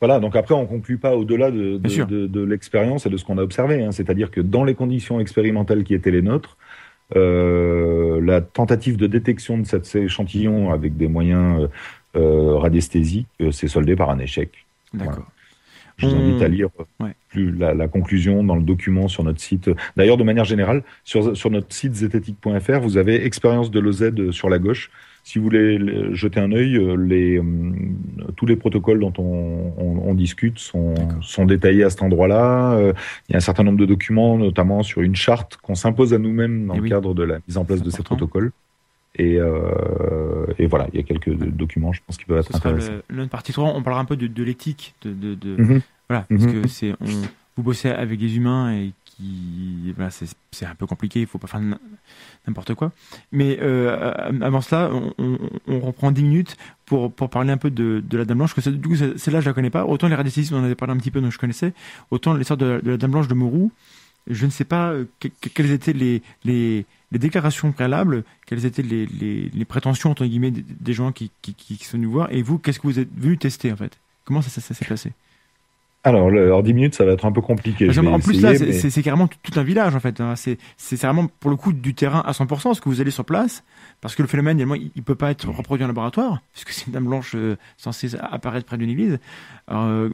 Voilà, 0.00 0.20
donc 0.20 0.36
après, 0.36 0.54
on 0.54 0.64
conclut 0.66 0.96
pas 0.96 1.14
au-delà 1.14 1.50
de, 1.50 1.76
de, 1.76 2.26
de, 2.26 2.40
l'expérience 2.42 3.04
et 3.04 3.10
de 3.10 3.16
ce 3.16 3.24
qu'on 3.24 3.36
a 3.36 3.42
observé. 3.42 3.84
Hein. 3.84 3.92
C'est-à-dire 3.92 4.30
que 4.30 4.40
dans 4.40 4.64
les 4.64 4.74
conditions 4.74 5.20
expérimentales 5.20 5.84
qui 5.84 5.92
étaient 5.92 6.10
les 6.10 6.22
nôtres, 6.22 6.56
euh, 7.16 8.20
la 8.22 8.40
tentative 8.40 8.96
de 8.96 9.06
détection 9.06 9.58
de 9.58 9.66
cet 9.66 9.94
échantillon 9.96 10.72
avec 10.72 10.96
des 10.96 11.08
moyens 11.08 11.68
euh, 12.16 12.56
radiesthésiques 12.56 13.26
s'est 13.50 13.68
soldée 13.68 13.96
par 13.96 14.10
un 14.10 14.18
échec. 14.20 14.64
D'accord. 14.94 15.26
Je 16.00 16.06
vous 16.06 16.16
invite 16.16 16.42
à 16.42 16.48
lire 16.48 16.68
plus 17.28 17.52
la, 17.52 17.88
conclusion 17.88 18.42
dans 18.42 18.56
le 18.56 18.62
document 18.62 19.08
sur 19.08 19.22
notre 19.22 19.40
site. 19.40 19.70
D'ailleurs, 19.96 20.16
de 20.16 20.24
manière 20.24 20.44
générale, 20.44 20.82
sur, 21.04 21.36
sur 21.36 21.50
notre 21.50 21.72
site 21.72 21.94
zététique.fr, 21.94 22.80
vous 22.80 22.96
avez 22.96 23.24
expérience 23.24 23.70
de 23.70 23.80
l'OZ 23.80 24.30
sur 24.30 24.48
la 24.48 24.58
gauche. 24.58 24.90
Si 25.22 25.38
vous 25.38 25.44
voulez 25.44 25.78
jeter 26.14 26.40
un 26.40 26.50
œil, 26.52 26.76
euh, 26.76 26.96
les, 26.96 27.38
euh, 27.38 27.44
tous 28.36 28.46
les 28.46 28.56
protocoles 28.56 29.00
dont 29.00 29.12
on, 29.18 29.74
on, 29.78 30.14
discute 30.14 30.58
sont, 30.58 30.94
sont, 31.20 31.44
détaillés 31.44 31.84
à 31.84 31.90
cet 31.90 32.02
endroit-là. 32.02 32.72
Euh, 32.72 32.92
il 33.28 33.32
y 33.32 33.34
a 33.34 33.36
un 33.36 33.40
certain 33.40 33.62
nombre 33.62 33.78
de 33.78 33.86
documents, 33.86 34.38
notamment 34.38 34.82
sur 34.82 35.02
une 35.02 35.14
charte 35.14 35.58
qu'on 35.58 35.74
s'impose 35.74 36.14
à 36.14 36.18
nous-mêmes 36.18 36.66
dans 36.66 36.76
le 36.76 36.88
cadre 36.88 37.14
de 37.14 37.22
la 37.22 37.38
mise 37.46 37.58
en 37.58 37.64
place 37.64 37.82
de 37.82 37.90
ces 37.90 38.02
protocoles. 38.02 38.50
Et, 39.16 39.38
euh, 39.38 40.46
et, 40.58 40.66
voilà, 40.66 40.86
il 40.92 41.00
y 41.00 41.02
a 41.02 41.02
quelques 41.02 41.34
documents, 41.34 41.92
je 41.92 42.00
pense, 42.06 42.16
qui 42.16 42.24
peuvent 42.24 42.38
être 42.38 42.54
intéressants. 42.54 42.92
Le, 43.08 43.26
partie 43.26 43.52
3, 43.52 43.64
on 43.74 43.82
parlera 43.82 44.00
un 44.00 44.04
peu 44.04 44.16
de, 44.16 44.26
de 44.26 44.42
l'éthique, 44.42 44.94
de, 45.02 45.12
de, 45.12 45.34
de 45.34 45.56
mhm. 45.60 45.80
voilà, 46.08 46.26
parce 46.28 46.44
mhm. 46.44 46.62
que 46.62 46.68
c'est, 46.68 46.94
vous 47.56 47.62
bossez 47.62 47.90
avec 47.90 48.20
des 48.20 48.36
humains 48.36 48.72
et 48.72 48.92
qui, 49.04 49.92
voilà, 49.96 50.10
c'est 50.10 50.66
un 50.66 50.74
peu 50.76 50.86
compliqué, 50.86 51.20
il 51.20 51.26
faut 51.26 51.38
pas 51.38 51.48
faire 51.48 51.60
n'importe 52.46 52.74
quoi. 52.74 52.92
Mais 53.32 53.58
euh, 53.60 54.30
avant 54.40 54.60
cela, 54.60 54.90
on, 54.92 55.38
on, 55.66 55.80
reprend 55.80 56.12
10 56.12 56.22
minutes 56.22 56.56
pour, 56.86 57.12
pour 57.12 57.30
parler 57.30 57.50
un 57.50 57.56
peu 57.56 57.70
de, 57.70 58.02
la 58.12 58.24
Dame 58.24 58.38
Blanche, 58.38 58.54
que 58.54 58.70
du 58.70 58.88
coup, 58.88 58.96
celle-là, 58.96 59.40
je 59.40 59.46
la 59.46 59.52
connais 59.52 59.70
pas. 59.70 59.86
Autant 59.86 60.06
les 60.06 60.14
radicalistes, 60.14 60.52
on 60.52 60.60
en 60.60 60.64
avait 60.64 60.76
parlé 60.76 60.94
un 60.94 60.98
petit 60.98 61.10
peu, 61.10 61.20
donc 61.20 61.32
je 61.32 61.38
connaissais. 61.38 61.74
Autant 62.12 62.34
l'histoire 62.34 62.56
de, 62.56 62.80
de 62.82 62.92
la 62.92 62.96
Dame 62.96 63.10
Blanche 63.10 63.28
de 63.28 63.34
Mourou, 63.34 63.72
je 64.26 64.46
ne 64.46 64.50
sais 64.50 64.64
pas 64.64 64.90
euh, 64.90 65.04
quelles 65.54 65.70
étaient 65.70 65.92
les, 65.92 66.22
les, 66.44 66.86
les, 67.12 67.18
déclarations 67.18 67.72
préalables, 67.72 68.24
quelles 68.46 68.64
étaient 68.66 68.82
les, 68.82 69.06
les, 69.06 69.50
les 69.52 69.64
prétentions 69.64 70.10
entre 70.10 70.24
guillemets 70.24 70.52
des, 70.52 70.92
gens 70.92 71.12
qui, 71.12 71.30
qui, 71.42 71.54
qui, 71.54 71.76
sont 71.84 71.96
venus 71.96 72.10
voir, 72.10 72.32
et 72.32 72.42
vous, 72.42 72.58
qu'est-ce 72.58 72.78
que 72.78 72.86
vous 72.86 72.98
êtes 72.98 73.08
venu 73.16 73.38
tester 73.38 73.72
en 73.72 73.76
fait? 73.76 73.98
Comment 74.24 74.42
ça, 74.42 74.60
ça, 74.60 74.74
s'est 74.74 74.84
passé? 74.84 75.12
Alors, 76.02 76.28
en 76.28 76.62
10 76.62 76.72
minutes, 76.72 76.94
ça 76.94 77.04
va 77.04 77.12
être 77.12 77.26
un 77.26 77.32
peu 77.32 77.42
compliqué. 77.42 77.86
en 77.98 78.20
plus, 78.20 78.40
là, 78.40 78.54
c'est 78.54 79.02
carrément 79.02 79.28
tout, 79.28 79.58
un 79.58 79.62
village, 79.62 79.94
en 79.94 80.00
fait. 80.00 80.18
Hein. 80.20 80.34
C'est 80.34 80.96
vraiment, 80.96 81.26
pour 81.40 81.50
le 81.50 81.56
coup, 81.56 81.74
du 81.74 81.92
terrain 81.94 82.20
à 82.20 82.32
100%, 82.32 82.46
parce 82.46 82.80
que 82.80 82.88
vous 82.88 83.02
allez 83.02 83.10
sur 83.10 83.26
place, 83.26 83.64
parce 84.00 84.14
que 84.14 84.22
le 84.22 84.28
phénomène, 84.28 84.58
il 84.58 84.90
ne 84.96 85.02
peut 85.02 85.14
pas 85.14 85.30
être 85.30 85.50
reproduit 85.50 85.84
en 85.84 85.88
laboratoire, 85.88 86.40
puisque 86.52 86.70
c'est 86.70 86.86
une 86.86 86.94
dame 86.94 87.04
blanche 87.04 87.32
euh, 87.34 87.56
censée 87.76 88.14
apparaître 88.18 88.66
près 88.66 88.78
d'une 88.78 88.88
église. 88.88 89.18
Euh, 89.70 90.08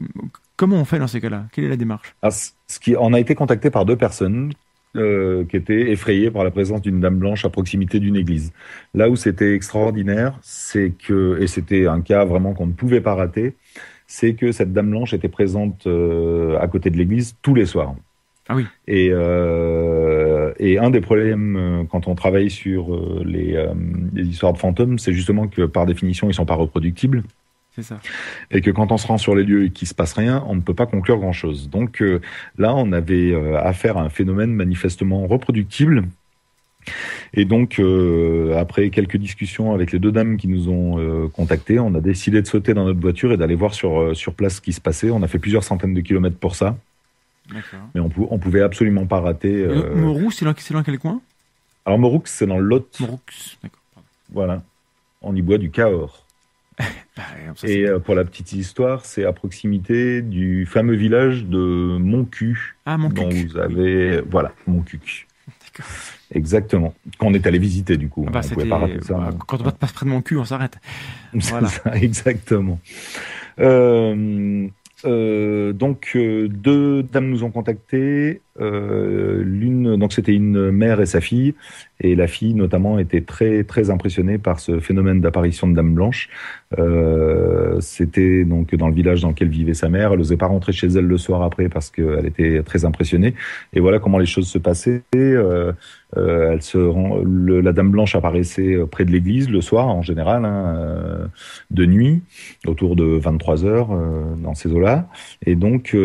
Comment 0.56 0.76
on 0.76 0.86
fait 0.86 0.98
dans 0.98 1.06
ces 1.06 1.20
cas-là? 1.20 1.44
Quelle 1.52 1.64
est 1.64 1.68
la 1.68 1.76
démarche? 1.76 2.16
Ah, 2.22 2.30
ce 2.30 2.80
qui, 2.80 2.96
On 2.98 3.12
a 3.12 3.20
été 3.20 3.34
contacté 3.34 3.70
par 3.70 3.84
deux 3.84 3.96
personnes 3.96 4.52
euh, 4.96 5.44
qui 5.44 5.56
étaient 5.56 5.90
effrayées 5.90 6.30
par 6.30 6.44
la 6.44 6.50
présence 6.50 6.82
d'une 6.82 7.00
dame 7.00 7.16
blanche 7.16 7.44
à 7.44 7.48
proximité 7.48 8.00
d'une 8.00 8.16
église. 8.16 8.52
Là 8.94 9.08
où 9.08 9.16
c'était 9.16 9.54
extraordinaire, 9.54 10.38
c'est 10.42 10.92
que, 11.06 11.38
et 11.40 11.46
c'était 11.46 11.86
un 11.86 12.00
cas 12.00 12.24
vraiment 12.24 12.54
qu'on 12.54 12.66
ne 12.66 12.72
pouvait 12.72 13.00
pas 13.00 13.14
rater, 13.14 13.54
c'est 14.06 14.34
que 14.34 14.52
cette 14.52 14.72
dame 14.72 14.90
blanche 14.90 15.14
était 15.14 15.28
présente 15.28 15.86
euh, 15.86 16.58
à 16.60 16.68
côté 16.68 16.90
de 16.90 16.96
l'église 16.96 17.36
tous 17.42 17.54
les 17.54 17.66
soirs. 17.66 17.94
Ah 18.48 18.54
oui. 18.54 18.64
Et, 18.86 19.08
euh, 19.10 20.52
et 20.58 20.78
un 20.78 20.90
des 20.90 21.00
problèmes 21.00 21.86
quand 21.90 22.06
on 22.06 22.14
travaille 22.14 22.48
sur 22.48 22.96
les, 23.24 23.66
les 24.14 24.22
histoires 24.22 24.52
de 24.52 24.58
fantômes, 24.58 25.00
c'est 25.00 25.12
justement 25.12 25.48
que 25.48 25.62
par 25.62 25.84
définition, 25.84 26.28
ils 26.30 26.34
sont 26.34 26.46
pas 26.46 26.54
reproductibles. 26.54 27.24
Ça. 27.82 28.00
Et 28.50 28.62
que 28.62 28.70
quand 28.70 28.90
on 28.90 28.96
se 28.96 29.06
rend 29.06 29.18
sur 29.18 29.34
les 29.34 29.44
lieux 29.44 29.64
et 29.64 29.70
qu'il 29.70 29.86
se 29.86 29.94
passe 29.94 30.14
rien, 30.14 30.42
on 30.48 30.54
ne 30.54 30.60
peut 30.60 30.74
pas 30.74 30.86
conclure 30.86 31.18
grand 31.18 31.32
chose. 31.32 31.68
Donc 31.68 32.00
euh, 32.00 32.20
là, 32.56 32.74
on 32.74 32.92
avait 32.92 33.32
euh, 33.32 33.58
affaire 33.58 33.98
à 33.98 34.02
un 34.02 34.08
phénomène 34.08 34.52
manifestement 34.52 35.26
reproductible. 35.26 36.04
Et 37.34 37.44
donc, 37.44 37.78
euh, 37.78 38.56
après 38.56 38.90
quelques 38.90 39.16
discussions 39.16 39.74
avec 39.74 39.92
les 39.92 39.98
deux 39.98 40.12
dames 40.12 40.36
qui 40.36 40.48
nous 40.48 40.68
ont 40.68 41.28
contactés, 41.30 41.78
on 41.80 41.94
a 41.94 42.00
décidé 42.00 42.40
de 42.40 42.46
sauter 42.46 42.74
dans 42.74 42.84
notre 42.84 43.00
voiture 43.00 43.32
et 43.32 43.36
d'aller 43.36 43.56
voir 43.56 43.74
sur, 43.74 44.16
sur 44.16 44.34
place 44.34 44.56
ce 44.56 44.60
qui 44.60 44.72
se 44.72 44.80
passait. 44.80 45.10
On 45.10 45.22
a 45.22 45.26
fait 45.26 45.40
plusieurs 45.40 45.64
centaines 45.64 45.94
de 45.94 46.00
kilomètres 46.00 46.38
pour 46.38 46.54
ça. 46.54 46.76
Mais 47.94 48.00
on, 48.00 48.10
on 48.30 48.38
pouvait 48.38 48.62
absolument 48.62 49.06
pas 49.06 49.20
rater. 49.20 49.66
Moroux, 49.94 50.30
c'est 50.30 50.44
dans, 50.44 50.54
dans, 50.70 50.82
quel 50.82 50.98
coin? 50.98 51.20
Alors 51.84 51.98
Moroux, 51.98 52.22
c'est 52.24 52.46
dans 52.46 52.58
le 52.58 52.64
Lot. 52.64 53.00
Moroux, 53.00 53.20
d'accord. 53.62 53.80
Voilà. 54.32 54.62
On 55.22 55.34
y 55.34 55.42
boit 55.42 55.58
du 55.58 55.70
Cahors. 55.70 56.25
Bah, 57.16 57.22
et 57.64 57.86
euh, 57.86 57.98
pour 57.98 58.14
la 58.14 58.24
petite 58.24 58.52
histoire, 58.52 59.06
c'est 59.06 59.24
à 59.24 59.32
proximité 59.32 60.20
du 60.20 60.66
fameux 60.66 60.94
village 60.94 61.46
de 61.46 61.96
Montcu. 61.98 62.76
Ah, 62.84 62.98
Montcuq. 62.98 63.16
Dont 63.16 63.30
vous 63.30 63.56
avez, 63.56 64.20
voilà, 64.20 64.52
Montcuq. 64.66 65.26
Exactement. 66.30 66.94
Qu'on 67.18 67.32
est 67.32 67.46
allé 67.46 67.58
visiter, 67.58 67.96
du 67.96 68.10
coup. 68.10 68.26
Ah 68.28 68.30
bah, 68.30 68.40
on 68.54 68.68
pas 68.68 68.78
rater 68.78 69.00
ça. 69.00 69.14
Bah, 69.14 69.30
quand 69.46 69.60
on 69.62 69.70
passe 69.70 69.92
près 69.92 70.04
de 70.04 70.10
Montcuq, 70.10 70.36
on 70.36 70.44
s'arrête. 70.44 70.78
Voilà. 71.32 71.68
Ça, 71.68 71.96
exactement. 71.96 72.78
Euh, 73.60 74.68
euh, 75.04 75.72
donc 75.72 76.12
deux 76.14 77.02
dames 77.02 77.28
nous 77.28 77.44
ont 77.44 77.50
contactés. 77.50 78.42
Euh, 78.60 79.42
l'une, 79.44 79.96
donc 79.96 80.12
c'était 80.12 80.34
une 80.34 80.70
mère 80.70 81.00
et 81.00 81.06
sa 81.06 81.20
fille, 81.20 81.54
et 82.00 82.14
la 82.14 82.26
fille 82.26 82.54
notamment 82.54 82.98
était 82.98 83.22
très 83.22 83.64
très 83.64 83.90
impressionnée 83.90 84.38
par 84.38 84.60
ce 84.60 84.80
phénomène 84.80 85.20
d'apparition 85.20 85.66
de 85.66 85.74
dame 85.74 85.94
blanche. 85.94 86.28
Euh, 86.78 87.80
c'était 87.80 88.44
donc 88.44 88.74
dans 88.74 88.88
le 88.88 88.94
village 88.94 89.22
dans 89.22 89.30
lequel 89.30 89.48
vivait 89.48 89.74
sa 89.74 89.88
mère. 89.88 90.12
Elle 90.12 90.18
n'osait 90.18 90.36
pas 90.36 90.46
rentrer 90.46 90.72
chez 90.72 90.88
elle 90.88 91.06
le 91.06 91.18
soir 91.18 91.42
après 91.42 91.68
parce 91.68 91.90
qu'elle 91.90 92.26
était 92.26 92.62
très 92.62 92.84
impressionnée. 92.84 93.34
Et 93.72 93.80
voilà 93.80 93.98
comment 93.98 94.18
les 94.18 94.26
choses 94.26 94.48
se 94.48 94.58
passaient. 94.58 95.02
Euh, 95.14 95.72
euh, 96.16 96.52
elle 96.52 96.62
se 96.62 96.78
rend, 96.78 97.20
la 97.24 97.72
dame 97.72 97.90
blanche 97.90 98.14
apparaissait 98.14 98.76
près 98.90 99.04
de 99.04 99.10
l'église 99.10 99.48
le 99.48 99.60
soir 99.60 99.88
en 99.88 100.02
général, 100.02 100.44
hein, 100.44 101.28
de 101.70 101.86
nuit, 101.86 102.22
autour 102.66 102.96
de 102.96 103.04
23 103.04 103.64
heures 103.64 103.88
dans 104.42 104.54
ces 104.54 104.70
eaux-là. 104.70 105.08
Et 105.44 105.56
donc 105.56 105.96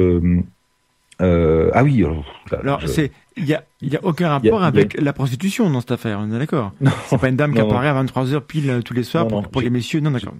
euh, 1.21 1.69
ah 1.73 1.83
oui. 1.83 2.03
Alors, 2.51 2.81
c'est 2.87 3.11
il 3.37 3.45
y 3.45 3.53
a, 3.53 3.63
y 3.81 3.95
a 3.95 4.03
aucun 4.03 4.29
rapport 4.29 4.63
avec 4.63 4.99
la 4.99 5.13
prostitution 5.13 5.69
dans 5.69 5.79
cette 5.79 5.91
affaire, 5.91 6.19
on 6.19 6.31
est 6.33 6.39
d'accord? 6.39 6.73
C'est 7.05 7.19
pas 7.19 7.29
une 7.29 7.35
dame 7.35 7.53
qui 7.53 7.59
apparaît 7.59 7.87
à 7.87 7.93
23 7.93 8.33
heures 8.33 8.43
pile 8.43 8.69
euh, 8.69 8.81
tous 8.81 8.93
les 8.93 9.03
soirs 9.03 9.27
pour, 9.27 9.61
les 9.61 9.69
messieurs. 9.69 9.99
Non, 9.99 10.11
d'accord. 10.11 10.33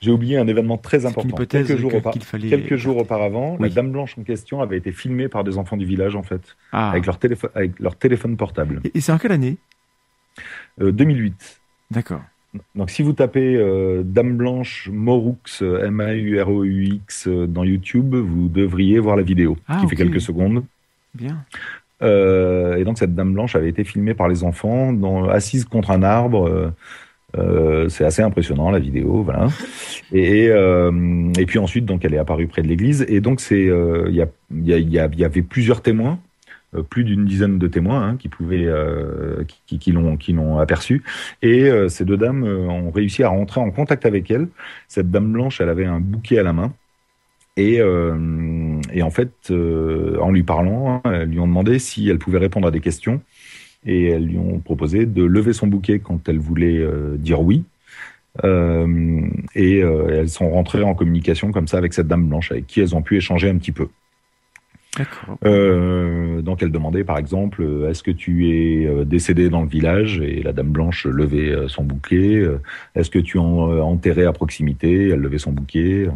J'ai 0.00 0.10
oublié 0.10 0.38
un 0.38 0.46
événement 0.46 0.78
très 0.78 1.04
important. 1.04 1.36
Quelques 1.44 1.76
jours, 1.76 1.92
quelques 2.32 2.76
jours 2.76 2.96
auparavant, 2.96 3.58
la 3.60 3.68
dame 3.68 3.92
blanche 3.92 4.16
en 4.18 4.22
question 4.22 4.62
avait 4.62 4.78
été 4.78 4.92
filmée 4.92 5.28
par 5.28 5.44
des 5.44 5.58
enfants 5.58 5.76
du 5.76 5.84
village, 5.84 6.16
en 6.16 6.22
fait, 6.22 6.56
ah. 6.72 6.90
avec, 6.90 7.04
leur 7.04 7.18
téléphone, 7.18 7.50
avec 7.54 7.78
leur 7.78 7.96
téléphone 7.96 8.36
portable. 8.36 8.80
Et, 8.94 9.00
c'est 9.00 9.12
en 9.12 9.18
quelle 9.18 9.32
année? 9.32 9.58
Euh, 10.80 10.90
2008. 10.90 11.60
D'accord. 11.90 12.22
Donc, 12.74 12.90
si 12.90 13.02
vous 13.02 13.12
tapez 13.12 13.56
euh, 13.56 14.02
Dame 14.04 14.36
Blanche 14.36 14.88
Morux, 14.92 15.36
M-A-U-R-O-U-X 15.60 17.28
euh, 17.28 17.46
dans 17.46 17.64
YouTube, 17.64 18.14
vous 18.14 18.48
devriez 18.48 18.98
voir 18.98 19.16
la 19.16 19.22
vidéo 19.22 19.56
Ah, 19.68 19.78
qui 19.80 19.88
fait 19.88 19.96
quelques 19.96 20.20
secondes. 20.20 20.64
Bien. 21.14 21.44
Euh, 22.02 22.76
et 22.76 22.84
donc, 22.84 22.98
cette 22.98 23.14
Dame 23.14 23.34
Blanche 23.34 23.54
avait 23.54 23.68
été 23.68 23.84
filmée 23.84 24.14
par 24.14 24.28
les 24.28 24.42
enfants, 24.42 24.92
dans, 24.92 25.28
assise 25.28 25.64
contre 25.64 25.90
un 25.90 26.02
arbre. 26.02 26.48
euh, 26.48 26.70
euh, 27.38 27.88
c'est 27.88 28.04
assez 28.04 28.22
impressionnant 28.22 28.70
la 28.70 28.78
vidéo, 28.78 29.22
voilà. 29.22 29.48
Et, 30.12 30.48
euh, 30.48 31.32
et 31.38 31.46
puis 31.46 31.58
ensuite, 31.58 31.84
donc, 31.84 32.04
elle 32.04 32.14
est 32.14 32.18
apparue 32.18 32.48
près 32.48 32.62
de 32.62 32.68
l'église. 32.68 33.04
Et 33.08 33.20
donc, 33.20 33.40
c'est, 33.40 33.68
euh, 33.68 34.08
il 34.10 34.68
y, 34.68 34.98
avait 34.98 35.42
plusieurs 35.42 35.82
témoins, 35.82 36.12
euh, 36.14 36.16
plus 36.88 37.04
d'une 37.04 37.24
dizaine 37.24 37.58
de 37.58 37.66
témoins 37.66 38.10
hein, 38.10 38.16
qui 38.16 38.28
pouvaient, 38.28 38.66
euh, 38.66 39.44
qui, 39.44 39.78
qui, 39.78 39.78
qui 40.18 40.32
l'ont, 40.32 40.58
aperçu. 40.58 41.02
Et 41.42 41.68
euh, 41.68 41.88
ces 41.88 42.04
deux 42.04 42.16
dames 42.16 42.44
euh, 42.44 42.68
ont 42.68 42.90
réussi 42.90 43.22
à 43.22 43.28
rentrer 43.28 43.60
en 43.60 43.70
contact 43.70 44.06
avec 44.06 44.30
elle. 44.30 44.48
Cette 44.88 45.10
dame 45.10 45.32
blanche, 45.32 45.60
elle 45.60 45.68
avait 45.68 45.86
un 45.86 46.00
bouquet 46.00 46.38
à 46.38 46.42
la 46.42 46.52
main. 46.52 46.72
Et, 47.56 47.80
euh, 47.80 48.80
et 48.92 49.02
en 49.02 49.10
fait, 49.10 49.32
euh, 49.50 50.18
en 50.20 50.30
lui 50.30 50.42
parlant, 50.42 51.02
elles 51.04 51.28
lui 51.28 51.40
ont 51.40 51.48
demandé 51.48 51.78
si 51.78 52.08
elle 52.08 52.18
pouvait 52.18 52.38
répondre 52.38 52.68
à 52.68 52.70
des 52.70 52.80
questions. 52.80 53.20
Et 53.84 54.06
elles 54.06 54.26
lui 54.26 54.38
ont 54.38 54.60
proposé 54.60 55.06
de 55.06 55.24
lever 55.24 55.52
son 55.52 55.66
bouquet 55.66 55.98
quand 56.00 56.28
elle 56.28 56.38
voulait 56.38 56.78
euh, 56.78 57.16
dire 57.16 57.40
oui. 57.40 57.64
Euh, 58.44 59.20
et 59.54 59.82
euh, 59.82 60.20
elles 60.20 60.28
sont 60.28 60.50
rentrées 60.50 60.82
en 60.82 60.94
communication 60.94 61.50
comme 61.50 61.66
ça 61.66 61.78
avec 61.78 61.92
cette 61.92 62.06
dame 62.06 62.28
blanche, 62.28 62.52
avec 62.52 62.66
qui 62.66 62.80
elles 62.80 62.94
ont 62.94 63.02
pu 63.02 63.16
échanger 63.16 63.50
un 63.50 63.58
petit 63.58 63.72
peu. 63.72 63.88
Euh, 65.44 66.42
donc 66.42 66.62
elle 66.62 66.72
demandait 66.72 67.04
par 67.04 67.16
exemple 67.16 67.62
euh, 67.62 67.88
est-ce 67.88 68.02
que 68.02 68.10
tu 68.10 68.50
es 68.50 68.86
euh, 68.86 69.04
décédé 69.04 69.48
dans 69.48 69.62
le 69.62 69.68
village? 69.68 70.20
Et 70.20 70.42
la 70.42 70.52
dame 70.52 70.70
blanche 70.70 71.06
levait 71.06 71.54
son 71.68 71.84
bouquet 71.84 72.44
est-ce 72.96 73.08
que 73.08 73.20
tu 73.20 73.36
es 73.36 73.40
en- 73.40 73.78
enterré 73.78 74.24
à 74.24 74.32
proximité? 74.32 75.10
Elle 75.10 75.20
levait 75.20 75.38
son 75.38 75.52
bouquet 75.52 76.08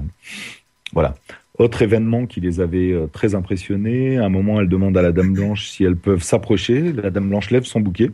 voilà. 0.93 1.15
Autre 1.59 1.83
événement 1.83 2.27
qui 2.27 2.41
les 2.41 2.61
avait 2.61 2.95
très 3.13 3.37
impressionnés 3.37 4.19
à 4.19 4.25
un 4.25 4.29
moment 4.29 4.61
elle 4.61 4.69
demande 4.69 4.97
à 4.99 5.03
la 5.03 5.13
dame 5.13 5.35
blanche 5.35 5.69
si 5.69 5.85
elles 5.85 5.97
peuvent 5.97 6.23
s'approcher. 6.25 6.93
La 6.93 7.11
dame 7.11 7.29
blanche 7.29 7.51
lève 7.51 7.65
son 7.65 7.81
bouquet. 7.81 8.11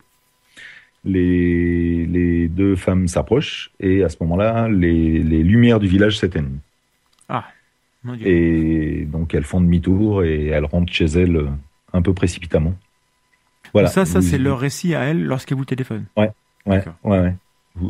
Les, 1.05 2.05
les 2.05 2.49
deux 2.49 2.77
femmes 2.77 3.09
s'approchent 3.09 3.71
et 3.81 4.05
à 4.05 4.11
ce 4.11 4.19
moment-là 4.21 4.69
les, 4.69 5.21
les 5.21 5.43
lumières 5.43 5.81
du 5.81 5.89
village 5.89 6.19
s'éteignent. 6.19 6.59
Dieu. 7.39 7.60
Et 8.25 9.07
donc 9.11 9.35
elles 9.35 9.45
font 9.45 9.61
demi-tour 9.61 10.25
et 10.25 10.47
elles 10.47 10.65
rentrent 10.65 10.93
chez 10.93 11.05
elles 11.07 11.37
euh, 11.37 11.49
un 11.93 12.03
peu 12.03 12.13
précipitamment. 12.15 12.75
Voilà. 13.73 13.89
ça, 13.89 14.05
ça 14.05 14.21
c'est 14.21 14.39
leur 14.39 14.59
récit 14.59 14.95
à 14.95 15.03
elle 15.05 15.25
lorsqu'elle 15.25 15.57
vous 15.59 15.65
téléphone. 15.65 16.05
Ouais, 16.17 16.31
ouais, 16.67 16.83
ouais. 17.05 17.35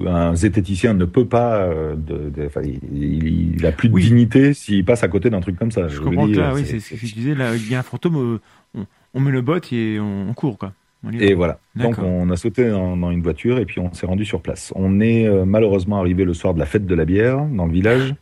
Un 0.06 0.34
zététicien 0.34 0.92
ne 0.92 1.06
peut 1.06 1.24
pas. 1.24 1.56
euh, 1.62 1.94
de, 1.96 2.28
de- 2.28 2.46
enfin, 2.46 2.60
il, 2.62 3.54
il- 3.56 3.66
a 3.66 3.72
plus 3.72 3.88
de 3.88 3.94
Oui. 3.94 4.02
dignité 4.04 4.52
s'il 4.52 4.84
passe 4.84 5.02
à 5.02 5.08
côté 5.08 5.30
d'un 5.30 5.40
truc 5.40 5.56
comme 5.58 5.70
ça. 5.70 5.88
Je 5.88 5.96
veux 5.98 6.04
comprends 6.04 6.26
là, 6.26 6.52
oui, 6.54 6.64
c'est 6.66 6.80
ce 6.80 6.90
que 6.94 7.06
je 7.06 7.14
disais. 7.14 7.34
Là, 7.34 7.56
il 7.56 7.68
y 7.70 7.74
a 7.74 7.78
un 7.78 7.82
fantôme, 7.82 8.16
euh, 8.16 8.40
on, 8.74 8.86
on 9.14 9.20
met 9.20 9.30
le 9.30 9.40
bot 9.40 9.58
et 9.72 9.98
on, 9.98 10.28
on 10.28 10.34
court, 10.34 10.58
quoi. 10.58 10.74
On 11.02 11.10
y 11.10 11.16
va. 11.16 11.24
Et 11.24 11.32
voilà. 11.34 11.58
Donc 11.76 11.98
on 11.98 12.28
a 12.28 12.36
sauté 12.36 12.68
dans, 12.68 12.94
dans 12.94 13.10
une 13.10 13.22
voiture 13.22 13.58
et 13.58 13.64
puis 13.64 13.80
on 13.80 13.90
s'est 13.94 14.04
rendu 14.06 14.26
sur 14.26 14.42
place. 14.42 14.70
On 14.76 15.00
est 15.00 15.26
euh, 15.26 15.46
malheureusement 15.46 15.98
arrivé 15.98 16.24
le 16.26 16.34
soir 16.34 16.52
de 16.52 16.58
la 16.58 16.66
fête 16.66 16.84
de 16.86 16.94
la 16.94 17.06
bière 17.06 17.42
dans 17.46 17.64
le 17.64 17.72
village. 17.72 18.14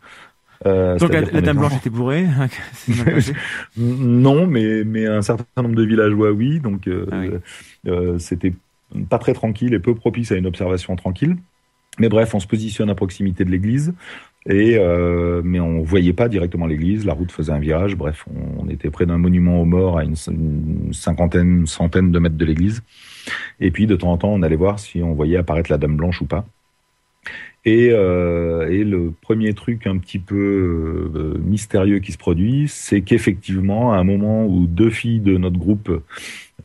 Euh, 0.67 0.99
Donc 0.99 1.13
la, 1.13 1.23
dame 1.41 1.59
blanche 1.59 1.77
était 1.77 1.91
bourrée. 1.91 2.27
Passé. 3.05 3.33
Non, 3.77 4.47
mais, 4.47 4.85
mais 4.85 5.07
un 5.07 5.23
certain 5.23 5.45
nombre 5.63 5.75
de 5.77 5.85
villageois, 5.85 6.31
oui. 6.33 6.61
Donc, 6.61 6.89
euh, 6.89 7.07
Ah 7.13 7.21
oui. 7.21 7.31
euh, 7.87 8.19
c'était 8.19 8.53
pas 9.09 9.19
très 9.19 9.35
tranquille 9.35 9.75
et 9.75 9.79
peu 9.79 9.95
propice 9.95 10.33
à 10.33 10.37
une 10.37 10.47
observation 10.47 10.97
tranquille. 10.97 11.37
Mais 12.01 12.09
bref, 12.09 12.35
on 12.35 12.41
se 12.41 12.47
positionne 12.47 12.91
à 12.91 12.95
proximité 12.95 13.45
de 13.45 13.51
l'église. 13.51 13.93
Et 14.49 14.79
mais 15.45 15.61
on 15.61 15.83
voyait 15.83 16.13
pas 16.15 16.29
directement 16.29 16.67
l'église, 16.67 17.05
la 17.05 17.13
route 17.13 17.31
faisait 17.33 17.53
un 17.53 17.59
virage. 17.59 17.97
Bref, 17.97 18.25
on, 18.35 18.65
on 18.65 18.69
était 18.69 18.89
près 18.89 19.05
d'un 19.05 19.19
monument 19.19 19.61
aux 19.61 19.65
morts 19.67 19.99
à 19.99 20.05
une, 20.05 20.15
une 20.29 20.93
cinquantaine, 20.93 21.67
centaine 21.67 22.13
de 22.13 22.19
mètres 22.19 22.37
de 22.37 22.45
l'église. 22.45 22.83
Et 23.61 23.71
puis 23.71 23.87
de 23.87 23.95
temps 23.97 24.13
en 24.13 24.17
temps, 24.17 24.33
on 24.33 24.43
allait 24.43 24.57
voir 24.57 24.79
si 24.79 25.03
on 25.03 25.13
voyait 25.13 25.37
apparaître 25.37 25.71
la 25.71 25.77
Dame 25.77 25.97
Blanche 25.97 26.23
ou 26.23 26.27
pas. 26.27 26.47
Et, 27.69 27.91
euh, 27.93 28.71
et 28.71 28.83
le 28.83 29.13
premier 29.21 29.53
truc 29.53 29.87
un 29.87 29.99
petit 29.99 30.19
peu 30.19 30.37
euh, 31.15 31.39
mystérieux 31.45 31.99
qui 31.99 32.13
se 32.13 32.19
produit, 32.19 32.65
c'est 32.69 33.03
qu'effectivement, 33.03 33.93
à 33.93 33.99
un 33.99 34.05
moment 34.05 34.47
où 34.47 34.67
deux 34.67 34.89
filles 34.89 35.21
de 35.21 35.37
notre 35.37 35.59
groupe 35.59 35.91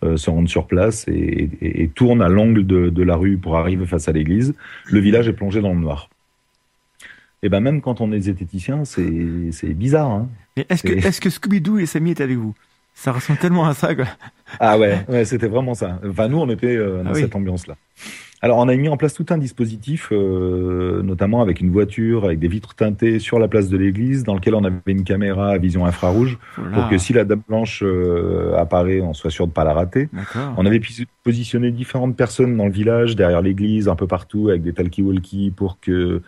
euh, 0.04 0.16
se 0.16 0.30
rendent 0.30 0.48
sur 0.48 0.66
place 0.66 1.06
et, 1.10 1.50
et- 1.62 1.84
et 1.84 1.88
tournent 1.90 2.22
à 2.22 2.30
l'angle 2.30 2.66
de, 2.66 2.90
de 2.90 3.04
la 3.04 3.16
rue 3.18 3.38
pour 3.38 3.58
arriver 3.58 3.86
face 3.86 4.08
à 4.08 4.14
l'église, 4.14 4.54
le 4.86 5.00
village 5.02 5.28
est 5.28 5.34
plongé 5.34 5.60
dans 5.62 5.74
le 5.74 5.80
noir. 5.82 6.10
Et 7.42 7.50
ben 7.50 7.60
même 7.60 7.82
quand 7.82 8.00
on 8.00 8.14
est 8.14 8.22
zététicien, 8.22 8.86
c'est 8.86 9.74
bizarre. 9.74 10.10
Hein 10.12 10.30
Mais 10.56 10.66
est-ce 10.70 11.20
que, 11.20 11.30
Scooby-Doo 11.30 11.80
et 11.80 11.86
Sammy 11.86 12.12
étaient 12.12 12.24
avec 12.24 12.38
vous? 12.38 12.56
Ça 12.94 13.12
ressemble 13.12 13.40
tellement 13.40 13.66
à 13.66 13.74
ça, 13.74 13.94
quoi. 13.96 14.06
Ah 14.60 14.78
ouais, 14.80 15.00
ouais 15.10 15.26
c'était 15.26 15.48
vraiment 15.48 15.74
ça. 15.74 16.00
Enfin, 16.08 16.30
nous, 16.30 16.38
on 16.38 16.50
était 16.50 16.78
dans 16.78 17.04
Ah 17.08 17.12
oui. 17.14 17.22
cette 17.22 17.36
ambiance-là. 17.36 17.76
Alors, 18.44 18.58
on 18.58 18.68
a 18.68 18.76
mis 18.76 18.90
en 18.90 18.98
place 18.98 19.14
tout 19.14 19.26
un 19.30 19.38
dispositif, 19.38 20.10
euh, 20.12 21.02
notamment 21.02 21.42
avec 21.42 21.62
une 21.62 21.72
voiture, 21.72 22.26
avec 22.26 22.40
des 22.40 22.50
vitres 22.50 22.76
teintées 22.76 23.20
sur 23.20 23.40
la 23.40 23.48
place 23.48 23.70
de 23.70 23.78
l'église, 23.78 24.26
dans 24.26 24.36
lequel 24.36 24.54
on 24.56 24.66
avait 24.66 24.76
une 24.88 25.06
caméra 25.06 25.52
à 25.52 25.58
vision 25.58 25.86
infrarouge, 25.86 26.38
Voilà. 26.58 26.76
pour 26.76 26.90
que 26.90 26.98
si 26.98 27.14
la 27.14 27.24
dame 27.24 27.42
blanche 27.48 27.82
euh, 27.86 28.54
apparaît, 28.58 29.00
on 29.00 29.14
soit 29.14 29.30
sûr 29.30 29.48
de 29.48 29.54
pas 29.54 29.64
la 29.64 29.72
rater. 29.74 30.10
On 30.58 30.66
avait 30.66 30.82
positionné 31.24 31.72
différentes 31.72 32.18
personnes 32.18 32.58
dans 32.58 32.66
le 32.66 32.72
village, 32.74 33.16
derrière 33.16 33.42
l'église, 33.42 33.88
un 33.88 33.96
peu 33.96 34.08
partout, 34.08 34.50
avec 34.50 34.62
des 34.62 34.74
talkie-walkie 34.74 35.52
pour 35.52 35.80
que 35.80 36.22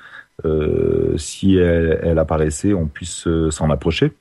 euh, 0.46 1.18
si 1.18 1.58
elle, 1.58 2.00
elle 2.02 2.18
apparaissait, 2.18 2.74
on 2.74 2.86
puisse 2.88 3.28
euh, 3.28 3.52
s'en 3.52 3.70
approcher. 3.70 4.14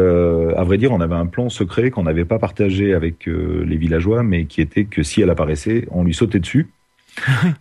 Euh, 0.00 0.52
à 0.56 0.64
vrai 0.64 0.78
dire, 0.78 0.90
on 0.90 1.00
avait 1.00 1.14
un 1.14 1.26
plan 1.26 1.48
secret 1.48 1.92
qu'on 1.92 2.02
n'avait 2.02 2.24
pas 2.24 2.40
partagé 2.40 2.92
avec 2.92 3.28
euh, 3.28 3.64
les 3.64 3.76
villageois, 3.76 4.24
mais 4.24 4.46
qui 4.46 4.60
était 4.60 4.84
que 4.84 5.04
si 5.04 5.22
elle 5.22 5.30
apparaissait, 5.30 5.86
on 5.92 6.02
lui 6.02 6.12
sautait 6.12 6.40
dessus. 6.40 6.70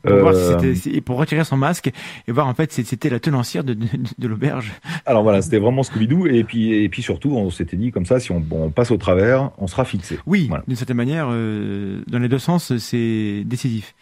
Pour, 0.04 0.16
voir 0.18 0.34
si 0.36 0.97
Euh, 0.97 1.01
pour 1.01 1.18
retirer 1.18 1.43
son 1.43 1.58
masque 1.58 1.91
et 2.28 2.32
voir 2.32 2.47
en 2.47 2.54
fait 2.54 2.72
si 2.72 2.84
c'était 2.84 3.10
la 3.10 3.20
tenancière 3.20 3.64
de, 3.64 3.74
de, 3.74 3.86
de 4.18 4.28
l'auberge. 4.28 4.72
Alors 5.06 5.24
voilà, 5.24 5.41
c'était 5.41 5.60
vraiment 5.60 5.84
Scooby-Doo. 5.84 6.28
Et 6.28 6.43
puis, 6.43 6.74
et 6.74 6.89
puis 6.89 7.01
surtout, 7.01 7.32
on 7.36 7.49
s'était 7.49 7.78
dit 7.78 7.91
comme 7.91 8.06
ça, 8.06 8.20
si 8.20 8.32
on, 8.32 8.39
bon, 8.39 8.64
on 8.66 8.70
passe 8.72 8.91
au 8.91 8.97
travers, 8.97 9.51
on 9.58 9.68
sera 9.68 9.86
fixé. 9.86 10.18
Oui, 10.26 10.47
Voilà. 10.49 10.64
d'une 10.68 10.76
certaine 10.76 10.97
manière, 10.97 11.28
euh, 11.30 12.01
dans 12.08 12.20
les 12.20 12.30
deux 12.30 12.39
sens, 12.39 12.76
c'est 12.78 13.43
décisif. 13.45 13.93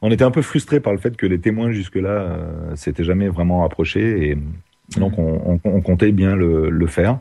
On 0.00 0.10
était 0.12 0.22
un 0.24 0.30
peu 0.30 0.42
frustrés 0.42 0.78
par 0.80 0.92
le 0.92 0.98
fait 1.00 1.16
que 1.16 1.26
les 1.26 1.40
témoins 1.40 1.72
jusque-là 1.72 2.08
euh, 2.08 2.76
s'étaient 2.76 3.02
jamais 3.04 3.28
vraiment 3.28 3.64
approchés 3.64 4.30
et 4.30 4.38
donc 4.98 5.18
on, 5.18 5.40
on- 5.44 5.60
on 5.68 5.80
comptait 5.80 6.12
bien 6.12 6.36
le, 6.36 6.70
le 6.70 6.86
faire. 6.86 7.18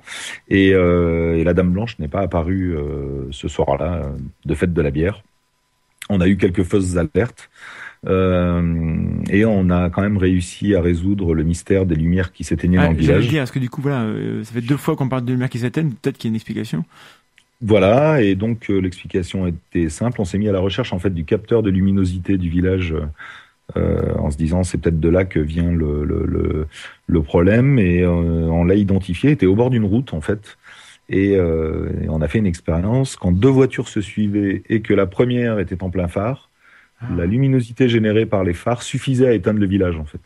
Et, 0.48 0.74
euh, 0.74 1.36
et 1.38 1.44
la 1.44 1.54
Dame 1.56 1.72
Blanche 1.72 1.98
n'est 2.00 2.08
pas 2.08 2.22
apparue 2.22 2.76
euh, 2.78 3.28
ce 3.32 3.48
soir-là 3.48 4.04
de 4.46 4.54
fête 4.54 4.74
de 4.74 4.82
la 4.82 4.92
bière. 4.92 5.24
On 6.10 6.22
a 6.22 6.28
eu 6.28 6.38
quelques 6.38 6.64
fausses 6.64 6.96
alertes 6.98 7.50
euh, 8.08 8.96
et 9.30 9.44
on 9.46 9.70
a 9.70 9.90
quand 9.90 10.02
même 10.02 10.18
réussi 10.18 10.76
à 10.76 10.82
résoudre 10.82 11.34
le 11.34 11.44
mystère 11.44 11.86
des 11.86 11.96
lumières 11.96 12.32
qui 12.32 12.44
s'éteignaient 12.44 12.78
Ah, 12.78 12.88
dans 12.88 12.94
le 12.94 13.00
J'allais 13.00 13.20
village. 13.20 13.28
dire, 13.30 13.42
parce 13.42 13.52
que 13.52 13.60
du 13.60 13.70
coup, 13.70 13.82
voilà, 13.82 14.02
euh, 14.04 14.44
ça 14.44 14.54
fait 14.54 14.62
deux 14.62 14.78
fois 14.78 14.96
qu'on 14.96 15.10
parle 15.10 15.26
de 15.26 15.32
lumière 15.32 15.50
qui 15.50 15.60
s'éteigne, 15.60 15.92
peut-être 15.92 16.18
qu'il 16.18 16.30
y 16.30 16.30
a 16.30 16.32
une 16.32 16.36
explication. 16.36 16.86
Voilà, 17.62 18.22
et 18.22 18.36
donc 18.36 18.70
euh, 18.70 18.80
l'explication 18.80 19.48
était 19.48 19.90
simple. 19.90 20.22
On 20.22 20.26
s'est 20.26 20.38
mis 20.38 20.48
à 20.48 20.52
la 20.52 20.60
recherche 20.60 20.94
en 20.94 21.00
fait 21.00 21.10
du 21.10 21.26
capteur 21.26 21.64
de 21.64 21.72
luminosité 21.72 22.38
du 22.38 22.50
village, 22.50 22.94
euh, 23.76 24.14
en 24.20 24.30
se 24.30 24.38
disant 24.38 24.64
c'est 24.64 24.78
peut-être 24.78 25.00
de 25.00 25.10
là 25.10 25.26
que 25.26 25.40
vient 25.40 25.72
le, 25.72 26.06
le, 26.06 26.26
le, 26.28 26.68
le 27.08 27.22
problème. 27.24 27.80
Et 27.80 28.06
on 28.06 28.64
l'a 28.64 28.76
identifié, 28.76 29.32
il 29.32 29.34
était 29.34 29.48
au 29.48 29.56
bord 29.56 29.72
d'une 29.72 29.86
route 29.86 30.14
en 30.14 30.22
fait. 30.22 30.58
Et, 31.10 31.36
euh, 31.38 31.90
et 32.04 32.10
on 32.10 32.22
a 32.22 32.28
fait 32.28 32.40
une 32.40 32.46
expérience 32.48 33.16
quand 33.16 33.32
deux 33.32 33.48
voitures 33.50 33.88
se 33.88 34.02
suivaient 34.02 34.64
et 34.68 34.82
que 34.82 34.94
la 34.94 35.06
première 35.06 35.60
était 35.60 35.82
en 35.84 35.90
plein 35.90 36.08
phare, 36.08 36.50
Ah. 37.00 37.06
la 37.16 37.26
luminosité 37.28 37.88
générée 37.88 38.26
par 38.26 38.44
les 38.44 38.54
phares 38.56 38.82
suffisait 38.82 39.28
à 39.28 39.34
éteindre 39.34 39.60
le 39.60 39.68
village 39.68 39.96
en 39.98 40.06
fait. 40.06 40.20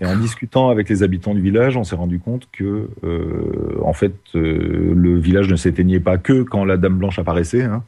Et 0.00 0.06
en 0.06 0.16
discutant 0.16 0.70
avec 0.70 0.88
les 0.88 1.02
habitants 1.02 1.34
du 1.34 1.42
village, 1.42 1.76
on 1.76 1.84
s'est 1.84 1.94
rendu 1.94 2.18
compte 2.18 2.48
que, 2.50 2.88
euh, 3.04 3.78
en 3.82 3.92
fait, 3.92 4.14
euh, 4.34 4.92
le 4.96 5.18
village 5.18 5.48
ne 5.50 5.56
s'éteignait 5.56 6.00
pas 6.00 6.16
que 6.16 6.42
quand 6.42 6.64
la 6.64 6.78
Dame 6.78 6.96
Blanche 6.98 7.18
apparaissait, 7.18 7.62
hein, 7.62 7.84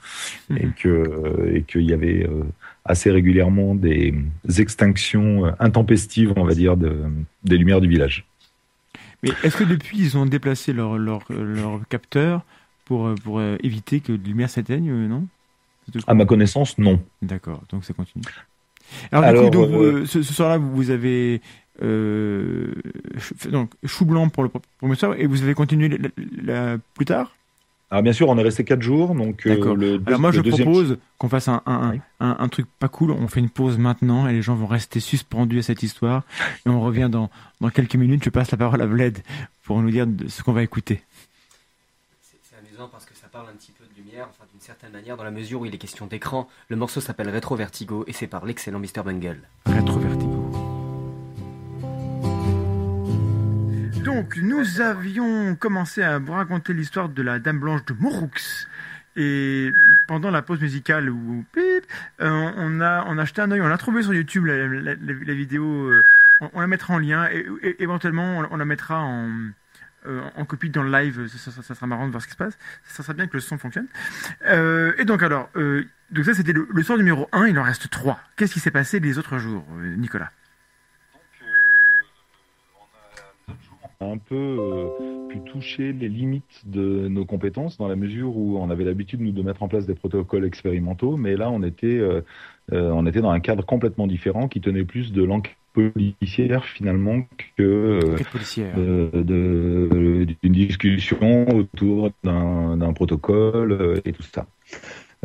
et 0.54 0.66
Mhm. 0.66 0.72
que 0.78 0.88
euh, 0.88 1.54
et 1.56 1.62
qu'il 1.62 1.82
y 1.82 1.94
avait 1.94 2.26
euh, 2.28 2.44
assez 2.84 3.10
régulièrement 3.10 3.74
des 3.74 4.14
extinctions 4.58 5.46
euh, 5.46 5.50
intempestives, 5.58 6.32
on 6.36 6.44
va 6.44 6.54
dire, 6.54 6.76
de, 6.76 6.92
des 7.44 7.56
lumières 7.56 7.80
du 7.80 7.88
village. 7.88 8.26
Mais 9.22 9.30
est-ce 9.42 9.56
que 9.56 9.64
depuis, 9.64 9.98
ils 9.98 10.16
ont 10.16 10.26
déplacé 10.26 10.72
leur, 10.72 10.98
leur, 10.98 11.24
leur 11.30 11.86
capteur 11.88 12.44
pour, 12.84 13.06
euh, 13.06 13.14
pour 13.14 13.38
euh, 13.38 13.56
éviter 13.62 14.00
que 14.00 14.12
la 14.12 14.18
lumière 14.18 14.50
s'éteigne, 14.50 14.90
euh, 14.90 15.08
non? 15.08 15.26
À 16.06 16.14
ma 16.14 16.24
connaissance, 16.24 16.78
non. 16.78 17.00
D'accord, 17.22 17.62
donc 17.68 17.84
ça 17.84 17.92
continue. 17.92 18.24
Alors, 19.12 19.24
du 19.24 19.30
Alors, 19.30 19.50
coup, 19.50 19.58
donc, 19.58 19.70
euh, 19.72 20.06
ce, 20.06 20.22
ce 20.22 20.32
soir-là, 20.32 20.58
vous 20.58 20.90
avez 20.90 21.40
euh, 21.82 22.72
donc 23.50 23.72
chou 23.84 24.04
blanc 24.04 24.28
pour 24.28 24.42
le 24.42 24.48
pr- 24.48 24.60
premier 24.78 24.94
soir 24.96 25.14
et 25.18 25.26
vous 25.26 25.42
avez 25.42 25.54
continué 25.54 25.88
la- 25.88 25.96
la- 25.98 26.72
la- 26.72 26.78
plus 26.94 27.06
tard? 27.06 27.34
Alors 27.92 28.02
bien 28.04 28.12
sûr, 28.12 28.28
on 28.28 28.38
est 28.38 28.42
resté 28.42 28.62
quatre 28.62 28.82
jours, 28.82 29.14
donc 29.16 29.44
euh, 29.46 29.56
D'accord. 29.56 29.74
le, 29.74 30.00
Alors 30.06 30.20
moi, 30.20 30.30
le 30.30 30.36
je 30.36 30.42
deuxième- 30.42 30.68
propose 30.70 30.98
qu'on 31.18 31.28
fasse 31.28 31.48
un, 31.48 31.60
un, 31.66 31.90
Oui. 31.90 32.00
un, 32.20 32.36
un 32.38 32.48
truc 32.48 32.66
pas 32.78 32.88
cool. 32.88 33.10
On 33.10 33.26
fait 33.26 33.40
une 33.40 33.50
pause 33.50 33.78
maintenant 33.78 34.28
et 34.28 34.32
les 34.32 34.42
gens 34.42 34.54
vont 34.54 34.68
rester 34.68 35.00
suspendus 35.00 35.58
à 35.58 35.62
cette 35.62 35.82
histoire. 35.82 36.22
Et 36.64 36.68
on 36.68 36.80
revient 36.80 37.08
dans, 37.10 37.30
dans 37.60 37.68
quelques 37.70 37.96
minutes. 37.96 38.22
Je 38.24 38.30
passe 38.30 38.52
la 38.52 38.58
parole 38.58 38.80
à 38.80 38.86
Bled 38.86 39.18
pour 39.64 39.82
nous 39.82 39.90
dire 39.90 40.06
de 40.06 40.28
ce 40.28 40.42
qu'on 40.44 40.52
va 40.52 40.62
écouter. 40.62 41.02
C'est 42.22 42.56
amusant 42.64 42.88
parce 42.92 43.06
que 43.06 43.14
ça 43.16 43.26
parle 43.26 43.48
un 43.48 43.56
petit 43.56 43.72
peu 43.72 43.84
de 43.84 44.00
lumière, 44.00 44.28
enfin 44.30 44.44
d'une 44.52 44.60
certaine 44.60 44.92
manière, 44.92 45.16
dans 45.16 45.24
la 45.24 45.32
mesure 45.32 45.60
où 45.62 45.66
il 45.66 45.74
est 45.74 45.78
question 45.78 46.06
d'écran. 46.06 46.48
Le 46.68 46.76
morceau 46.76 47.00
s'appelle 47.00 47.28
Retro 47.34 47.56
Vertigo 47.56 48.04
et 48.06 48.12
c'est 48.12 48.28
par 48.28 48.44
l'excellent 48.46 48.78
Mr. 48.78 49.02
Bungle. 49.04 49.40
Rétro 49.66 49.98
Vertigo. 49.98 50.29
Donc, 54.14 54.36
nous 54.36 54.80
avions 54.80 55.54
commencé 55.54 56.02
à 56.02 56.18
vous 56.18 56.32
raconter 56.32 56.72
l'histoire 56.72 57.08
de 57.08 57.22
la 57.22 57.38
Dame 57.38 57.60
Blanche 57.60 57.84
de 57.84 57.94
Moroux. 57.94 58.30
Et 59.16 59.72
pendant 60.08 60.30
la 60.30 60.42
pause 60.42 60.60
musicale, 60.60 61.10
où, 61.10 61.44
euh, 61.56 61.80
on, 62.18 62.80
a, 62.80 63.04
on 63.06 63.18
a 63.18 63.22
acheté 63.22 63.40
un 63.40 63.50
œil, 63.52 63.60
on 63.60 63.66
a 63.70 63.78
trouvé 63.78 64.02
sur 64.02 64.12
YouTube 64.14 64.46
la, 64.46 64.66
la- 64.66 64.80
la- 64.94 64.94
la 64.96 65.34
vidéo, 65.34 65.64
euh, 65.64 66.02
on, 66.52 66.60
la 66.60 66.66
mettra 66.66 66.94
en 66.94 66.98
lien 66.98 67.28
et, 67.30 67.46
éventuellement 67.82 68.44
on, 68.50 68.56
la 68.56 68.64
mettra 68.64 69.00
en, 69.00 69.28
euh, 70.06 70.22
en 70.36 70.44
copie 70.44 70.70
dans 70.70 70.82
le 70.82 70.90
live, 70.90 71.26
ça, 71.28 71.50
sera 71.74 71.86
marrant 71.86 72.06
de 72.06 72.10
voir 72.12 72.22
ce 72.22 72.26
qui 72.28 72.32
se 72.32 72.38
passe, 72.38 72.56
ça 72.84 73.02
serait 73.02 73.14
bien 73.14 73.26
que 73.26 73.34
le 73.34 73.40
son 73.40 73.58
fonctionne. 73.58 73.86
Et 74.46 75.04
donc 75.04 75.22
alors, 75.22 75.50
donc 75.54 76.24
ça 76.24 76.34
c'était 76.34 76.52
le, 76.52 76.68
le 76.72 76.96
numéro 76.98 77.28
1, 77.32 77.48
il 77.48 77.58
en 77.58 77.62
reste 77.64 77.90
3. 77.90 78.20
Qu'est-ce 78.36 78.54
qui 78.54 78.60
s'est 78.60 78.70
passé 78.70 79.00
les 79.00 79.18
autres 79.18 79.38
jours, 79.38 79.66
Nicolas? 79.96 80.30
Un 84.00 84.16
peu 84.16 84.34
euh, 84.34 85.28
pu 85.28 85.40
toucher 85.40 85.92
les 85.92 86.08
limites 86.08 86.62
de 86.64 87.08
nos 87.08 87.26
compétences 87.26 87.76
dans 87.76 87.86
la 87.86 87.96
mesure 87.96 88.34
où 88.34 88.58
on 88.58 88.70
avait 88.70 88.84
l'habitude 88.84 89.20
nous 89.20 89.32
de 89.32 89.42
mettre 89.42 89.62
en 89.62 89.68
place 89.68 89.86
des 89.86 89.94
protocoles 89.94 90.46
expérimentaux, 90.46 91.18
mais 91.18 91.36
là 91.36 91.50
on 91.50 91.62
était 91.62 91.86
euh, 91.86 92.22
euh, 92.72 92.90
on 92.92 93.06
était 93.06 93.20
dans 93.20 93.30
un 93.30 93.40
cadre 93.40 93.64
complètement 93.64 94.06
différent 94.06 94.48
qui 94.48 94.62
tenait 94.62 94.84
plus 94.84 95.12
de 95.12 95.22
l'enquête 95.22 95.56
policière 95.72 96.64
finalement 96.64 97.20
que 97.56 98.00
d'une 99.22 100.52
discussion 100.52 101.46
autour 101.54 102.10
d'un 102.24 102.92
protocole 102.92 104.00
et 104.04 104.12
tout 104.12 104.24
ça. 104.24 104.46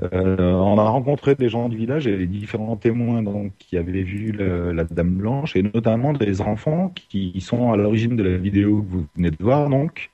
Euh, 0.04 0.52
on 0.54 0.78
a 0.78 0.84
rencontré 0.84 1.36
des 1.36 1.48
gens 1.48 1.70
du 1.70 1.78
village 1.78 2.06
et 2.06 2.18
les 2.18 2.28
différents 2.28 2.76
témoins 2.76 3.24
donc, 3.24 3.54
qui 3.60 3.78
avaient 3.78 4.04
vu 4.04 4.34
le- 4.34 4.74
la 4.74 4.84
Dame 4.84 5.12
Blanche 5.12 5.56
et 5.56 5.64
notamment 5.64 6.12
des 6.12 6.42
enfants 6.42 6.94
qui 7.10 7.40
sont 7.40 7.72
à 7.72 7.78
l'origine 7.78 8.18
de 8.18 8.24
la 8.24 8.38
vidéo 8.38 8.82
que 8.82 8.92
vous 8.92 9.06
venez 9.16 9.32
de 9.32 9.38
voir 9.40 9.70
donc. 9.70 10.10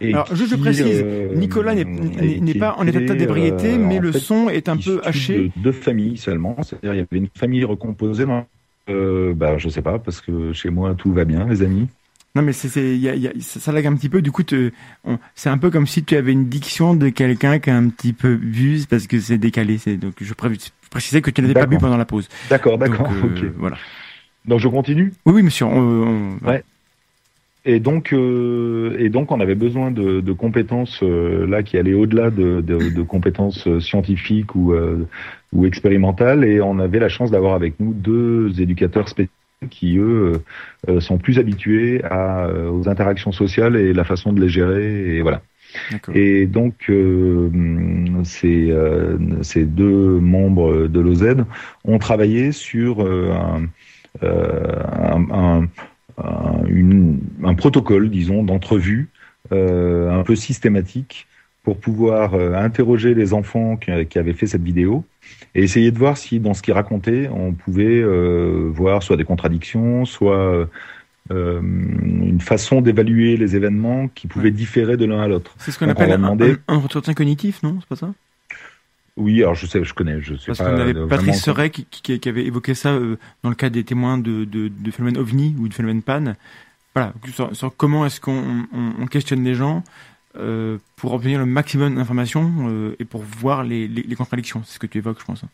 Et 0.00 0.12
Alors, 0.12 0.34
juste 0.34 0.50
je 0.50 0.56
précise, 0.56 1.02
euh, 1.02 1.34
Nicolas 1.34 1.74
n'est- 1.74 1.84
pas 2.58 2.76
en 2.78 2.86
état 2.86 3.00
étaient, 3.00 3.14
d'ébriété, 3.14 3.74
euh, 3.74 3.78
mais 3.78 3.98
le 4.00 4.12
fait, 4.12 4.18
son 4.18 4.50
est 4.50 4.68
un 4.68 4.76
peu 4.76 5.00
haché. 5.02 5.36
De 5.38 5.50
deux 5.56 5.72
familles 5.72 6.18
seulement, 6.18 6.56
c'est-à-dire 6.62 6.92
il 6.94 6.98
y 6.98 7.00
avait 7.00 7.06
une 7.12 7.28
famille 7.34 7.64
recomposée. 7.64 8.26
Dans, 8.26 8.44
euh, 8.90 9.32
bah, 9.34 9.56
je 9.56 9.68
sais 9.70 9.82
pas 9.82 9.98
parce 9.98 10.20
que 10.20 10.52
chez 10.52 10.68
moi 10.70 10.94
tout 10.94 11.12
va 11.12 11.24
bien, 11.24 11.46
les 11.48 11.62
amis. 11.62 11.88
Non, 12.36 12.42
mais 12.42 12.52
c'est, 12.52 12.68
c'est, 12.68 12.96
y 12.96 13.08
a- 13.08 13.16
y 13.16 13.26
a- 13.26 13.32
ça, 13.40 13.58
ça 13.58 13.72
lag 13.72 13.84
un 13.86 13.94
petit 13.96 14.08
peu. 14.08 14.22
Du 14.22 14.30
coup, 14.30 14.42
c'est 15.34 15.48
un 15.50 15.58
peu 15.58 15.70
comme 15.70 15.86
si 15.86 16.04
tu 16.04 16.14
avais 16.16 16.32
une 16.32 16.48
diction 16.48 16.94
de 16.94 17.08
quelqu'un 17.08 17.58
qui 17.58 17.70
a 17.70 17.76
un 17.76 17.88
petit 17.88 18.12
peu 18.12 18.36
bu 18.36 18.80
parce 18.88 19.06
que 19.08 19.18
c'est 19.18 19.38
décalé. 19.38 19.78
C'est, 19.78 19.96
donc, 19.96 20.14
je, 20.20 20.32
pré- 20.34 20.50
précisais 20.90 21.22
que 21.22 21.30
tu 21.30 21.42
n'avais 21.42 21.54
pas 21.54 21.66
bu 21.66 21.78
pendant 21.78 21.96
la 21.96 22.04
pause. 22.04 22.28
D'accord, 22.48 22.78
d'accord, 22.78 23.10
euh. 23.10 23.50
Voilà. 23.58 23.76
Donc 24.46 24.60
je 24.60 24.68
continue? 24.68 25.12
Oui, 25.26 25.34
oui, 25.34 25.42
monsieur. 25.42 25.66
on- 25.66 26.38
on- 26.42 26.46
Ouais. 26.46 26.62
Et 27.66 27.78
donc, 27.78 28.14
euh, 28.14 28.96
et 28.98 29.10
donc, 29.10 29.30
on 29.32 29.40
avait 29.40 29.54
besoin 29.54 29.90
de, 29.90 30.20
de 30.20 30.32
compétences 30.32 31.00
euh, 31.02 31.46
là 31.46 31.62
qui 31.62 31.76
allaient 31.76 31.92
au-delà 31.92 32.30
de, 32.30 32.62
de, 32.62 32.88
de 32.90 33.02
compétences 33.02 33.66
euh, 33.66 33.80
scientifiques 33.80 34.54
ou, 34.54 34.72
ou 35.52 35.66
expérimentales, 35.66 36.44
et 36.44 36.60
on 36.62 36.78
avait 36.78 37.00
la 37.00 37.10
chance 37.10 37.30
d'avoir 37.30 37.54
avec 37.54 37.74
nous 37.80 37.92
deux 37.92 38.58
éducateurs 38.60 39.08
spécialisés 39.08 39.34
qui 39.68 39.98
eux 39.98 40.42
euh, 40.88 41.00
sont 41.00 41.18
plus 41.18 41.38
habitués 41.38 42.02
à, 42.04 42.46
euh, 42.46 42.70
aux 42.70 42.88
interactions 42.88 43.32
sociales 43.32 43.76
et 43.76 43.92
la 43.92 44.04
façon 44.04 44.32
de 44.32 44.40
les 44.40 44.48
gérer, 44.48 45.16
et 45.16 45.22
voilà. 45.22 45.42
Et 46.12 46.46
donc, 46.46 46.90
euh, 46.90 47.50
ces, 48.24 48.70
euh, 48.70 49.18
ces 49.42 49.64
deux 49.66 50.20
membres 50.20 50.86
de 50.88 51.00
l'OZ 51.00 51.36
ont 51.84 51.98
travaillé 51.98 52.52
sur 52.52 53.02
euh, 53.04 53.32
un, 53.32 53.62
euh, 54.22 54.82
un, 54.92 55.30
un- 55.30 55.68
un- 56.18 56.66
une- 56.66 57.20
un 57.44 57.54
protocole, 57.54 58.10
disons, 58.10 58.42
d'entrevue 58.44 59.10
euh, 59.52 60.10
un 60.10 60.22
peu 60.22 60.36
systématique 60.36 61.26
pour 61.62 61.78
pouvoir 61.78 62.34
euh, 62.34 62.54
interroger 62.54 63.14
les 63.14 63.34
enfants 63.34 63.76
qui, 63.76 64.18
avaient 64.18 64.32
fait 64.32 64.46
cette 64.46 64.62
vidéo 64.62 65.04
et 65.54 65.62
essayer 65.62 65.90
de 65.90 65.98
voir 65.98 66.16
si, 66.16 66.40
dans 66.40 66.54
ce 66.54 66.62
qu'ils 66.62 66.74
racontaient, 66.74 67.28
on 67.28 67.52
pouvait 67.52 68.00
euh, 68.00 68.70
voir 68.72 69.02
soit 69.02 69.16
des 69.16 69.24
contradictions, 69.24 70.04
soit 70.04 70.66
euh, 71.30 71.60
une 71.60 72.40
façon 72.40 72.80
d'évaluer 72.80 73.36
les 73.36 73.56
événements 73.56 74.08
qui 74.08 74.26
pouvaient 74.26 74.50
différer 74.50 74.96
de 74.96 75.04
l'un 75.04 75.20
à 75.20 75.28
l'autre. 75.28 75.54
C'est 75.58 75.70
ce 75.70 75.78
qu'on 75.78 75.88
appelle 75.88 76.12
un, 76.12 76.18
demander- 76.18 76.56
un, 76.66 76.74
un 76.74 76.78
entretien 76.78 77.14
cognitif, 77.14 77.62
non? 77.62 77.76
C'est 77.80 77.88
pas 77.88 77.96
ça? 77.96 78.12
Oui, 79.16 79.42
alors 79.42 79.54
je 79.54 79.66
sais, 79.66 79.84
je 79.84 79.92
connais, 79.92 80.22
je 80.22 80.34
sais 80.36 80.46
Parce 80.46 80.60
pas. 80.60 80.70
qu'on 80.70 80.80
avait 80.80 80.94
Patrice 80.94 81.42
Seret 81.42 81.70
qui, 81.70 81.84
qui, 81.84 82.18
qui 82.18 82.28
avait 82.28 82.46
évoqué 82.46 82.74
ça 82.74 82.92
euh, 82.94 83.18
dans 83.42 83.50
le 83.50 83.54
cas 83.54 83.68
des 83.68 83.84
témoins 83.84 84.16
de, 84.16 84.44
de, 84.44 84.68
de 84.68 84.90
phénomènes 84.90 85.18
ovni 85.18 85.54
ou 85.58 85.68
de 85.68 85.74
phénomènes 85.74 86.00
pan. 86.00 86.34
Voilà, 86.94 87.12
sur, 87.34 87.54
sur 87.54 87.76
comment 87.76 88.06
est-ce 88.06 88.20
qu'on 88.20 88.66
on, 88.72 89.02
on 89.02 89.06
questionne 89.06 89.44
les 89.44 89.54
gens 89.54 89.84
euh, 90.40 90.78
pour 90.96 91.12
obtenir 91.12 91.38
le 91.38 91.46
maximum 91.46 91.94
d'informations 91.94 92.50
euh, 92.68 92.96
et 92.98 93.04
pour 93.04 93.22
voir 93.22 93.62
les, 93.62 93.86
les, 93.86 94.02
les 94.02 94.16
contradictions. 94.16 94.62
C'est 94.64 94.74
ce 94.74 94.78
que 94.78 94.86
tu 94.86 94.98
évoques, 94.98 95.20
je 95.20 95.24
pense. 95.24 95.44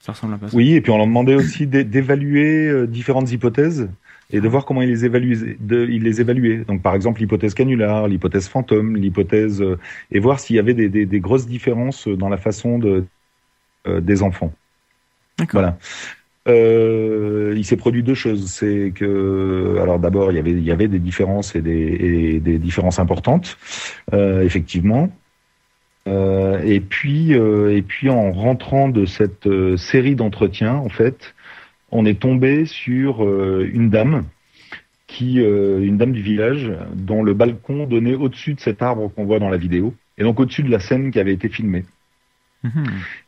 Ça 0.00 0.12
ressemble 0.12 0.34
à 0.34 0.38
ça. 0.48 0.56
Oui, 0.56 0.72
et 0.72 0.80
puis 0.80 0.90
on 0.90 0.96
leur 0.96 1.06
demandait 1.06 1.34
aussi 1.34 1.66
d'é- 1.66 1.84
d'évaluer 1.84 2.66
euh, 2.68 2.86
différentes 2.86 3.30
hypothèses 3.30 3.88
et 4.30 4.40
de 4.40 4.48
voir 4.48 4.64
comment 4.64 4.82
ils 4.82 4.88
les 4.88 5.04
évaluaient. 5.04 5.56
De, 5.60 5.86
ils 5.86 6.02
les 6.02 6.20
évaluaient. 6.20 6.64
Donc 6.64 6.82
par 6.82 6.94
exemple 6.94 7.20
l'hypothèse 7.20 7.54
canular, 7.54 8.08
l'hypothèse 8.08 8.48
fantôme, 8.48 8.96
l'hypothèse 8.96 9.62
et 10.10 10.18
voir 10.18 10.40
s'il 10.40 10.56
y 10.56 10.58
avait 10.58 10.74
des, 10.74 10.88
des, 10.88 11.06
des 11.06 11.20
grosses 11.20 11.46
différences 11.46 12.08
dans 12.08 12.28
la 12.28 12.38
façon 12.38 12.78
de 12.78 13.04
euh, 13.86 14.00
des 14.00 14.22
enfants. 14.22 14.52
D'accord. 15.38 15.60
Voilà. 15.60 15.78
Euh, 16.48 17.54
il 17.56 17.64
s'est 17.64 17.76
produit 17.76 18.02
deux 18.02 18.14
choses. 18.14 18.50
C'est 18.50 18.92
que, 18.94 19.78
alors 19.80 19.98
d'abord, 19.98 20.32
il 20.32 20.36
y 20.64 20.70
avait, 20.70 20.88
des 20.88 20.98
différences 20.98 21.54
et 21.54 21.62
des, 21.62 21.72
et 21.72 22.40
des 22.40 22.58
différences 22.58 22.98
importantes, 22.98 23.56
euh, 24.12 24.42
effectivement. 24.42 25.10
Euh, 26.08 26.60
et 26.64 26.80
puis, 26.80 27.32
et 27.32 27.82
puis, 27.82 28.10
en 28.10 28.32
rentrant 28.32 28.88
de 28.88 29.06
cette 29.06 29.48
série 29.76 30.16
d'entretiens, 30.16 30.74
en 30.74 30.88
fait, 30.88 31.34
on 31.90 32.04
est 32.04 32.20
tombé 32.20 32.64
sur 32.66 33.22
une 33.22 33.90
dame 33.90 34.24
qui, 35.06 35.36
une 35.36 35.98
dame 35.98 36.12
du 36.12 36.22
village, 36.22 36.72
dont 36.94 37.22
le 37.22 37.34
balcon 37.34 37.86
donnait 37.86 38.14
au-dessus 38.14 38.54
de 38.54 38.60
cet 38.60 38.82
arbre 38.82 39.12
qu'on 39.14 39.24
voit 39.26 39.38
dans 39.38 39.50
la 39.50 39.58
vidéo, 39.58 39.94
et 40.18 40.22
donc 40.22 40.40
au-dessus 40.40 40.62
de 40.62 40.70
la 40.70 40.80
scène 40.80 41.10
qui 41.10 41.20
avait 41.20 41.34
été 41.34 41.48
filmée. 41.48 41.84
Mhm. 42.62 42.84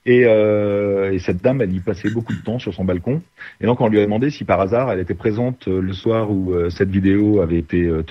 Et, 0.07 0.25
euh, 0.27 1.13
et 1.13 1.19
cette 1.19 1.43
dame, 1.43 1.61
elle 1.61 1.75
y 1.75 1.81
passait 1.81 2.11
beaucoup 2.11 2.35
de 2.35 2.41
temps 2.41 2.59
sur 2.59 2.73
son 2.73 2.85
balcon. 2.85 3.23
Et 3.61 3.67
donc, 3.67 3.81
on 3.81 3.89
lui 3.89 3.99
a 3.99 4.05
demandé 4.05 4.31
si 4.31 4.45
par 4.45 4.61
hasard 4.61 4.91
elle 4.93 5.01
était 5.01 5.15
présente 5.15 5.67
euh, 5.69 5.81
le 5.81 5.93
soir 5.93 6.31
où 6.31 6.53
euh, 6.53 6.71
cette 6.71 6.91
vidéo 6.91 7.41
avait 7.41 7.59
été 7.59 7.83
euh, 7.83 8.05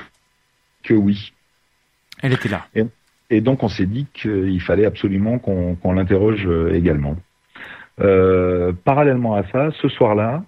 que 0.84 0.94
oui. 0.94 1.34
Elle 2.22 2.34
était 2.34 2.50
là. 2.50 2.66
Et 3.30 3.42
donc, 3.42 3.64
on 3.64 3.70
s'est 3.70 3.86
dit 3.86 4.06
qu'il 4.14 4.62
fallait 4.62 4.86
absolument 4.86 5.40
qu'on 5.40 5.76
qu'on 5.76 5.94
l'interroge 5.94 6.46
euh, 6.46 6.74
également. 6.74 7.16
Euh, 8.02 8.74
parallèlement 8.84 9.36
à 9.36 9.44
ça, 9.52 9.70
ce 9.82 9.88
soir-là, 9.88 10.44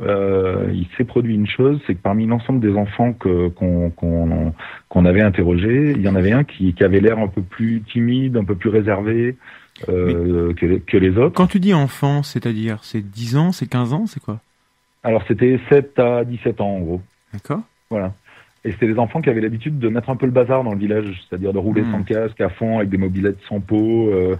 euh, 0.00 0.70
il 0.72 0.86
s'est 0.96 1.04
produit 1.04 1.34
une 1.34 1.48
chose, 1.48 1.80
c'est 1.86 1.94
que 1.94 2.02
parmi 2.02 2.26
l'ensemble 2.26 2.60
des 2.60 2.76
enfants 2.76 3.12
qu'on 3.12 3.90
qu'on 3.90 4.52
qu'on 4.88 5.04
avait 5.04 5.22
interrogés, 5.22 5.92
il 5.96 6.02
y 6.02 6.08
en 6.08 6.14
avait 6.14 6.32
un 6.32 6.44
qui, 6.44 6.72
qui 6.74 6.84
avait 6.84 7.00
l'air 7.00 7.18
un 7.18 7.28
peu 7.28 7.42
plus 7.42 7.82
timide, 7.82 8.36
un 8.36 8.44
peu 8.44 8.54
plus 8.54 8.70
réservé 8.70 9.36
euh, 9.88 10.52
que, 10.54 10.66
les- 10.66 10.80
que 10.80 10.96
les 10.96 11.16
autres. 11.18 11.34
Quand 11.34 11.46
tu 11.46 11.60
dis 11.60 11.74
enfant, 11.74 12.22
c'est-à-dire 12.22 12.78
c'est 12.82 13.00
10 13.02 13.36
ans, 13.36 13.52
c'est 13.52 13.66
15 13.68 13.92
ans, 13.92 14.06
c'est 14.06 14.20
quoi? 14.20 14.40
Alors 15.04 15.22
c'était 15.28 15.60
7 15.68 15.98
à 15.98 16.24
17 16.24 16.60
ans 16.60 16.76
en 16.76 16.80
gros. 16.80 17.00
D'accord 17.32 17.60
Voilà. 17.90 18.12
Et 18.64 18.72
c'était 18.72 18.88
des 18.88 18.98
enfants 18.98 19.20
qui 19.20 19.30
avaient 19.30 19.40
l'habitude 19.40 19.78
de 19.78 19.88
mettre 19.88 20.10
un 20.10 20.16
peu 20.16 20.26
le 20.26 20.32
bazar 20.32 20.64
dans 20.64 20.72
le 20.72 20.78
village, 20.78 21.22
c'est-à-dire 21.28 21.52
de 21.52 21.58
rouler 21.58 21.82
Hmm. 21.82 21.92
sans 21.92 22.02
casque 22.02 22.40
à 22.40 22.48
fond 22.50 22.78
avec 22.78 22.90
des 22.90 22.98
mobilettes 22.98 23.38
sans 23.48 23.60
pot. 23.60 24.08
euh, 24.10 24.36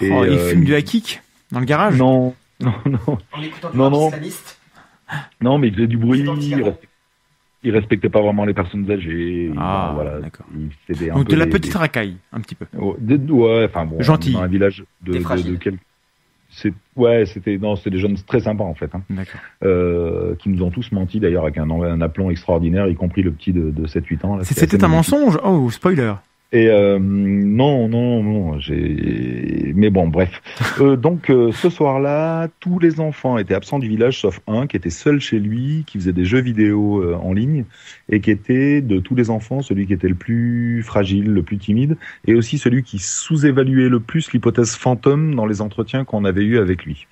et, 0.00 0.10
Oh, 0.10 0.24
Il 0.24 0.32
euh, 0.32 0.48
fume 0.50 0.64
du 0.64 0.74
kick 0.82 1.22
dans 1.52 1.60
le 1.60 1.66
garage? 1.66 1.96
Non, 1.96 2.34
non, 2.60 2.72
non, 2.86 3.18
En 3.32 3.42
écoutant 3.42 3.70
Non, 3.74 3.90
non. 3.90 4.10
non, 5.40 5.58
mais 5.58 5.68
il 5.68 5.74
faisait 5.74 5.86
du 5.86 5.96
bruit. 5.98 6.24
Il, 7.64 7.70
respectait, 7.70 8.08
pas 8.08 8.20
vraiment 8.20 8.44
les 8.44 8.54
personnes 8.54 8.90
âgées. 8.90 9.52
Ah, 9.56 9.88
Bon, 9.90 10.02
voilà. 10.02 10.18
d'accord. 10.20 10.46
Il- 10.56 10.68
C'était 10.86 11.10
un 11.10 11.14
Donc 11.14 11.26
peu 11.26 11.32
de 11.34 11.38
la 11.38 11.44
des- 11.44 11.50
petite 11.50 11.72
des- 11.72 11.78
racaille, 11.78 12.16
un 12.32 12.40
petit 12.40 12.54
peu. 12.56 12.66
Oh, 12.78 12.96
ouais, 13.00 13.64
enfin 13.64 13.84
bon, 13.86 14.00
Gentil. 14.02 14.32
Dans 14.32 14.42
un 14.42 14.48
village 14.48 14.84
de, 15.02 15.12
Des 15.12 15.18
de, 15.20 15.56
quel- 15.56 15.78
ouais, 16.96 17.24
c'était 17.26 17.56
non, 17.58 17.76
c'était 17.76 17.90
des 17.90 17.98
jeunes 17.98 18.16
très 18.26 18.40
sympas 18.40 18.64
en 18.64 18.74
fait. 18.74 18.94
Hein. 18.94 19.02
D'accord. 19.10 19.40
euh, 19.64 20.34
qui 20.36 20.48
nous 20.48 20.62
ont 20.62 20.70
tous 20.70 20.90
menti 20.92 21.20
d'ailleurs 21.20 21.44
avec 21.44 21.58
un, 21.58 21.70
un 21.70 22.00
aplomb 22.00 22.30
extraordinaire, 22.30 22.88
y 22.88 22.94
compris 22.94 23.22
le 23.22 23.30
petit 23.32 23.52
de, 23.52 23.70
de 23.70 23.86
7-8 23.86 24.24
ans. 24.26 24.38
C'était 24.42 24.82
un 24.84 24.88
mensonge? 24.88 25.38
Oh, 25.44 25.70
spoiler 25.70 26.12
Et 26.54 26.68
euh, 26.68 26.98
non, 27.00 27.88
non, 27.88 28.22
non, 28.22 28.58
j'ai. 28.58 29.72
Mais 29.74 29.90
bon, 29.90 30.08
bref. 30.08 30.42
Euh, 30.80 30.96
donc 30.96 31.28
euh, 31.28 31.52
ce 31.52 31.68
soir-là, 31.68 32.48
tous 32.60 32.78
les 32.78 32.98
enfants 32.98 33.36
étaient 33.36 33.54
absents 33.54 33.78
du 33.78 33.88
village, 33.88 34.20
sauf 34.20 34.40
un 34.46 34.66
qui 34.66 34.76
était 34.76 34.90
seul 34.90 35.20
chez 35.20 35.38
lui, 35.38 35.84
qui 35.86 35.98
faisait 35.98 36.14
des 36.14 36.24
jeux 36.24 36.40
vidéo 36.40 37.02
euh, 37.02 37.14
en 37.14 37.34
ligne 37.34 37.64
et 38.08 38.20
qui 38.20 38.30
était 38.30 38.80
de 38.80 38.98
tous 38.98 39.14
les 39.14 39.28
enfants 39.28 39.60
celui 39.60 39.86
qui 39.86 39.92
était 39.92 40.08
le 40.08 40.14
plus 40.14 40.82
fragile, 40.82 41.26
le 41.26 41.42
plus 41.42 41.58
timide, 41.58 41.98
et 42.26 42.34
aussi 42.34 42.56
celui 42.56 42.82
qui 42.82 42.98
sous-évaluait 42.98 43.90
le 43.90 44.00
plus 44.00 44.32
l'hypothèse 44.32 44.74
fantôme 44.74 45.34
dans 45.34 45.46
les 45.46 45.60
entretiens 45.60 46.04
qu'on 46.04 46.24
avait 46.24 46.42
eus 46.42 46.58
avec 46.58 46.84
lui. 46.84 47.06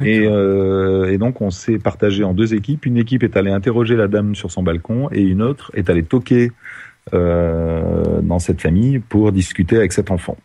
Et, 0.00 0.20
euh, 0.22 1.10
et, 1.10 1.18
donc 1.18 1.40
on 1.40 1.50
s'est 1.50 1.78
partagé 1.78 2.22
en 2.22 2.32
deux 2.32 2.54
équipes. 2.54 2.86
Une 2.86 2.98
équipe 2.98 3.24
est 3.24 3.36
allée 3.36 3.50
interroger 3.50 3.96
la 3.96 4.06
dame 4.06 4.34
sur 4.34 4.50
son 4.50 4.62
balcon 4.62 5.08
et 5.10 5.22
une 5.22 5.42
autre 5.42 5.72
est 5.74 5.90
allée 5.90 6.04
toquer 6.04 6.52
dans 7.12 8.38
cette 8.38 8.60
famille 8.60 8.98
pour 8.98 9.32
discuter 9.32 9.76
avec 9.76 9.92
cet 9.92 10.10
enfant. 10.10 10.36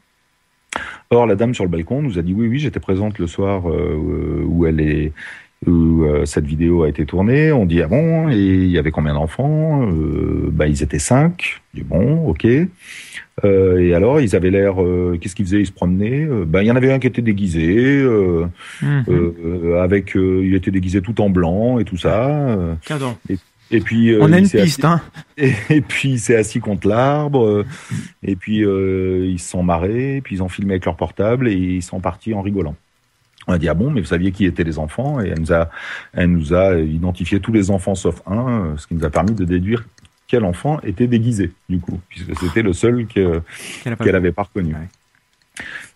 Or, 1.10 1.28
la 1.28 1.36
dame 1.36 1.54
sur 1.54 1.64
le 1.64 1.70
balcon 1.70 2.02
nous 2.02 2.18
a 2.18 2.22
dit 2.22 2.34
oui, 2.34 2.48
oui, 2.48 2.60
j'étais 2.60 2.80
présente 2.80 3.20
le 3.20 3.28
soir 3.28 3.70
euh, 3.70 4.44
où 4.46 4.66
elle 4.66 4.80
est, 4.80 5.12
où 5.68 6.04
euh, 6.04 6.26
cette 6.26 6.46
vidéo 6.46 6.84
a 6.84 6.90
été 6.90 7.06
tournée. 7.06 7.52
On 7.52 7.66
dit 7.66 7.82
ah 7.82 7.88
bon, 7.88 8.30
et 8.30 8.38
il 8.38 8.72
y 8.72 8.78
avait 8.78 8.92
combien 8.92 9.14
d'enfants? 9.14 9.88
Euh, 9.92 10.50
Bah 10.52 10.68
ils 10.68 10.82
étaient 10.82 11.00
cinq. 11.00 11.62
Dis 11.74 11.84
bon, 11.84 12.28
ok. 12.28 12.48
Euh, 13.44 13.80
et 13.80 13.94
alors 13.94 14.22
ils 14.22 14.36
avaient 14.36 14.52
l'air, 14.52 14.82
euh, 14.82 15.18
qu'est-ce 15.20 15.36
qu'ils 15.36 15.46
faisaient? 15.46 15.62
Ils 15.62 15.68
se 15.68 15.72
promenaient. 15.72 16.26
bah 16.48 16.64
il 16.64 16.68
y 16.68 16.72
en 16.72 16.76
avait 16.76 16.92
un 16.92 17.00
qui 17.00 17.08
était 17.08 17.22
déguisé, 17.22 18.04
mmh. 18.82 19.76
avec, 19.80 20.16
il 20.16 20.56
était 20.56 20.72
déguisé 20.72 21.02
tout 21.02 21.20
en 21.22 21.30
blanc 21.30 21.80
et 21.80 21.84
tout 21.84 21.98
ça. 21.98 22.58
Et, 23.30 23.38
et 23.74 23.82
puis 23.82 24.16
on 24.20 24.32
a 24.32 24.40
une 24.40 24.50
piste, 24.50 24.86
hein. 24.86 25.02
Et, 25.38 25.54
et, 25.70 25.82
puis 25.82 26.12
il 26.12 26.20
s'est 26.20 26.36
assis 26.36 26.60
contre 26.60 26.88
l'arbre. 26.88 27.66
et 28.24 28.36
puis 28.36 28.60
ils 28.60 29.40
se 29.40 29.50
sont 29.50 29.64
marrés. 29.64 30.22
Puis 30.24 30.36
ils 30.36 30.44
ont 30.44 30.50
filmé 30.50 30.74
avec 30.74 30.86
leur 30.86 30.96
portable 30.96 31.48
et 31.48 31.56
ils 31.56 31.84
sont 31.84 32.00
partis 32.00 32.34
en 32.34 32.42
rigolant. 32.42 32.76
On 33.48 33.54
a 33.54 33.58
dit 33.58 33.68
ah 33.68 33.74
bon, 33.74 33.92
mais 33.92 34.00
vous 34.00 34.08
saviez 34.08 34.32
qui 34.32 34.46
étaient 34.46 34.64
les 34.64 34.80
enfants 34.80 35.20
Et 35.22 35.30
elle 35.30 35.40
nous 35.40 35.54
a, 35.54 35.70
elle 36.14 36.32
nous 36.32 36.54
a 36.54 36.78
identifié 36.78 37.40
tous 37.40 37.52
les 37.52 37.72
enfants 37.72 37.96
sauf 37.96 38.22
un, 38.26 38.76
ce 38.78 38.88
qui 38.88 38.96
nous 38.96 39.04
a 39.04 39.10
permis 39.10 39.34
de 39.34 39.44
déduire 39.44 39.84
quel 40.28 40.46
enfant 40.46 40.80
était 40.82 41.06
déguisé 41.06 41.52
du 41.70 41.80
coup, 41.80 42.00
puisque 42.10 42.36
c'était 42.40 42.64
le 42.64 42.74
seul 42.74 43.06
qu'elle 43.06 43.44
qu 43.84 44.10
avait 44.10 44.32
pas 44.32 44.44
reconnu. 44.44 44.74
Ouais. 44.74 44.88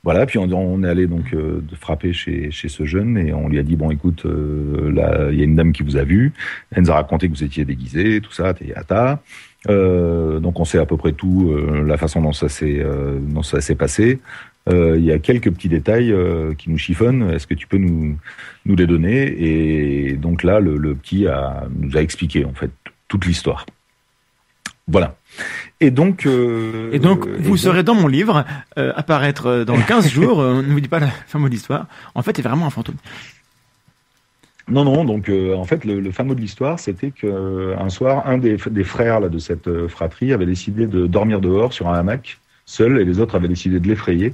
Voilà, 0.03 0.25
puis 0.25 0.37
on, 0.37 0.83
est 0.83 0.87
allé 0.87 1.07
donc 1.07 1.33
euh, 1.33 1.61
frapper 1.79 2.13
chez, 2.13 2.49
ce 2.51 2.85
jeune 2.85 3.17
et 3.17 3.33
on 3.33 3.49
lui 3.49 3.59
a 3.59 3.63
dit 3.63 3.75
bon 3.75 3.89
écoute, 3.91 4.25
euh, 4.25 5.29
il 5.31 5.37
y 5.37 5.41
a 5.41 5.43
une 5.43 5.55
dame 5.55 5.73
qui 5.73 5.83
vous 5.83 5.97
a 5.97 6.03
vu, 6.03 6.33
elle 6.71 6.83
nous 6.83 6.91
a 6.91 6.95
raconté 6.95 7.27
que 7.27 7.33
vous 7.33 7.43
étiez 7.43 7.65
déguisé, 7.65 8.21
tout 8.21 8.31
ça, 8.31 8.53
tata. 8.53 9.21
Euh, 9.69 10.39
donc 10.39 10.59
on 10.59 10.65
sait 10.65 10.77
à 10.77 10.85
peu 10.85 10.95
près 10.95 11.11
tout 11.11 11.49
euh, 11.51 11.83
la 11.83 11.97
façon 11.97 12.21
dont 12.21 12.31
ça 12.31 12.47
s'est 12.47 13.75
passé. 13.75 14.19
Il 14.69 15.03
y 15.03 15.13
a 15.13 15.19
quelques 15.19 15.49
petits 15.49 15.69
détails 15.69 16.13
qui 16.57 16.69
nous 16.69 16.77
chiffonnent. 16.77 17.31
Est-ce 17.31 17.47
que 17.47 17.53
tu 17.53 17.67
peux 17.67 17.77
nous 17.77 18.17
les 18.65 18.85
donner? 18.85 19.23
Et 19.23 20.13
donc 20.13 20.43
là, 20.43 20.59
le, 20.59 20.93
petit 20.93 21.25
nous 21.79 21.95
a 21.97 22.01
expliqué 22.01 22.43
en 22.43 22.53
fait 22.53 22.71
toute 23.07 23.25
l'histoire. 23.25 23.65
Voilà. 24.87 25.15
Et 25.79 25.91
donc, 25.91 26.25
euh, 26.25 26.89
et 26.91 26.99
donc, 26.99 27.27
vous 27.27 27.55
et 27.55 27.57
serez 27.57 27.83
donc... 27.83 27.95
dans 27.95 28.01
mon 28.01 28.07
livre, 28.07 28.45
euh, 28.77 28.93
apparaître 28.95 29.63
dans 29.65 29.77
15 29.77 30.07
jours. 30.09 30.39
Euh, 30.39 30.61
ne 30.61 30.71
vous 30.71 30.79
dis 30.79 30.87
pas 30.87 30.99
la 30.99 31.07
fin 31.07 31.39
mot 31.39 31.47
de 31.47 31.53
l'histoire. 31.53 31.87
En 32.15 32.21
fait, 32.21 32.35
c'est 32.35 32.41
vraiment 32.41 32.65
un 32.65 32.71
fantôme. 32.71 32.95
Non, 34.69 34.83
non. 34.85 35.05
Donc, 35.05 35.29
euh, 35.29 35.55
en 35.55 35.65
fait, 35.65 35.85
le, 35.85 35.99
le 35.99 36.11
fameux 36.11 36.35
de 36.35 36.41
l'histoire, 36.41 36.79
c'était 36.79 37.11
que 37.11 37.75
un 37.77 37.89
soir, 37.89 38.27
un 38.27 38.37
des, 38.37 38.57
des 38.69 38.83
frères 38.83 39.19
là, 39.19 39.29
de 39.29 39.39
cette 39.39 39.87
fratrie 39.87 40.33
avait 40.33 40.45
décidé 40.45 40.87
de 40.87 41.05
dormir 41.05 41.41
dehors 41.41 41.73
sur 41.73 41.87
un 41.89 41.93
hamac 41.93 42.39
seul, 42.65 42.99
et 42.99 43.05
les 43.05 43.19
autres 43.19 43.35
avaient 43.35 43.47
décidé 43.47 43.79
de 43.79 43.87
l'effrayer. 43.87 44.33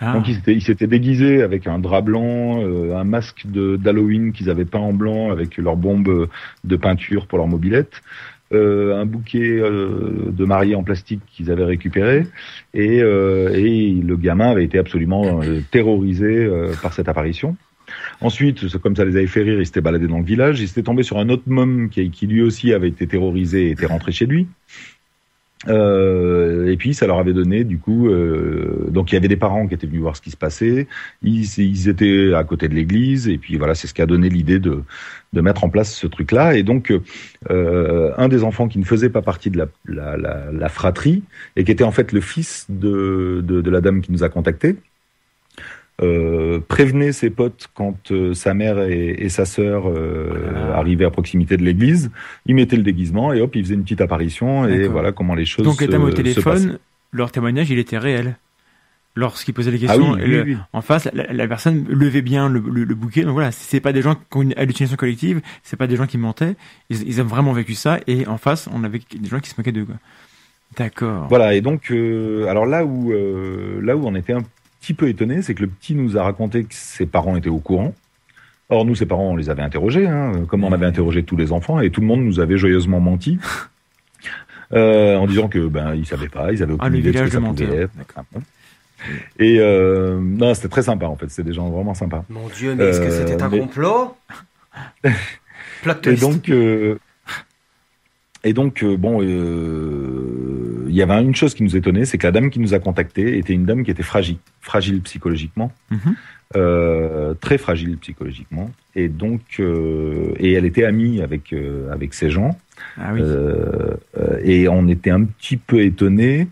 Ah. 0.00 0.14
Donc, 0.14 0.26
ils 0.46 0.62
s'étaient 0.62 0.86
déguisés 0.86 1.42
avec 1.42 1.66
un 1.66 1.78
drap 1.78 2.02
blanc, 2.02 2.60
euh, 2.62 2.96
un 2.96 3.04
masque 3.04 3.46
d'Halloween 3.46 4.32
qu'ils 4.32 4.50
avaient 4.50 4.64
peint 4.64 4.80
en 4.80 4.92
blanc 4.92 5.30
avec 5.30 5.56
leur 5.56 5.76
bombe 5.76 6.28
de 6.64 6.76
peinture 6.76 7.26
pour 7.26 7.38
leur 7.38 7.46
mobilette. 7.46 8.02
Euh, 8.52 9.00
un 9.00 9.06
bouquet 9.06 9.58
euh, 9.60 10.30
de 10.30 10.44
mariés 10.44 10.74
en 10.74 10.82
plastique 10.82 11.20
qu'ils 11.32 11.50
avaient 11.50 11.64
récupéré 11.64 12.26
et, 12.74 13.00
euh, 13.00 13.48
le 13.48 14.16
gamin 14.16 14.50
avait 14.50 14.64
été 14.64 14.78
absolument 14.78 15.40
terrorisé 15.70 16.48
par 16.82 16.92
cette 16.92 17.08
apparition. 17.08 17.56
Ensuite, 18.20 18.76
comme 18.78 18.94
ça 18.94 19.04
les 19.04 19.16
avait 19.16 19.26
fait 19.26 19.42
rire, 19.42 19.58
ils 19.58 19.66
s'étaient 19.66 19.80
baladés 19.80 20.06
dans 20.06 20.18
le 20.18 20.24
village. 20.24 20.60
Ils 20.60 20.68
s'étaient 20.68 20.82
tombés 20.82 21.02
sur 21.02 21.18
un 21.18 21.28
autre 21.28 21.44
môme 21.46 21.88
qui, 21.88 22.26
lui 22.26 22.42
aussi 22.42 22.72
avait 22.72 22.88
été 22.88 23.06
terrorisé 23.06 23.66
et 23.66 23.70
était 23.70 23.86
rentré 23.86 24.12
chez 24.12 24.26
lui. 24.26 24.46
Et 25.68 26.76
puis 26.78 26.92
ça 26.92 27.06
leur 27.06 27.18
avait 27.18 27.32
donné 27.32 27.62
du 27.64 27.78
coup 27.78 28.08
donc 28.88 29.12
il 29.12 29.14
y 29.14 29.18
avait 29.18 29.28
des 29.28 29.36
parents 29.36 29.68
qui 29.68 29.74
étaient 29.74 29.86
venus 29.86 30.02
voir 30.02 30.16
ce 30.16 30.20
qui 30.20 30.32
se 30.32 30.36
passait 30.36 30.88
ils, 31.22 31.46
ils 31.58 31.88
étaient 31.88 32.34
à 32.34 32.42
côté 32.42 32.66
de 32.66 32.74
l'église 32.74 33.28
et 33.28 33.38
puis 33.38 33.56
voilà 33.58 33.76
c'est 33.76 33.86
ce 33.86 33.94
qui 33.94 34.02
a 34.02 34.06
donné 34.06 34.28
l'idée 34.28 34.58
de 34.58 34.82
de 35.32 35.40
mettre 35.40 35.64
en 35.64 35.68
place 35.68 35.94
ce 35.94 36.06
truc 36.06 36.30
là 36.32 36.54
et 36.54 36.62
donc 36.62 36.92
euh, 37.50 38.12
un 38.16 38.28
des 38.28 38.44
enfants 38.44 38.68
qui 38.68 38.78
ne 38.78 38.84
faisait 38.84 39.08
pas 39.08 39.22
partie 39.22 39.50
de 39.50 39.58
la, 39.58 39.66
la, 39.86 40.16
la, 40.16 40.52
la, 40.52 40.68
fratrie 40.68 41.22
et 41.56 41.64
qui 41.64 41.70
était 41.70 41.84
en 41.84 41.90
fait 41.90 42.12
le 42.12 42.20
fils 42.20 42.66
de, 42.68 43.42
de, 43.42 43.60
de 43.60 43.70
la 43.70 43.80
dame 43.80 44.02
qui 44.02 44.12
nous 44.12 44.24
a 44.24 44.28
contactés 44.28 44.76
euh, 46.02 46.58
prévenait 46.66 47.12
ses 47.12 47.30
potes 47.30 47.68
quand 47.74 48.10
euh, 48.10 48.34
sa 48.34 48.54
mère 48.54 48.80
et, 48.80 49.10
et 49.10 49.28
sa 49.28 49.44
sœur 49.44 49.88
euh, 49.88 50.72
arrivaient 50.74 51.04
à 51.04 51.10
proximité 51.10 51.56
de 51.56 51.62
l'église. 51.62 52.10
Il 52.46 52.56
mettait 52.56 52.76
le 52.76 52.82
déguisement 52.82 53.32
et 53.32 53.40
hop, 53.40 53.54
il 53.54 53.62
faisait 53.62 53.74
une 53.74 53.82
petite 53.82 54.00
apparition 54.00 54.66
et 54.66 54.88
voilà 54.88 55.12
comment 55.12 55.34
les 55.34 55.44
choses. 55.44 55.64
Donc, 55.64 55.80
se, 55.80 55.96
au 55.96 56.10
téléphone, 56.10 56.78
leur 57.12 57.30
témoignage, 57.30 57.70
il 57.70 57.78
était 57.78 57.98
réel. 57.98 58.36
Lorsqu'ils 59.14 59.52
posaient 59.52 59.70
les 59.70 59.78
questions, 59.78 60.14
ah 60.14 60.16
oui, 60.16 60.22
oui, 60.24 60.30
le, 60.30 60.42
oui. 60.42 60.56
en 60.72 60.80
face, 60.80 61.06
la, 61.12 61.30
la, 61.30 61.46
personne 61.46 61.84
levait 61.86 62.22
bien 62.22 62.48
le, 62.48 62.60
le, 62.60 62.84
le 62.84 62.94
bouquet. 62.94 63.24
Donc 63.24 63.34
voilà, 63.34 63.52
c'est 63.52 63.80
pas 63.80 63.92
des 63.92 64.00
gens 64.00 64.14
qui 64.14 64.36
ont 64.36 64.42
une 64.42 64.54
hallucination 64.56 64.96
collective, 64.96 65.42
c'est 65.62 65.76
pas 65.76 65.86
des 65.86 65.96
gens 65.96 66.06
qui 66.06 66.16
mentaient. 66.16 66.56
Ils, 66.88 67.06
ils, 67.06 67.20
ont 67.20 67.26
vraiment 67.26 67.52
vécu 67.52 67.74
ça 67.74 68.00
et 68.06 68.26
en 68.26 68.38
face, 68.38 68.70
on 68.72 68.84
avait 68.84 69.00
des 69.14 69.28
gens 69.28 69.40
qui 69.40 69.50
se 69.50 69.54
moquaient 69.58 69.72
d'eux. 69.72 69.86
D'accord. 70.78 71.26
Voilà, 71.28 71.54
et 71.54 71.60
donc, 71.60 71.90
euh, 71.90 72.46
alors 72.46 72.64
là 72.64 72.84
où, 72.84 73.12
euh, 73.12 73.80
là 73.82 73.96
où 73.96 74.06
on 74.06 74.14
était 74.14 74.32
un 74.32 74.42
petit 74.80 74.94
peu 74.94 75.08
étonné, 75.08 75.42
c'est 75.42 75.54
que 75.54 75.62
le 75.62 75.68
petit 75.68 75.94
nous 75.94 76.16
a 76.16 76.22
raconté 76.22 76.64
que 76.64 76.74
ses 76.74 77.06
parents 77.06 77.36
étaient 77.36 77.50
au 77.50 77.58
courant. 77.58 77.94
Or, 78.70 78.86
nous, 78.86 78.94
ses 78.94 79.04
parents, 79.04 79.32
on 79.32 79.36
les 79.36 79.50
avait 79.50 79.62
interrogés, 79.62 80.06
hein, 80.06 80.32
comme 80.48 80.64
on 80.64 80.72
avait 80.72 80.86
interrogé 80.86 81.22
tous 81.22 81.36
les 81.36 81.52
enfants, 81.52 81.80
et 81.80 81.90
tout 81.90 82.00
le 82.00 82.06
monde 82.06 82.22
nous 82.22 82.40
avait 82.40 82.56
joyeusement 82.56 83.00
menti. 83.00 83.38
Euh, 84.74 85.16
en 85.16 85.26
disant 85.26 85.48
que 85.48 85.66
ben 85.66 85.94
ils 85.94 86.06
savaient 86.06 86.30
pas, 86.30 86.50
ils 86.50 86.62
avaient 86.62 86.72
aucune 86.72 86.94
ah, 86.94 86.96
idée 86.96 87.12
de 87.12 87.18
ce 87.18 87.24
que 87.24 87.28
ça 87.28 87.40
pouvait 87.42 87.82
être. 87.82 87.92
Et 89.38 89.58
euh, 89.58 90.20
non, 90.20 90.54
c'était 90.54 90.68
très 90.68 90.82
sympa 90.82 91.06
en 91.06 91.16
fait, 91.16 91.28
c'était 91.30 91.48
des 91.48 91.54
gens 91.54 91.68
vraiment 91.70 91.94
sympas. 91.94 92.24
Mon 92.28 92.48
Dieu, 92.48 92.74
mais 92.74 92.84
est-ce 92.84 93.00
que 93.00 93.10
c'était 93.10 93.42
un 93.42 93.48
mais... 93.48 93.60
complot? 93.60 94.16
Et 96.04 96.14
donc, 96.14 96.48
euh, 96.48 96.96
et 98.44 98.52
donc 98.52 98.84
bon, 98.84 99.20
euh, 99.22 100.86
il 100.88 100.94
y 100.94 101.02
avait 101.02 101.22
une 101.22 101.34
chose 101.34 101.54
qui 101.54 101.62
nous 101.62 101.76
étonnait, 101.76 102.04
c'est 102.04 102.18
que 102.18 102.26
la 102.26 102.32
dame 102.32 102.50
qui 102.50 102.60
nous 102.60 102.74
a 102.74 102.78
contactés 102.78 103.38
était 103.38 103.52
une 103.52 103.64
dame 103.64 103.84
qui 103.84 103.90
était 103.90 104.02
fragile, 104.02 104.36
fragile 104.60 105.00
psychologiquement, 105.02 105.72
mm 105.90 105.96
-hmm. 105.96 106.14
euh, 106.56 107.34
très 107.40 107.58
fragile 107.58 107.96
psychologiquement, 107.98 108.70
et 108.94 109.08
donc 109.08 109.42
euh, 109.60 110.34
et 110.38 110.52
elle 110.52 110.64
était 110.64 110.84
amie 110.84 111.22
avec 111.22 111.52
euh, 111.52 111.92
avec 111.92 112.14
ces 112.14 112.30
gens, 112.30 112.52
ah 112.98 113.12
oui. 113.14 113.20
Euh, 113.22 113.96
et 114.44 114.68
on 114.68 114.88
était 114.88 115.10
un 115.18 115.24
petit 115.24 115.56
peu 115.56 115.78
étonné 115.80 116.48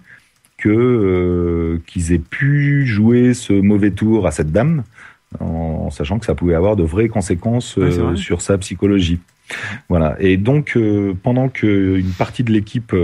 que 0.61 0.69
euh, 0.69 1.83
qu'ils 1.87 2.13
aient 2.13 2.19
pu 2.19 2.87
jouer 2.87 3.35
ce 3.35 3.53
mauvais 3.53 3.91
tour 3.91 4.27
à 4.27 4.31
cette 4.31 4.53
dame, 4.53 4.85
en, 5.41 5.91
sachant 5.91 6.19
que 6.19 6.27
ça 6.27 6.35
pouvait 6.35 6.55
avoir 6.55 6.77
de 6.77 6.83
vraies 6.83 7.09
conséquences 7.09 7.77
ouais, 7.77 7.91
vrai. 7.91 8.17
sur 8.17 8.43
sa 8.43 8.59
psychologie. 8.59 9.21
Voilà. 9.89 10.17
Et 10.21 10.37
donc, 10.37 10.77
euh, 10.77 11.15
pendant 11.23 11.49
qu'une 11.49 12.13
partie 12.19 12.45
de 12.45 12.53
l'équipe. 12.53 12.95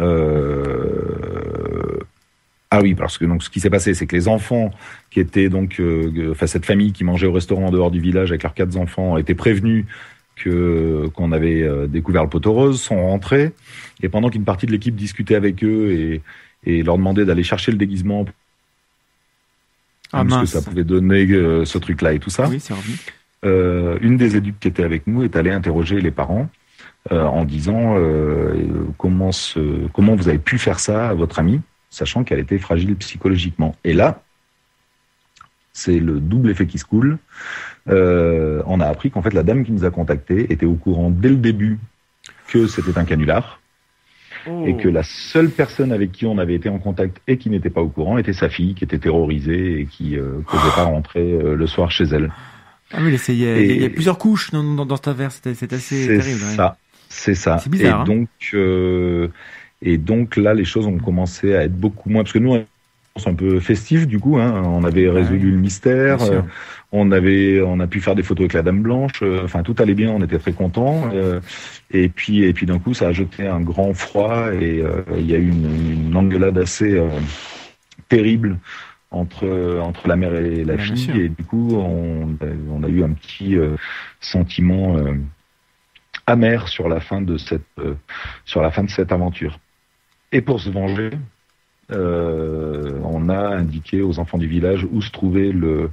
Euh, 0.00 1.98
ah 2.72 2.80
oui, 2.80 2.94
parce 2.94 3.18
que 3.18 3.24
donc 3.24 3.42
ce 3.42 3.50
qui 3.50 3.58
s'est 3.58 3.70
passé, 3.70 3.94
c'est 3.94 4.06
que 4.06 4.14
les 4.14 4.28
enfants 4.28 4.70
qui 5.10 5.18
étaient 5.18 5.48
donc, 5.48 5.80
euh, 5.80 6.30
enfin 6.30 6.46
cette 6.46 6.64
famille 6.64 6.92
qui 6.92 7.02
mangeait 7.02 7.26
au 7.26 7.32
restaurant 7.32 7.66
en 7.66 7.70
dehors 7.70 7.90
du 7.90 8.00
village 8.00 8.30
avec 8.30 8.44
leurs 8.44 8.54
quatre 8.54 8.76
enfants, 8.76 9.16
étaient 9.18 9.34
prévenus 9.34 9.86
que 10.42 11.08
qu'on 11.14 11.32
avait 11.32 11.62
euh, 11.62 11.86
découvert 11.86 12.22
le 12.22 12.28
poteau 12.28 12.52
rose, 12.52 12.80
sont 12.80 13.00
rentrés, 13.02 13.52
et 14.02 14.08
pendant 14.08 14.30
qu'une 14.30 14.44
partie 14.44 14.66
de 14.66 14.72
l'équipe 14.72 14.94
discutait 14.94 15.34
avec 15.34 15.62
eux 15.62 15.92
et, 15.92 16.22
et 16.64 16.82
leur 16.82 16.96
demandait 16.96 17.24
d'aller 17.24 17.42
chercher 17.42 17.72
le 17.72 17.78
déguisement, 17.78 18.24
ah, 20.12 20.24
parce 20.28 20.40
que 20.42 20.58
ça 20.58 20.62
pouvait 20.62 20.84
donner 20.84 21.26
euh, 21.30 21.64
ce 21.64 21.78
truc-là 21.78 22.12
et 22.12 22.18
tout 22.18 22.30
ça. 22.30 22.48
Oui, 22.48 22.60
euh, 23.44 23.96
une 24.02 24.16
des 24.16 24.36
éduques 24.36 24.60
qui 24.60 24.68
était 24.68 24.82
avec 24.82 25.06
nous 25.06 25.22
est 25.22 25.34
allée 25.36 25.50
interroger 25.50 26.00
les 26.00 26.10
parents 26.10 26.48
euh, 27.10 27.24
en 27.24 27.44
disant 27.44 27.96
comment, 28.98 29.32
ce, 29.32 29.86
comment 29.92 30.14
vous 30.14 30.28
avez 30.28 30.38
pu 30.38 30.58
faire 30.58 30.80
ça 30.80 31.08
à 31.08 31.14
votre 31.14 31.38
amie, 31.38 31.60
sachant 31.90 32.24
qu'elle 32.24 32.40
était 32.40 32.58
fragile 32.58 32.96
psychologiquement. 32.96 33.74
Et 33.84 33.94
là, 33.94 34.22
c'est 35.72 35.98
le 35.98 36.20
double 36.20 36.50
effet 36.50 36.66
qui 36.66 36.78
se 36.78 36.84
coule. 36.84 37.18
Euh, 37.88 38.62
on 38.66 38.80
a 38.80 38.86
appris 38.86 39.10
qu'en 39.10 39.22
fait 39.22 39.32
la 39.32 39.42
dame 39.42 39.64
qui 39.64 39.72
nous 39.72 39.84
a 39.84 39.90
contactés 39.90 40.52
était 40.52 40.66
au 40.66 40.74
courant 40.74 41.10
dès 41.10 41.28
le 41.28 41.36
début 41.36 41.78
que 42.48 42.66
c'était 42.66 42.98
un 42.98 43.04
canular. 43.04 43.60
Oh. 44.46 44.64
Et 44.66 44.74
que 44.76 44.88
la 44.88 45.02
seule 45.02 45.50
personne 45.50 45.92
avec 45.92 46.12
qui 46.12 46.24
on 46.24 46.38
avait 46.38 46.54
été 46.54 46.70
en 46.70 46.78
contact 46.78 47.20
et 47.28 47.36
qui 47.36 47.50
n'était 47.50 47.68
pas 47.68 47.82
au 47.82 47.88
courant 47.88 48.16
était 48.16 48.32
sa 48.32 48.48
fille, 48.48 48.74
qui 48.74 48.84
était 48.84 48.98
terrorisée 48.98 49.80
et 49.80 49.86
qui 49.86 50.12
ne 50.12 50.20
euh, 50.20 50.44
pouvait 50.46 50.74
pas 50.74 50.84
rentrer 50.84 51.32
euh, 51.32 51.54
le 51.54 51.66
soir 51.66 51.90
chez 51.90 52.04
elle. 52.04 52.32
Ah 52.92 52.98
oui, 53.02 53.20
il 53.28 53.34
y, 53.34 53.84
a 53.84 53.90
plusieurs 53.90 54.18
couches 54.18 54.50
dans, 54.50 54.64
dans, 54.64 54.86
dans 54.86 54.96
cette 54.96 55.08
affaire, 55.08 55.30
c'est 55.30 55.72
assez 55.72 56.06
terrible. 56.06 56.22
C'est 56.22 56.56
ça, 56.56 56.76
c'est 57.08 57.34
ça. 57.34 57.58
C'est 57.58 57.70
bizarre. 57.70 58.02
Et 58.02 58.06
donc, 58.06 58.28
euh, 58.54 59.28
et 59.82 59.98
donc 59.98 60.36
là, 60.36 60.54
les 60.54 60.64
choses 60.64 60.86
ont 60.86 60.98
commencé 60.98 61.54
à 61.54 61.64
être 61.64 61.76
beaucoup 61.76 62.10
moins, 62.10 62.22
parce 62.22 62.32
que 62.32 62.38
nous, 62.38 62.56
un 63.26 63.34
peu 63.34 63.60
festif 63.60 64.06
du 64.06 64.18
coup. 64.18 64.38
Hein. 64.38 64.62
On 64.64 64.84
avait 64.84 65.08
résolu 65.08 65.50
le 65.50 65.56
mystère, 65.56 66.22
euh, 66.22 66.42
on 66.92 67.10
avait, 67.12 67.60
on 67.60 67.80
a 67.80 67.86
pu 67.86 68.00
faire 68.00 68.14
des 68.14 68.22
photos 68.22 68.44
avec 68.44 68.54
la 68.54 68.62
Dame 68.62 68.82
Blanche. 68.82 69.22
Euh, 69.22 69.44
enfin, 69.44 69.62
tout 69.62 69.74
allait 69.78 69.94
bien, 69.94 70.10
on 70.10 70.22
était 70.22 70.38
très 70.38 70.52
contents. 70.52 71.10
Euh, 71.12 71.40
et 71.90 72.08
puis, 72.08 72.44
et 72.44 72.52
puis 72.52 72.66
d'un 72.66 72.78
coup, 72.78 72.94
ça 72.94 73.08
a 73.08 73.12
jeté 73.12 73.46
un 73.46 73.60
grand 73.60 73.94
froid 73.94 74.52
et 74.52 74.82
il 75.16 75.26
y 75.26 75.34
a 75.34 75.38
eu 75.38 75.48
une, 75.48 76.16
engueulade 76.16 76.58
assez 76.58 77.00
terrible 78.08 78.58
entre 79.10 79.80
entre 79.82 80.06
la 80.06 80.16
mère 80.16 80.34
et 80.34 80.64
la 80.64 80.78
fille. 80.78 81.10
Et 81.20 81.28
du 81.28 81.44
coup, 81.44 81.74
on, 81.74 82.36
on, 82.70 82.82
a 82.82 82.88
eu 82.88 83.02
un 83.02 83.10
petit 83.10 83.56
sentiment 84.20 84.96
amer 86.26 86.68
sur 86.68 86.88
la 86.88 87.00
fin 87.00 87.20
de 87.22 87.36
cette 87.36 87.62
sur 88.44 88.62
la 88.62 88.70
fin 88.70 88.84
de 88.84 88.90
cette 88.90 89.12
aventure. 89.12 89.58
Et 90.32 90.40
pour 90.42 90.60
se 90.60 90.70
venger, 90.70 91.10
euh, 91.92 92.98
on 93.04 93.28
a 93.28 93.56
indiqué 93.56 94.02
aux 94.02 94.18
enfants 94.18 94.38
du 94.38 94.46
village 94.46 94.86
où 94.90 95.02
se 95.02 95.10
trouvait 95.10 95.52
le, 95.52 95.90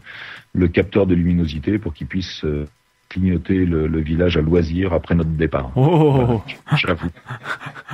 le 0.54 0.68
capteur 0.68 1.08
de 1.08 1.16
luminosité 1.16 1.80
pour 1.80 1.94
qu'ils 1.94 2.08
puissent 2.08 2.44
euh, 2.46 2.68
clignoter 3.10 3.66
le, 3.66 3.88
le, 3.88 4.00
village 4.00 4.38
à 4.38 4.42
loisir 4.42 4.94
après 4.94 5.16
notre 5.16 5.30
départ. 5.32 5.72
Oh 5.76 6.42
J'avoue. 6.76 7.10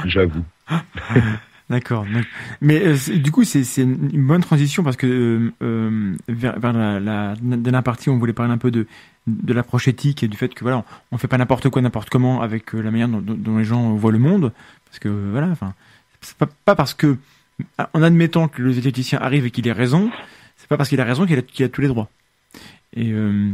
J'avoue. 0.05 0.43
D'accord. 1.69 2.05
Mais 2.61 2.81
euh, 2.85 3.17
du 3.17 3.31
coup, 3.31 3.43
c'est 3.43 3.63
une 3.81 4.27
bonne 4.27 4.41
transition 4.41 4.83
parce 4.83 4.97
que 4.97 5.51
euh, 5.61 6.15
vers, 6.27 6.59
vers, 6.59 6.73
la, 6.73 6.99
la 6.99 7.35
dernière 7.35 7.83
partie, 7.83 8.09
on 8.09 8.17
voulait 8.17 8.33
parler 8.33 8.51
un 8.51 8.57
peu 8.57 8.69
de, 8.69 8.85
de 9.27 9.53
l'approche 9.53 9.87
éthique 9.87 10.23
et 10.23 10.27
du 10.27 10.35
fait 10.35 10.53
que 10.53 10.61
voilà, 10.61 10.83
on 11.11 11.17
fait 11.17 11.27
pas 11.27 11.37
n'importe 11.37 11.69
quoi, 11.69 11.81
n'importe 11.81 12.09
comment 12.09 12.41
avec 12.41 12.73
la 12.73 12.91
manière 12.91 13.07
dont, 13.07 13.21
dont, 13.21 13.57
les 13.57 13.63
gens 13.63 13.93
voient 13.93 14.11
le 14.11 14.19
monde. 14.19 14.51
Parce 14.85 14.99
que 14.99 15.07
voilà, 15.07 15.47
enfin, 15.47 15.73
c'est 16.21 16.37
pas, 16.37 16.49
pas 16.65 16.75
parce 16.75 16.93
que 16.93 17.17
en 17.93 18.01
admettant 18.01 18.47
que 18.47 18.61
le 18.61 18.71
zététicien 18.73 19.19
arrive 19.19 19.45
et 19.45 19.51
qu'il 19.51 19.67
ait 19.67 19.71
raison, 19.71 20.11
c'est 20.57 20.67
pas 20.67 20.77
parce 20.77 20.89
qu'il 20.89 21.01
a 21.01 21.03
raison 21.03 21.25
qu'il 21.25 21.63
a, 21.65 21.69
tous 21.69 21.81
les 21.81 21.87
droits. 21.87 22.09
Et 22.95 23.11
euh, 23.11 23.51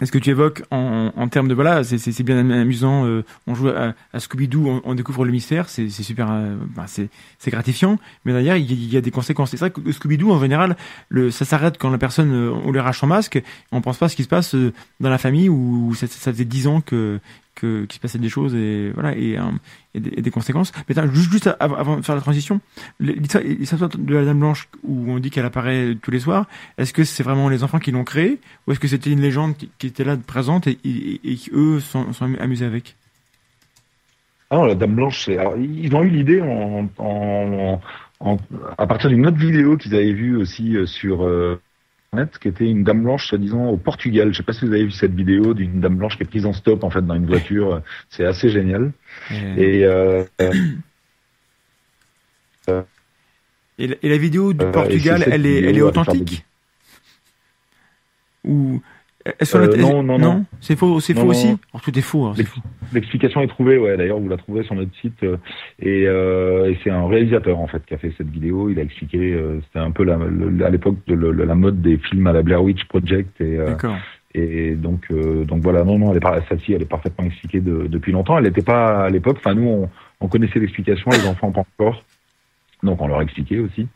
est-ce 0.00 0.10
que 0.10 0.18
tu 0.18 0.30
évoques 0.30 0.62
en, 0.70 1.12
en 1.14 1.28
termes 1.28 1.48
de 1.48 1.54
voilà, 1.54 1.84
c'est 1.84 2.22
bien 2.22 2.50
amusant, 2.50 3.04
euh, 3.04 3.24
on 3.46 3.54
joue 3.54 3.68
à, 3.68 3.94
Scooby-Doo, 4.18 4.80
on, 4.84 4.94
découvre 4.94 5.24
le 5.24 5.30
mystère, 5.30 5.68
c'est 5.68 5.90
super, 5.90 6.28
euh, 6.30 6.56
c'est 6.86 7.50
gratifiant, 7.50 7.98
mais 8.24 8.32
d'ailleurs 8.32 8.56
il, 8.56 8.92
y 8.92 8.96
a 8.96 9.00
des 9.00 9.10
conséquences. 9.10 9.50
C'est 9.50 9.58
vrai 9.58 9.70
que 9.70 9.80
Scooby-Doo 9.80 10.32
en 10.32 10.40
général, 10.40 10.76
ça 11.30 11.44
s'arrête 11.44 11.76
quand 11.78 11.90
la 11.90 11.98
personne, 11.98 12.32
on 12.32 12.72
lui 12.72 12.78
arrache 12.78 13.00
son 13.00 13.06
masque, 13.06 13.42
on 13.70 13.82
pense 13.82 13.98
pas 13.98 14.06
à 14.06 14.08
ce 14.08 14.16
qui 14.16 14.24
se 14.24 14.28
passe 14.28 14.56
dans 15.00 15.10
la 15.10 15.18
famille 15.18 15.48
où 15.48 15.94
ça, 15.94 16.06
ça 16.06 16.32
faisait 16.32 16.46
dix 16.46 16.66
ans 16.66 16.80
que 16.80 17.20
que 17.54 17.84
qu'il 17.84 17.96
se 17.96 18.00
passait 18.00 18.18
des 18.18 18.28
choses 18.28 18.54
et 18.54 18.90
voilà 18.94 19.16
et, 19.16 19.38
euh, 19.38 19.42
des, 19.94 20.30
conséquences. 20.30 20.72
Mais 20.88 20.94
juste, 21.12 21.50
avant, 21.60 21.96
de 21.96 22.02
faire 22.02 22.14
la 22.14 22.20
transition, 22.20 22.60
l'histoire 23.00 23.88
de 23.88 24.14
la 24.14 24.24
Dame 24.24 24.40
Blanche 24.40 24.68
où 24.84 25.10
on 25.10 25.18
dit 25.18 25.30
qu'elle 25.30 25.44
apparaît 25.44 25.96
tous 26.00 26.10
les 26.10 26.20
soirs, 26.20 26.46
est-ce 26.78 26.92
que 26.92 27.04
c'est 27.04 27.22
vraiment 27.22 27.48
les 27.48 27.62
enfants 27.62 27.78
qui 27.78 27.90
l'ont 27.90 28.04
créée 28.04 28.38
ou 28.66 28.72
est-ce 28.72 28.80
que 28.80 28.88
c'était 28.88 29.10
une 29.10 29.20
légende 29.20 29.54
qui, 29.78 29.86
était 29.86 30.04
là 30.04 30.16
présente 30.16 30.66
et, 30.66 30.76
qui 30.76 31.50
eux 31.52 31.80
sont, 31.80 32.12
sont 32.12 32.34
amusés 32.38 32.66
avec? 32.66 32.96
Alors, 34.50 34.66
la 34.66 34.74
Dame 34.74 34.94
Blanche, 34.94 35.28
ils 35.28 35.94
ont 35.94 36.02
eu 36.02 36.10
l'idée 36.10 36.42
en, 36.42 37.80
à 38.78 38.86
partir 38.86 39.10
d'une 39.10 39.26
autre 39.26 39.36
vidéo 39.36 39.76
qu'ils 39.76 39.94
avaient 39.94 40.12
vue 40.12 40.36
aussi 40.36 40.76
euh, 40.76 40.86
sur 40.86 41.24
euh, 41.24 41.60
qui 42.40 42.48
était 42.48 42.68
une 42.68 42.84
dame 42.84 43.04
blanche, 43.04 43.26
soi-disant, 43.26 43.68
au 43.68 43.78
Portugal. 43.78 44.32
Je 44.32 44.36
sais 44.36 44.42
pas 44.42 44.52
si 44.52 44.66
vous 44.66 44.72
avez 44.72 44.84
vu 44.84 44.90
cette 44.90 45.14
vidéo 45.14 45.54
d'une 45.54 45.80
dame 45.80 45.96
blanche 45.96 46.18
qui 46.18 46.24
est 46.24 46.26
prise 46.26 46.44
en 46.44 46.52
stop, 46.52 46.84
en 46.84 46.90
fait, 46.90 47.00
dans 47.00 47.14
une 47.14 47.24
voiture. 47.24 47.80
C'est 48.10 48.26
assez 48.26 48.50
génial. 48.50 48.92
Et, 49.56 49.86
euh, 49.86 50.22
euh, 52.68 52.82
et, 53.78 53.96
la, 54.02 54.16
vidéo 54.18 54.52
du 54.52 54.62
euh, 54.62 54.70
Portugal, 54.70 55.24
elle 55.26 55.46
est, 55.46 55.62
elle 55.62 55.78
est 55.78 55.80
authentique? 55.80 56.44
Ou 58.44 58.82
euh, 59.26 59.76
non, 59.76 60.02
non, 60.02 60.18
non, 60.18 60.44
C'est 60.60 60.76
faux, 60.76 60.98
c'est 61.00 61.14
faux 61.14 61.26
aussi. 61.26 61.56
tout 61.82 61.98
est 61.98 62.02
faux. 62.02 62.26
Hein, 62.26 62.34
l'explication 62.92 63.40
est 63.40 63.46
trouvée, 63.46 63.78
ouais. 63.78 63.96
D'ailleurs, 63.96 64.18
vous 64.18 64.28
la 64.28 64.36
trouverez 64.36 64.64
sur 64.64 64.74
notre 64.74 64.94
site. 65.00 65.22
Euh, 65.22 65.36
et, 65.78 66.06
euh, 66.06 66.70
et 66.70 66.78
c'est 66.82 66.90
un 66.90 67.06
réalisateur 67.06 67.58
en 67.58 67.66
fait 67.66 67.84
qui 67.86 67.94
a 67.94 67.98
fait 67.98 68.12
cette 68.18 68.28
vidéo. 68.28 68.68
Il 68.68 68.78
a 68.78 68.82
expliqué. 68.82 69.32
Euh, 69.32 69.60
c'était 69.66 69.78
un 69.78 69.90
peu 69.90 70.04
la, 70.04 70.18
à 70.66 70.70
l'époque 70.70 70.96
de 71.06 71.14
la 71.14 71.54
mode 71.54 71.80
des 71.80 71.98
films 71.98 72.26
à 72.26 72.32
la 72.32 72.42
Blair 72.42 72.62
Witch 72.62 72.84
Project. 72.84 73.40
Et, 73.40 73.58
et 74.34 74.74
donc, 74.74 75.12
donc 75.12 75.62
voilà. 75.62 75.84
Non, 75.84 75.98
non, 75.98 76.12
elle 76.12 76.18
est 76.18 76.48
celle-ci, 76.48 76.72
elle 76.72 76.82
est 76.82 76.86
parfaitement 76.86 77.24
expliquée 77.24 77.60
de, 77.60 77.86
depuis 77.86 78.12
longtemps. 78.12 78.38
Elle 78.38 78.44
n'était 78.44 78.62
pas 78.62 79.04
à 79.04 79.10
l'époque. 79.10 79.36
Enfin, 79.38 79.54
nous, 79.54 79.68
on, 79.68 79.90
on 80.20 80.28
connaissait 80.28 80.58
l'explication. 80.58 81.10
Les 81.10 81.26
enfants 81.26 81.52
pas 81.52 81.60
encore. 81.78 82.02
Donc, 82.82 83.00
on 83.00 83.06
leur 83.06 83.18
a 83.18 83.22
expliqué 83.22 83.60
aussi. 83.60 83.86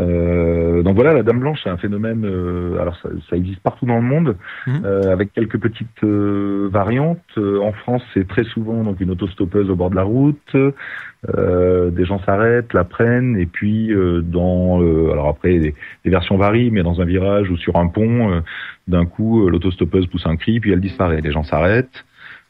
Euh, 0.00 0.82
donc 0.82 0.94
voilà, 0.94 1.14
la 1.14 1.22
Dame 1.22 1.40
Blanche, 1.40 1.60
c'est 1.62 1.70
un 1.70 1.76
phénomène. 1.76 2.24
Euh, 2.24 2.78
alors 2.80 2.96
ça, 3.02 3.08
ça, 3.30 3.36
existe 3.36 3.60
partout 3.60 3.86
dans 3.86 3.96
le 3.96 4.02
monde, 4.02 4.36
mhm. 4.66 4.82
euh, 4.84 5.12
avec 5.12 5.32
quelques 5.32 5.58
petites 5.58 6.04
euh, 6.04 6.68
variantes. 6.70 7.18
Euh, 7.38 7.60
en 7.60 7.72
France, 7.72 8.02
c'est 8.14 8.26
très 8.28 8.44
souvent 8.44 8.82
donc 8.82 9.00
une 9.00 9.10
autostoppeuse 9.10 9.70
au 9.70 9.76
bord 9.76 9.90
de 9.90 9.96
la 9.96 10.02
route. 10.02 10.56
des 10.56 12.04
gens 12.04 12.20
s'arrêtent, 12.24 12.72
la 12.72 12.84
prennent, 12.84 13.36
et 13.36 13.46
puis 13.46 13.92
dans, 14.22 14.80
alors 15.10 15.28
après, 15.28 15.58
les, 15.58 15.74
versions 16.04 16.36
varient, 16.36 16.70
mais 16.70 16.82
dans 16.82 17.00
un 17.00 17.04
virage 17.04 17.50
ou 17.50 17.56
sur 17.56 17.76
un 17.76 17.88
pont, 17.88 18.42
d'un 18.86 19.06
coup, 19.06 19.48
l'autostoppeuse 19.48 20.06
pousse 20.06 20.26
un 20.26 20.36
cri, 20.36 20.60
puis 20.60 20.72
elle 20.72 20.80
disparaît. 20.80 21.20
Les 21.20 21.32
gens 21.32 21.42
s'arrêtent. 21.42 22.04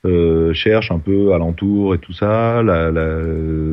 Euh, 0.05 0.53
cherche 0.53 0.93
un 0.93 0.99
peu 0.99 1.33
alentour 1.33 1.95
et 1.95 1.99
tout 1.99 2.13
ça, 2.13 2.63
la, 2.63 2.93
la 2.93 3.19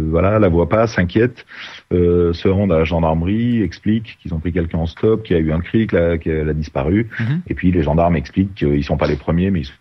voilà, 0.09 0.39
la 0.39 0.47
voit 0.47 0.67
pas, 0.67 0.87
s'inquiète, 0.87 1.45
euh, 1.91 2.33
se 2.33 2.47
rendent 2.47 2.71
à 2.71 2.79
la 2.79 2.85
gendarmerie, 2.85 3.61
explique 3.61 4.17
qu'ils 4.21 4.33
ont 4.33 4.39
pris 4.39 4.51
quelqu'un 4.51 4.79
en 4.79 4.87
stop, 4.87 5.23
qu'il 5.23 5.35
y 5.35 5.39
a 5.39 5.41
eu 5.41 5.51
un 5.51 5.59
cri, 5.59 5.85
qu'elle 5.85 6.49
a 6.49 6.53
disparu, 6.53 7.09
mhm. 7.19 7.41
et 7.47 7.53
puis 7.53 7.71
les 7.71 7.83
gendarmes 7.83 8.15
expliquent 8.15 8.55
qu'ils 8.55 8.83
sont 8.83 8.97
pas 8.97 9.07
les 9.07 9.17
premiers, 9.17 9.51
mais 9.51 9.59
ils 9.61 9.65
sont 9.65 9.73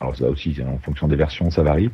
alors 0.00 0.16
ça 0.16 0.28
aussi, 0.28 0.56
en 0.66 0.78
fonction 0.78 1.06
des 1.06 1.14
versions, 1.14 1.52
ça 1.52 1.62
varie. 1.62 1.88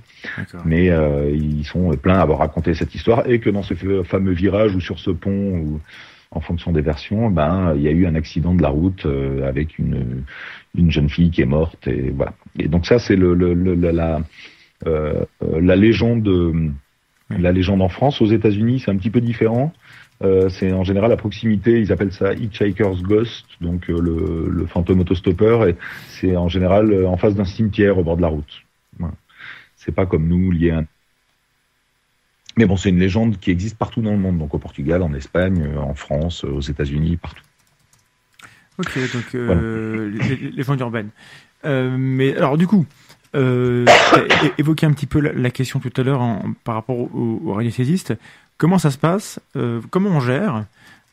Mais 0.64 0.88
euh, 0.88 1.30
ils 1.30 1.66
sont 1.66 1.90
pleins 1.90 2.18
à 2.18 2.22
avoir 2.22 2.38
raconté 2.38 2.72
cette 2.72 2.94
histoire 2.94 3.28
et 3.28 3.38
que 3.38 3.50
dans 3.50 3.62
ce 3.62 3.74
fameux 4.04 4.32
virage 4.32 4.74
ou 4.74 4.80
sur 4.80 4.98
ce 4.98 5.10
pont, 5.10 5.58
ou 5.58 5.80
en 6.30 6.40
fonction 6.40 6.72
des 6.72 6.82
versions, 6.82 7.30
ben 7.30 7.74
il 7.76 7.82
y 7.82 7.88
a 7.88 7.90
eu 7.90 8.06
un 8.06 8.14
accident 8.14 8.54
de 8.54 8.62
la 8.62 8.68
route 8.68 9.06
euh, 9.06 9.48
avec 9.48 9.78
une 9.78 10.24
une 10.74 10.90
jeune 10.90 11.08
fille 11.08 11.30
qui 11.30 11.42
est 11.42 11.46
morte 11.46 11.86
et 11.86 12.10
voilà. 12.10 12.34
Et 12.58 12.68
donc 12.68 12.86
ça 12.86 12.98
c'est 12.98 13.16
le, 13.16 13.34
le, 13.34 13.74
la 13.74 14.20
euh, 14.86 15.24
la 15.40 15.76
légende 15.76 16.28
la 17.30 17.52
légende 17.52 17.82
en 17.82 17.88
France. 17.88 18.20
Aux 18.20 18.26
États-Unis 18.26 18.80
c'est 18.80 18.90
un 18.90 18.96
petit 18.96 19.10
peu 19.10 19.20
différent. 19.20 19.72
Euh, 20.22 20.48
c'est 20.48 20.72
en 20.72 20.82
général 20.82 21.12
à 21.12 21.16
proximité, 21.16 21.78
ils 21.80 21.92
appellent 21.92 22.12
ça 22.12 22.34
Hitchhiker's 22.34 23.02
Ghost, 23.02 23.46
donc 23.60 23.88
euh, 23.88 24.00
le, 24.00 24.48
le, 24.50 24.66
fantôme 24.66 25.00
autostoppeur, 25.00 25.64
et 25.68 25.76
c'est 26.08 26.36
en 26.36 26.48
général 26.48 26.92
euh, 26.92 27.08
en 27.08 27.16
face 27.16 27.36
d'un 27.36 27.44
cimetière 27.44 27.98
au 27.98 28.02
bord 28.02 28.16
de 28.16 28.22
la 28.22 28.28
route. 28.28 28.64
Voilà. 28.98 29.14
C'est 29.76 29.94
pas 29.94 30.06
comme 30.06 30.26
nous 30.26 30.50
lié 30.50 30.70
à 30.72 30.78
un... 30.78 30.84
Mais 32.58 32.66
bon, 32.66 32.76
c'est 32.76 32.88
une 32.88 32.98
légende 32.98 33.38
qui 33.38 33.52
existe 33.52 33.78
partout 33.78 34.02
dans 34.02 34.10
le 34.10 34.18
monde, 34.18 34.36
donc 34.36 34.52
au 34.52 34.58
Portugal, 34.58 35.02
en 35.02 35.14
Espagne, 35.14 35.64
en 35.78 35.94
France, 35.94 36.42
aux 36.42 36.60
États-Unis, 36.60 37.16
partout. 37.16 37.44
Ok, 38.78 38.98
donc 39.12 39.34
euh, 39.36 40.10
les, 40.10 40.36
les, 40.36 40.50
légendes 40.50 40.80
urbaines. 40.80 41.10
Euh, 41.64 41.96
mais 41.96 42.36
alors 42.36 42.58
du 42.58 42.66
coup, 42.66 42.84
euh, 43.36 43.86
évoqué 44.58 44.86
un 44.86 44.92
petit 44.92 45.06
peu 45.06 45.20
la, 45.20 45.50
question 45.50 45.78
tout 45.78 45.92
à 45.96 46.02
l'heure 46.02 46.20
par 46.64 46.74
rapport 46.74 46.98
aux, 46.98 47.40
aux 47.44 47.52
radiesthésistes. 47.52 48.14
Comment 48.56 48.78
ça 48.78 48.90
se 48.90 48.98
passe? 48.98 49.38
Euh, 49.54 49.80
Comment 49.90 50.10
on 50.10 50.20
gère? 50.20 50.64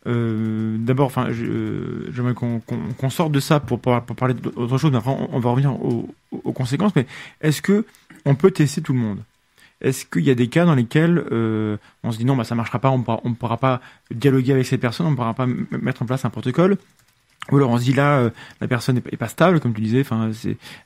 Euh, 0.07 0.77
D'abord, 0.79 1.05
enfin, 1.05 1.27
j'aimerais 1.31 2.33
qu'on 2.33 2.59
qu 2.59 3.09
sorte 3.11 3.31
de 3.31 3.39
ça 3.39 3.59
pour, 3.59 3.79
pour, 3.79 4.01
pour 4.01 4.15
parler 4.15 4.33
d'autre 4.33 4.79
chose. 4.79 4.91
Mais 4.91 4.97
après, 4.97 5.11
on, 5.11 5.29
on 5.31 5.39
va 5.39 5.51
revenir 5.51 5.73
aux, 5.73 6.09
aux 6.31 6.53
conséquences. 6.53 6.95
Mais 6.95 7.05
est-ce 7.41 7.61
que 7.61 7.85
on 8.25 8.33
peut 8.33 8.49
tester 8.49 8.81
tout 8.81 8.93
le 8.93 8.99
monde? 8.99 9.19
Est-ce 9.81 10.05
qu'il 10.05 10.23
y 10.23 10.31
a 10.31 10.35
des 10.35 10.47
cas 10.47 10.65
dans 10.65 10.75
lesquels 10.75 11.23
euh, 11.31 11.77
on 12.03 12.11
se 12.11 12.17
dit 12.17 12.25
non, 12.25 12.35
bah 12.35 12.43
ça 12.43 12.55
marchera 12.55 12.79
pas, 12.79 12.89
on 12.89 12.99
ne 12.99 13.35
pourra 13.35 13.57
pas 13.57 13.81
dialoguer 14.11 14.53
avec 14.53 14.65
cette 14.65 14.81
personne, 14.81 15.05
on 15.07 15.11
ne 15.11 15.15
pourra 15.15 15.33
pas 15.33 15.45
mettre 15.45 16.01
en 16.01 16.05
place 16.05 16.25
un 16.25 16.29
protocole? 16.29 16.77
Ou 17.51 17.57
alors 17.57 17.69
on 17.69 17.77
se 17.77 17.83
dit 17.83 17.93
là, 17.93 18.17
euh, 18.17 18.29
la 18.59 18.67
personne 18.67 18.97
est 18.97 19.17
pas 19.17 19.27
stable, 19.27 19.59
comme 19.59 19.73
tu 19.73 19.81
disais, 19.81 20.03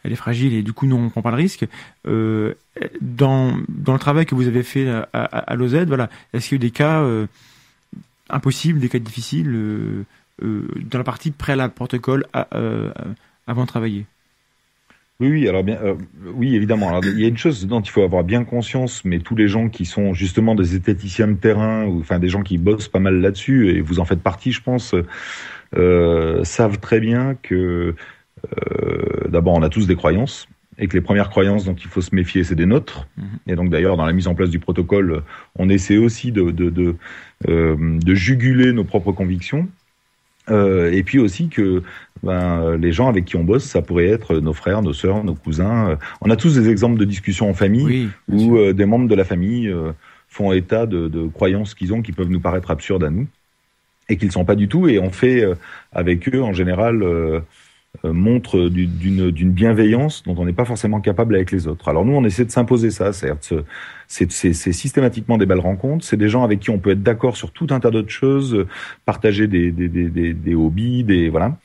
elle 0.03 0.11
est 0.11 0.15
fragile 0.15 0.53
et 0.53 0.63
du 0.63 0.73
coup, 0.73 0.87
nous, 0.87 0.97
on 0.97 1.09
prend 1.09 1.21
pas 1.21 1.29
le 1.29 1.37
risque. 1.37 1.65
Euh, 2.05 2.55
dans, 2.99 3.57
dans 3.69 3.93
le 3.93 3.99
travail 3.99 4.25
que 4.25 4.35
vous 4.35 4.47
avez 4.47 4.63
fait 4.63 4.89
à, 4.89 5.07
à, 5.13 5.23
à 5.23 5.55
l'OZ, 5.55 5.85
voilà, 5.87 6.09
est-ce 6.33 6.49
qu'il 6.49 6.57
y 6.57 6.61
a 6.61 6.65
eu 6.65 6.67
des 6.67 6.71
cas 6.71 7.05
impossibles, 8.29 8.79
des 8.79 8.89
cas 8.89 8.99
difficiles 8.99 10.05
dans 10.41 10.97
la 10.97 11.03
partie 11.03 11.31
préalable 11.31 11.73
protocole 11.73 12.25
avant 12.33 13.61
de 13.61 13.67
travailler? 13.67 14.05
Oui, 15.21 15.27
oui, 15.27 15.49
alors 15.49 15.65
bien, 15.65 15.77
euh, 15.83 15.95
oui, 16.33 16.55
évidemment. 16.55 16.87
Alors, 16.87 17.03
il 17.03 17.19
y 17.19 17.25
a 17.25 17.27
une 17.27 17.37
chose 17.37 17.67
dont 17.67 17.81
il 17.81 17.89
faut 17.89 18.03
avoir 18.03 18.23
bien 18.23 18.45
conscience, 18.45 19.03
mais 19.03 19.19
tous 19.19 19.35
les 19.35 19.49
gens 19.49 19.67
qui 19.67 19.83
sont 19.83 20.13
justement 20.13 20.55
des 20.55 20.75
esthéticiens 20.75 21.27
de 21.27 21.33
terrain, 21.33 21.85
ou 21.85 21.99
enfin 21.99 22.19
des 22.19 22.29
gens 22.29 22.41
qui 22.41 22.57
bossent 22.57 22.87
pas 22.87 22.99
mal 22.99 23.19
là-dessus, 23.19 23.69
et 23.69 23.81
vous 23.81 23.99
en 23.99 24.05
faites 24.05 24.21
partie, 24.21 24.53
je 24.53 24.61
pense, 24.61 24.95
euh, 25.75 26.43
savent 26.45 26.79
très 26.79 27.01
bien 27.01 27.35
que 27.41 27.95
euh, 28.45 29.27
d'abord 29.27 29.55
on 29.55 29.61
a 29.61 29.67
tous 29.67 29.87
des 29.87 29.97
croyances, 29.97 30.47
et 30.77 30.87
que 30.87 30.95
les 30.95 31.01
premières 31.01 31.29
croyances 31.29 31.65
dont 31.65 31.75
il 31.75 31.87
faut 31.87 31.99
se 31.99 32.15
méfier, 32.15 32.45
c'est 32.45 32.55
des 32.55 32.65
nôtres. 32.65 33.05
Mhm. 33.17 33.25
Et 33.47 33.55
donc 33.55 33.69
d'ailleurs, 33.69 33.97
dans 33.97 34.05
la 34.05 34.13
mise 34.13 34.27
en 34.27 34.35
place 34.35 34.49
du 34.49 34.59
protocole, 34.59 35.23
on 35.57 35.67
essaie 35.67 35.97
aussi 35.97 36.31
de, 36.31 36.51
de, 36.51 36.69
de, 36.69 36.95
euh, 37.49 37.75
de 37.99 38.15
juguler 38.15 38.71
nos 38.71 38.85
propres 38.85 39.11
convictions. 39.11 39.67
Euh, 40.49 40.91
et 40.91 41.03
puis 41.03 41.19
aussi 41.19 41.49
que 41.49 41.83
ben, 42.23 42.75
les 42.75 42.91
gens 42.91 43.07
avec 43.07 43.25
qui 43.25 43.35
on 43.35 43.43
bosse, 43.43 43.63
ça 43.63 43.81
pourrait 43.81 44.07
être 44.07 44.37
nos 44.39 44.53
frères, 44.53 44.81
nos 44.81 44.93
sœurs, 44.93 45.23
nos 45.23 45.35
cousins. 45.35 45.91
Euh, 45.91 45.95
On 46.21 46.29
a 46.29 46.35
tous 46.35 46.55
des 46.55 46.69
exemples 46.69 46.99
de 46.99 47.05
discussions 47.05 47.49
en 47.49 47.53
famille 47.53 47.85
Oui. 47.85 48.09
où 48.27 48.57
euh, 48.57 48.73
des 48.73 48.85
membres 48.85 49.07
de 49.07 49.15
la 49.15 49.23
famille 49.23 49.67
euh, 49.67 49.91
font 50.27 50.51
état 50.51 50.85
de, 50.85 51.07
de 51.07 51.27
croyances 51.27 51.75
qu'ils 51.75 51.93
ont 51.93 52.01
qui 52.01 52.11
peuvent 52.11 52.29
nous 52.29 52.39
paraître 52.39 52.71
absurdes 52.71 53.03
à 53.03 53.09
nous 53.09 53.27
et 54.09 54.17
qu'ils 54.17 54.27
ne 54.27 54.33
sont 54.33 54.45
pas 54.45 54.55
du 54.55 54.67
tout. 54.67 54.87
Et 54.87 54.99
on 54.99 55.11
fait 55.11 55.45
avec 55.93 56.33
eux, 56.33 56.41
en 56.41 56.51
général, 56.51 57.03
montre 58.03 58.69
du- 58.69 58.85
d'une 58.87 59.51
bienveillance 59.51 60.23
dont 60.23 60.35
on 60.37 60.45
n'est 60.45 60.53
pas 60.53 60.63
forcément 60.65 61.01
capable 61.01 61.35
avec 61.35 61.51
les 61.51 61.67
autres. 61.67 61.89
Alors 61.89 62.05
nous, 62.05 62.13
on 62.13 62.23
essaie 62.23 62.45
de 62.45 62.51
s'imposer 62.51 62.91
ça. 62.91 63.11
C'est-à-dire, 63.13 63.39
c'est 64.07 64.53
systématiquement 64.53 65.37
des 65.37 65.45
belles 65.45 65.59
rencontres. 65.59 66.05
C'est 66.05 66.15
des 66.17 66.29
gens 66.29 66.43
avec 66.43 66.59
qui 66.59 66.69
on 66.69 66.79
peut 66.79 66.91
être 66.91 67.03
d'accord 67.03 67.35
sur 67.35 67.51
tout 67.51 67.67
un 67.71 67.79
tas 67.79 67.91
d'autres 67.91 68.09
choses, 68.09 68.53
euh, 68.55 68.67
partager 69.05 69.47
des, 69.47 69.71
des, 69.71 69.87
des, 69.89 70.33
des, 70.33 70.55
hobbies, 70.55 71.03
des 71.03 71.29
voilà. 71.29 71.57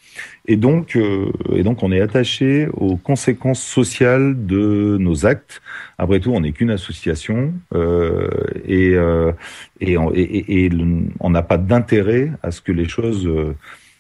Et 0.47 0.57
donc, 0.57 0.97
euh, 0.97 1.31
et 1.55 1.63
donc, 1.63 1.83
on 1.83 1.93
est 1.93 2.01
attaché 2.01 2.69
aux 2.73 2.97
conséquences 2.97 3.63
sociales 3.63 4.47
de 4.47 4.97
nos 4.99 5.27
actes. 5.27 5.63
Après 5.99 6.21
tout, 6.21 6.33
on 6.33 6.41
n'est 6.41 6.53
qu'une 6.53 6.71
association 6.71 7.53
euh, 7.75 8.29
et, 8.67 8.91
euh, 8.95 9.31
et, 9.81 9.97
on- 9.99 10.11
et, 10.15 10.65
et- 10.67 10.71
on 11.21 11.31
n'a 11.31 11.43
pas 11.43 11.59
d'intérêt 11.59 12.33
à 12.43 12.51
ce 12.51 12.61
que 12.61 12.73
les 12.73 12.89
choses 12.89 13.27
euh, 13.27 13.55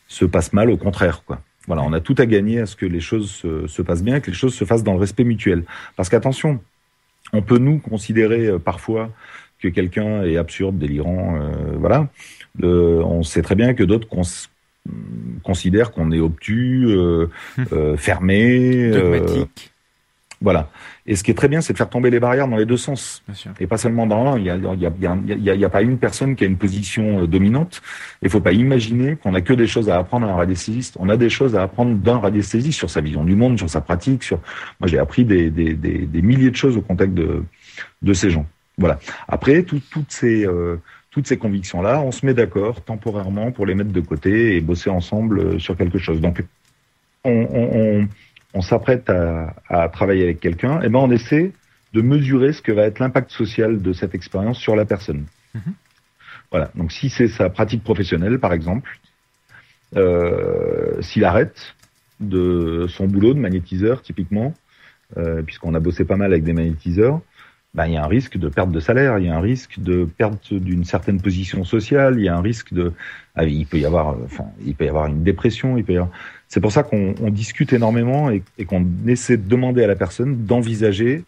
se 0.09 0.25
passent 0.25 0.53
mal. 0.53 0.71
Au 0.71 0.77
contraire, 0.77 1.23
quoi. 1.27 1.41
Voilà, 1.67 1.83
on 1.83 1.93
a 1.93 2.01
tout 2.01 2.15
à 2.19 2.27
gagner 2.27 2.61
à 2.61 2.67
ce 2.67 2.77
que 2.77 2.87
les 2.87 3.01
choses 3.01 3.31
se, 3.31 3.67
se 3.67 3.83
passent 3.83 4.03
bien, 4.05 4.21
que 4.21 4.31
les 4.31 4.37
choses 4.37 4.55
se 4.55 4.65
fassent 4.65 4.85
dans 4.85 4.93
le 4.95 5.01
respect 5.01 5.25
mutuel. 5.25 5.65
Parce 5.97 6.09
qu'attention, 6.09 6.61
on 7.33 7.41
peut 7.43 7.59
nous 7.59 7.79
considérer 7.79 8.47
euh, 8.47 8.59
parfois 8.59 9.11
que 9.61 9.69
quelqu'un 9.69 10.23
est 10.25 10.37
absurde, 10.37 10.77
délirant, 10.79 11.37
euh, 11.41 11.73
voilà. 11.79 12.09
Euh, 12.63 13.01
on 13.03 13.23
sait 13.23 13.41
très 13.43 13.55
bien 13.55 13.73
que 13.73 13.83
d'autres 13.83 14.09
cons- 14.09 14.49
considèrent 15.43 15.93
qu'on 15.93 16.13
est 16.13 16.21
obtus, 16.21 16.85
euh, 16.89 17.29
euh, 17.73 17.97
fermé, 17.97 18.91
euh, 18.93 19.01
Dogmatique, 19.01 19.73
voilà. 20.45 20.69
Et 21.07 21.17
ce 21.17 21.23
qui 21.25 21.31
est 21.33 21.35
très 21.43 21.49
bien, 21.49 21.61
c'est 21.63 21.73
de 21.73 21.79
faire 21.79 21.89
tomber 21.91 22.11
les 22.11 22.21
barrières 22.21 22.47
dans 22.47 22.57
les 22.57 22.67
deux 22.67 22.77
sens. 22.77 23.25
Et 23.59 23.67
pas 23.67 23.79
seulement 23.79 24.07
dans 24.07 24.23
l'un. 24.25 24.39
Il 24.39 24.45
y 24.45 24.51
a, 24.51 24.57
y, 24.57 24.87
a, 24.87 25.55
y, 25.57 25.61
y 25.65 25.69
pas 25.69 25.83
une 25.83 25.99
personne 25.99 26.37
qui 26.37 26.45
a 26.45 26.47
une 26.47 26.59
position 26.59 27.23
euh, 27.23 27.27
dominante. 27.27 27.83
Il 28.23 28.31
faut 28.31 28.41
pas 28.49 28.53
imaginer 28.53 29.17
qu'on 29.17 29.35
a 29.35 29.41
que 29.41 29.55
des 29.55 29.67
choses 29.67 29.89
à 29.89 29.99
apprendre 29.99 30.27
à 30.29 30.31
un 30.33 30.37
radiesthésiste. 30.37 30.97
On 31.01 31.09
a 31.09 31.17
des 31.17 31.31
choses 31.31 31.57
à 31.57 31.63
apprendre 31.63 31.95
d'un 31.97 32.19
radiesthésiste 32.19 32.79
sur 32.79 32.91
sa 32.91 33.01
vision 33.01 33.25
du 33.25 33.35
monde, 33.35 33.59
sur 33.59 33.71
sa 33.71 33.81
pratique. 33.81 34.23
Sur 34.23 34.39
moi, 34.79 34.87
j'ai 34.87 34.99
appris 34.99 35.25
des, 35.25 35.51
des, 35.51 35.75
des, 35.75 35.99
des 36.15 36.23
milliers 36.23 36.51
de 36.51 36.57
choses 36.57 36.77
au 36.77 36.83
contact 36.83 37.13
de, 37.15 37.43
de 38.03 38.13
ces 38.13 38.31
gens. 38.31 38.47
Voilà. 38.79 38.99
Après, 39.27 39.63
tout- 39.63 39.83
toutes 39.91 40.13
ces 40.13 40.47
euh, 40.47 40.77
toutes 41.11 41.29
ces 41.29 41.39
convictions-là, 41.39 42.01
on 42.01 42.11
se 42.11 42.27
met 42.27 42.35
d'accord 42.35 42.81
temporairement 42.83 43.53
pour 43.53 43.67
les 43.67 43.75
mettre 43.77 43.93
de 43.93 44.01
côté 44.01 44.57
et 44.57 44.61
bosser 44.61 44.91
ensemble 44.91 45.39
euh, 45.39 45.59
sur 45.61 45.77
quelque 45.77 45.99
chose. 45.99 46.21
Donc, 46.21 46.43
on, 47.23 47.47
on, 47.61 47.67
on, 47.81 48.09
on 48.55 48.63
s'apprête 48.63 49.11
à, 49.11 49.55
à 49.69 49.89
travailler 49.89 50.25
avec 50.25 50.41
quelqu'un, 50.41 50.81
et 50.81 50.89
ben 50.89 51.01
on 51.01 51.11
essaie 51.11 51.53
de 51.93 52.01
mesurer 52.03 52.53
ce 52.53 52.63
que 52.63 52.73
va 52.73 52.83
être 52.83 52.99
l'impact 52.99 53.31
social 53.31 53.81
de 53.81 53.93
cette 53.93 54.15
expérience 54.15 54.59
sur 54.59 54.75
la 54.75 54.85
personne. 54.85 55.27
Mhm. 55.55 55.75
Voilà. 56.51 56.71
Donc, 56.75 56.93
si 56.93 57.09
c'est 57.09 57.29
sa 57.29 57.51
pratique 57.51 57.83
professionnelle, 57.83 58.39
par 58.39 58.53
exemple, 58.53 58.99
euh, 59.97 61.01
s'il 61.03 61.25
arrête 61.25 61.75
de 62.21 62.87
son 62.89 63.07
boulot 63.07 63.35
de 63.35 63.41
magnétiseur, 63.41 64.03
typiquement, 64.03 64.55
euh, 65.17 65.43
puisqu'on 65.43 65.75
a 65.75 65.81
bossé 65.81 66.05
pas 66.05 66.17
mal 66.17 66.33
avec 66.33 66.45
des 66.45 66.53
magnétiseurs, 66.53 67.21
ben, 67.75 67.87
il 67.87 67.95
y 67.95 67.97
a 67.97 68.05
un 68.05 68.09
risque 68.09 68.39
de 68.39 68.49
perte 68.49 68.71
de 68.71 68.81
salaire, 68.81 69.19
il 69.19 69.27
y 69.27 69.29
a 69.29 69.37
un 69.37 69.41
risque 69.41 69.81
de 69.81 70.05
perte 70.05 70.55
d'une 70.55 70.85
certaine 70.85 71.21
position 71.21 71.65
sociale, 71.65 72.15
il 72.19 72.25
y 72.25 72.29
a 72.29 72.37
un 72.37 72.41
risque 72.41 72.73
de, 72.73 72.93
ah, 73.35 73.45
il 73.45 73.67
peut 73.67 73.79
y 73.79 73.85
avoir, 73.85 74.11
euh, 74.11 74.23
enfin, 74.25 74.47
il 74.65 74.75
peut 74.75 74.85
y 74.85 74.89
avoir 74.89 75.07
une 75.07 75.25
dépression, 75.25 75.77
il 75.77 75.85
peut 75.85 75.95
y 75.95 75.97
avoir. 75.97 76.13
C'est 76.49 76.61
pour 76.61 76.71
ça 76.71 76.85
qu'on 76.85 77.15
on 77.21 77.31
discute 77.31 77.73
énormément 77.73 78.31
et, 78.31 78.43
et 78.59 78.65
qu'on 78.65 78.87
essaie 79.07 79.37
de 79.37 79.49
demander 79.49 79.83
à 79.83 79.89
la 79.89 79.97
personne 79.97 80.45
d'envisager 80.45 81.25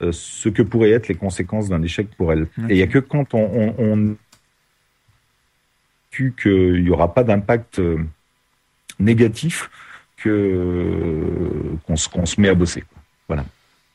euh, 0.00 0.10
ce 0.12 0.48
que 0.48 0.62
pourraient 0.62 0.92
être 0.92 1.08
les 1.08 1.14
conséquences 1.14 1.68
d'un 1.68 1.82
échec 1.82 2.08
pour 2.16 2.32
elle. 2.32 2.46
Et 2.70 2.74
il 2.74 2.76
y 2.78 2.82
a 2.82 2.86
que 2.86 2.98
quand 2.98 3.34
on, 3.34 3.50
on, 3.52 3.74
on 3.78 4.16
qu'il 6.38 6.82
n'y 6.82 6.90
aura 6.90 7.14
pas 7.14 7.24
d'impact 7.24 7.78
euh, 7.78 7.98
négatif 8.98 9.70
que 10.16 11.24
qu'on 11.86 11.96
se, 11.96 12.08
qu'on 12.08 12.26
se 12.26 12.40
met 12.40 12.48
à 12.48 12.54
bosser. 12.54 12.82
quoi. 12.82 13.44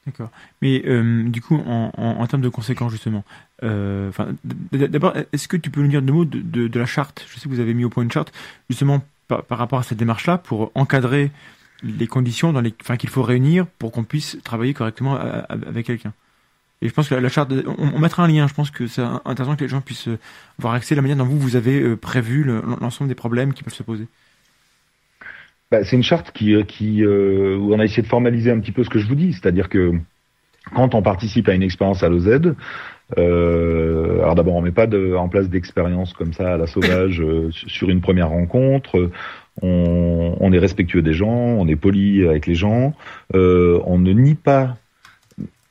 D'accord. 0.06 0.30
Mais 0.62 0.84
euh, 0.86 1.24
du 1.30 1.42
coup, 1.42 1.56
en, 1.56 1.92
en, 1.98 2.04
en 2.22 2.28
termes 2.28 2.44
de 2.44 2.50
conséquences, 2.50 2.92
justement, 2.92 3.24
euh, 3.64 4.12
d'abord, 4.72 5.14
est-ce 5.34 5.48
que 5.48 5.58
tu 5.58 5.72
peux 5.72 5.82
nous 5.82 5.88
dire 5.88 6.02
deux 6.04 6.14
mots 6.14 6.26
de, 6.26 6.40
de, 6.42 6.68
de 6.68 6.80
la 6.80 6.86
charte? 6.86 7.26
Je 7.28 7.40
sais 7.40 7.46
que 7.46 7.50
vous 7.50 7.60
avez 7.60 7.74
mis 7.74 7.86
au 7.86 7.90
point 7.90 8.04
une 8.04 8.12
charte, 8.12 8.32
justement, 8.70 9.04
par, 9.28 9.44
par 9.44 9.58
rapport 9.58 9.80
à 9.80 9.84
cette 9.84 9.98
démarche-là, 9.98 10.38
pour 10.38 10.72
encadrer 10.76 11.32
les 11.82 12.06
conditions 12.06 12.54
dans 12.54 12.62
les, 12.62 12.72
qu'il 12.72 13.10
faut 13.10 13.24
réunir 13.24 13.66
pour 13.66 13.92
qu'on 13.92 14.04
puisse 14.04 14.38
travailler 14.44 14.74
correctement 14.76 15.16
à- 15.16 15.46
avec 15.50 15.88
quelqu'un. 15.88 16.14
Et 16.84 16.88
je 16.90 16.94
pense 16.94 17.10
que 17.10 17.16
la, 17.16 17.30
charte, 17.30 17.52
on, 17.66 17.94
on 17.96 18.00
mettra 18.00 18.24
un 18.24 18.28
lien. 18.28 18.48
Je 18.48 18.54
pense 18.54 18.70
que 18.70 18.86
c'est 18.86 19.02
intéressant 19.26 19.56
que 19.56 19.64
les 19.64 19.70
gens 19.70 19.82
puissent 19.82 20.08
euh, 20.08 20.20
avoir 20.60 20.76
accès 20.76 20.94
à 20.94 20.98
la 20.98 21.02
manière 21.02 21.18
dont 21.18 21.26
vous 21.26 21.40
vous 21.40 21.56
avez 21.56 21.82
euh, 21.82 21.96
prévu 21.96 22.44
le- 22.44 22.62
l'ensemble 22.80 23.08
des 23.08 23.16
problèmes 23.16 23.54
qui 23.54 23.64
peuvent 23.64 23.74
se 23.74 23.82
poser. 23.84 24.08
Bah, 25.72 25.84
c'est 25.84 25.96
une 25.96 26.04
charte 26.04 26.32
qui, 26.32 26.54
euh, 26.54 26.64
qui 26.64 27.04
euh, 27.04 27.58
où 27.58 27.74
on 27.74 27.80
a 27.80 27.84
essayé 27.86 28.04
de 28.04 28.08
formaliser 28.08 28.52
un 28.52 28.60
petit 28.60 28.72
peu 28.72 28.84
ce 28.84 28.90
que 28.90 29.00
je 29.00 29.08
vous 29.08 29.16
dis, 29.16 29.34
c'est-à-dire 29.34 29.68
que 29.70 29.94
quand 30.76 30.96
on 30.96 31.02
participe 31.02 31.48
à 31.50 31.54
une 31.54 31.64
expérience 31.64 32.04
à 32.04 32.10
l'OZ, 32.10 32.54
euh, 33.18 34.20
alors 34.22 34.36
d'abord 34.36 34.56
on 34.56 34.62
met 34.62 34.72
pas 34.72 34.88
de, 34.88 35.16
en 35.16 35.28
place 35.30 35.50
d'expérience 35.50 36.14
comme 36.14 36.34
ça 36.34 36.54
à 36.54 36.58
la 36.58 36.68
sauvage 36.68 37.22
euh, 37.22 37.50
sur 37.52 37.90
une 37.90 38.02
première 38.02 38.30
rencontre. 38.30 39.10
On, 39.62 40.36
on 40.40 40.52
est 40.52 40.60
respectueux 40.60 41.02
des 41.02 41.14
gens, 41.14 41.30
on 41.30 41.68
est 41.68 41.76
poli 41.78 42.28
avec 42.28 42.46
les 42.46 42.56
gens, 42.56 42.94
euh, 43.36 43.80
on 43.86 43.98
ne 43.98 44.12
nie 44.12 44.36
pas. 44.36 44.76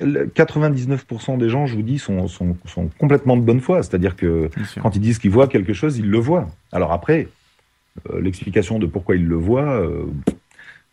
le- 0.01 0.27
99% 0.27 1.37
des 1.39 1.49
gens, 1.51 1.67
je 1.67 1.75
vous 1.77 1.83
dis, 1.83 1.99
sont, 1.99 2.27
sont, 2.27 2.57
sont 2.67 2.89
complètement 2.99 3.37
de 3.37 3.43
bonne 3.43 3.61
foi, 3.61 3.83
c'est-à-dire 3.83 4.17
que 4.17 4.49
quand 4.83 4.97
ils 4.97 5.01
disent 5.01 5.19
qu'ils 5.19 5.31
voient 5.31 5.49
quelque 5.49 5.73
chose, 5.75 5.99
ils 5.99 6.09
le 6.09 6.19
voient. 6.19 6.49
Alors 6.73 6.93
après, 6.93 7.29
l'explication 8.21 8.79
de 8.79 8.87
pourquoi 8.87 9.17
ils 9.17 9.27
le 9.27 9.37
voient, 9.37 9.81
euh, 9.81 10.05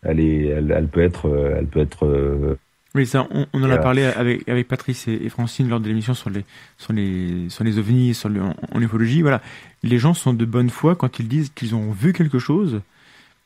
elle, 0.02 0.20
est, 0.20 0.46
elle, 0.46 0.72
elle 0.76 0.88
peut 0.88 1.02
être, 1.02 1.28
euh, 1.28 1.54
elle 1.58 1.66
peut 1.66 1.80
être. 1.80 2.06
euh, 2.06 2.56
Oui, 2.94 3.06
ça, 3.06 3.26
on, 3.30 3.46
on 3.52 3.62
en 3.64 3.70
a 3.70 3.78
Euh, 3.78 3.78
parlé 3.78 4.04
avec, 4.04 4.48
avec 4.48 4.68
Patrice 4.68 5.08
et, 5.08 5.14
et 5.14 5.28
Francine 5.28 5.68
lors 5.68 5.80
de 5.80 5.88
l'émission 5.88 6.14
sur 6.14 6.30
les, 6.30 6.44
sur 6.78 6.92
les, 6.92 7.48
sur 7.48 7.64
les 7.64 7.78
ovnis, 7.78 8.14
sur 8.14 8.28
le, 8.28 8.42
en, 8.42 8.54
en 8.72 8.80
ufologie. 8.82 9.22
Voilà. 9.22 9.40
Les 9.82 9.98
gens 9.98 10.14
sont 10.14 10.34
de 10.34 10.44
bonne 10.44 10.70
foi 10.70 10.94
quand 10.96 11.18
ils 11.18 11.28
disent 11.28 11.50
qu'ils 11.54 11.74
ont 11.74 11.90
vu 11.92 12.12
quelque 12.12 12.38
chose, 12.38 12.80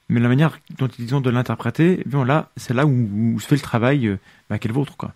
mais 0.08 0.20
la 0.20 0.28
manière 0.28 0.58
dont 0.78 0.88
ils 0.98 1.14
ont 1.14 1.20
de 1.20 1.30
l'interpréter, 1.30 2.00
eh 2.06 2.24
là, 2.24 2.50
c'est 2.56 2.74
là 2.74 2.86
où, 2.86 3.08
où 3.34 3.40
se 3.40 3.46
fait 3.46 3.56
le 3.56 3.60
travail, 3.62 4.06
euh, 4.08 4.18
bah, 4.50 4.58
qu'est 4.58 4.68
le 4.68 4.74
vôtre, 4.74 4.96
quoi. 4.96 5.14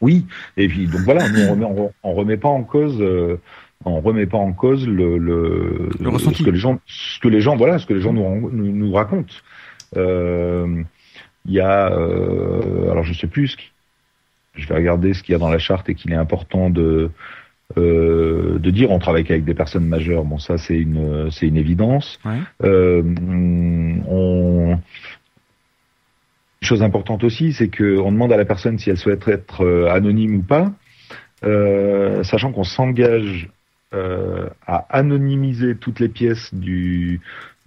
oui. 0.00 0.26
Et 0.56 0.68
puis 0.68 0.86
donc 0.86 1.00
voilà, 1.02 1.24
on 1.24 1.50
remet, 1.50 1.64
on, 1.64 1.92
on 2.02 2.14
remet 2.14 2.36
pas 2.36 2.48
en 2.48 2.62
cause. 2.64 3.00
euh, 3.00 3.36
on 3.84 4.00
remet 4.00 4.26
pas 4.26 4.38
en 4.38 4.52
cause 4.52 4.86
le, 4.86 5.18
le, 5.18 5.88
Le 6.00 6.08
ressenti. 6.08 6.38
ce 6.38 6.44
que 6.44 6.50
les 6.50 6.58
gens, 6.58 6.80
ce 6.86 7.18
que 7.20 7.28
les 7.28 7.40
gens, 7.40 7.56
voilà, 7.56 7.78
ce 7.78 7.86
que 7.86 7.94
les 7.94 8.00
gens 8.00 8.12
nous, 8.12 8.24
ren- 8.24 8.50
nous, 8.52 8.72
nous 8.72 8.92
racontent. 8.92 9.34
Euh, 9.96 10.82
Il 11.46 11.52
y 11.54 11.60
a, 11.60 11.90
euh, 11.92 12.90
alors 12.90 13.04
je 13.04 13.14
sais 13.14 13.26
plus, 13.28 13.48
ce 13.48 13.56
qui- 13.56 13.70
je 14.56 14.66
vais 14.68 14.74
regarder 14.74 15.14
ce 15.14 15.22
qu'il 15.22 15.32
y 15.32 15.36
a 15.36 15.38
dans 15.38 15.48
la 15.50 15.58
charte 15.60 15.88
et 15.88 15.94
qu'il 15.94 16.12
est 16.12 16.16
important 16.16 16.68
de 16.70 17.10
euh, 17.76 18.58
de 18.58 18.70
dire. 18.70 18.90
On 18.90 18.98
travaille 18.98 19.24
avec 19.28 19.44
des 19.44 19.54
personnes 19.54 19.86
majeures. 19.86 20.24
Bon, 20.24 20.38
ça 20.38 20.58
c'est 20.58 20.76
une 20.78 21.30
c'est 21.30 21.46
une 21.46 21.56
évidence. 21.56 22.18
Ouais. 22.24 22.38
Euh, 22.64 23.02
on... 24.08 24.78
Chose 26.60 26.82
importante 26.82 27.22
aussi, 27.24 27.52
c'est 27.52 27.68
qu'on 27.68 28.10
demande 28.10 28.32
à 28.32 28.36
la 28.36 28.44
personne 28.44 28.78
si 28.78 28.90
elle 28.90 28.96
souhaite 28.96 29.28
être 29.28 29.64
euh, 29.64 29.88
anonyme 29.90 30.36
ou 30.36 30.42
pas, 30.42 30.72
euh, 31.44 32.22
sachant 32.24 32.50
qu'on 32.52 32.64
s'engage 32.64 33.48
à 33.92 34.86
anonymiser 34.90 35.76
toutes 35.76 36.00
les 36.00 36.08
pièces 36.08 36.52
du, 36.54 37.20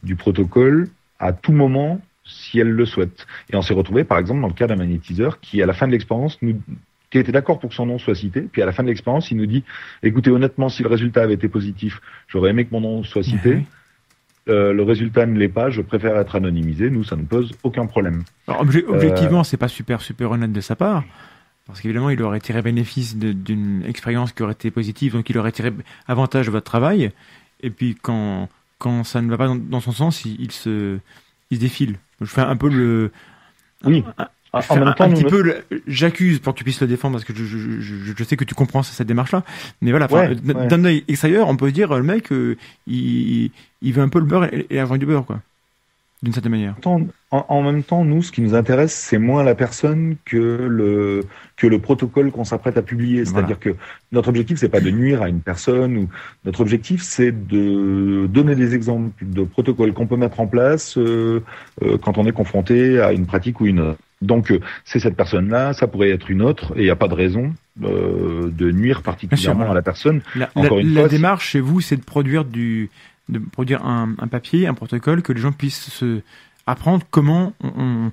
du 0.03 0.15
protocole 0.15 0.89
à 1.19 1.33
tout 1.33 1.51
moment 1.51 1.99
si 2.23 2.59
elle 2.59 2.69
le 2.69 2.85
souhaite. 2.85 3.25
Et 3.51 3.55
on 3.55 3.61
s'est 3.61 3.73
retrouvé, 3.73 4.03
par 4.03 4.17
exemple, 4.19 4.41
dans 4.41 4.47
le 4.47 4.53
cas 4.53 4.67
d'un 4.67 4.75
magnétiseur 4.75 5.39
qui, 5.39 5.61
à 5.61 5.65
la 5.65 5.73
fin 5.73 5.87
de 5.87 5.91
l'expérience, 5.91 6.37
nous 6.41 6.61
qui 7.09 7.17
était 7.17 7.33
d'accord 7.33 7.59
pour 7.59 7.71
que 7.71 7.75
son 7.75 7.85
nom 7.87 7.97
soit 7.99 8.15
cité, 8.15 8.39
puis 8.41 8.61
à 8.61 8.65
la 8.65 8.71
fin 8.71 8.83
de 8.83 8.87
l'expérience, 8.87 9.31
il 9.31 9.37
nous 9.37 9.45
dit, 9.45 9.65
écoutez, 10.01 10.29
honnêtement, 10.31 10.69
si 10.69 10.81
le 10.81 10.87
résultat 10.87 11.23
avait 11.23 11.33
été 11.33 11.49
positif, 11.49 11.99
j'aurais 12.29 12.51
aimé 12.51 12.63
que 12.63 12.71
mon 12.71 12.79
nom 12.79 13.03
soit 13.03 13.21
cité. 13.23 13.65
Euh, 14.47 14.71
le 14.71 14.81
résultat 14.83 15.25
ne 15.25 15.37
l'est 15.37 15.49
pas, 15.49 15.69
je 15.69 15.81
préfère 15.81 16.17
être 16.17 16.35
anonymisé. 16.35 16.89
Nous, 16.89 17.03
ça 17.03 17.17
ne 17.17 17.23
pose 17.23 17.53
aucun 17.63 17.85
problème. 17.85 18.23
Alors, 18.47 18.65
obje- 18.65 18.85
objectivement, 18.87 19.43
c'est 19.43 19.57
pas 19.57 19.67
super 19.67 20.01
super 20.01 20.31
honnête 20.31 20.53
de 20.53 20.61
sa 20.61 20.77
part, 20.77 21.03
parce 21.67 21.79
qu'évidemment, 21.81 22.09
il 22.09 22.21
aurait 22.21 22.39
tiré 22.41 22.61
bénéfice 22.61 23.15
d'une 23.15 23.83
expérience 23.85 24.31
qui 24.33 24.43
aurait 24.43 24.53
été 24.53 24.71
positive, 24.71 25.13
donc 25.13 25.29
il 25.29 25.37
aurait 25.37 25.51
tiré 25.51 25.71
avantage 26.07 26.47
de 26.47 26.51
votre 26.51 26.65
travail. 26.65 27.11
Et 27.61 27.69
puis 27.69 27.95
quand 28.01 28.49
quand 28.79 29.03
ça 29.03 29.21
ne 29.21 29.29
va 29.29 29.37
pas 29.37 29.47
dans, 29.47 29.55
dans 29.55 29.79
son 29.79 29.91
sens, 29.91 30.25
il, 30.25 30.39
il 30.41 30.51
se 30.51 30.97
il 31.51 31.57
se 31.57 31.61
défile. 31.61 31.95
Je 32.19 32.25
fais 32.27 32.41
un 32.41 32.55
peu 32.55 32.69
le 32.69 33.11
Oui. 33.85 34.03
un- 34.17 34.27
En 34.53 34.59
je 34.59 34.67
fais 34.67 34.75
même 34.75 34.87
un, 34.89 34.91
temps, 34.93 35.05
un 35.05 35.11
petit 35.13 35.23
peu, 35.23 35.41
le- 35.41 35.63
j'accuse 35.87 36.39
pour 36.39 36.53
que 36.53 36.57
tu 36.57 36.63
puisses 36.65 36.81
le 36.81 36.87
défendre 36.87 37.15
parce 37.15 37.23
que 37.23 37.33
je, 37.33 37.45
je, 37.45 37.79
je, 37.79 37.95
je 38.17 38.23
sais 38.25 38.35
que 38.35 38.43
tu 38.43 38.53
comprends 38.53 38.83
cette 38.83 39.07
démarche-là. 39.07 39.43
Mais 39.81 39.91
voilà, 39.91 40.11
Ouais, 40.11 40.27
ouais. 40.29 40.67
d'un 40.67 40.83
œil 40.83 41.05
extérieur, 41.07 41.47
on 41.47 41.55
peut 41.55 41.71
dire, 41.71 41.93
le 41.95 42.03
mec, 42.03 42.31
euh, 42.33 42.57
il, 42.85 43.51
il 43.81 43.93
veut 43.93 44.01
un 44.01 44.09
peu 44.09 44.19
le 44.19 44.25
beurre 44.25 44.45
et, 44.53 44.67
et 44.69 44.75
l'argent 44.75 44.97
du 44.97 45.05
beurre, 45.05 45.25
quoi. 45.25 45.39
D'une 46.23 46.33
certaine 46.33 46.51
manière. 46.51 46.75
En, 47.31 47.63
même 47.63 47.81
temps, 47.81 48.05
nous, 48.05 48.21
ce 48.21 48.31
qui 48.31 48.41
nous 48.41 48.53
intéresse, 48.53 48.93
c'est 48.93 49.17
moins 49.17 49.43
la 49.43 49.55
personne 49.55 50.17
que 50.23 50.67
le 50.69 51.21
que 51.57 51.65
le 51.65 51.79
protocole 51.79 52.29
qu'on 52.31 52.43
s'apprête 52.43 52.77
à 52.77 52.83
publier. 52.83 53.25
C'est-à-dire 53.25 53.57
que 53.59 53.75
notre 54.11 54.29
objectif, 54.29 54.59
c'est 54.59 54.69
pas 54.69 54.81
de 54.81 54.91
nuire 54.91 55.23
à 55.23 55.29
une 55.29 55.41
personne 55.41 55.97
ou 55.97 56.09
notre 56.45 56.61
objectif, 56.61 57.01
c'est 57.01 57.31
de 57.31 58.27
donner 58.27 58.55
des 58.55 58.75
exemples 58.75 59.11
de 59.23 59.43
protocoles 59.43 59.93
qu'on 59.93 60.05
peut 60.05 60.15
mettre 60.15 60.39
en 60.39 60.47
place 60.47 60.95
euh, 60.97 61.41
euh, 61.81 61.97
quand 61.97 62.19
on 62.19 62.25
est 62.27 62.33
confronté 62.33 62.99
à 62.99 63.13
une 63.13 63.25
pratique 63.25 63.59
ou 63.59 63.65
une 63.65 63.79
autre. 63.79 63.99
Donc, 64.21 64.51
euh, 64.51 64.59
c'est 64.85 64.99
cette 64.99 65.15
personne-là, 65.15 65.73
ça 65.73 65.87
pourrait 65.87 66.11
être 66.11 66.29
une 66.29 66.43
autre, 66.43 66.73
et 66.75 66.81
il 66.81 66.83
n'y 66.83 66.91
a 66.91 66.95
pas 66.95 67.07
de 67.07 67.15
raison 67.15 67.53
euh, 67.83 68.51
de 68.51 68.71
nuire 68.71 69.01
particulièrement 69.01 69.59
voilà. 69.59 69.71
à 69.71 69.75
la 69.75 69.81
personne. 69.81 70.21
La, 70.35 70.49
Encore 70.53 70.77
la- 70.77 70.83
une 70.83 70.93
la 70.93 71.01
fois, 71.01 71.09
démarche 71.09 71.49
chez 71.49 71.59
vous, 71.59 71.81
c'est 71.81 71.95
de 71.95 72.03
produire 72.03 72.45
du, 72.45 72.91
de 73.31 73.39
produire 73.39 73.85
un, 73.85 74.13
un 74.19 74.27
papier, 74.27 74.67
un 74.67 74.73
protocole, 74.73 75.21
que 75.21 75.33
les 75.33 75.41
gens 75.41 75.51
puissent 75.51 75.89
se 75.89 76.21
apprendre 76.67 77.03
comment 77.09 77.53
on, 77.61 78.11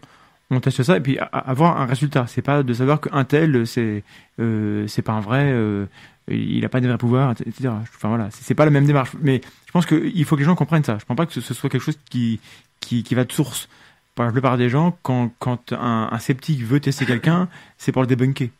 teste 0.61 0.82
ça 0.82 0.97
et 0.97 1.01
puis 1.01 1.19
avoir 1.32 1.81
un 1.81 1.86
résultat. 1.86 2.27
C'est 2.27 2.43
pas 2.43 2.62
de 2.62 2.73
savoir 2.73 3.01
qu'un 3.01 3.24
tel, 3.24 3.66
c'est, 3.66 4.03
euh, 4.40 4.86
c'est 4.86 5.03
pas 5.03 5.12
un 5.12 5.20
vrai, 5.20 5.51
euh, 5.53 5.86
il 6.28 6.65
a 6.65 6.69
pas 6.69 6.81
des 6.81 6.89
vrais 6.89 6.99
pouvoirs, 6.99 7.32
etc. 7.32 7.69
Enfin 7.69 8.09
voilà, 8.09 8.28
c'est 8.31 8.55
pas 8.55 8.65
la 8.65 8.70
même 8.70 8.86
démarche. 8.86 9.12
Mais 9.20 9.40
je 9.66 9.73
pense 9.73 9.86
qu'il 9.86 10.24
faut 10.24 10.36
que 10.36 10.40
les 10.40 10.47
gens 10.47 10.55
comprennent 10.55 10.85
ça. 10.85 10.99
Je 10.99 11.05
pense 11.05 11.16
pas 11.16 11.27
que 11.27 11.32
ce, 11.32 11.55
soit 11.55 11.69
quelque 11.69 11.82
chose 11.82 11.99
qui, 12.09 12.40
qui, 12.81 13.03
qui 13.03 13.15
va 13.15 13.24
de 13.24 13.32
source. 13.32 13.69
Pour 14.15 14.24
la 14.24 14.32
plupart 14.32 14.57
des 14.57 14.69
gens, 14.69 14.99
quand, 15.03 15.31
quand 15.39 15.73
un, 15.73 16.09
un 16.11 16.19
sceptique 16.19 16.65
veut 16.65 16.81
tester 16.81 17.07
quelqu'un, 17.07 17.49
c'est 17.77 17.93
pour 17.93 18.03
le 18.03 18.09
débunker 18.09 18.51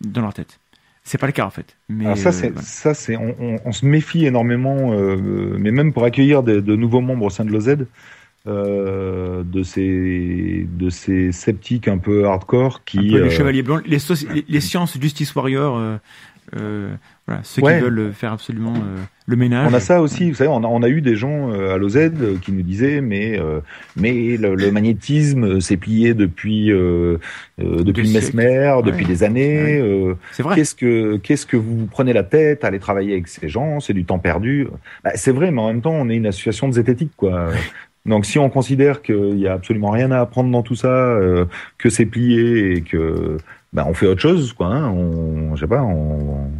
dans 0.00 0.20
leur 0.20 0.32
tête. 0.32 0.60
C'est 1.04 1.18
pas 1.18 1.26
le 1.26 1.32
cas 1.32 1.46
en 1.46 1.50
fait. 1.50 1.76
Mais 1.88 2.04
Alors 2.04 2.18
ça, 2.18 2.28
euh, 2.30 2.32
voilà. 2.32 2.60
ça, 2.62 2.92
c'est, 2.94 3.16
on, 3.16 3.34
on- 3.40 3.56
on 3.64 3.72
se 3.72 3.86
méfie 3.86 4.26
énormément, 4.26 4.92
euh, 4.92 5.56
mais 5.58 5.70
même 5.70 5.92
pour 5.92 6.04
accueillir 6.04 6.42
de, 6.42 6.60
de 6.60 6.76
nouveaux 6.76 7.00
membres 7.00 7.24
au 7.26 7.30
sein 7.30 7.44
de 7.46 7.50
l'OZ, 7.50 7.76
euh, 8.46 9.42
de 9.44 9.62
ces, 9.62 10.66
de 10.70 10.90
ces 10.90 11.32
sceptiques 11.32 11.88
un 11.88 11.98
peu 11.98 12.26
hardcore 12.26 12.84
qui. 12.84 13.10
Peu 13.10 13.22
les 13.24 13.30
chevaliers 13.30 13.62
blancs, 13.62 13.82
les, 13.86 13.98
soci- 13.98 14.28
les, 14.32 14.44
les 14.48 14.60
sciences 14.60 14.98
Justice 15.00 15.34
Warrior, 15.34 15.98
voilà, 16.52 17.42
ceux 17.42 17.62
Ouais. 17.62 17.78
qui 17.78 17.84
veulent 17.84 18.12
faire 18.12 18.32
absolument 18.32 18.74
le 19.28 19.36
ménage. 19.36 19.70
on 19.70 19.74
a 19.74 19.80
ça 19.80 20.00
aussi, 20.00 20.30
vous 20.30 20.36
savez, 20.36 20.48
on 20.48 20.64
a, 20.64 20.66
on 20.66 20.82
a 20.82 20.88
eu 20.88 21.02
des 21.02 21.14
gens 21.14 21.52
euh, 21.52 21.74
à 21.74 21.76
l'OZ 21.76 21.96
euh, 21.96 22.38
qui 22.40 22.50
nous 22.50 22.62
disaient, 22.62 23.02
mais, 23.02 23.38
euh, 23.38 23.60
mais 23.94 24.38
le, 24.38 24.54
le 24.54 24.70
magnétisme 24.72 25.44
euh, 25.44 25.60
s'est 25.60 25.76
plié 25.76 26.14
depuis, 26.14 26.72
euh, 26.72 27.18
depuis 27.58 28.10
Des 28.10 28.14
Mesmer, 28.14 28.80
depuis 28.84 29.04
des 29.04 29.22
années. 29.24 29.84
C'est 30.32 30.42
vrai. 30.42 30.56
Qu'est-ce 30.56 30.74
que 30.74 31.18
qu'est-ce 31.18 31.44
que 31.44 31.58
vous 31.58 31.80
vous 31.80 31.86
prenez 31.86 32.14
la 32.14 32.22
tête 32.22 32.64
à 32.64 32.68
aller 32.68 32.78
travailler 32.78 33.12
avec 33.12 33.28
ces 33.28 33.48
gens? 33.50 33.80
C'est 33.80 33.92
du 33.92 34.06
temps 34.06 34.18
perdu. 34.18 34.66
Bah, 35.04 35.10
c'est 35.14 35.32
vrai, 35.32 35.50
mais 35.50 35.60
en 35.60 35.66
même 35.68 35.82
temps, 35.82 35.94
on 35.94 36.08
est 36.08 36.16
une 36.16 36.26
association 36.26 36.66
de 36.66 36.72
zététique, 36.72 37.12
quoi. 37.16 37.50
Donc, 38.08 38.24
si 38.24 38.38
on 38.38 38.48
considère 38.48 39.02
qu'il 39.02 39.38
y 39.38 39.46
a 39.46 39.52
absolument 39.52 39.90
rien 39.90 40.10
à 40.10 40.20
apprendre 40.20 40.50
dans 40.50 40.62
tout 40.62 40.74
ça, 40.74 40.88
euh, 40.88 41.44
que 41.76 41.90
c'est 41.90 42.06
plié 42.06 42.72
et 42.72 42.80
que 42.80 43.36
bah, 43.74 43.84
on 43.86 43.92
fait 43.92 44.06
autre 44.06 44.22
chose, 44.22 44.54
quoi. 44.54 44.68
Hein, 44.68 44.90
on, 44.90 45.54
je 45.54 45.60
sais 45.60 45.66
pas, 45.66 45.82
on, 45.82 46.50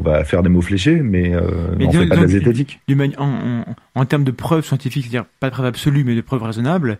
on 0.00 0.10
va 0.10 0.24
faire 0.24 0.42
des 0.42 0.48
mots 0.48 0.60
fléchés, 0.62 0.96
mais, 0.96 1.34
euh, 1.34 1.74
Mais 1.76 1.86
on 1.86 1.90
disons- 1.90 2.02
fait 2.02 2.08
pas 2.08 2.16
de 2.16 2.20
la 2.22 2.26
zététique. 2.28 2.80
En, 3.18 3.24
en, 3.24 3.64
en 3.94 4.04
termes 4.06 4.24
de 4.24 4.30
preuves 4.30 4.64
scientifiques, 4.64 5.04
c'est-à-dire 5.04 5.26
pas 5.40 5.48
de 5.48 5.54
preuves 5.54 5.66
absolues, 5.66 6.04
mais 6.04 6.14
de 6.16 6.20
preuves 6.20 6.42
raisonnables, 6.42 6.98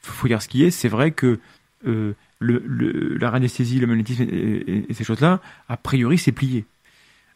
faut, 0.00 0.12
faut 0.12 0.28
dire 0.28 0.40
ce 0.42 0.48
qui 0.48 0.64
est. 0.64 0.70
C'est 0.70 0.88
vrai 0.88 1.10
que 1.10 1.38
euh, 1.86 2.12
le, 2.38 2.62
le, 2.66 3.16
la 3.18 3.30
radiesthésie, 3.30 3.78
le 3.80 3.86
magnétisme 3.86 4.22
et, 4.22 4.26
et- 4.26 4.86
et 4.90 4.94
ces 4.94 5.04
choses-là, 5.04 5.40
a 5.68 5.76
priori, 5.76 6.18
c'est 6.18 6.32
plié. 6.32 6.64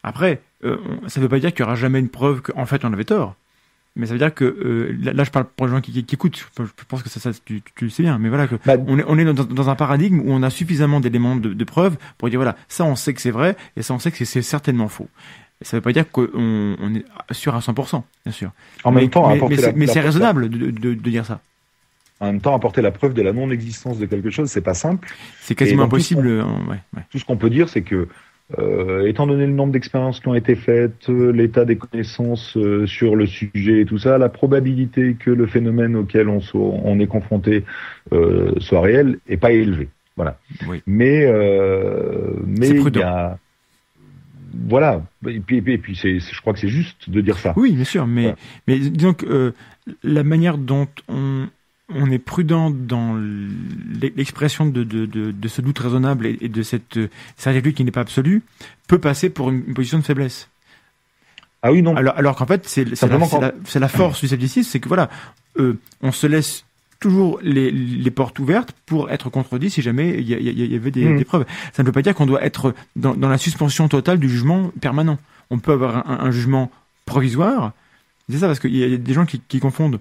Après, 0.03 0.41
euh, 0.63 0.77
ça 1.07 1.19
ne 1.19 1.25
veut 1.25 1.29
pas 1.29 1.39
dire 1.39 1.51
qu'il 1.53 1.61
y 1.61 1.63
aura 1.63 1.75
jamais 1.75 1.99
une 1.99 2.09
preuve 2.09 2.41
qu'en 2.41 2.65
fait 2.65 2.85
on 2.85 2.93
avait 2.93 3.03
tort. 3.03 3.35
Mais 3.97 4.05
ça 4.05 4.13
veut 4.13 4.19
dire 4.19 4.33
que 4.33 4.45
euh, 4.45 4.95
là, 5.01 5.11
là, 5.11 5.23
je 5.23 5.31
parle 5.31 5.45
pour 5.55 5.65
les 5.67 5.73
gens 5.73 5.81
qui, 5.81 5.91
qui, 5.91 6.03
qui 6.05 6.15
écoutent. 6.15 6.37
Je, 6.37 6.63
je 6.63 6.83
pense 6.87 7.03
que 7.03 7.09
ça, 7.09 7.19
ça 7.19 7.31
tu, 7.43 7.61
tu 7.75 7.85
le 7.85 7.89
sais 7.89 8.03
bien. 8.03 8.17
Mais 8.19 8.29
voilà 8.29 8.47
que 8.47 8.55
Bah, 8.65 8.75
on 8.87 8.97
est, 8.99 9.03
on 9.07 9.17
est 9.17 9.25
dans, 9.25 9.33
dans 9.43 9.69
un 9.69 9.75
paradigme 9.75 10.19
où 10.19 10.25
on 10.31 10.43
a 10.43 10.49
suffisamment 10.49 10.99
d'éléments 10.99 11.35
de, 11.35 11.53
de 11.53 11.63
preuves 11.65 11.97
pour 12.17 12.29
dire 12.29 12.37
voilà, 12.39 12.55
ça 12.69 12.85
on 12.85 12.95
sait 12.95 13.13
que 13.13 13.21
c'est 13.21 13.31
vrai 13.31 13.55
et 13.75 13.81
ça 13.81 13.93
on 13.93 13.99
sait 13.99 14.11
que 14.11 14.23
c'est- 14.23 14.41
certainement 14.41 14.87
faux. 14.87 15.07
Ça 15.63 15.77
veut 15.77 15.81
pas 15.81 15.91
dire 15.91 16.09
qu'on 16.11 16.27
on 16.35 16.93
est 16.95 17.03
sûr 17.31 17.55
à 17.55 17.59
100%, 17.59 18.03
bien 18.25 18.31
sûr. 18.31 18.51
en 18.83 18.91
mais 18.91 19.01
même 19.01 19.09
temps, 19.09 19.27
mais, 19.27 19.41
mais 19.49 19.57
c'est- 19.57 19.73
mais 19.75 19.85
la- 19.87 19.93
c'est 19.93 20.01
raisonnable 20.01 20.49
de, 20.49 20.69
de, 20.69 20.93
de 20.93 21.09
dire 21.09 21.25
ça. 21.25 21.41
En 22.19 22.27
même 22.27 22.41
temps, 22.41 22.55
apporter 22.55 22.81
la 22.81 22.91
preuve 22.91 23.13
de 23.13 23.21
la 23.21 23.31
non-existence 23.33 23.99
de 23.99 24.05
quelque 24.07 24.29
chose, 24.31 24.49
c'est 24.49 24.61
pas 24.61 24.73
simple. 24.73 25.07
C'est 25.41 25.53
quasiment 25.55 25.83
tout 25.83 25.95
impossible. 25.95 26.27
euh, 26.27 26.43
ouais, 26.67 26.79
ouais. 26.95 27.03
Tout 27.11 27.19
ce 27.19 27.25
qu'on 27.25 27.37
peut 27.37 27.49
dire, 27.49 27.69
c'est 27.69 27.83
que, 27.83 28.07
euh, 28.57 29.05
étant 29.07 29.27
donné 29.27 29.45
le 29.45 29.51
nombre 29.51 29.73
d'expériences 29.73 30.19
qui 30.21 30.27
ont 30.29 30.35
été 30.35 30.55
faites, 30.55 31.09
euh, 31.09 31.31
l'état 31.31 31.65
des 31.65 31.75
connaissances 31.75 32.55
euh, 32.55 32.85
sur 32.87 33.15
le 33.17 33.25
sujet 33.25 33.81
et 33.81 33.85
tout 33.85 33.97
ça, 33.97 34.17
la 34.17 34.29
probabilité 34.29 35.15
que 35.19 35.31
le 35.31 35.47
phénomène 35.47 35.95
auquel 35.97 36.29
on, 36.29 36.39
soit- 36.39 36.61
on 36.61 36.97
est 36.99 37.07
confronté 37.07 37.65
euh, 38.13 38.53
soit 38.59 38.79
réel 38.81 39.19
est 39.27 39.35
pas 39.37 39.51
élevée. 39.51 39.89
Voilà. 40.15 40.39
Oui. 40.67 40.81
Mais, 40.87 41.25
euh, 41.25 42.31
mais 42.45 42.69
il 42.69 42.97
y 42.97 43.01
a, 43.03 43.37
voilà. 44.67 45.03
Et 45.27 45.39
puis, 45.41 45.57
et 45.57 45.61
puis, 45.61 45.73
et 45.73 45.77
puis 45.77 45.95
c'est, 45.95 46.19
c'est- 46.19 46.33
je 46.33 46.41
crois 46.41 46.53
que 46.53 46.59
c'est 46.59 46.69
juste 46.69 47.09
de 47.09 47.21
dire 47.21 47.37
ça. 47.37 47.53
Oui, 47.57 47.73
bien 47.73 47.83
sûr, 47.83 48.07
mais, 48.07 48.27
Ouais. 48.27 48.35
mais 48.67 48.79
disons 48.79 49.13
que 49.13 49.25
euh, 49.25 49.51
la 50.03 50.23
manière 50.23 50.57
dont 50.57 50.87
on, 51.09 51.47
on 51.89 52.11
est 52.11 52.19
prudent 52.19 52.69
dans 52.69 53.13
l'e- 53.15 54.11
l'expression 54.15 54.65
de, 54.65 54.83
de, 54.83 55.05
de, 55.05 55.31
de 55.31 55.47
ce 55.47 55.61
doute 55.61 55.79
raisonnable 55.79 56.25
et, 56.25 56.49
de 56.49 56.61
cette 56.63 56.97
euh, 56.97 57.07
certitude 57.37 57.73
qui 57.75 57.83
n'est 57.85 57.91
pas 57.91 58.01
absolue 58.01 58.41
peut 58.87 58.99
passer 58.99 59.29
pour 59.29 59.49
une, 59.49 59.73
position 59.73 59.97
de 59.99 60.03
faiblesse. 60.03 60.49
Ah 61.63 61.71
oui, 61.71 61.81
non. 61.81 61.95
Alors, 61.95 62.15
alors 62.17 62.35
qu'en 62.35 62.45
fait, 62.45 62.67
c'est 62.67 62.83
la, 62.85 63.87
quand- 63.87 63.87
force 63.87 64.21
du 64.21 64.27
scepticisme, 64.27 64.69
c'est 64.69 64.79
que 64.79 64.87
voilà, 64.87 65.09
euh, 65.59 65.79
on 66.01 66.11
se 66.11 66.27
laisse 66.27 66.65
toujours 66.99 67.39
les, 67.41 67.71
les 67.71 68.11
portes 68.11 68.39
ouvertes 68.39 68.73
pour 68.85 69.09
être 69.11 69.29
contredit 69.29 69.69
si 69.69 69.81
jamais 69.81 70.15
il 70.19 70.27
y, 70.27 70.75
avait 70.75 70.91
des, 70.91 71.05
Mhm. 71.05 71.17
des 71.19 71.25
preuves. 71.25 71.45
Ça 71.73 71.83
ne 71.83 71.87
veut 71.87 71.91
pas 71.93 72.01
dire 72.01 72.15
qu'on 72.15 72.25
doit 72.25 72.43
être 72.43 72.73
dans, 72.95 73.13
dans 73.15 73.29
la 73.29 73.37
suspension 73.37 73.87
totale 73.87 74.19
du 74.19 74.29
jugement 74.29 74.71
permanent. 74.81 75.17
On 75.51 75.59
peut 75.59 75.71
avoir 75.73 76.09
un, 76.09 76.25
un 76.25 76.31
jugement 76.31 76.71
provisoire. 77.05 77.73
C'est 78.29 78.39
ça 78.39 78.47
parce 78.47 78.59
qu'il 78.59 78.75
y 78.75 78.83
a 78.83 78.97
des 78.97 79.13
gens 79.13 79.25
qui, 79.25 79.39
qui 79.47 79.59
confondent 79.59 79.99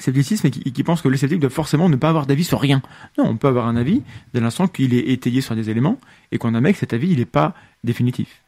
scepticisme 0.00 0.46
et 0.46 0.50
qui, 0.50 0.72
qui 0.72 0.82
pensent 0.82 1.02
que 1.02 1.08
le 1.08 1.16
sceptique 1.16 1.40
doit 1.40 1.50
forcément 1.50 1.88
ne 1.88 1.96
pas 1.96 2.08
avoir 2.08 2.26
d'avis 2.26 2.44
sur 2.44 2.60
rien. 2.60 2.82
Non, 3.18 3.24
on 3.28 3.36
peut 3.36 3.48
avoir 3.48 3.66
un 3.66 3.76
avis 3.76 4.02
dès 4.32 4.40
l'instant 4.40 4.66
qu'il 4.68 4.94
est 4.94 5.08
étayé 5.10 5.40
sur 5.40 5.54
des 5.54 5.70
éléments 5.70 5.98
et 6.32 6.38
qu'on 6.38 6.54
admet 6.54 6.72
que 6.72 6.78
cet 6.78 6.92
avis 6.92 7.10
il 7.12 7.18
n'est 7.18 7.24
pas 7.24 7.54
définitif. 7.84 8.40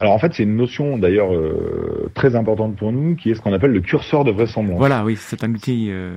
Alors 0.00 0.14
en 0.14 0.18
fait, 0.18 0.32
c'est 0.34 0.42
une 0.44 0.56
notion 0.56 0.96
d'ailleurs 0.98 1.34
euh, 1.34 2.10
très 2.14 2.34
importante 2.34 2.76
pour 2.76 2.92
nous, 2.92 3.14
qui 3.14 3.30
est 3.30 3.34
ce 3.34 3.40
qu'on 3.40 3.52
appelle 3.52 3.72
le 3.72 3.80
curseur 3.80 4.24
de 4.24 4.30
vraisemblance. 4.30 4.78
Voilà, 4.78 5.04
oui, 5.04 5.16
c'est 5.18 5.42
un 5.44 5.52
outil. 5.52 5.88
euh, 5.90 6.16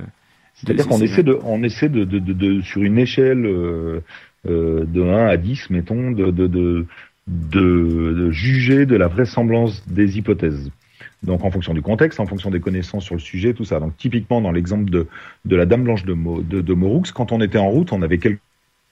C'est-à-dire 0.53 0.84
c'est- 0.85 0.89
qu'on 0.89 1.01
essaie 1.01 1.23
de, 1.23 1.38
on 1.43 1.64
essaie 1.64 1.89
de, 1.89 2.03
de, 2.06 2.19
de, 2.19 2.34
de- 2.34 2.61
sur 2.61 2.81
une 2.84 2.97
échelle 2.97 3.45
euh, 3.45 3.99
euh, 4.47 4.85
de 4.85 5.01
1 5.03 5.27
à 5.27 5.35
10, 5.38 5.69
mettons, 5.72 6.11
de, 6.11 6.31
de, 6.31 6.85
de 7.27 8.31
juger 8.31 8.85
de 8.85 8.95
la 8.95 9.07
vraisemblance 9.07 9.84
des 9.88 10.18
hypothèses. 10.18 10.72
Donc 11.23 11.43
en 11.43 11.51
fonction 11.51 11.73
du 11.73 11.81
contexte, 11.81 12.19
en 12.19 12.25
fonction 12.25 12.49
des 12.49 12.59
connaissances 12.61 13.03
sur 13.03 13.15
le 13.15 13.19
sujet, 13.21 13.53
tout 13.53 13.65
ça. 13.65 13.79
Donc 13.79 13.97
typiquement 13.97 14.39
dans 14.41 14.51
l'exemple 14.51 14.89
de, 14.89 15.07
de 15.45 15.55
la 15.55 15.65
Dame 15.65 15.83
Blanche 15.83 16.05
de, 16.05 16.13
Mo, 16.13 16.41
de, 16.41 16.61
de 16.61 16.73
Moroux, 16.73 17.03
quand 17.13 17.31
on 17.31 17.41
était 17.41 17.57
en 17.57 17.69
route, 17.69 17.91
on 17.91 18.01
avait 18.01 18.17
quelques 18.19 18.39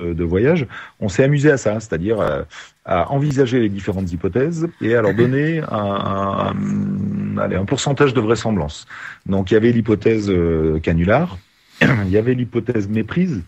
euh, 0.02 0.14
de 0.14 0.24
voyage, 0.24 0.68
on 1.00 1.10
s'est 1.10 1.24
amusé 1.24 1.50
à 1.50 1.58
ça, 1.58 1.80
c'est-à-dire 1.80 2.20
euh, 2.20 2.44
à 2.86 3.10
envisager 3.12 3.60
les 3.62 3.70
différentes 3.70 4.12
hypothèses 4.12 4.68
et 4.82 4.94
à 4.96 5.02
leur 5.02 5.12
donner 5.16 5.60
un, 5.60 5.66
un, 5.72 6.54
un- 6.54 7.38
allez, 7.40 7.56
un 7.56 7.66
pourcentage 7.66 8.14
de 8.14 8.20
vraisemblance. 8.22 8.86
Donc 9.26 9.50
il 9.50 9.56
y 9.56 9.58
avait 9.58 9.72
l'hypothèse 9.72 10.30
euh, 10.30 10.80
canular, 10.80 11.38
il 11.82 12.10
y 12.12 12.18
avait 12.18 12.34
l'hypothèse 12.36 12.88
méprise, 12.90 13.42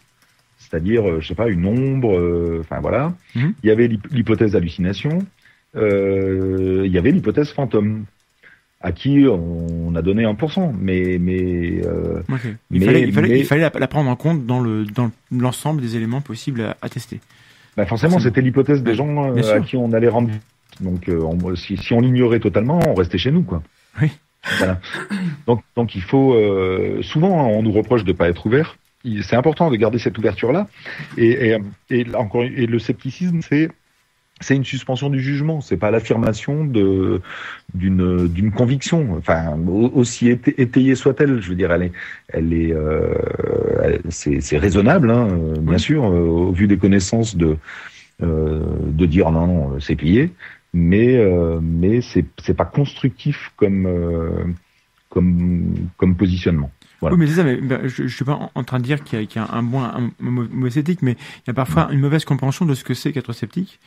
c'est-à-dire, 0.57 1.07
euh, 1.07 1.19
je 1.22 1.27
sais 1.27 1.35
pas, 1.35 1.49
une 1.49 1.65
ombre, 1.68 2.18
euh, 2.18 2.60
enfin 2.61 2.80
voilà. 2.80 3.14
Mhm. 3.35 3.53
Il 3.64 3.68
y 3.68 3.72
avait 3.72 3.88
l'hyp- 3.88 4.07
l'hypothèse 4.11 4.56
hallucination, 4.56 5.19
euh, 5.76 6.84
il 6.85 6.91
y 6.91 6.97
avait 6.97 7.11
l'hypothèse 7.11 7.49
fantôme, 7.51 8.06
à 8.81 8.91
qui 8.91 9.26
on 9.27 9.93
a 9.95 10.01
donné 10.01 10.23
1%. 10.23 10.73
Mais, 10.80 11.18
mais 11.19 11.81
euh. 11.85 12.22
Il 12.72 12.80
Mais- 12.80 12.85
fallait, 12.85 13.01
il 13.01 13.14
fallait, 13.14 13.30
mais- 13.30 13.39
il 13.39 13.45
fallait 13.45 13.61
la, 13.61 13.72
la 13.77 13.88
prendre 13.88 14.10
en 14.10 14.15
compte 14.15 14.45
dans 14.45 14.60
le 14.61 14.85
dans 14.85 15.11
l'ensemble 15.31 15.81
des 15.81 15.95
éléments 15.95 16.22
possibles 16.22 16.61
à, 16.61 16.77
à 16.81 16.89
tester. 16.89 17.19
bah 17.77 17.85
forcément, 17.85 18.19
c'était 18.19 18.41
l'hypothèse 18.41 18.81
des 18.84 18.95
gens 18.95 19.35
euh, 19.35 19.53
à 19.56 19.60
qui 19.61 19.76
on 19.77 19.91
allait 19.93 20.07
rendre. 20.10 20.31
Donc, 20.81 21.10
euh, 21.10 21.19
on- 21.22 21.56
si, 21.56 21.76
si 21.77 21.93
on 21.93 21.99
l'ignorait 21.99 22.39
totalement, 22.39 22.80
on 22.88 22.93
restait 22.93 23.18
chez 23.18 23.31
nous, 23.31 23.43
quoi. 23.43 23.61
Voilà. 24.57 24.80
Donc, 25.47 25.61
donc 25.76 25.95
il 25.95 26.01
faut 26.01 26.34
euh, 26.34 27.01
souvent 27.01 27.49
on 27.49 27.61
nous 27.61 27.73
reproche 27.73 28.06
de 28.06 28.14
pas 28.14 28.30
être 28.30 28.45
ouvert. 28.45 28.77
C'est 29.23 29.35
important 29.35 29.69
de 29.69 29.76
garder 29.76 29.99
cette 29.99 30.18
ouverture 30.18 30.53
là. 30.53 30.68
Et, 31.18 31.49
et, 31.51 31.57
et 31.89 32.03
là, 32.06 32.19
encore 32.19 32.43
et 32.43 32.65
le 32.65 32.80
scepticisme 32.80 33.41
c'est 33.41 33.69
c'est 34.41 34.56
une 34.56 34.66
suspension 34.66 35.10
du 35.10 35.20
jugement. 35.22 35.61
C'est 35.61 35.78
pas 35.78 35.91
l'affirmation 35.91 36.64
de 36.66 37.22
d'une 37.74 38.28
d'une 38.28 38.52
conviction. 38.52 39.16
Enfin 39.18 39.57
au- 39.68 39.91
aussi 39.94 40.30
éta- 40.30 40.53
étayée 40.57 40.95
soit-elle, 40.95 41.41
je 41.41 41.49
veux 41.49 41.56
dire 41.56 41.72
elle 41.72 41.84
est 41.84 41.91
elle 42.30 42.53
est 42.53 42.74
euh, 42.74 43.14
c'est 44.10 44.57
raisonnable 44.57 45.11
hein, 45.11 45.28
euh, 45.30 45.53
bien 45.60 45.74
Oui. 45.74 45.80
sûr 45.80 46.03
euh, 46.06 46.20
au 46.49 46.52
vu 46.52 46.68
des 46.68 46.78
connaissances 46.78 47.36
de 47.36 47.57
euh, 48.22 48.64
de 48.88 49.06
dire 49.06 49.32
non 49.32 49.48
non 49.48 49.80
c'est 49.80 49.95
plié 49.95 50.32
mais 50.74 51.16
euh, 51.18 51.60
mais 51.61 52.02
c'est 52.02 52.26
c'est 52.44 52.53
pas 52.53 52.66
constructif 52.66 53.52
comme 53.57 53.86
euh, 53.88 54.30
comme 55.10 55.74
comme 55.98 56.16
positionnement. 56.16 56.72
Voilà. 57.02 57.16
Oui, 57.16 57.22
mais 57.22 57.28
c'est 57.28 57.36
ça, 57.38 57.44
mais 57.45 57.56
ben, 57.56 57.80
je, 57.88 58.07
je 58.07 58.14
suis 58.14 58.26
pas 58.26 58.34
en, 58.34 58.52
en 58.53 58.64
train 58.66 58.78
de 58.78 58.84
dire 58.84 59.02
qu'il 59.06 59.18
y, 59.22 59.22
a- 59.24 59.26
y 59.36 59.40
a 59.40 59.48
un 59.56 59.64
bon, 59.64 59.82
un, 59.82 60.07
un 60.07 60.11
mauvais 60.20 60.70
sceptique, 60.70 61.02
mais 61.02 61.14
il 61.14 61.44
y 61.48 61.49
a 61.49 61.53
parfois 61.53 61.88
une 61.94 61.99
mauvaise 62.02 62.26
compréhension 62.26 62.66
de 62.66 62.74
ce 62.76 62.84
que 62.84 62.94
c'est 62.94 63.14
qu'être 63.14 63.32
sceptique. 63.32 63.80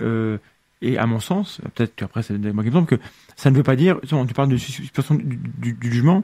Euh, 0.00 0.38
et 0.82 0.98
à 0.98 1.06
mon 1.06 1.20
sens, 1.20 1.60
peut-être 1.74 1.94
qu'après 1.96 2.22
c'est 2.22 2.36
moi 2.38 2.62
qui 2.62 2.68
me 2.68 2.74
trompe, 2.74 2.88
que 2.88 2.98
ça 3.34 3.50
ne 3.50 3.56
veut 3.56 3.62
pas 3.62 3.76
dire, 3.76 3.98
tu 4.06 4.34
parles 4.34 4.48
de 4.50 4.56
suspension 4.56 5.14
du, 5.14 5.38
du- 5.58 5.72
du 5.72 5.90
jugement, 5.92 6.22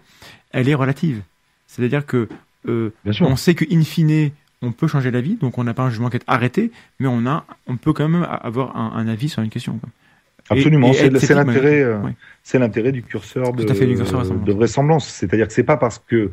elle 0.50 0.68
est 0.68 0.74
relative. 0.74 1.22
C'est-à-dire 1.66 2.04
que 2.04 2.28
euh, 2.68 2.90
Bien 3.04 3.12
sûr. 3.14 3.26
on 3.26 3.36
sait 3.36 3.54
que 3.54 3.64
in 3.74 3.82
fine, 3.82 4.30
on 4.60 4.72
peut 4.72 4.86
changer 4.86 5.10
d'avis, 5.10 5.36
donc 5.36 5.56
on 5.58 5.64
n'a 5.64 5.74
pas 5.74 5.82
un 5.84 5.90
jugement 5.90 6.10
qui 6.10 6.18
est 6.18 6.24
arrêté, 6.26 6.70
mais 7.00 7.08
on 7.08 7.26
a, 7.26 7.44
on 7.66 7.76
peut 7.78 7.92
quand 7.94 8.08
même 8.08 8.26
avoir 8.30 8.76
un, 8.76 8.92
un 8.94 9.08
avis 9.08 9.28
sur 9.30 9.42
une 9.42 9.48
question. 9.50 9.78
quoi. 9.78 9.88
Absolument, 10.50 10.92
c'est 10.92 11.08
l'intérêt, 11.34 11.80
euh, 11.82 11.98
c'est 12.42 12.58
l'intérêt 12.58 12.92
du 12.92 13.02
curseur 13.02 13.52
de, 13.54 13.66
fait, 13.72 13.86
du 13.86 13.94
curseur 13.96 14.18
vraisemblance. 14.20 14.44
de 14.46 14.52
vraisemblance. 14.52 15.08
C'est-à-dire 15.08 15.46
que 15.46 15.52
c'est 15.54 15.62
pas 15.64 15.76
parce 15.78 15.98
que 16.06 16.30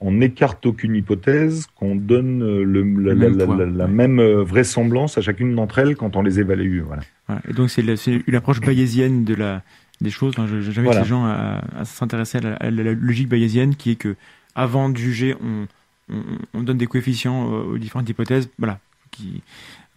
on 0.00 0.12
n'écarte 0.12 0.64
aucune 0.66 0.94
hypothèse 0.94 1.66
qu'on 1.74 1.96
donne 1.96 2.42
euh, 2.42 2.62
le, 2.62 2.82
la, 2.82 3.14
Le 3.14 3.14
même 3.16 3.36
la- 3.38 3.44
poids, 3.46 3.56
la- 3.56 3.66
la 3.66 3.84
ouais. 3.86 3.90
même 3.90 4.20
euh, 4.20 4.42
vraisemblance 4.44 5.18
à 5.18 5.20
chacune 5.22 5.54
d'entre 5.56 5.78
elles 5.80 5.96
quand 5.96 6.14
on 6.16 6.22
les 6.22 6.38
évalue. 6.38 6.80
Voilà. 6.82 7.02
Voilà. 7.26 7.42
Et 7.48 7.52
donc 7.52 7.68
c'est 7.70 7.82
une 8.26 8.34
approche 8.34 8.60
bayésienne 8.60 9.24
de 9.24 9.34
la 9.34 9.62
des 10.00 10.10
choses. 10.10 10.34
Je- 10.36 10.60
J'invite 10.60 10.84
Voilà. 10.84 11.00
les 11.00 11.06
gens 11.08 11.24
à, 11.24 11.62
à 11.76 11.84
s'intéresser 11.84 12.38
à, 12.38 12.40
la- 12.42 12.54
à 12.56 12.70
la 12.70 12.92
logique 12.92 13.28
bayésienne, 13.28 13.74
qui 13.74 13.90
est 13.90 13.96
que 13.96 14.14
avant 14.54 14.88
de 14.88 14.96
juger, 14.96 15.34
on, 15.42 15.66
on, 16.14 16.22
on 16.54 16.62
donne 16.62 16.78
des 16.78 16.86
coefficients 16.86 17.52
euh, 17.52 17.74
aux 17.74 17.78
différentes 17.78 18.08
hypothèses, 18.08 18.48
voilà, 18.58 18.78
qui 19.10 19.42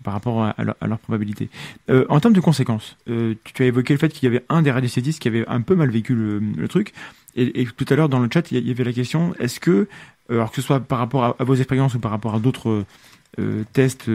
par 0.03 0.13
rapport 0.13 0.43
à, 0.43 0.55
leur, 0.63 0.99
probabilité. 0.99 1.49
Euh, 1.89 2.05
en 2.09 2.19
termes 2.19 2.33
de 2.33 2.39
conséquences, 2.39 2.97
euh, 3.09 3.35
tu, 3.43 3.63
as 3.63 3.67
évoqué 3.67 3.93
le 3.93 3.99
fait 3.99 4.09
qu'il 4.09 4.23
y 4.25 4.27
avait 4.27 4.43
un 4.49 4.61
des 4.61 4.71
radiocétistes 4.71 5.19
qui 5.19 5.27
avait 5.27 5.47
un 5.47 5.61
peu 5.61 5.75
mal 5.75 5.89
vécu 5.89 6.15
le, 6.15 6.67
truc. 6.67 6.93
Et, 7.35 7.65
tout 7.65 7.85
à 7.89 7.95
l'heure 7.95 8.09
dans 8.09 8.19
le 8.19 8.29
chat, 8.31 8.51
il 8.51 8.67
y 8.67 8.71
avait 8.71 8.83
la 8.83 8.93
question 8.93 9.33
est-ce 9.39 9.59
que, 9.59 9.71
euh, 9.71 9.87
alors 10.29 10.49
que 10.49 10.57
ce 10.57 10.61
soit 10.61 10.79
par 10.79 10.99
rapport 10.99 11.35
à, 11.39 11.43
vos 11.43 11.55
expériences 11.55 11.95
ou 11.95 11.99
par 11.99 12.11
rapport 12.11 12.35
à 12.35 12.39
d'autres 12.39 12.85
tests 13.71 14.09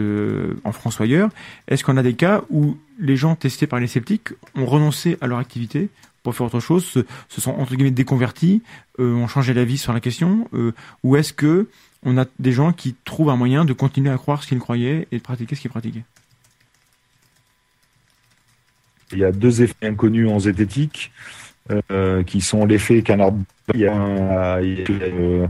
en 0.63 0.71
France 0.71 0.99
ou 0.99 1.03
ailleurs, 1.03 1.29
est-ce 1.67 1.83
qu'on 1.83 1.97
a 1.97 2.03
des 2.03 2.13
cas 2.13 2.43
où 2.51 2.77
les 2.99 3.17
gens 3.17 3.35
testés 3.35 3.65
par 3.65 3.79
les 3.79 3.87
sceptiques 3.87 4.29
ont 4.55 4.67
renoncé 4.67 5.17
à 5.21 5.27
leur 5.27 5.39
activité 5.39 5.89
pour 6.21 6.35
faire 6.35 6.45
autre 6.45 6.59
chose, 6.59 6.85
se, 6.85 6.99
se 7.27 7.41
sont 7.41 7.51
entre 7.51 7.73
guillemets 7.73 7.89
déconvertis, 7.89 8.61
ont 8.99 9.27
changé 9.27 9.55
d'avis 9.55 9.79
sur 9.79 9.91
la 9.91 10.01
question, 10.01 10.47
ou 11.03 11.15
est-ce 11.15 11.33
que 11.33 11.67
on 12.03 12.17
a 12.17 12.25
des 12.39 12.51
gens 12.51 12.71
qui 12.73 12.95
trouvent 13.05 13.29
un 13.29 13.35
moyen 13.35 13.65
de 13.65 13.73
continuer 13.73 14.09
à 14.09 14.17
croire 14.17 14.43
ce 14.43 14.47
qu'ils 14.47 14.59
croyaient 14.59 15.07
et 15.11 15.17
de 15.17 15.21
pratiquer 15.23 15.55
ce 15.55 15.61
qu'ils 15.61 15.71
pratiquaient 15.71 16.03
Il 19.11 19.19
y 19.19 19.23
a 19.23 19.31
deux 19.31 19.61
effets 19.61 19.87
inconnus 19.87 20.29
en 20.29 20.39
zététique 20.39 21.11
euh, 21.91 22.23
qui 22.23 22.41
sont 22.41 22.65
l'effet 22.65 23.01
canard. 23.01 23.33
Il 23.73 23.81
y 23.81 23.87
a 23.87 23.93
un- 23.95 24.61
il 24.61 24.79
y 24.79 24.83
a, 24.83 24.85
euh, 24.89 25.47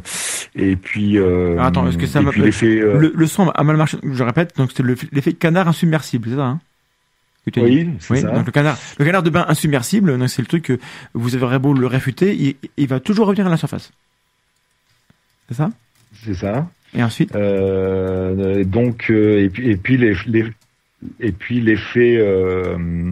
et 0.56 0.76
puis 0.76 1.18
euh, 1.18 1.60
attends, 1.60 1.88
est-ce 1.88 1.98
que 1.98 2.08
ça 2.08 2.22
m'a- 2.22 2.32
le, 2.32 3.12
le 3.16 3.28
son 3.28 3.50
a 3.50 3.64
mal 3.64 3.78
marché, 3.78 3.98
je 4.04 4.24
répète, 4.24 4.56
donc 4.58 4.72
c'est 4.76 4.82
le- 4.84 4.96
l'effet 5.12 5.34
canard 5.34 5.68
insubmersible, 5.68 6.30
c'est 6.30 6.36
ça 6.36 6.46
hein 6.46 6.62
que 7.54 7.62
oui, 7.62 7.90
c'est 8.00 8.14
Oui, 8.14 8.22
ça. 8.22 8.32
donc 8.32 8.46
le 8.46 8.52
canard, 8.52 8.78
le 9.00 9.06
canard 9.06 9.24
de 9.24 9.30
bain 9.30 9.46
insubmersible, 9.48 10.28
c'est 10.28 10.42
le 10.42 10.48
truc 10.48 10.64
que 10.66 10.80
vous 11.14 11.34
avez 11.36 11.58
beau 11.60 11.74
le 11.74 11.88
réfuter, 11.88 12.36
il, 12.36 12.56
il 12.76 12.88
va 12.88 13.00
toujours 13.00 13.28
revenir 13.28 13.48
à 13.48 13.50
la 13.50 13.56
surface. 13.56 13.92
C'est 15.48 15.56
ça? 15.56 15.70
C'est 16.14 16.34
ça. 16.36 16.68
Et 16.94 17.04
ensuite 17.04 17.36
Euh, 17.36 18.64
donc 18.64 19.10
euh, 19.10 19.44
et 19.44 19.50
puis 19.50 19.70
et 19.70 19.76
puis 19.78 19.98
les, 19.98 20.16
les- 20.26 20.52
et 21.20 21.32
puis 21.32 21.60
l'effet 21.62 22.18
euh, 22.18 23.10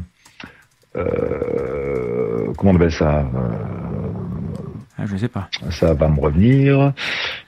comment 2.57 2.71
on 2.71 2.75
appelle 2.75 2.91
ça 2.91 3.29
ah, 4.97 5.05
Je 5.05 5.17
sais 5.17 5.27
pas. 5.27 5.49
ça 5.71 5.93
va 5.93 6.07
me 6.07 6.19
revenir 6.19 6.93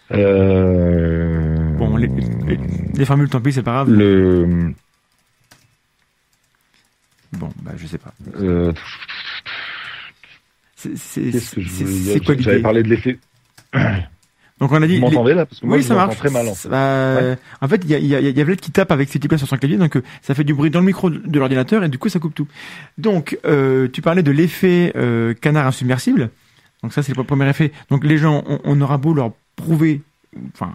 Bon, 0.09 1.95
les, 1.97 2.07
les, 2.07 2.59
les 2.93 3.05
formules, 3.05 3.29
tant 3.29 3.41
pis, 3.41 3.51
c'est 3.53 3.63
pas 3.63 3.71
grave. 3.85 3.89
le 3.91 4.73
Bon, 7.33 7.49
bah 7.61 7.71
je 7.77 7.85
sais 7.87 7.97
pas. 7.97 8.13
C'est 10.75 12.19
quoi 12.23 12.35
j'avais 12.37 12.55
l'idée? 12.57 12.61
parlé 12.61 12.83
de 12.83 12.89
l'effet 12.89 13.19
Donc 14.59 14.71
on 14.71 14.81
a 14.81 14.87
dit. 14.87 14.95
vous 14.95 15.01
m'entendez 15.01 15.33
là? 15.35 15.45
Parce 15.45 15.59
que 15.61 15.65
moi 15.67 15.75
Oui, 15.77 15.83
je 15.83 15.87
ça 15.87 15.93
marche. 15.95 16.17
très 16.17 16.29
mal 16.31 16.47
en 16.47 16.55
fait. 16.55 16.69
euh, 16.71 17.35
En 17.61 17.67
fait, 17.67 17.81
il 17.83 17.91
y 17.91 17.95
a, 17.95 17.99
il 17.99 18.07
y, 18.07 18.15
a, 18.15 18.19
il 18.19 18.35
y 18.37 18.41
a 18.41 18.43
Vlad 18.43 18.59
qui 18.59 18.71
tape 18.71 18.91
avec 18.91 19.07
ses 19.09 19.19
types 19.19 19.35
sur 19.37 19.47
son 19.47 19.57
clavier, 19.57 19.77
donc 19.77 19.95
euh, 19.95 20.03
ça 20.21 20.33
fait 20.33 20.43
du 20.43 20.53
bruit 20.55 20.69
dans 20.71 20.79
le 20.79 20.85
micro 20.85 21.09
de, 21.11 21.37
l'ordinateur 21.39 21.83
et 21.83 21.89
du 21.89 21.97
coup 21.99 22.09
ça 22.09 22.19
coupe 22.19 22.33
tout. 22.33 22.47
Donc, 22.97 23.37
euh, 23.45 23.87
tu 23.91 24.01
parlais 24.01 24.23
de 24.23 24.31
l'effet 24.31 24.93
euh, 24.95 25.33
canard 25.35 25.67
insubmersible. 25.67 26.31
Donc 26.83 26.93
ça, 26.93 27.03
c'est 27.03 27.15
le 27.15 27.23
premier 27.23 27.47
effet. 27.49 27.71
Donc 27.89 28.03
les 28.03 28.17
gens, 28.17 28.43
on, 28.47 28.59
on 28.63 28.81
aura 28.81 28.97
beau 28.97 29.13
leur 29.13 29.31
prouver, 29.55 30.01
enfin, 30.53 30.71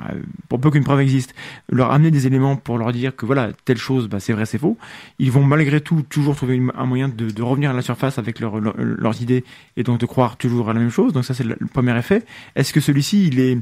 pour 0.48 0.60
peu 0.60 0.70
qu'une 0.70 0.84
preuve 0.84 1.00
existe, 1.00 1.34
leur 1.70 1.90
amener 1.92 2.10
des 2.10 2.26
éléments 2.26 2.56
pour 2.56 2.78
leur 2.78 2.92
dire 2.92 3.14
que 3.14 3.26
voilà, 3.26 3.50
telle 3.64 3.78
chose, 3.78 4.08
bah, 4.08 4.20
c'est 4.20 4.32
vrai, 4.32 4.46
c'est 4.46 4.58
faux. 4.58 4.76
Ils 5.18 5.30
vont 5.30 5.44
malgré 5.44 5.80
tout 5.80 6.02
toujours 6.08 6.36
trouver 6.36 6.56
une- 6.56 6.72
un 6.76 6.86
moyen 6.86 7.08
de, 7.08 7.30
de 7.30 7.42
revenir 7.42 7.70
à 7.70 7.72
la 7.74 7.82
surface 7.82 8.18
avec 8.18 8.40
leur- 8.40 8.60
leur- 8.60 8.74
leurs 8.78 9.22
idées 9.22 9.44
et 9.76 9.82
donc 9.82 10.00
de 10.00 10.06
croire 10.06 10.36
toujours 10.36 10.70
à 10.70 10.72
la 10.72 10.80
même 10.80 10.90
chose. 10.90 11.12
Donc 11.12 11.24
ça, 11.24 11.34
c'est 11.34 11.44
le, 11.44 11.56
le 11.58 11.66
premier 11.66 11.96
effet. 11.98 12.22
Est-ce 12.56 12.72
que 12.72 12.80
celui-ci, 12.80 13.26
il 13.26 13.40
est 13.40 13.58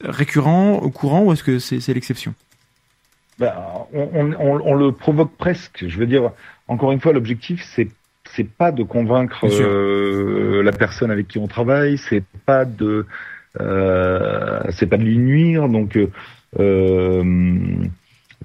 récurrent, 0.00 0.74
au 0.74 0.90
courant, 0.90 1.22
ou 1.24 1.32
est-ce 1.32 1.42
que 1.42 1.58
c'est 1.58 1.92
l'exception? 1.94 2.34
Bah, 3.38 3.86
on, 3.92 4.08
on, 4.14 4.32
on- 4.32 4.60
on 4.64 4.74
le 4.74 4.92
provoque 4.92 5.32
presque. 5.36 5.84
Je 5.86 5.98
veux 5.98 6.06
dire, 6.06 6.30
encore 6.66 6.92
une 6.92 7.00
fois, 7.00 7.12
l'objectif, 7.12 7.64
c'est 7.74 7.88
c'est 8.36 8.44
pas 8.48 8.72
de 8.72 8.82
convaincre 8.82 9.46
euh, 9.62 10.62
la 10.62 10.70
personne 10.72 11.10
avec 11.10 11.28
qui 11.28 11.38
on 11.38 11.46
travaille, 11.48 11.96
c'est 11.96 12.22
pas 12.44 12.66
de 12.66 13.06
c'est 13.58 14.86
pas 14.86 14.96
de 14.96 15.04
lui 15.04 15.18
nuire. 15.18 15.68
Donc 15.68 15.96
euh, 15.96 16.08
euh, 16.58 17.22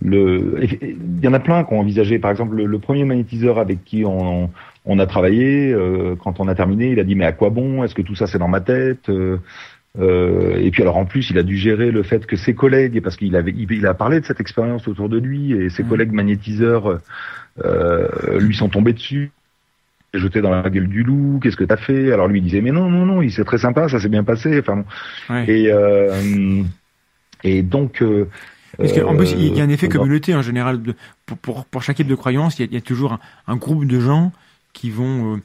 le 0.01 0.59
il 0.81 1.23
y 1.23 1.27
en 1.27 1.33
a 1.33 1.39
plein 1.39 1.63
qui 1.63 1.73
ont 1.73 1.79
envisagé. 1.79 2.19
Par 2.19 2.31
exemple, 2.31 2.55
le, 2.55 2.65
le 2.65 2.79
premier 2.79 3.05
magnétiseur 3.05 3.59
avec 3.59 3.83
qui 3.83 4.03
on, 4.05 4.49
on 4.85 4.99
a 4.99 5.05
travaillé, 5.05 5.71
euh, 5.71 6.15
quand 6.21 6.39
on 6.39 6.47
a 6.47 6.55
terminé, 6.55 6.91
il 6.91 6.99
a 6.99 7.03
dit 7.03 7.15
mais 7.15 7.25
à 7.25 7.31
quoi 7.31 7.49
bon? 7.49 7.83
Est-ce 7.83 7.95
que 7.95 8.01
tout 8.01 8.15
ça 8.15 8.27
c'est 8.27 8.39
dans 8.39 8.47
ma 8.47 8.61
tête? 8.61 9.09
Euh, 9.09 9.37
euh, 9.99 10.57
et 10.57 10.71
puis 10.71 10.81
alors 10.81 10.97
en 10.97 11.05
plus, 11.05 11.29
il 11.29 11.37
a 11.37 11.43
dû 11.43 11.55
gérer 11.55 11.91
le 11.91 12.01
fait 12.01 12.25
que 12.25 12.35
ses 12.35 12.55
collègues, 12.55 12.99
parce 13.01 13.15
qu'il 13.15 13.35
avait, 13.35 13.53
il, 13.55 13.71
il 13.71 13.85
a 13.85 13.93
parlé 13.93 14.19
de 14.19 14.25
cette 14.25 14.39
expérience 14.41 14.87
autour 14.87 15.07
de 15.07 15.19
lui, 15.19 15.53
et 15.53 15.69
ses 15.69 15.83
Mhm. 15.83 15.89
collègues 15.89 16.11
magnétiseurs 16.11 16.99
euh, 17.63 18.39
lui 18.39 18.55
sont 18.55 18.69
tombés 18.69 18.93
dessus, 18.93 19.29
jetés 20.13 20.41
dans 20.41 20.51
la 20.51 20.69
gueule 20.69 20.87
du 20.87 21.03
loup. 21.03 21.39
Qu'est-ce 21.41 21.57
que 21.57 21.63
t'as 21.63 21.77
fait? 21.77 22.11
Alors 22.11 22.27
lui 22.27 22.39
il 22.39 22.43
disait 22.43 22.61
mais 22.61 22.71
non 22.71 22.89
non 22.89 23.05
non, 23.05 23.21
il 23.21 23.31
c'est 23.31 23.45
très 23.45 23.57
sympa, 23.57 23.89
ça 23.89 23.99
s'est 23.99 24.09
bien 24.09 24.23
passé. 24.23 24.59
Enfin 24.59 24.77
bon. 24.77 24.85
Ouais. 25.33 25.49
et 25.49 25.71
euh, 25.71 26.63
et 27.43 27.61
donc 27.63 28.01
euh, 28.01 28.29
Parce 28.77 28.93
qu'en 28.93 29.15
plus, 29.15 29.33
il 29.33 29.55
y 29.55 29.61
a 29.61 29.63
un 29.63 29.69
effet 29.69 29.87
euh, 29.87 29.89
communauté 29.89 30.33
en 30.33 30.41
général. 30.41 30.81
De, 30.81 30.95
pour, 31.25 31.37
pour, 31.37 31.65
pour 31.65 31.83
chaque 31.83 31.97
type 31.97 32.07
de 32.07 32.15
croyance, 32.15 32.57
il 32.57 32.63
y 32.63 32.65
a, 32.65 32.67
il 32.71 32.73
y 32.73 32.77
a 32.77 32.81
toujours 32.81 33.13
un, 33.13 33.19
un 33.47 33.55
groupe 33.55 33.85
de 33.85 33.99
gens 33.99 34.31
qui 34.73 34.89
vont 34.89 35.35
euh, 35.35 35.41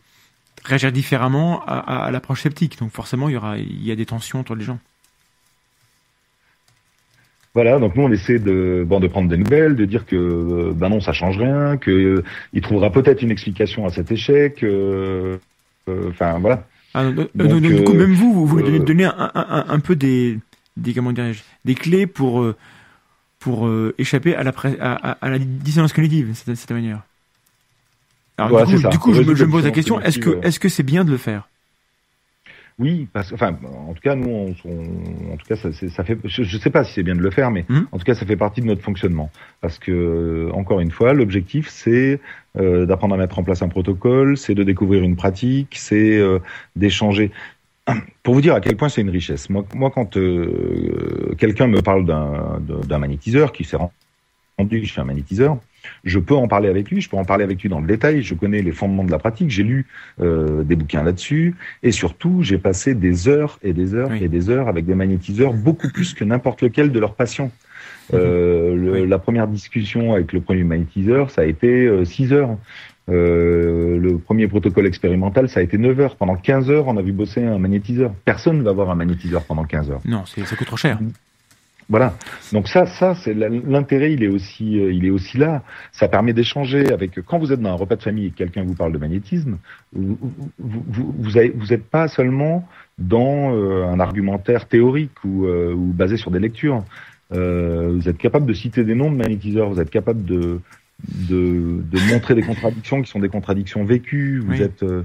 réagir 0.65 0.93
différemment 0.93 1.63
à, 1.67 1.75
à, 1.79 2.05
à 2.07 2.11
l'approche 2.11 2.43
sceptique. 2.43 2.79
Donc 2.79 2.91
forcément, 2.91 3.29
il 3.29 3.35
y, 3.35 3.37
aura, 3.37 3.59
il 3.59 3.85
y 3.85 3.93
a 3.93 3.97
des 3.97 4.07
tensions 4.07 4.41
entre 4.41 4.55
les 4.55 4.65
gens. 4.65 4.79
Voilà, 7.59 7.81
donc 7.81 7.97
nous 7.97 8.05
on 8.05 8.13
essaie 8.13 8.39
de 8.39 8.85
bon 8.87 9.01
de 9.01 9.09
prendre 9.09 9.29
des 9.29 9.37
nouvelles, 9.37 9.75
de 9.75 9.85
dire 9.85 10.07
que 10.07 10.15
euh, 10.15 10.73
ben 10.73 10.91
non 10.91 11.01
ça 11.01 11.13
change 11.13 11.37
rien, 11.39 11.77
que 11.77 11.91
euh, 11.91 12.23
il 12.53 12.61
trouvera 12.61 12.93
peut-être 12.93 13.21
une 13.21 13.33
explication 13.33 13.85
à 13.85 13.91
cet 13.91 14.13
échec. 14.13 14.63
euh, 14.63 15.39
euh, 15.89 16.09
Enfin 16.11 16.39
voilà. 16.39 16.65
Ah, 16.95 17.11
donc, 17.11 17.61
du 17.61 17.83
coup, 17.83 17.95
même 17.95 18.13
vous, 18.15 18.33
vous 18.33 18.47
voulez 18.47 18.79
donner, 18.79 19.07
un, 19.07 19.65
un, 19.69 19.81
peu 19.81 19.97
des, 19.97 20.39
des 20.77 20.95
comment 20.95 21.13
des 21.13 21.75
clés 21.75 22.07
pour 22.07 22.47
pour 23.41 23.69
échapper 23.99 24.37
à 24.37 24.45
la 24.45 24.53
à, 24.81 25.11
à, 25.11 25.19
à 25.21 25.29
la 25.29 25.41
dissonance 25.41 25.93
cognitive, 25.93 26.29
de 26.47 26.55
cette 26.55 26.71
manière. 26.71 27.03
Alors 28.37 28.53
Ouais, 28.53 28.67
du 28.67 28.77
coup, 28.81 28.89
du 28.89 28.99
coup 29.01 29.15
je, 29.15 29.23
me, 29.23 29.35
je 29.35 29.45
me 29.45 29.51
pose 29.51 29.65
la 29.65 29.73
question 29.73 30.01
est-ce 30.01 30.21
que 30.21 30.39
est-ce 30.47 30.61
que 30.61 30.69
c'est 30.69 30.85
bien 30.85 31.05
de 31.05 31.11
le 31.11 31.17
faire? 31.17 31.49
Oui, 32.79 33.09
parce 33.13 33.33
enfin, 33.33 33.59
en 33.89 33.93
tout 33.93 34.01
cas, 34.03 34.15
nous, 34.15 34.29
on, 34.31 34.55
on- 34.65 35.33
en 35.33 35.37
tout 35.37 35.47
cas, 35.49 35.57
ça, 35.57 35.71
ça 35.73 36.05
fait. 36.05 36.17
Je, 36.25 36.45
je 36.45 36.59
sais 36.59 36.71
pas 36.71 36.85
si 36.85 36.93
c'est 36.93 37.03
bien 37.03 37.17
de 37.17 37.21
le 37.21 37.31
faire, 37.31 37.51
mais 37.51 37.65
Mhm. 37.69 37.89
en 37.91 37.99
tout 37.99 38.05
cas, 38.05 38.15
ça 38.15 38.25
fait 38.25 38.37
partie 38.37 38.61
de 38.61 38.67
notre 38.67 38.83
fonctionnement. 38.83 39.31
Parce 39.61 39.79
que, 39.81 40.49
encore 40.55 40.79
une 40.79 40.93
fois, 40.93 41.13
l'objectif, 41.13 41.69
c'est 41.69 42.21
euh, 42.57 42.87
d'apprendre 42.87 43.15
à 43.17 43.19
mettre 43.19 43.39
en 43.39 43.43
place 43.43 43.63
un 43.63 43.69
protocole, 43.69 44.37
c'est 44.37 44.55
de 44.55 44.63
découvrir 44.63 45.03
une 45.03 45.17
pratique, 45.17 45.75
c'est 45.77 46.19
euh, 46.19 46.39
d'échanger. 46.77 47.33
pour 48.23 48.35
vous 48.35 48.41
dire 48.43 48.55
à 48.55 48.61
quel 48.61 48.77
point 48.77 48.89
c'est 48.89 49.01
une 49.01 49.11
richesse. 49.11 49.51
Moi, 49.51 49.65
moi 49.75 49.91
quand 49.91 50.17
euh, 50.17 51.35
quelqu'un 51.39 51.67
me 51.67 51.81
parle 51.83 52.05
d'un 52.05 52.99
magnétiseur 52.99 53.51
qui 53.53 53.65
s'est 53.65 53.79
rendu 54.59 54.85
chez 54.87 55.01
un 55.01 55.05
magnétiseur, 55.05 55.59
je 56.05 56.19
peux 56.19 56.35
en 56.35 56.49
parler 56.49 56.69
avec 56.69 56.91
lui, 56.91 57.01
je 57.01 57.09
peux 57.09 57.17
en 57.17 57.25
parler 57.25 57.45
avec 57.45 57.63
lui 57.63 57.69
dans 57.69 57.81
le 57.81 57.87
détail, 57.87 58.23
je 58.23 58.35
connais 58.35 58.63
les 58.63 58.73
fondements 58.73 59.05
de 59.05 59.11
la 59.11 59.19
pratique, 59.19 59.51
j'ai 59.51 59.63
lu 59.63 59.87
euh, 60.21 60.63
des 60.63 60.77
bouquins 60.77 61.03
là-dessus, 61.03 61.55
et 61.83 61.93
surtout, 61.93 62.43
j'ai 62.43 62.59
passé 62.59 62.95
des 62.95 63.29
heures 63.29 63.59
et 63.63 63.73
des 63.73 63.95
heures 63.95 64.13
et 64.13 64.29
des 64.29 64.51
heures 64.51 64.69
avec 64.69 64.87
des 64.87 64.95
magnétiseurs, 64.95 65.53
beaucoup 65.53 65.89
plus 65.89 66.15
que 66.15 66.25
n'importe 66.25 66.63
lequel 66.63 66.93
de 66.93 66.99
leurs 66.99 67.15
patients. 67.15 67.51
Euh, 68.15 68.75
le, 68.75 69.05
La 69.05 69.19
première 69.19 69.47
discussion 69.47 70.15
avec 70.15 70.33
le 70.33 70.41
premier 70.41 70.65
magnétiseur, 70.65 71.31
ça 71.31 71.43
a 71.43 71.45
été 71.45 72.05
6 72.05 72.33
heures. 72.33 72.57
Euh, 73.09 73.99
le 73.99 74.19
premier 74.19 74.49
protocole 74.49 74.87
expérimental, 74.87 75.49
ça 75.49 75.61
a 75.61 75.63
été 75.63 75.79
9 75.79 76.01
heures. 76.01 76.17
Pendant 76.17 76.37
15 76.37 76.71
heures, 76.71 76.89
on 76.89 76.97
a 76.97 77.03
vu 77.03 77.13
bosser 77.13 77.43
un 77.43 77.59
magnétiseur. 77.59 78.13
Personne 78.25 78.59
ne 78.59 78.63
va 78.63 78.71
avoir 78.71 78.91
un 78.91 78.95
magnétiseur 78.95 79.45
pendant 79.45 79.65
15 79.65 79.91
heures. 79.91 80.01
Non, 80.05 80.25
ça 80.27 80.57
coûte 80.57 80.67
trop 80.67 80.77
cher. 80.77 80.99
Voilà. 81.89 82.15
Donc 82.53 82.69
ça, 82.69 82.87
ça, 82.87 83.15
c'est 83.15 83.35
l'intérêt. 83.35 84.13
Il 84.13 84.23
est 84.23 84.29
aussi, 84.29 84.79
euh, 84.79 84.93
il 84.93 85.07
est 85.07 85.11
aussi 85.11 85.39
là. 85.39 85.63
Ça 85.93 86.09
permet 86.09 86.33
d'échanger 86.33 86.93
avec. 86.93 87.21
Quand 87.23 87.39
vous 87.39 87.53
êtes 87.53 87.61
dans 87.61 87.71
un 87.71 87.75
repas 87.75 87.97
de 87.97 88.03
famille 88.03 88.27
et 88.27 88.31
que 88.31 88.37
quelqu'un 88.37 88.63
vous 88.63 88.75
parle 88.75 88.93
de 88.93 88.99
magnétisme, 88.99 89.59
vous, 89.93 90.19
vous, 90.59 90.85
vous, 90.89 91.15
vous 91.55 91.73
êtes 91.73 91.85
pas 91.85 92.09
seulement 92.09 92.69
dans 92.99 93.55
euh, 93.55 93.85
un 93.87 94.01
argumentaire 94.01 94.67
théorique 94.67 95.25
ou, 95.25 95.47
ou, 95.47 95.93
basé 95.93 96.17
sur 96.17 96.31
des 96.31 96.41
lectures. 96.41 96.85
vous 97.31 98.09
êtes 98.09 98.19
capable 98.19 98.47
de 98.47 98.55
citer 98.55 98.85
des 98.85 98.95
noms 98.95 99.11
de 99.11 99.17
magnétiseurs. 99.17 99.71
Vous 99.71 99.81
êtes 99.81 99.91
capable 99.91 100.25
de 100.25 100.61
de, 101.07 101.83
de, 101.91 102.13
montrer 102.13 102.35
des 102.35 102.43
contradictions 102.43 103.03
qui 103.03 103.11
sont 103.11 103.21
des 103.21 103.29
contradictions 103.29 103.85
vécues. 103.85 104.41
Vous 104.45 104.61
êtes 104.61 104.83
euh, 104.83 105.05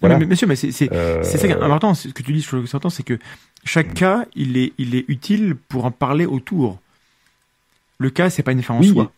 voilà. 0.00 0.18
mais, 0.18 0.26
monsieur, 0.26 0.46
mais 0.46 0.56
c'est 0.56 0.72
c'est 0.72 0.92
euh... 0.92 1.22
c'est 1.22 1.38
ça 1.38 1.46
important. 1.64 1.94
Ce 1.94 2.08
que 2.08 2.22
tu 2.22 2.32
dis, 2.32 2.40
je 2.40 2.48
que 2.50 2.88
c'est 2.90 3.02
que 3.02 3.18
chaque 3.64 3.94
cas, 3.94 4.24
il 4.34 4.56
est 4.56 4.72
il 4.78 4.94
est 4.94 5.04
utile 5.08 5.54
pour 5.68 5.84
en 5.84 5.90
parler 5.90 6.26
autour. 6.26 6.80
Le 7.98 8.10
cas, 8.10 8.30
c'est 8.30 8.42
pas 8.42 8.52
une 8.52 8.62
fin 8.62 8.74
en 8.74 8.82
soi. 8.82 9.12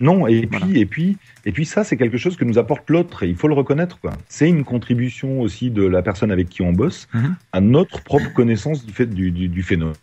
Non, 0.00 0.26
et 0.26 0.46
puis 0.46 0.78
et 0.78 0.86
puis 0.86 1.16
et 1.44 1.52
puis 1.52 1.64
ça, 1.64 1.84
c'est 1.84 1.96
quelque 1.96 2.16
chose 2.16 2.36
que 2.36 2.44
nous 2.44 2.58
apporte 2.58 2.88
l'autre 2.90 3.22
et 3.22 3.28
il 3.28 3.36
faut 3.36 3.48
le 3.48 3.54
reconnaître. 3.54 3.98
C'est 4.28 4.48
une 4.48 4.64
contribution 4.64 5.40
aussi 5.40 5.70
de 5.70 5.84
la 5.84 6.02
personne 6.02 6.30
avec 6.32 6.48
qui 6.48 6.62
on 6.62 6.72
bosse 6.72 7.08
mm-hmm. 7.14 7.34
à 7.52 7.60
notre 7.60 8.02
propre 8.02 8.32
connaissance 8.32 8.84
du 8.84 8.92
fait 8.92 9.06
du, 9.06 9.30
du, 9.30 9.48
du 9.48 9.62
phénomène 9.62 9.94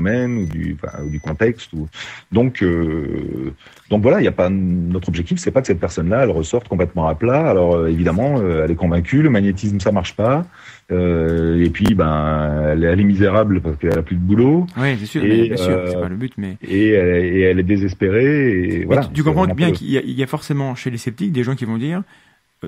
ou 0.00 0.46
du, 0.46 0.76
enfin, 0.80 1.02
ou 1.04 1.10
du 1.10 1.20
contexte. 1.20 1.72
Ou... 1.72 1.88
Donc, 2.30 2.62
euh, 2.62 3.52
donc 3.90 4.02
voilà, 4.02 4.20
il 4.20 4.24
y 4.24 4.28
a 4.28 4.32
pas 4.32 4.48
notre 4.48 5.08
objectif, 5.08 5.38
c'est 5.38 5.50
pas 5.50 5.60
que 5.60 5.66
cette 5.66 5.80
personne-là, 5.80 6.22
elle 6.22 6.30
ressorte 6.30 6.68
complètement 6.68 7.08
à 7.08 7.14
plat. 7.14 7.48
Alors 7.48 7.74
euh, 7.74 7.88
évidemment, 7.88 8.38
euh, 8.38 8.64
elle 8.64 8.70
est 8.70 8.76
convaincue, 8.76 9.22
le 9.22 9.30
magnétisme 9.30 9.80
ça 9.80 9.90
marche 9.92 10.14
pas, 10.14 10.46
euh, 10.92 11.64
et 11.64 11.70
puis 11.70 11.94
ben 11.94 12.70
elle, 12.72 12.84
elle, 12.84 13.00
est 13.00 13.04
misérable 13.04 13.60
parce 13.60 13.76
qu'elle 13.76 13.98
a 13.98 14.02
plus 14.02 14.16
de 14.16 14.20
boulot. 14.20 14.66
Oui, 14.76 14.94
bien 14.94 15.06
sûr, 15.06 15.24
et, 15.24 15.48
bien 15.48 15.56
sûr, 15.56 15.82
c'est 15.88 16.00
pas 16.00 16.08
le 16.08 16.16
but, 16.16 16.32
mais 16.36 16.56
et 16.62 16.90
elle, 16.90 17.24
et 17.24 17.40
elle 17.40 17.58
est 17.58 17.64
désespérée. 17.64 18.80
Et 18.80 18.84
voilà. 18.84 19.04
Tu, 19.06 19.14
tu 19.14 19.24
comprends 19.24 19.46
bien 19.46 19.72
qu'il 19.72 19.88
y, 19.88 20.12
y, 20.12 20.22
a 20.22 20.26
forcément 20.26 20.74
chez 20.74 20.90
les 20.90 20.98
sceptiques 20.98 21.32
des 21.32 21.42
gens 21.42 21.56
qui 21.56 21.64
vont 21.64 21.78
dire. 21.78 22.02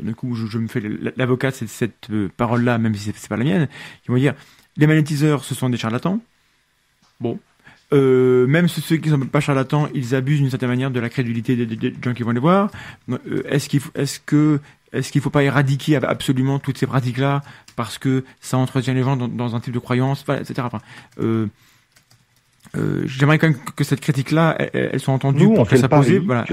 Du 0.00 0.14
coup, 0.14 0.36
je, 0.36 0.46
je 0.46 0.58
me 0.58 0.68
fais 0.68 0.80
l'avocat 1.16 1.50
de 1.50 1.56
cette, 1.56 1.68
cette 1.68 2.08
parole-là, 2.36 2.78
même 2.78 2.94
si 2.94 3.10
c'est 3.12 3.28
pas 3.28 3.36
la 3.36 3.42
mienne, 3.42 3.68
qui 4.04 4.12
vont 4.12 4.18
dire 4.18 4.34
les 4.76 4.86
magnétiseurs, 4.86 5.42
ce 5.44 5.54
sont 5.54 5.68
des 5.68 5.76
charlatans. 5.76 6.20
Bon. 7.20 7.38
Euh, 7.92 8.46
même 8.46 8.68
ceux 8.68 8.96
qui 8.96 9.10
ne 9.10 9.16
sont 9.16 9.26
pas 9.26 9.40
charlatans, 9.40 9.88
ils 9.94 10.14
abusent 10.14 10.38
d'une 10.38 10.50
certaine 10.50 10.68
manière 10.68 10.90
de 10.90 11.00
la 11.00 11.08
crédulité 11.08 11.56
des, 11.56 11.94
gens 12.02 12.14
qui 12.14 12.22
vont 12.22 12.30
les 12.30 12.40
voir. 12.40 12.70
Euh, 13.10 13.42
est-ce 13.48 13.68
qu'il 13.68 13.80
faut, 13.80 13.90
est-ce 13.94 14.20
que, 14.20 14.60
est-ce 14.92 15.10
qu'il 15.10 15.20
faut 15.20 15.30
pas 15.30 15.42
éradiquer 15.42 15.96
absolument 15.96 16.60
toutes 16.60 16.78
ces 16.78 16.86
pratiques-là 16.86 17.42
parce 17.74 17.98
que 17.98 18.24
ça 18.40 18.58
entretient 18.58 18.94
les 18.94 19.02
gens 19.02 19.16
dans, 19.16 19.56
un 19.56 19.60
type 19.60 19.74
de 19.74 19.78
croyance, 19.80 20.24
etc. 20.28 20.62
Enfin, 20.64 20.80
euh, 21.18 21.46
euh, 22.76 23.02
j'aimerais 23.06 23.38
quand 23.38 23.48
même 23.48 23.58
que 23.74 23.82
cette 23.82 24.00
critique-là, 24.00 24.56
elle, 24.72 25.00
soit 25.00 25.14
entendue 25.14 25.52
pour 25.52 25.68
que 25.68 25.76
ça 25.76 25.88
pose. 25.88 26.10
Voilà. 26.10 26.44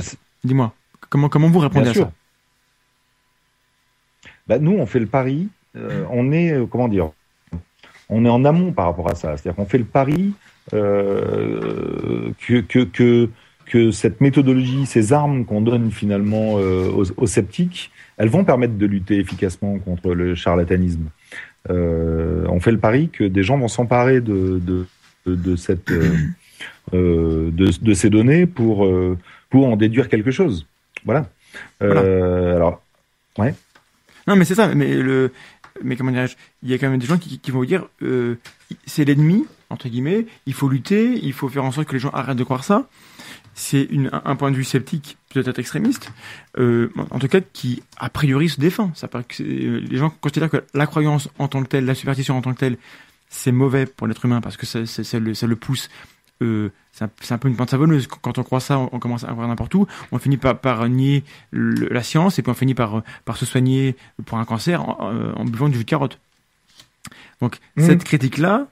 Dis-moi, 0.44 0.74
comment 1.10 1.30
comment 1.30 1.50
vous 1.50 1.60
répondez 1.60 1.90
à 1.90 1.94
ça? 1.94 2.12
bah, 4.48 4.58
nous, 4.58 4.72
on 4.72 4.88
fait 4.88 5.00
le 5.00 5.08
pari. 5.08 5.50
on 6.10 6.32
est 6.32 6.56
comment 6.72 6.88
dire? 6.88 7.12
On 8.10 8.26
est 8.26 8.30
en 8.30 8.44
amont 8.46 8.72
par 8.72 8.86
rapport 8.86 9.12
à 9.12 9.16
ça. 9.16 9.38
C'est-à-dire 9.38 9.56
qu'on 9.56 9.66
fait 9.66 9.78
le 9.78 9.84
pari 9.84 10.34
euh, 10.74 12.32
que, 12.46 12.60
que, 12.60 12.80
que, 12.84 13.30
que, 13.66 13.92
cette 13.92 14.20
méthodologie, 14.20 14.86
ces 14.86 15.14
armes 15.14 15.46
qu'on 15.46 15.62
donne 15.62 15.92
finalement 15.92 16.58
euh, 16.58 16.90
aux, 16.90 17.28
sceptiques, 17.28 17.92
elles 18.18 18.30
vont 18.30 18.44
permettre 18.44 18.78
de 18.78 18.86
lutter 18.86 19.18
efficacement 19.18 19.80
contre 19.80 20.14
le 20.14 20.36
charlatanisme. 20.36 21.06
Euh, 21.70 22.46
on 22.50 22.60
fait 22.60 22.72
le 22.72 22.80
pari 22.80 23.10
que 23.10 23.24
des 23.24 23.44
gens 23.44 23.58
vont 23.58 23.68
s'emparer 23.68 24.20
de, 24.20 24.60
de, 24.60 24.86
de, 25.26 25.56
cette, 25.56 25.92
de, 26.94 27.52
de, 27.52 27.94
ces 27.94 28.10
données 28.10 28.46
pour, 28.46 28.90
pour 29.50 29.68
en 29.68 29.78
déduire 29.78 30.10
quelque 30.10 30.32
chose. 30.32 30.66
Voilà. 31.06 31.30
voilà. 31.80 32.02
alors, 32.56 32.82
ouais. 33.38 33.54
Non, 34.28 34.36
mais 34.36 34.44
c'est 34.44 34.56
ça. 34.56 34.74
Mais 34.76 34.96
le, 34.96 35.32
mais 35.82 35.96
comment 35.96 36.12
dirais-je? 36.12 36.36
Il 36.62 36.70
y 36.70 36.74
a 36.74 36.78
quand 36.78 36.90
même 36.90 37.00
des 37.00 37.06
gens 37.06 37.18
qui, 37.18 37.40
qui 37.40 37.52
vont 37.52 37.60
vous 37.60 37.66
dire, 37.66 37.88
c'est 38.86 39.06
l'ennemi, 39.06 39.46
entre 39.70 39.90
guillemets, 39.90 40.26
il 40.46 40.54
faut 40.54 40.70
lutter, 40.70 41.20
il 41.22 41.34
faut 41.34 41.50
faire 41.50 41.66
en 41.66 41.72
sorte 41.72 41.88
que 41.88 41.94
les 41.94 42.00
gens 42.00 42.10
arrêtent 42.12 42.38
de 42.38 42.44
croire 42.44 42.64
ça. 42.64 42.88
C'est 43.54 43.90
un, 44.12 44.36
point 44.36 44.52
de 44.52 44.56
vue 44.56 44.64
sceptique, 44.64 45.18
peut-être 45.34 45.58
extrémiste, 45.58 46.12
euh, 46.60 46.92
en 47.10 47.18
tout 47.18 47.28
cas 47.28 47.42
qui 47.42 47.82
a 47.98 48.10
priori 48.10 48.50
se 48.50 48.60
défend. 48.60 48.92
Ça 48.94 49.08
paraît 49.08 49.24
que 49.24 49.42
euh, 49.42 49.80
les 49.80 49.98
gens 49.98 50.12
considèrent 50.12 50.52
que 50.52 50.64
la 50.76 50.86
croyance 50.86 51.28
en 51.40 51.48
tant 51.48 51.64
que 51.64 51.68
telle, 51.68 51.86
la 51.86 51.96
superstition 51.96 52.38
en 52.38 52.42
tant 52.42 52.54
que 52.54 52.60
telle, 52.60 52.78
c'est 53.30 53.52
mauvais 53.52 53.88
pour 53.88 54.06
l'être 54.06 54.24
humain 54.24 54.42
parce 54.42 54.58
que 54.58 54.68
ça, 54.68 54.86
ça, 54.86 55.20
le, 55.20 55.34
ça 55.34 55.48
le 55.48 55.56
pousse 55.56 55.90
euh, 56.44 56.72
c'est 56.92 57.32
un, 57.32 57.38
peu 57.38 57.48
une 57.48 57.56
pente 57.56 57.70
savonneuse. 57.70 58.08
Quand 58.08 58.38
on 58.38 58.44
croit 58.44 58.60
ça, 58.60 58.78
on, 58.80 59.00
commence 59.00 59.24
à 59.24 59.28
croire 59.28 59.48
n'importe 59.48 59.74
où. 59.76 59.88
On 60.12 60.18
finit 60.18 60.38
par, 60.38 60.60
par 60.60 60.88
nier 60.90 61.24
la 61.52 62.04
science 62.04 62.40
et 62.40 62.42
puis 62.42 62.52
on 62.52 62.56
finit 62.56 62.74
par, 62.74 63.04
par 63.26 63.38
se 63.38 63.46
soigner 63.46 63.96
pour 64.26 64.38
un 64.38 64.46
cancer 64.46 64.88
en, 64.88 65.46
buvant 65.46 65.70
du 65.70 65.78
jus 65.78 65.84
de 65.84 65.90
carotte. 65.90 66.20
Donc 67.42 67.60
mmh. 67.76 67.86
cette 67.86 68.04
critique-là, 68.04 68.68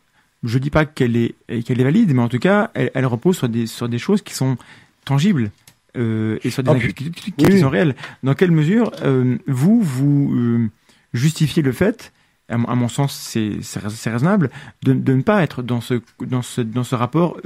je 0.45 0.57
dis 0.59 0.69
pas 0.69 0.85
qu'elle 0.85 1.17
est 1.17 1.35
qu'elle 1.63 1.81
est 1.81 1.83
valide, 1.83 2.13
mais 2.13 2.21
en 2.21 2.29
tout 2.29 2.39
cas, 2.39 2.71
elle, 2.73 3.05
repose 3.05 3.37
sur 3.37 3.49
des 3.49 3.67
sur 3.67 3.89
des 3.89 3.97
choses 3.97 4.21
qui 4.21 4.33
sont 4.33 4.57
tangibles 5.03 5.51
euh, 5.97 6.37
et 6.43 6.49
sur 6.49 6.63
des 6.63 6.71
oh, 6.71 6.93
qui, 7.37 7.59
sont 7.59 7.69
réelles. 7.69 7.95
Dans 8.23 8.33
quelle 8.33 8.51
mesure 8.51 8.91
euh, 9.01 9.37
vous 9.47 9.81
vous 9.81 10.33
euh, 10.33 10.69
justifiez 11.13 11.63
le 11.63 11.71
fait 11.71 12.13
à, 12.47 12.57
mon 12.57 12.89
sens, 12.89 13.11
c'est 13.15 13.79
raisonnable 13.79 14.51
de, 14.83 14.93
de, 14.93 15.13
ne 15.15 15.23
pas 15.23 15.41
être 15.41 15.63
dans 15.63 15.81
ce 15.81 15.99
dans 16.21 16.43
ce 16.43 16.61
dans 16.61 16.83
ce 16.83 16.93
rapport 16.93 17.37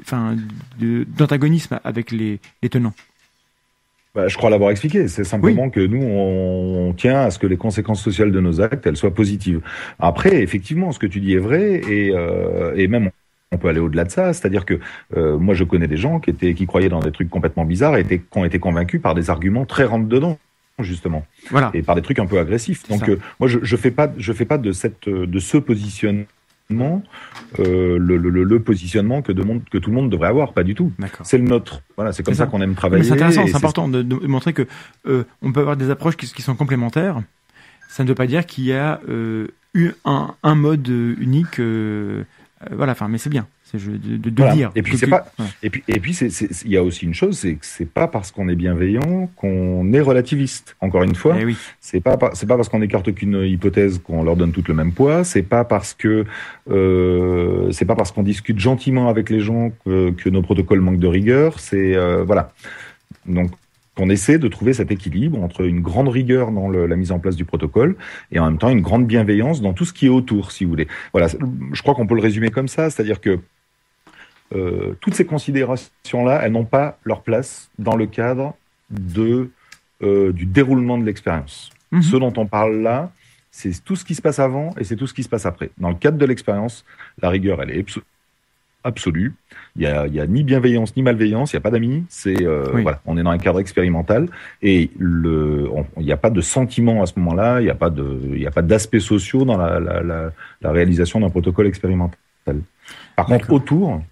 enfin 0.00 0.36
d'antagonisme 0.78 1.78
avec 1.84 2.12
les, 2.12 2.40
les 2.62 2.68
tenants? 2.70 2.94
Bah, 4.16 4.28
je 4.28 4.36
crois 4.38 4.48
l'avoir 4.48 4.70
expliqué. 4.70 5.08
C'est 5.08 5.24
simplement 5.24 5.68
que 5.68 5.80
nous, 5.80 6.02
on, 6.02 6.94
tient 6.94 7.20
à 7.20 7.30
ce 7.30 7.38
que 7.38 7.46
les 7.46 7.58
conséquences 7.58 8.02
sociales 8.02 8.32
de 8.32 8.40
nos 8.40 8.62
actes, 8.62 8.86
elles 8.86 8.96
soient 8.96 9.14
positives. 9.14 9.60
Après, 9.98 10.42
effectivement, 10.42 10.90
ce 10.90 10.98
que 10.98 11.06
tu 11.06 11.20
dis 11.20 11.34
est 11.34 11.38
vrai, 11.38 11.82
et, 11.86 12.12
euh, 12.14 12.72
et 12.76 12.88
même 12.88 13.10
on 13.52 13.58
peut 13.58 13.68
aller 13.68 13.78
au-delà 13.78 14.04
de 14.04 14.10
ça. 14.10 14.32
C'est-à-dire 14.32 14.64
que 14.64 14.80
euh, 15.18 15.36
moi, 15.36 15.52
je 15.52 15.64
connais 15.64 15.86
des 15.86 15.98
gens 15.98 16.18
qui 16.18 16.30
étaient, 16.30 16.54
qui 16.54 16.64
croyaient 16.64 16.88
dans 16.88 17.00
des 17.00 17.12
trucs 17.12 17.28
complètement 17.28 17.66
bizarres 17.66 17.98
et 17.98 18.00
étaient, 18.00 18.20
qui 18.20 18.38
ont 18.38 18.46
été 18.46 18.58
convaincus 18.58 19.02
par 19.02 19.14
des 19.14 19.28
arguments 19.28 19.66
très 19.66 19.84
rentre 19.84 20.08
dedans 20.08 20.38
justement. 20.78 21.24
Voilà. 21.50 21.70
Et 21.72 21.82
par 21.82 21.94
des 21.94 22.02
trucs 22.02 22.18
un 22.18 22.26
peu 22.26 22.38
agressifs. 22.38 22.86
Donc 22.88 23.08
euh, 23.08 23.18
moi 23.40 23.48
je, 23.48 23.58
je 23.62 23.76
fais 23.76 23.90
pas 23.90 24.12
je 24.18 24.30
fais 24.34 24.44
pas 24.44 24.58
de 24.58 24.72
cette 24.72 25.08
de 25.08 25.38
ce 25.38 25.56
positionnement 25.56 26.26
euh, 26.70 27.98
le, 27.98 28.16
le, 28.16 28.44
le, 28.44 28.60
positionnement 28.60 29.22
que, 29.22 29.32
tout 29.32 29.90
le 29.90 29.94
monde 29.94 30.10
devrait 30.10 30.28
avoir, 30.28 30.52
pas 30.52 30.64
du 30.64 30.74
tout. 30.74 30.92
C'est 31.22 31.38
le 31.38 31.44
nôtre. 31.44 31.82
Voilà, 31.96 32.12
c'est 32.12 32.22
comme 32.22 32.34
ça, 32.34 32.46
qu'on 32.46 32.60
aime 32.60 32.74
travailler. 32.74 33.04
C'est 33.04 33.12
intéressant, 33.12 33.46
c'est 33.46 33.56
important 33.56 33.88
de, 33.88 34.02
de, 34.02 34.26
montrer 34.26 34.52
que 34.52 34.66
euh, 35.06 35.24
on 35.42 35.52
peut 35.52 35.60
avoir 35.60 35.76
des 35.76 35.90
approches 35.90 36.16
qui, 36.16 36.26
qui, 36.26 36.42
sont 36.42 36.56
complémentaires. 36.56 37.22
Ça 37.88 38.02
ne 38.02 38.08
veut 38.08 38.14
pas 38.14 38.26
dire 38.26 38.46
qu'il 38.46 38.64
y 38.64 38.72
a 38.72 39.00
euh, 39.08 39.48
eu 39.74 39.92
un, 40.04 40.34
un 40.42 40.54
mode 40.54 40.88
unique. 40.88 41.60
Euh, 41.60 42.24
voilà, 42.70 42.92
enfin, 42.92 43.08
mais 43.08 43.18
c'est 43.18 43.30
bien 43.30 43.46
de, 43.74 44.16
de, 44.16 44.30
dire. 44.30 44.70
Et 44.74 44.82
puis 44.82 44.96
c'est 44.96 45.06
pas. 45.06 45.26
Et 45.62 45.70
puis 45.70 45.82
et 45.88 46.00
puis 46.00 46.12
il 46.14 46.70
y 46.70 46.76
a 46.76 46.82
aussi 46.82 47.04
une 47.04 47.14
chose, 47.14 47.38
c'est 47.38 47.54
que 47.54 47.66
c'est 47.66 47.88
pas 47.88 48.08
parce 48.08 48.30
qu'on 48.30 48.48
est 48.48 48.54
bienveillant 48.54 49.28
qu'on 49.36 49.92
est 49.92 50.00
relativiste. 50.00 50.76
Encore 50.80 51.02
une 51.02 51.14
fois, 51.14 51.36
eh 51.38 51.44
oui. 51.44 51.56
c'est 51.80 52.00
pas 52.00 52.18
c'est 52.34 52.46
pas 52.46 52.56
parce 52.56 52.68
qu'on 52.68 52.82
écarte 52.82 53.08
aucune 53.08 53.42
hypothèse 53.42 53.98
qu'on 53.98 54.22
leur 54.22 54.36
donne 54.36 54.52
tout 54.52 54.64
le 54.66 54.74
même 54.74 54.92
poids. 54.92 55.24
C'est 55.24 55.42
pas 55.42 55.64
parce 55.64 55.94
que 55.94 56.24
euh, 56.70 57.70
c'est 57.72 57.84
pas 57.84 57.96
parce 57.96 58.12
qu'on 58.12 58.22
discute 58.22 58.58
gentiment 58.58 59.08
avec 59.08 59.30
les 59.30 59.40
gens 59.40 59.72
que, 59.84 60.10
que 60.10 60.28
nos 60.28 60.42
protocoles 60.42 60.80
manquent 60.80 61.00
de 61.00 61.08
rigueur. 61.08 61.58
C'est 61.58 61.96
euh, 61.96 62.24
voilà. 62.24 62.52
Donc 63.26 63.50
on 63.98 64.10
essaie 64.10 64.38
de 64.38 64.48
trouver 64.48 64.72
cet 64.74 64.90
équilibre 64.90 65.42
entre 65.42 65.62
une 65.62 65.80
grande 65.80 66.08
rigueur 66.08 66.52
dans 66.52 66.68
le, 66.68 66.86
la 66.86 66.96
mise 66.96 67.12
en 67.12 67.18
place 67.18 67.36
du 67.36 67.44
protocole 67.44 67.96
et 68.30 68.38
en 68.38 68.44
même 68.44 68.58
temps 68.58 68.68
une 68.68 68.82
grande 68.82 69.06
bienveillance 69.06 69.62
dans 69.62 69.72
tout 69.72 69.84
ce 69.84 69.92
qui 69.92 70.06
est 70.06 70.10
autour, 70.10 70.52
si 70.52 70.64
vous 70.64 70.70
voulez. 70.70 70.88
Voilà, 71.12 71.28
je 71.72 71.82
crois 71.82 71.94
qu'on 71.94 72.06
peut 72.06 72.14
le 72.14 72.20
résumer 72.20 72.50
comme 72.50 72.68
ça, 72.68 72.90
c'est-à-dire 72.90 73.20
que 73.20 73.38
euh, 74.54 74.94
toutes 75.00 75.14
ces 75.14 75.26
considérations-là, 75.26 76.40
elles 76.42 76.52
n'ont 76.52 76.64
pas 76.64 76.98
leur 77.04 77.22
place 77.22 77.70
dans 77.78 77.96
le 77.96 78.06
cadre 78.06 78.54
de, 78.90 79.50
euh, 80.02 80.32
du 80.32 80.46
déroulement 80.46 80.98
de 80.98 81.04
l'expérience. 81.04 81.70
Mhm. 81.90 82.02
Ce 82.02 82.16
dont 82.16 82.32
on 82.36 82.46
parle 82.46 82.76
là, 82.76 83.10
c'est 83.50 83.82
tout 83.84 83.96
ce 83.96 84.04
qui 84.04 84.14
se 84.14 84.22
passe 84.22 84.38
avant 84.38 84.74
et 84.78 84.84
c'est 84.84 84.96
tout 84.96 85.06
ce 85.06 85.14
qui 85.14 85.22
se 85.22 85.28
passe 85.28 85.46
après. 85.46 85.70
Dans 85.78 85.88
le 85.88 85.94
cadre 85.96 86.18
de 86.18 86.26
l'expérience, 86.26 86.84
la 87.22 87.30
rigueur, 87.30 87.62
elle 87.62 87.70
est 87.70 87.86
absolue. 88.84 89.34
Il 89.74 89.82
y 89.82 89.86
a, 89.86 90.26
ni 90.26 90.44
bienveillance 90.44 90.94
ni 90.96 91.02
malveillance. 91.02 91.52
Il 91.52 91.56
n'y 91.56 91.58
a 91.58 91.62
pas 91.62 91.70
d'amis. 91.70 92.04
C'est 92.08 92.46
euh, 92.46 92.66
voilà, 92.70 93.00
on 93.04 93.18
est 93.18 93.22
dans 93.22 93.30
un 93.30 93.38
cadre 93.38 93.58
expérimental 93.58 94.28
et 94.62 94.90
le, 94.98 95.68
il 95.98 96.04
n'y 96.04 96.12
a 96.12 96.16
pas 96.16 96.30
de 96.30 96.40
sentiment 96.40 97.02
à 97.02 97.06
ce 97.06 97.18
moment-là. 97.18 97.60
Il 97.60 97.64
n'y 97.64 97.70
a 97.70 97.74
pas 97.74 97.90
de, 97.90 98.20
il 98.26 98.38
n'y 98.38 98.46
a 98.46 98.50
pas 98.50 98.62
d'aspects 98.62 98.98
sociaux 98.98 99.44
dans 99.44 99.56
la, 99.56 99.80
la, 99.80 100.02
la, 100.02 100.30
la 100.62 100.72
réalisation 100.72 101.20
d'un 101.20 101.30
protocole 101.30 101.66
expérimental. 101.66 102.16
Par 103.16 103.26
contre, 103.26 103.52
autour, 103.52 104.02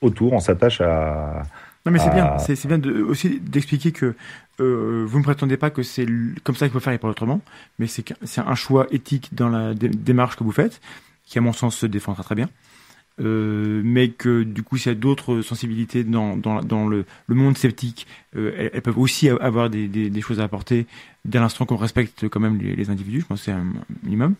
autour, 0.00 0.32
on 0.32 0.40
s'attache 0.40 0.80
à. 0.80 1.42
Non 1.86 1.92
mais 1.92 1.98
c'est 1.98 2.10
bien, 2.10 2.38
c'est 2.38 2.66
bien 2.66 2.78
de, 2.78 3.02
aussi 3.02 3.40
d'expliquer 3.40 3.92
que 3.92 4.14
euh, 4.60 5.04
vous 5.06 5.18
ne 5.18 5.24
prétendez 5.24 5.56
pas 5.56 5.70
que 5.70 5.82
c'est 5.82 6.06
comme 6.44 6.54
ça 6.54 6.66
qu'il 6.66 6.72
faut 6.72 6.80
faire 6.80 6.92
et 6.92 6.98
pas 6.98 7.08
autrement, 7.08 7.40
mais 7.78 7.86
c'est 7.86 8.38
un 8.38 8.54
choix 8.54 8.86
éthique 8.90 9.30
dans 9.32 9.48
la 9.48 9.74
démarche 9.74 10.36
que 10.36 10.44
vous 10.44 10.52
faites, 10.52 10.80
qui 11.24 11.38
à 11.38 11.40
mon 11.40 11.52
sens 11.52 11.76
se 11.76 11.86
défendra 11.86 12.22
très 12.22 12.34
bien. 12.34 12.48
Euh, 13.20 13.80
mais 13.84 14.10
que 14.10 14.44
du 14.44 14.62
coup, 14.62 14.76
s'il 14.76 14.92
y 14.92 14.94
a 14.94 14.98
d'autres 14.98 15.42
sensibilités 15.42 16.04
dans, 16.04 16.36
dans, 16.36 16.60
dans 16.62 16.86
le, 16.86 17.04
le, 17.26 17.34
monde 17.34 17.58
sceptique, 17.58 18.06
euh, 18.36 18.70
elles, 18.72 18.80
peuvent 18.80 18.98
aussi 18.98 19.28
avoir 19.28 19.70
des, 19.70 19.88
des, 19.88 20.08
des 20.08 20.20
choses 20.20 20.38
à 20.38 20.44
apporter 20.44 20.86
dès 21.24 21.40
l'instant 21.40 21.66
qu'on 21.66 21.76
respecte 21.76 22.28
quand 22.28 22.38
même 22.38 22.58
les, 22.58 22.76
les 22.76 22.90
individus. 22.90 23.22
Je 23.22 23.26
pense 23.26 23.40
que 23.40 23.46
c'est 23.46 23.52
un 23.52 23.66
minimum. 24.04 24.34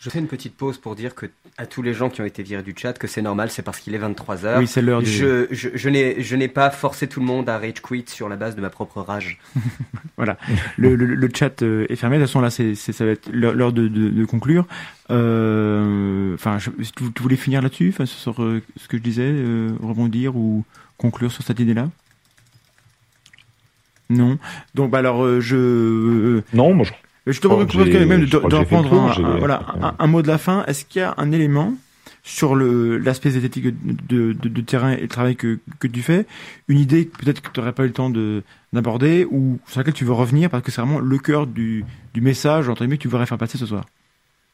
Je 0.00 0.10
fais 0.10 0.20
une 0.20 0.28
petite 0.28 0.54
pause 0.54 0.78
pour 0.78 0.94
dire 0.94 1.14
que 1.14 1.26
à 1.56 1.66
tous 1.66 1.82
les 1.82 1.92
gens 1.92 2.08
qui 2.08 2.20
ont 2.20 2.24
été 2.24 2.44
virés 2.44 2.62
du 2.62 2.72
chat 2.76 2.92
que 2.92 3.08
c'est 3.08 3.20
normal, 3.20 3.50
c'est 3.50 3.62
parce 3.62 3.80
qu'il 3.80 3.92
est 3.96 3.98
23 3.98 4.46
heures. 4.46 4.60
Oui, 4.60 4.68
c'est 4.68 4.80
l'heure. 4.80 5.02
Du... 5.02 5.10
Je, 5.10 5.48
je, 5.50 5.70
je 5.74 5.88
n'ai 5.88 6.22
je 6.22 6.36
n'ai 6.36 6.46
pas 6.46 6.70
forcé 6.70 7.08
tout 7.08 7.18
le 7.18 7.26
monde 7.26 7.48
à 7.48 7.58
rage 7.58 7.82
quit 7.82 8.04
sur 8.06 8.28
la 8.28 8.36
base 8.36 8.54
de 8.54 8.60
ma 8.60 8.70
propre 8.70 9.00
rage. 9.00 9.40
voilà. 10.16 10.38
le, 10.76 10.94
le, 10.94 11.04
le, 11.04 11.28
chat 11.34 11.62
euh, 11.62 11.84
est 11.88 11.96
fermé. 11.96 12.18
De 12.18 12.22
toute 12.22 12.28
façon, 12.30 12.40
là, 12.40 12.50
c'est 12.50 12.76
ça 12.76 13.04
va 13.04 13.10
être 13.10 13.28
l'heure 13.32 13.72
de, 13.72 13.88
de, 13.88 14.08
de, 14.08 14.24
conclure. 14.24 14.68
Euh, 15.10 16.34
enfin, 16.34 16.58
euh, 16.58 16.84
tu, 16.96 17.12
tu, 17.12 17.22
voulais 17.22 17.36
finir 17.36 17.60
là-dessus, 17.60 17.88
enfin, 17.92 18.06
sur 18.06 18.40
euh, 18.40 18.62
ce 18.76 18.86
que 18.86 18.96
je 18.96 19.02
disais, 19.02 19.28
euh, 19.28 19.70
rebondir 19.82 20.36
ou 20.36 20.64
conclure 20.96 21.32
sur 21.32 21.42
cette 21.42 21.58
idée-là? 21.58 21.90
Non. 24.10 24.38
Donc, 24.76 24.92
bah 24.92 24.98
alors, 24.98 25.40
je. 25.40 26.40
Non, 26.54 26.72
moi 26.72 26.86
je 26.86 26.92
je 27.32 27.40
te 27.40 27.46
propose 27.46 27.66
quand 27.66 28.06
même 28.06 28.24
de, 28.24 28.36
reprendre 28.36 28.92
un, 28.94 29.24
un, 29.24 29.38
voilà, 29.38 29.66
un, 29.80 29.94
un, 29.98 30.06
mot 30.06 30.22
de 30.22 30.28
la 30.28 30.38
fin. 30.38 30.64
Est-ce 30.66 30.84
qu'il 30.84 31.00
y 31.00 31.04
a 31.04 31.14
un 31.18 31.30
élément 31.32 31.74
sur 32.22 32.56
l'aspect 32.56 33.30
zététique 33.30 33.64
de, 33.64 34.32
de, 34.32 34.48
de, 34.48 34.60
terrain 34.60 34.92
et 34.92 35.00
le 35.00 35.08
travail 35.08 35.36
que, 35.36 35.58
que 35.78 35.86
tu 35.86 36.02
fais, 36.02 36.26
une 36.68 36.78
idée 36.78 37.06
peut-être 37.06 37.40
que 37.40 37.48
tu 37.50 37.58
n'aurais 37.58 37.72
pas 37.72 37.84
eu 37.84 37.86
le 37.86 37.92
temps 37.92 38.12
d'aborder 38.72 39.26
ou 39.30 39.58
sur 39.66 39.80
laquelle 39.80 39.94
tu 39.94 40.04
veux 40.04 40.12
revenir 40.12 40.50
parce 40.50 40.62
que 40.62 40.70
c'est 40.70 40.82
vraiment 40.82 41.00
le 41.00 41.18
cœur 41.18 41.46
du, 41.46 41.84
du 42.12 42.20
message 42.20 42.68
entre 42.68 42.82
guillemets 42.82 42.98
que 42.98 43.02
tu 43.02 43.08
voudrais 43.08 43.24
faire 43.24 43.38
passer 43.38 43.56
ce 43.56 43.64
soir? 43.64 43.84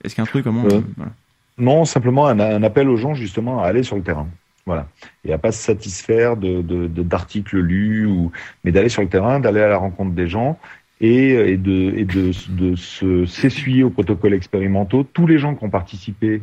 Est-ce 0.04 0.14
qu'il 0.14 0.22
y 0.22 0.26
a 0.26 0.28
un 0.28 0.30
truc 0.30 0.44
comment 0.44 0.64
euh, 0.66 0.80
voilà. 0.96 1.12
Non, 1.58 1.84
simplement 1.84 2.26
un, 2.26 2.38
un, 2.38 2.62
appel 2.62 2.88
aux 2.88 2.96
gens 2.96 3.14
justement 3.14 3.62
à 3.62 3.66
aller 3.66 3.82
sur 3.82 3.96
le 3.96 4.02
terrain. 4.02 4.28
Voilà. 4.66 4.86
Et 5.24 5.32
à 5.32 5.38
pas 5.38 5.52
se 5.52 5.62
satisfaire 5.62 6.36
de 6.36 6.62
d'articles 7.02 7.58
lus 7.58 8.06
ou 8.06 8.30
mais 8.62 8.72
d'aller 8.72 8.88
sur 8.88 9.02
le 9.02 9.08
terrain, 9.08 9.40
d'aller 9.40 9.60
à 9.60 9.68
la 9.68 9.76
rencontre 9.76 10.12
des 10.12 10.28
gens 10.28 10.58
et, 11.00 11.30
et 11.30 11.56
de, 11.56 11.92
et 11.96 12.04
de, 12.04 12.30
de 12.50 12.76
se 12.76 13.26
s'essuyer 13.26 13.82
aux 13.82 13.90
protocoles 13.90 14.34
expérimentaux. 14.34 15.04
Tous 15.04 15.26
les 15.26 15.38
gens 15.38 15.54
qui 15.54 15.64
ont 15.64 15.70
participé 15.70 16.42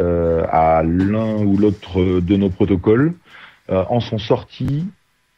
euh, 0.00 0.44
à 0.50 0.82
l'un 0.82 1.36
ou 1.36 1.56
l'autre 1.56 2.20
de 2.20 2.36
nos 2.36 2.50
protocoles 2.50 3.14
euh, 3.70 3.84
en 3.88 4.00
sont 4.00 4.18
sortis 4.18 4.86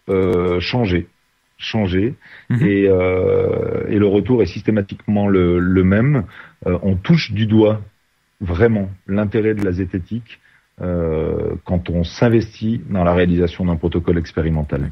euh, 0.09 0.61
changés, 0.61 1.09
changés, 1.59 2.15
mmh. 2.49 2.65
et, 2.65 2.89
euh, 2.89 3.85
et, 3.89 3.99
le 3.99 4.07
retour 4.07 4.43
est 4.43 4.47
systématiquement 4.47 5.29
le, 5.29 5.59
le 5.59 5.85
même. 5.85 6.25
Euh, 6.67 6.79
on 6.83 6.97
touche 6.97 7.33
du 7.33 7.47
doigt 7.47 7.83
vraiment 8.41 8.91
l'intérêt 9.07 9.55
de 9.55 9.65
la 9.65 9.73
zététique 9.73 10.41
euh, 10.83 11.55
quand 11.65 11.89
on 11.89 12.05
s'investit 12.05 12.81
dans 12.91 13.05
la 13.05 13.15
réalisation 13.15 13.65
d'un 13.65 13.77
protocole 13.77 14.19
expérimental. 14.19 14.91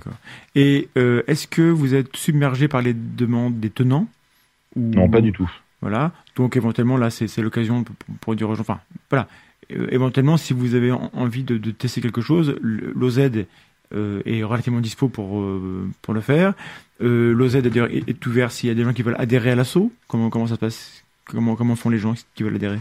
Et 0.54 0.88
euh, 0.96 1.22
est-ce 1.26 1.46
que 1.46 1.62
vous 1.62 1.94
êtes 1.94 2.16
submergé 2.16 2.68
par 2.68 2.80
les 2.80 2.94
demandes 2.94 3.60
des 3.60 3.70
tenants 3.70 4.08
ou... 4.76 4.90
Non, 4.90 5.08
pas 5.08 5.20
du 5.20 5.32
tout. 5.32 5.50
Voilà. 5.82 6.12
Donc 6.36 6.56
éventuellement 6.56 6.96
là, 6.96 7.10
c'est 7.10 7.42
l'occasion 7.42 7.84
pour, 7.84 7.94
pour, 8.20 8.34
dire 8.34 8.48
aux 8.48 8.54
gens. 8.54 8.62
Enfin, 8.62 8.80
voilà. 9.10 9.28
Euh, 9.72 9.86
éventuellement, 9.90 10.36
si 10.36 10.54
vous 10.54 10.74
avez 10.74 10.90
envie 10.90 11.42
de, 11.42 11.58
de 11.58 11.70
tester 11.70 12.00
quelque 12.00 12.22
chose, 12.22 12.56
l'OZ 12.62 13.30
euh, 13.92 14.22
est 14.24 14.42
relativement 14.42 14.80
dispo 14.80 15.08
pour 15.08 15.40
euh, 15.40 15.88
pour 16.00 16.14
le 16.14 16.20
faire. 16.20 16.54
L'OZ 17.00 17.56
d'ailleurs 17.56 17.90
est, 17.90 18.08
est 18.08 18.26
ouvert 18.26 18.50
s'il 18.50 18.68
y 18.68 18.72
a 18.72 18.74
des 18.74 18.82
gens 18.82 18.94
qui 18.94 19.02
veulent 19.02 19.16
adhérer 19.18 19.50
à 19.50 19.56
l'assaut. 19.56 19.92
Comment 20.08 20.30
comment 20.30 20.46
ça 20.46 20.54
se 20.54 20.60
passe? 20.60 21.04
Comment 21.26 21.54
comment 21.54 21.76
font 21.76 21.90
les 21.90 21.98
gens 21.98 22.14
qui 22.34 22.42
veulent 22.42 22.56
adhérer? 22.56 22.78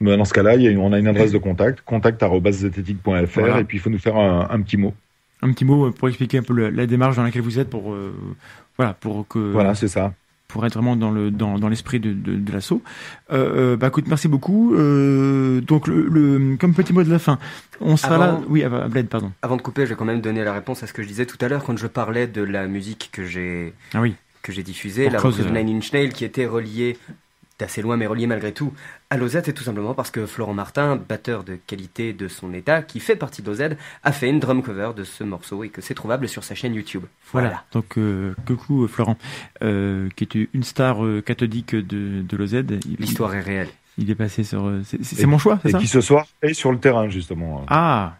Dans 0.00 0.24
ce 0.24 0.34
cas-là, 0.34 0.56
on 0.78 0.92
a 0.92 0.98
une 0.98 1.08
adresse 1.08 1.32
de 1.32 1.38
contact, 1.38 1.80
contact.zététique.fr, 1.82 3.40
voilà. 3.40 3.60
et 3.60 3.64
puis 3.64 3.78
il 3.78 3.80
faut 3.80 3.90
nous 3.90 3.98
faire 3.98 4.16
un, 4.16 4.48
un, 4.50 4.60
petit 4.60 4.76
mot. 4.76 4.94
Un 5.42 5.52
petit 5.52 5.64
mot 5.64 5.90
pour 5.90 6.08
expliquer 6.08 6.38
un 6.38 6.42
peu 6.42 6.52
le, 6.52 6.70
la 6.70 6.86
démarche 6.86 7.16
dans 7.16 7.22
laquelle 7.22 7.42
vous 7.42 7.58
êtes, 7.58 7.70
pour 7.70 7.92
euh, 7.92 8.12
voilà, 8.76 8.94
pour 8.94 9.26
que. 9.26 9.38
Voilà, 9.38 9.74
c'est 9.74 9.88
ça. 9.88 10.12
Pour 10.48 10.64
être 10.64 10.74
vraiment 10.74 10.94
dans 10.94 11.10
le 11.10 11.32
dans, 11.32 11.58
dans 11.58 11.68
l'esprit 11.68 11.98
de, 11.98 12.12
de, 12.12 12.36
de 12.36 12.52
l'assaut. 12.52 12.80
Euh, 13.32 13.72
euh, 13.72 13.76
bah 13.76 13.88
écoute, 13.88 14.04
merci 14.06 14.28
beaucoup. 14.28 14.74
Euh, 14.74 15.60
donc 15.60 15.88
le, 15.88 16.06
le, 16.06 16.56
comme 16.56 16.72
petit 16.72 16.92
mot 16.92 17.02
de 17.02 17.10
la 17.10 17.18
fin, 17.18 17.38
on 17.80 17.96
sera 17.96 18.14
avant, 18.14 18.24
là. 18.24 18.40
Oui, 18.48 18.64
Bled, 18.88 19.08
pardon. 19.08 19.32
Avant 19.42 19.56
de 19.56 19.62
couper, 19.62 19.86
je 19.86 19.90
vais 19.90 19.96
quand 19.96 20.04
même 20.04 20.20
donner 20.20 20.44
la 20.44 20.52
réponse 20.52 20.82
à 20.84 20.86
ce 20.86 20.92
que 20.92 21.02
je 21.02 21.08
disais 21.08 21.26
tout 21.26 21.38
à 21.40 21.48
l'heure 21.48 21.64
quand 21.64 21.76
je 21.76 21.88
parlais 21.88 22.28
de 22.28 22.42
la 22.42 22.68
musique 22.68 23.08
que 23.12 23.24
j'ai 23.24 23.74
ah 23.92 24.00
oui. 24.00 24.14
que 24.42 24.52
j'ai 24.52 24.62
diffusée, 24.62 25.10
la 25.10 25.20
de 25.20 25.50
Nine 25.50 25.78
Inch 25.78 25.92
Nails, 25.92 26.12
qui 26.12 26.24
était 26.24 26.46
reliée 26.46 26.96
d'assez 27.58 27.82
loin 27.82 27.96
mais 27.96 28.06
relié 28.06 28.26
malgré 28.26 28.52
tout 28.52 28.72
à 29.10 29.16
l'OZ, 29.16 29.40
c'est 29.44 29.52
tout 29.52 29.62
simplement 29.62 29.94
parce 29.94 30.10
que 30.10 30.26
Florent 30.26 30.54
Martin, 30.54 30.96
batteur 30.96 31.44
de 31.44 31.56
qualité 31.66 32.12
de 32.12 32.28
son 32.28 32.52
état, 32.52 32.82
qui 32.82 33.00
fait 33.00 33.16
partie 33.16 33.42
d'OZ, 33.42 33.76
a 34.02 34.12
fait 34.12 34.28
une 34.28 34.40
drum 34.40 34.62
cover 34.62 34.90
de 34.96 35.04
ce 35.04 35.22
morceau 35.22 35.62
et 35.64 35.68
que 35.68 35.80
c'est 35.80 35.94
trouvable 35.94 36.28
sur 36.28 36.44
sa 36.44 36.54
chaîne 36.54 36.74
YouTube. 36.74 37.04
Voilà. 37.32 37.48
voilà. 37.48 37.64
Donc, 37.72 37.98
euh, 37.98 38.34
coucou 38.46 38.84
euh, 38.84 38.88
Florent, 38.88 39.16
euh, 39.62 40.08
qui 40.16 40.24
est 40.24 40.48
une 40.52 40.64
star 40.64 41.04
euh, 41.04 41.20
cathodique 41.20 41.74
de, 41.74 42.22
de 42.22 42.36
l'OZ. 42.36 42.64
L'histoire 42.98 43.34
est 43.34 43.40
réelle. 43.40 43.68
Il 43.98 44.10
est 44.10 44.14
passé 44.14 44.44
sur. 44.44 44.70
C'est 44.84 45.26
mon 45.26 45.38
choix, 45.38 45.58
c'est 45.62 45.70
ça 45.70 45.78
Et 45.78 45.80
qui 45.80 45.86
ce 45.86 46.00
soir 46.02 46.26
est 46.42 46.52
sur 46.52 46.70
le 46.70 46.78
terrain, 46.78 47.08
justement. 47.08 47.64
Ah 47.68 48.16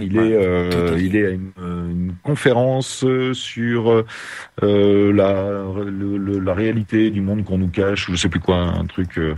il 0.00 0.16
est, 0.16 0.32
euh, 0.32 0.98
il 0.98 1.16
est 1.16 1.26
à 1.26 1.30
une, 1.30 1.52
une 1.58 2.14
conférence 2.22 3.04
sur 3.34 3.90
euh, 3.90 5.12
la, 5.12 5.64
le, 5.84 6.16
le, 6.16 6.38
la 6.38 6.54
réalité 6.54 7.10
du 7.10 7.20
monde 7.20 7.44
qu'on 7.44 7.58
nous 7.58 7.68
cache, 7.68 8.08
ou 8.08 8.12
je 8.12 8.16
sais 8.16 8.28
plus 8.28 8.40
quoi, 8.40 8.56
un 8.56 8.86
truc. 8.86 9.18
Euh, 9.18 9.34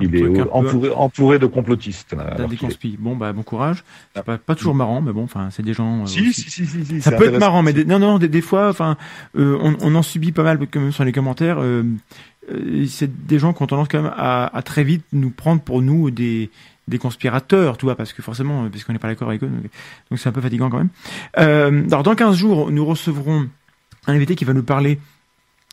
il 0.00 0.14
est 0.14 0.40
entouré, 0.50 0.88
peu... 0.88 0.94
entouré, 0.94 1.38
de 1.38 1.46
complotistes. 1.46 2.14
Des 2.48 2.56
conspires. 2.56 2.96
Bon, 2.98 3.16
bah, 3.16 3.32
bon 3.32 3.42
courage. 3.42 3.84
C'est 4.14 4.24
pas, 4.24 4.38
pas 4.38 4.54
toujours 4.54 4.74
marrant, 4.74 5.00
mais 5.00 5.12
bon, 5.12 5.24
enfin, 5.24 5.48
c'est 5.50 5.62
des 5.62 5.74
gens. 5.74 6.02
Euh, 6.02 6.06
si, 6.06 6.32
si, 6.32 6.50
si, 6.50 6.66
si, 6.66 7.00
Ça 7.00 7.12
peut 7.12 7.26
être 7.26 7.38
marrant, 7.38 7.62
mais 7.62 7.72
des, 7.72 7.84
non, 7.84 7.98
non, 7.98 8.18
des, 8.18 8.28
des 8.28 8.40
fois, 8.40 8.68
enfin, 8.68 8.96
euh, 9.36 9.58
on, 9.60 9.76
on, 9.80 9.94
en 9.94 10.02
subit 10.02 10.32
pas 10.32 10.42
mal, 10.42 10.58
même, 10.58 10.92
sur 10.92 11.04
les 11.04 11.12
commentaires. 11.12 11.58
Euh, 11.60 11.84
c'est 12.86 13.26
des 13.26 13.38
gens 13.38 13.52
qui 13.52 13.62
ont 13.62 13.66
tendance 13.66 13.88
quand 13.88 14.02
même 14.02 14.12
à, 14.16 14.56
à, 14.56 14.62
très 14.62 14.84
vite 14.84 15.04
nous 15.12 15.30
prendre 15.30 15.60
pour 15.60 15.82
nous 15.82 16.10
des 16.10 16.50
des 16.86 16.98
conspirateurs, 16.98 17.78
tu 17.78 17.84
vois, 17.84 17.96
parce 17.96 18.12
que 18.12 18.22
forcément, 18.22 18.68
parce 18.70 18.84
qu'on 18.84 18.92
n'est 18.92 19.00
pas 19.00 19.08
d'accord 19.08 19.28
avec 19.28 19.42
eux, 19.42 19.50
donc 20.08 20.20
c'est 20.20 20.28
un 20.28 20.32
peu 20.32 20.40
fatigant 20.40 20.70
quand 20.70 20.78
même. 20.78 21.86
Alors 21.88 22.04
dans 22.04 22.14
15 22.14 22.36
jours, 22.36 22.70
nous 22.70 22.86
recevrons 22.86 23.48
un 24.06 24.14
invité 24.14 24.36
qui 24.36 24.44
va 24.44 24.52
nous 24.52 24.62
parler 24.62 25.00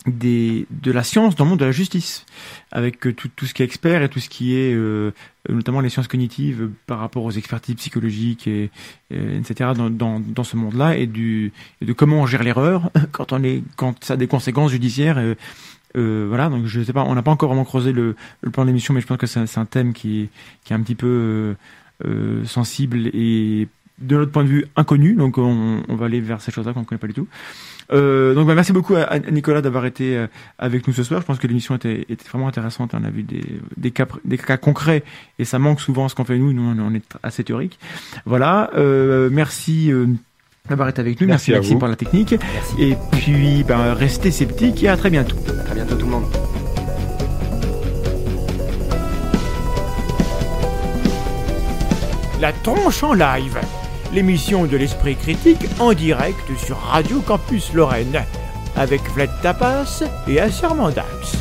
des, 0.06 0.66
de 0.70 0.92
la 0.92 1.04
science 1.04 1.36
dans 1.36 1.46
le 1.46 1.52
monde 1.52 1.60
de 1.60 1.66
la 1.66 1.72
justice, 1.72 2.26
avec 2.72 3.00
tout, 3.00 3.30
tout 3.36 3.46
ce 3.46 3.54
qui 3.54 3.62
est 3.62 3.66
expert 3.66 4.02
et 4.02 4.10
tout 4.10 4.20
ce 4.20 4.30
qui 4.30 4.56
est 4.56 4.74
euh, 4.74 5.12
notamment 5.50 5.82
les 5.82 5.90
sciences 5.90 6.08
cognitives 6.08 6.70
par 6.88 7.00
rapport 7.00 7.24
aux 7.24 7.32
expertises 7.32 7.76
psychologiques 7.76 8.48
et, 8.48 8.70
et 9.12 9.38
etc. 9.38 9.72
dans, 9.76 9.90
dans, 9.90 10.20
dans 10.20 10.44
ce 10.44 10.58
monde-là 10.58 10.98
et 10.98 11.04
et 11.04 11.86
de 11.86 11.94
comment 11.94 12.22
on 12.22 12.26
gère 12.26 12.44
l'erreur 12.44 12.90
quand 13.12 13.34
on 13.34 13.44
est 13.44 13.64
quand 13.76 14.04
ça 14.04 14.14
a 14.14 14.18
des 14.18 14.28
conséquences 14.28 14.72
judiciaires. 14.72 15.18
Euh, 15.96 16.26
voilà, 16.28 16.50
donc 16.50 16.66
je 16.66 16.82
sais 16.82 16.94
pas, 16.94 17.04
on 17.04 17.14
n'a 17.14 17.22
pas 17.22 17.32
encore 17.32 17.50
vraiment 17.50 17.66
creusé 17.66 17.92
le, 17.92 18.16
le 18.42 18.52
plan 18.52 18.66
d'émission, 18.66 18.94
mais 18.94 19.02
je 19.02 19.08
pense 19.08 19.18
que 19.18 19.28
c'est 19.28 19.58
un 19.58 19.66
thème 19.66 19.94
qui, 19.94 20.30
qui 20.64 20.74
est 20.74 20.76
un 20.76 20.82
petit 20.82 20.96
peu 20.96 21.08
euh, 21.08 21.54
euh, 22.06 22.46
sensible 22.46 23.08
et 23.14 23.68
de 24.00 24.16
notre 24.18 24.32
point 24.32 24.44
de 24.44 24.50
vue 24.50 24.66
inconnu, 24.76 25.14
donc 25.14 25.38
on, 25.38 25.84
on 25.88 25.96
va 25.96 26.08
aller 26.08 26.20
vers 26.20 26.42
ces 26.42 26.52
choses-là 26.52 26.74
qu'on 26.74 26.80
ne 26.80 26.86
connaît 26.86 27.00
pas 27.00 27.08
du 27.08 27.14
tout. 27.14 27.28
Euh, 27.94 28.34
donc 28.34 28.48
bah, 28.48 28.56
merci 28.56 28.74
beaucoup 28.74 28.96
à, 28.96 29.04
à 29.04 29.20
Nicolas 29.20 29.62
d'avoir 29.62 29.86
été 29.86 30.18
euh, 30.18 30.28
avec 30.58 30.88
nous 30.88 30.94
ce 30.94 31.04
soir. 31.04 31.22
Je 31.22 31.26
pense 31.26 31.40
que 31.40 31.48
l'émission 31.48 31.76
était, 31.76 32.06
était, 32.10 32.28
vraiment 32.30 32.48
intéressante. 32.48 32.92
On 32.94 33.04
a 33.04 33.10
vu 33.10 33.24
des, 33.24 33.44
des, 33.78 33.92
cas, 33.92 34.08
des 34.26 34.38
cas 34.38 34.58
concrets 34.58 35.04
et 35.40 35.46
ça 35.46 35.60
manque 35.60 35.80
souvent 35.80 36.10
ce 36.10 36.16
qu'on 36.16 36.26
fait 36.26 36.38
nous. 36.38 36.54
Nous 36.54 36.82
on 36.82 36.94
est 36.94 37.18
assez 37.22 37.44
théorique. 37.44 37.80
Voilà. 38.26 38.72
Euh, 38.76 39.30
merci 39.32 39.92
d'avoir 40.68 40.90
été 40.90 41.02
avec 41.02 41.20
nous. 41.22 41.28
Merci, 41.28 41.52
Merci 41.52 41.72
Maxime 41.72 41.80
pour 41.80 41.88
la 41.88 41.96
technique. 41.96 42.32
Merci. 42.32 42.76
Et 42.80 42.98
puis, 43.12 43.64
ben, 43.64 43.94
restez 43.94 44.32
sceptiques 44.32 44.84
et 44.84 44.90
à 44.90 44.98
très 44.98 45.10
bientôt. 45.10 45.36
À 45.60 45.64
très 45.64 45.76
bientôt 45.76 45.96
tout 45.96 46.06
le 46.06 46.12
monde. 46.12 46.26
La 52.40 52.52
tronche 52.52 53.04
en 53.04 53.14
live, 53.14 53.58
l'émission 54.14 54.66
de 54.66 54.78
l'esprit 54.78 55.16
critique 55.16 55.66
en 55.80 55.94
direct 55.94 56.46
sur 56.58 56.78
Radio 56.78 57.20
Campus 57.22 57.74
Lorraine, 57.74 58.24
avec 58.76 59.02
Vlad 59.14 59.32
Tapas 59.42 60.04
et 60.28 60.40
Assermandax. 60.40 61.36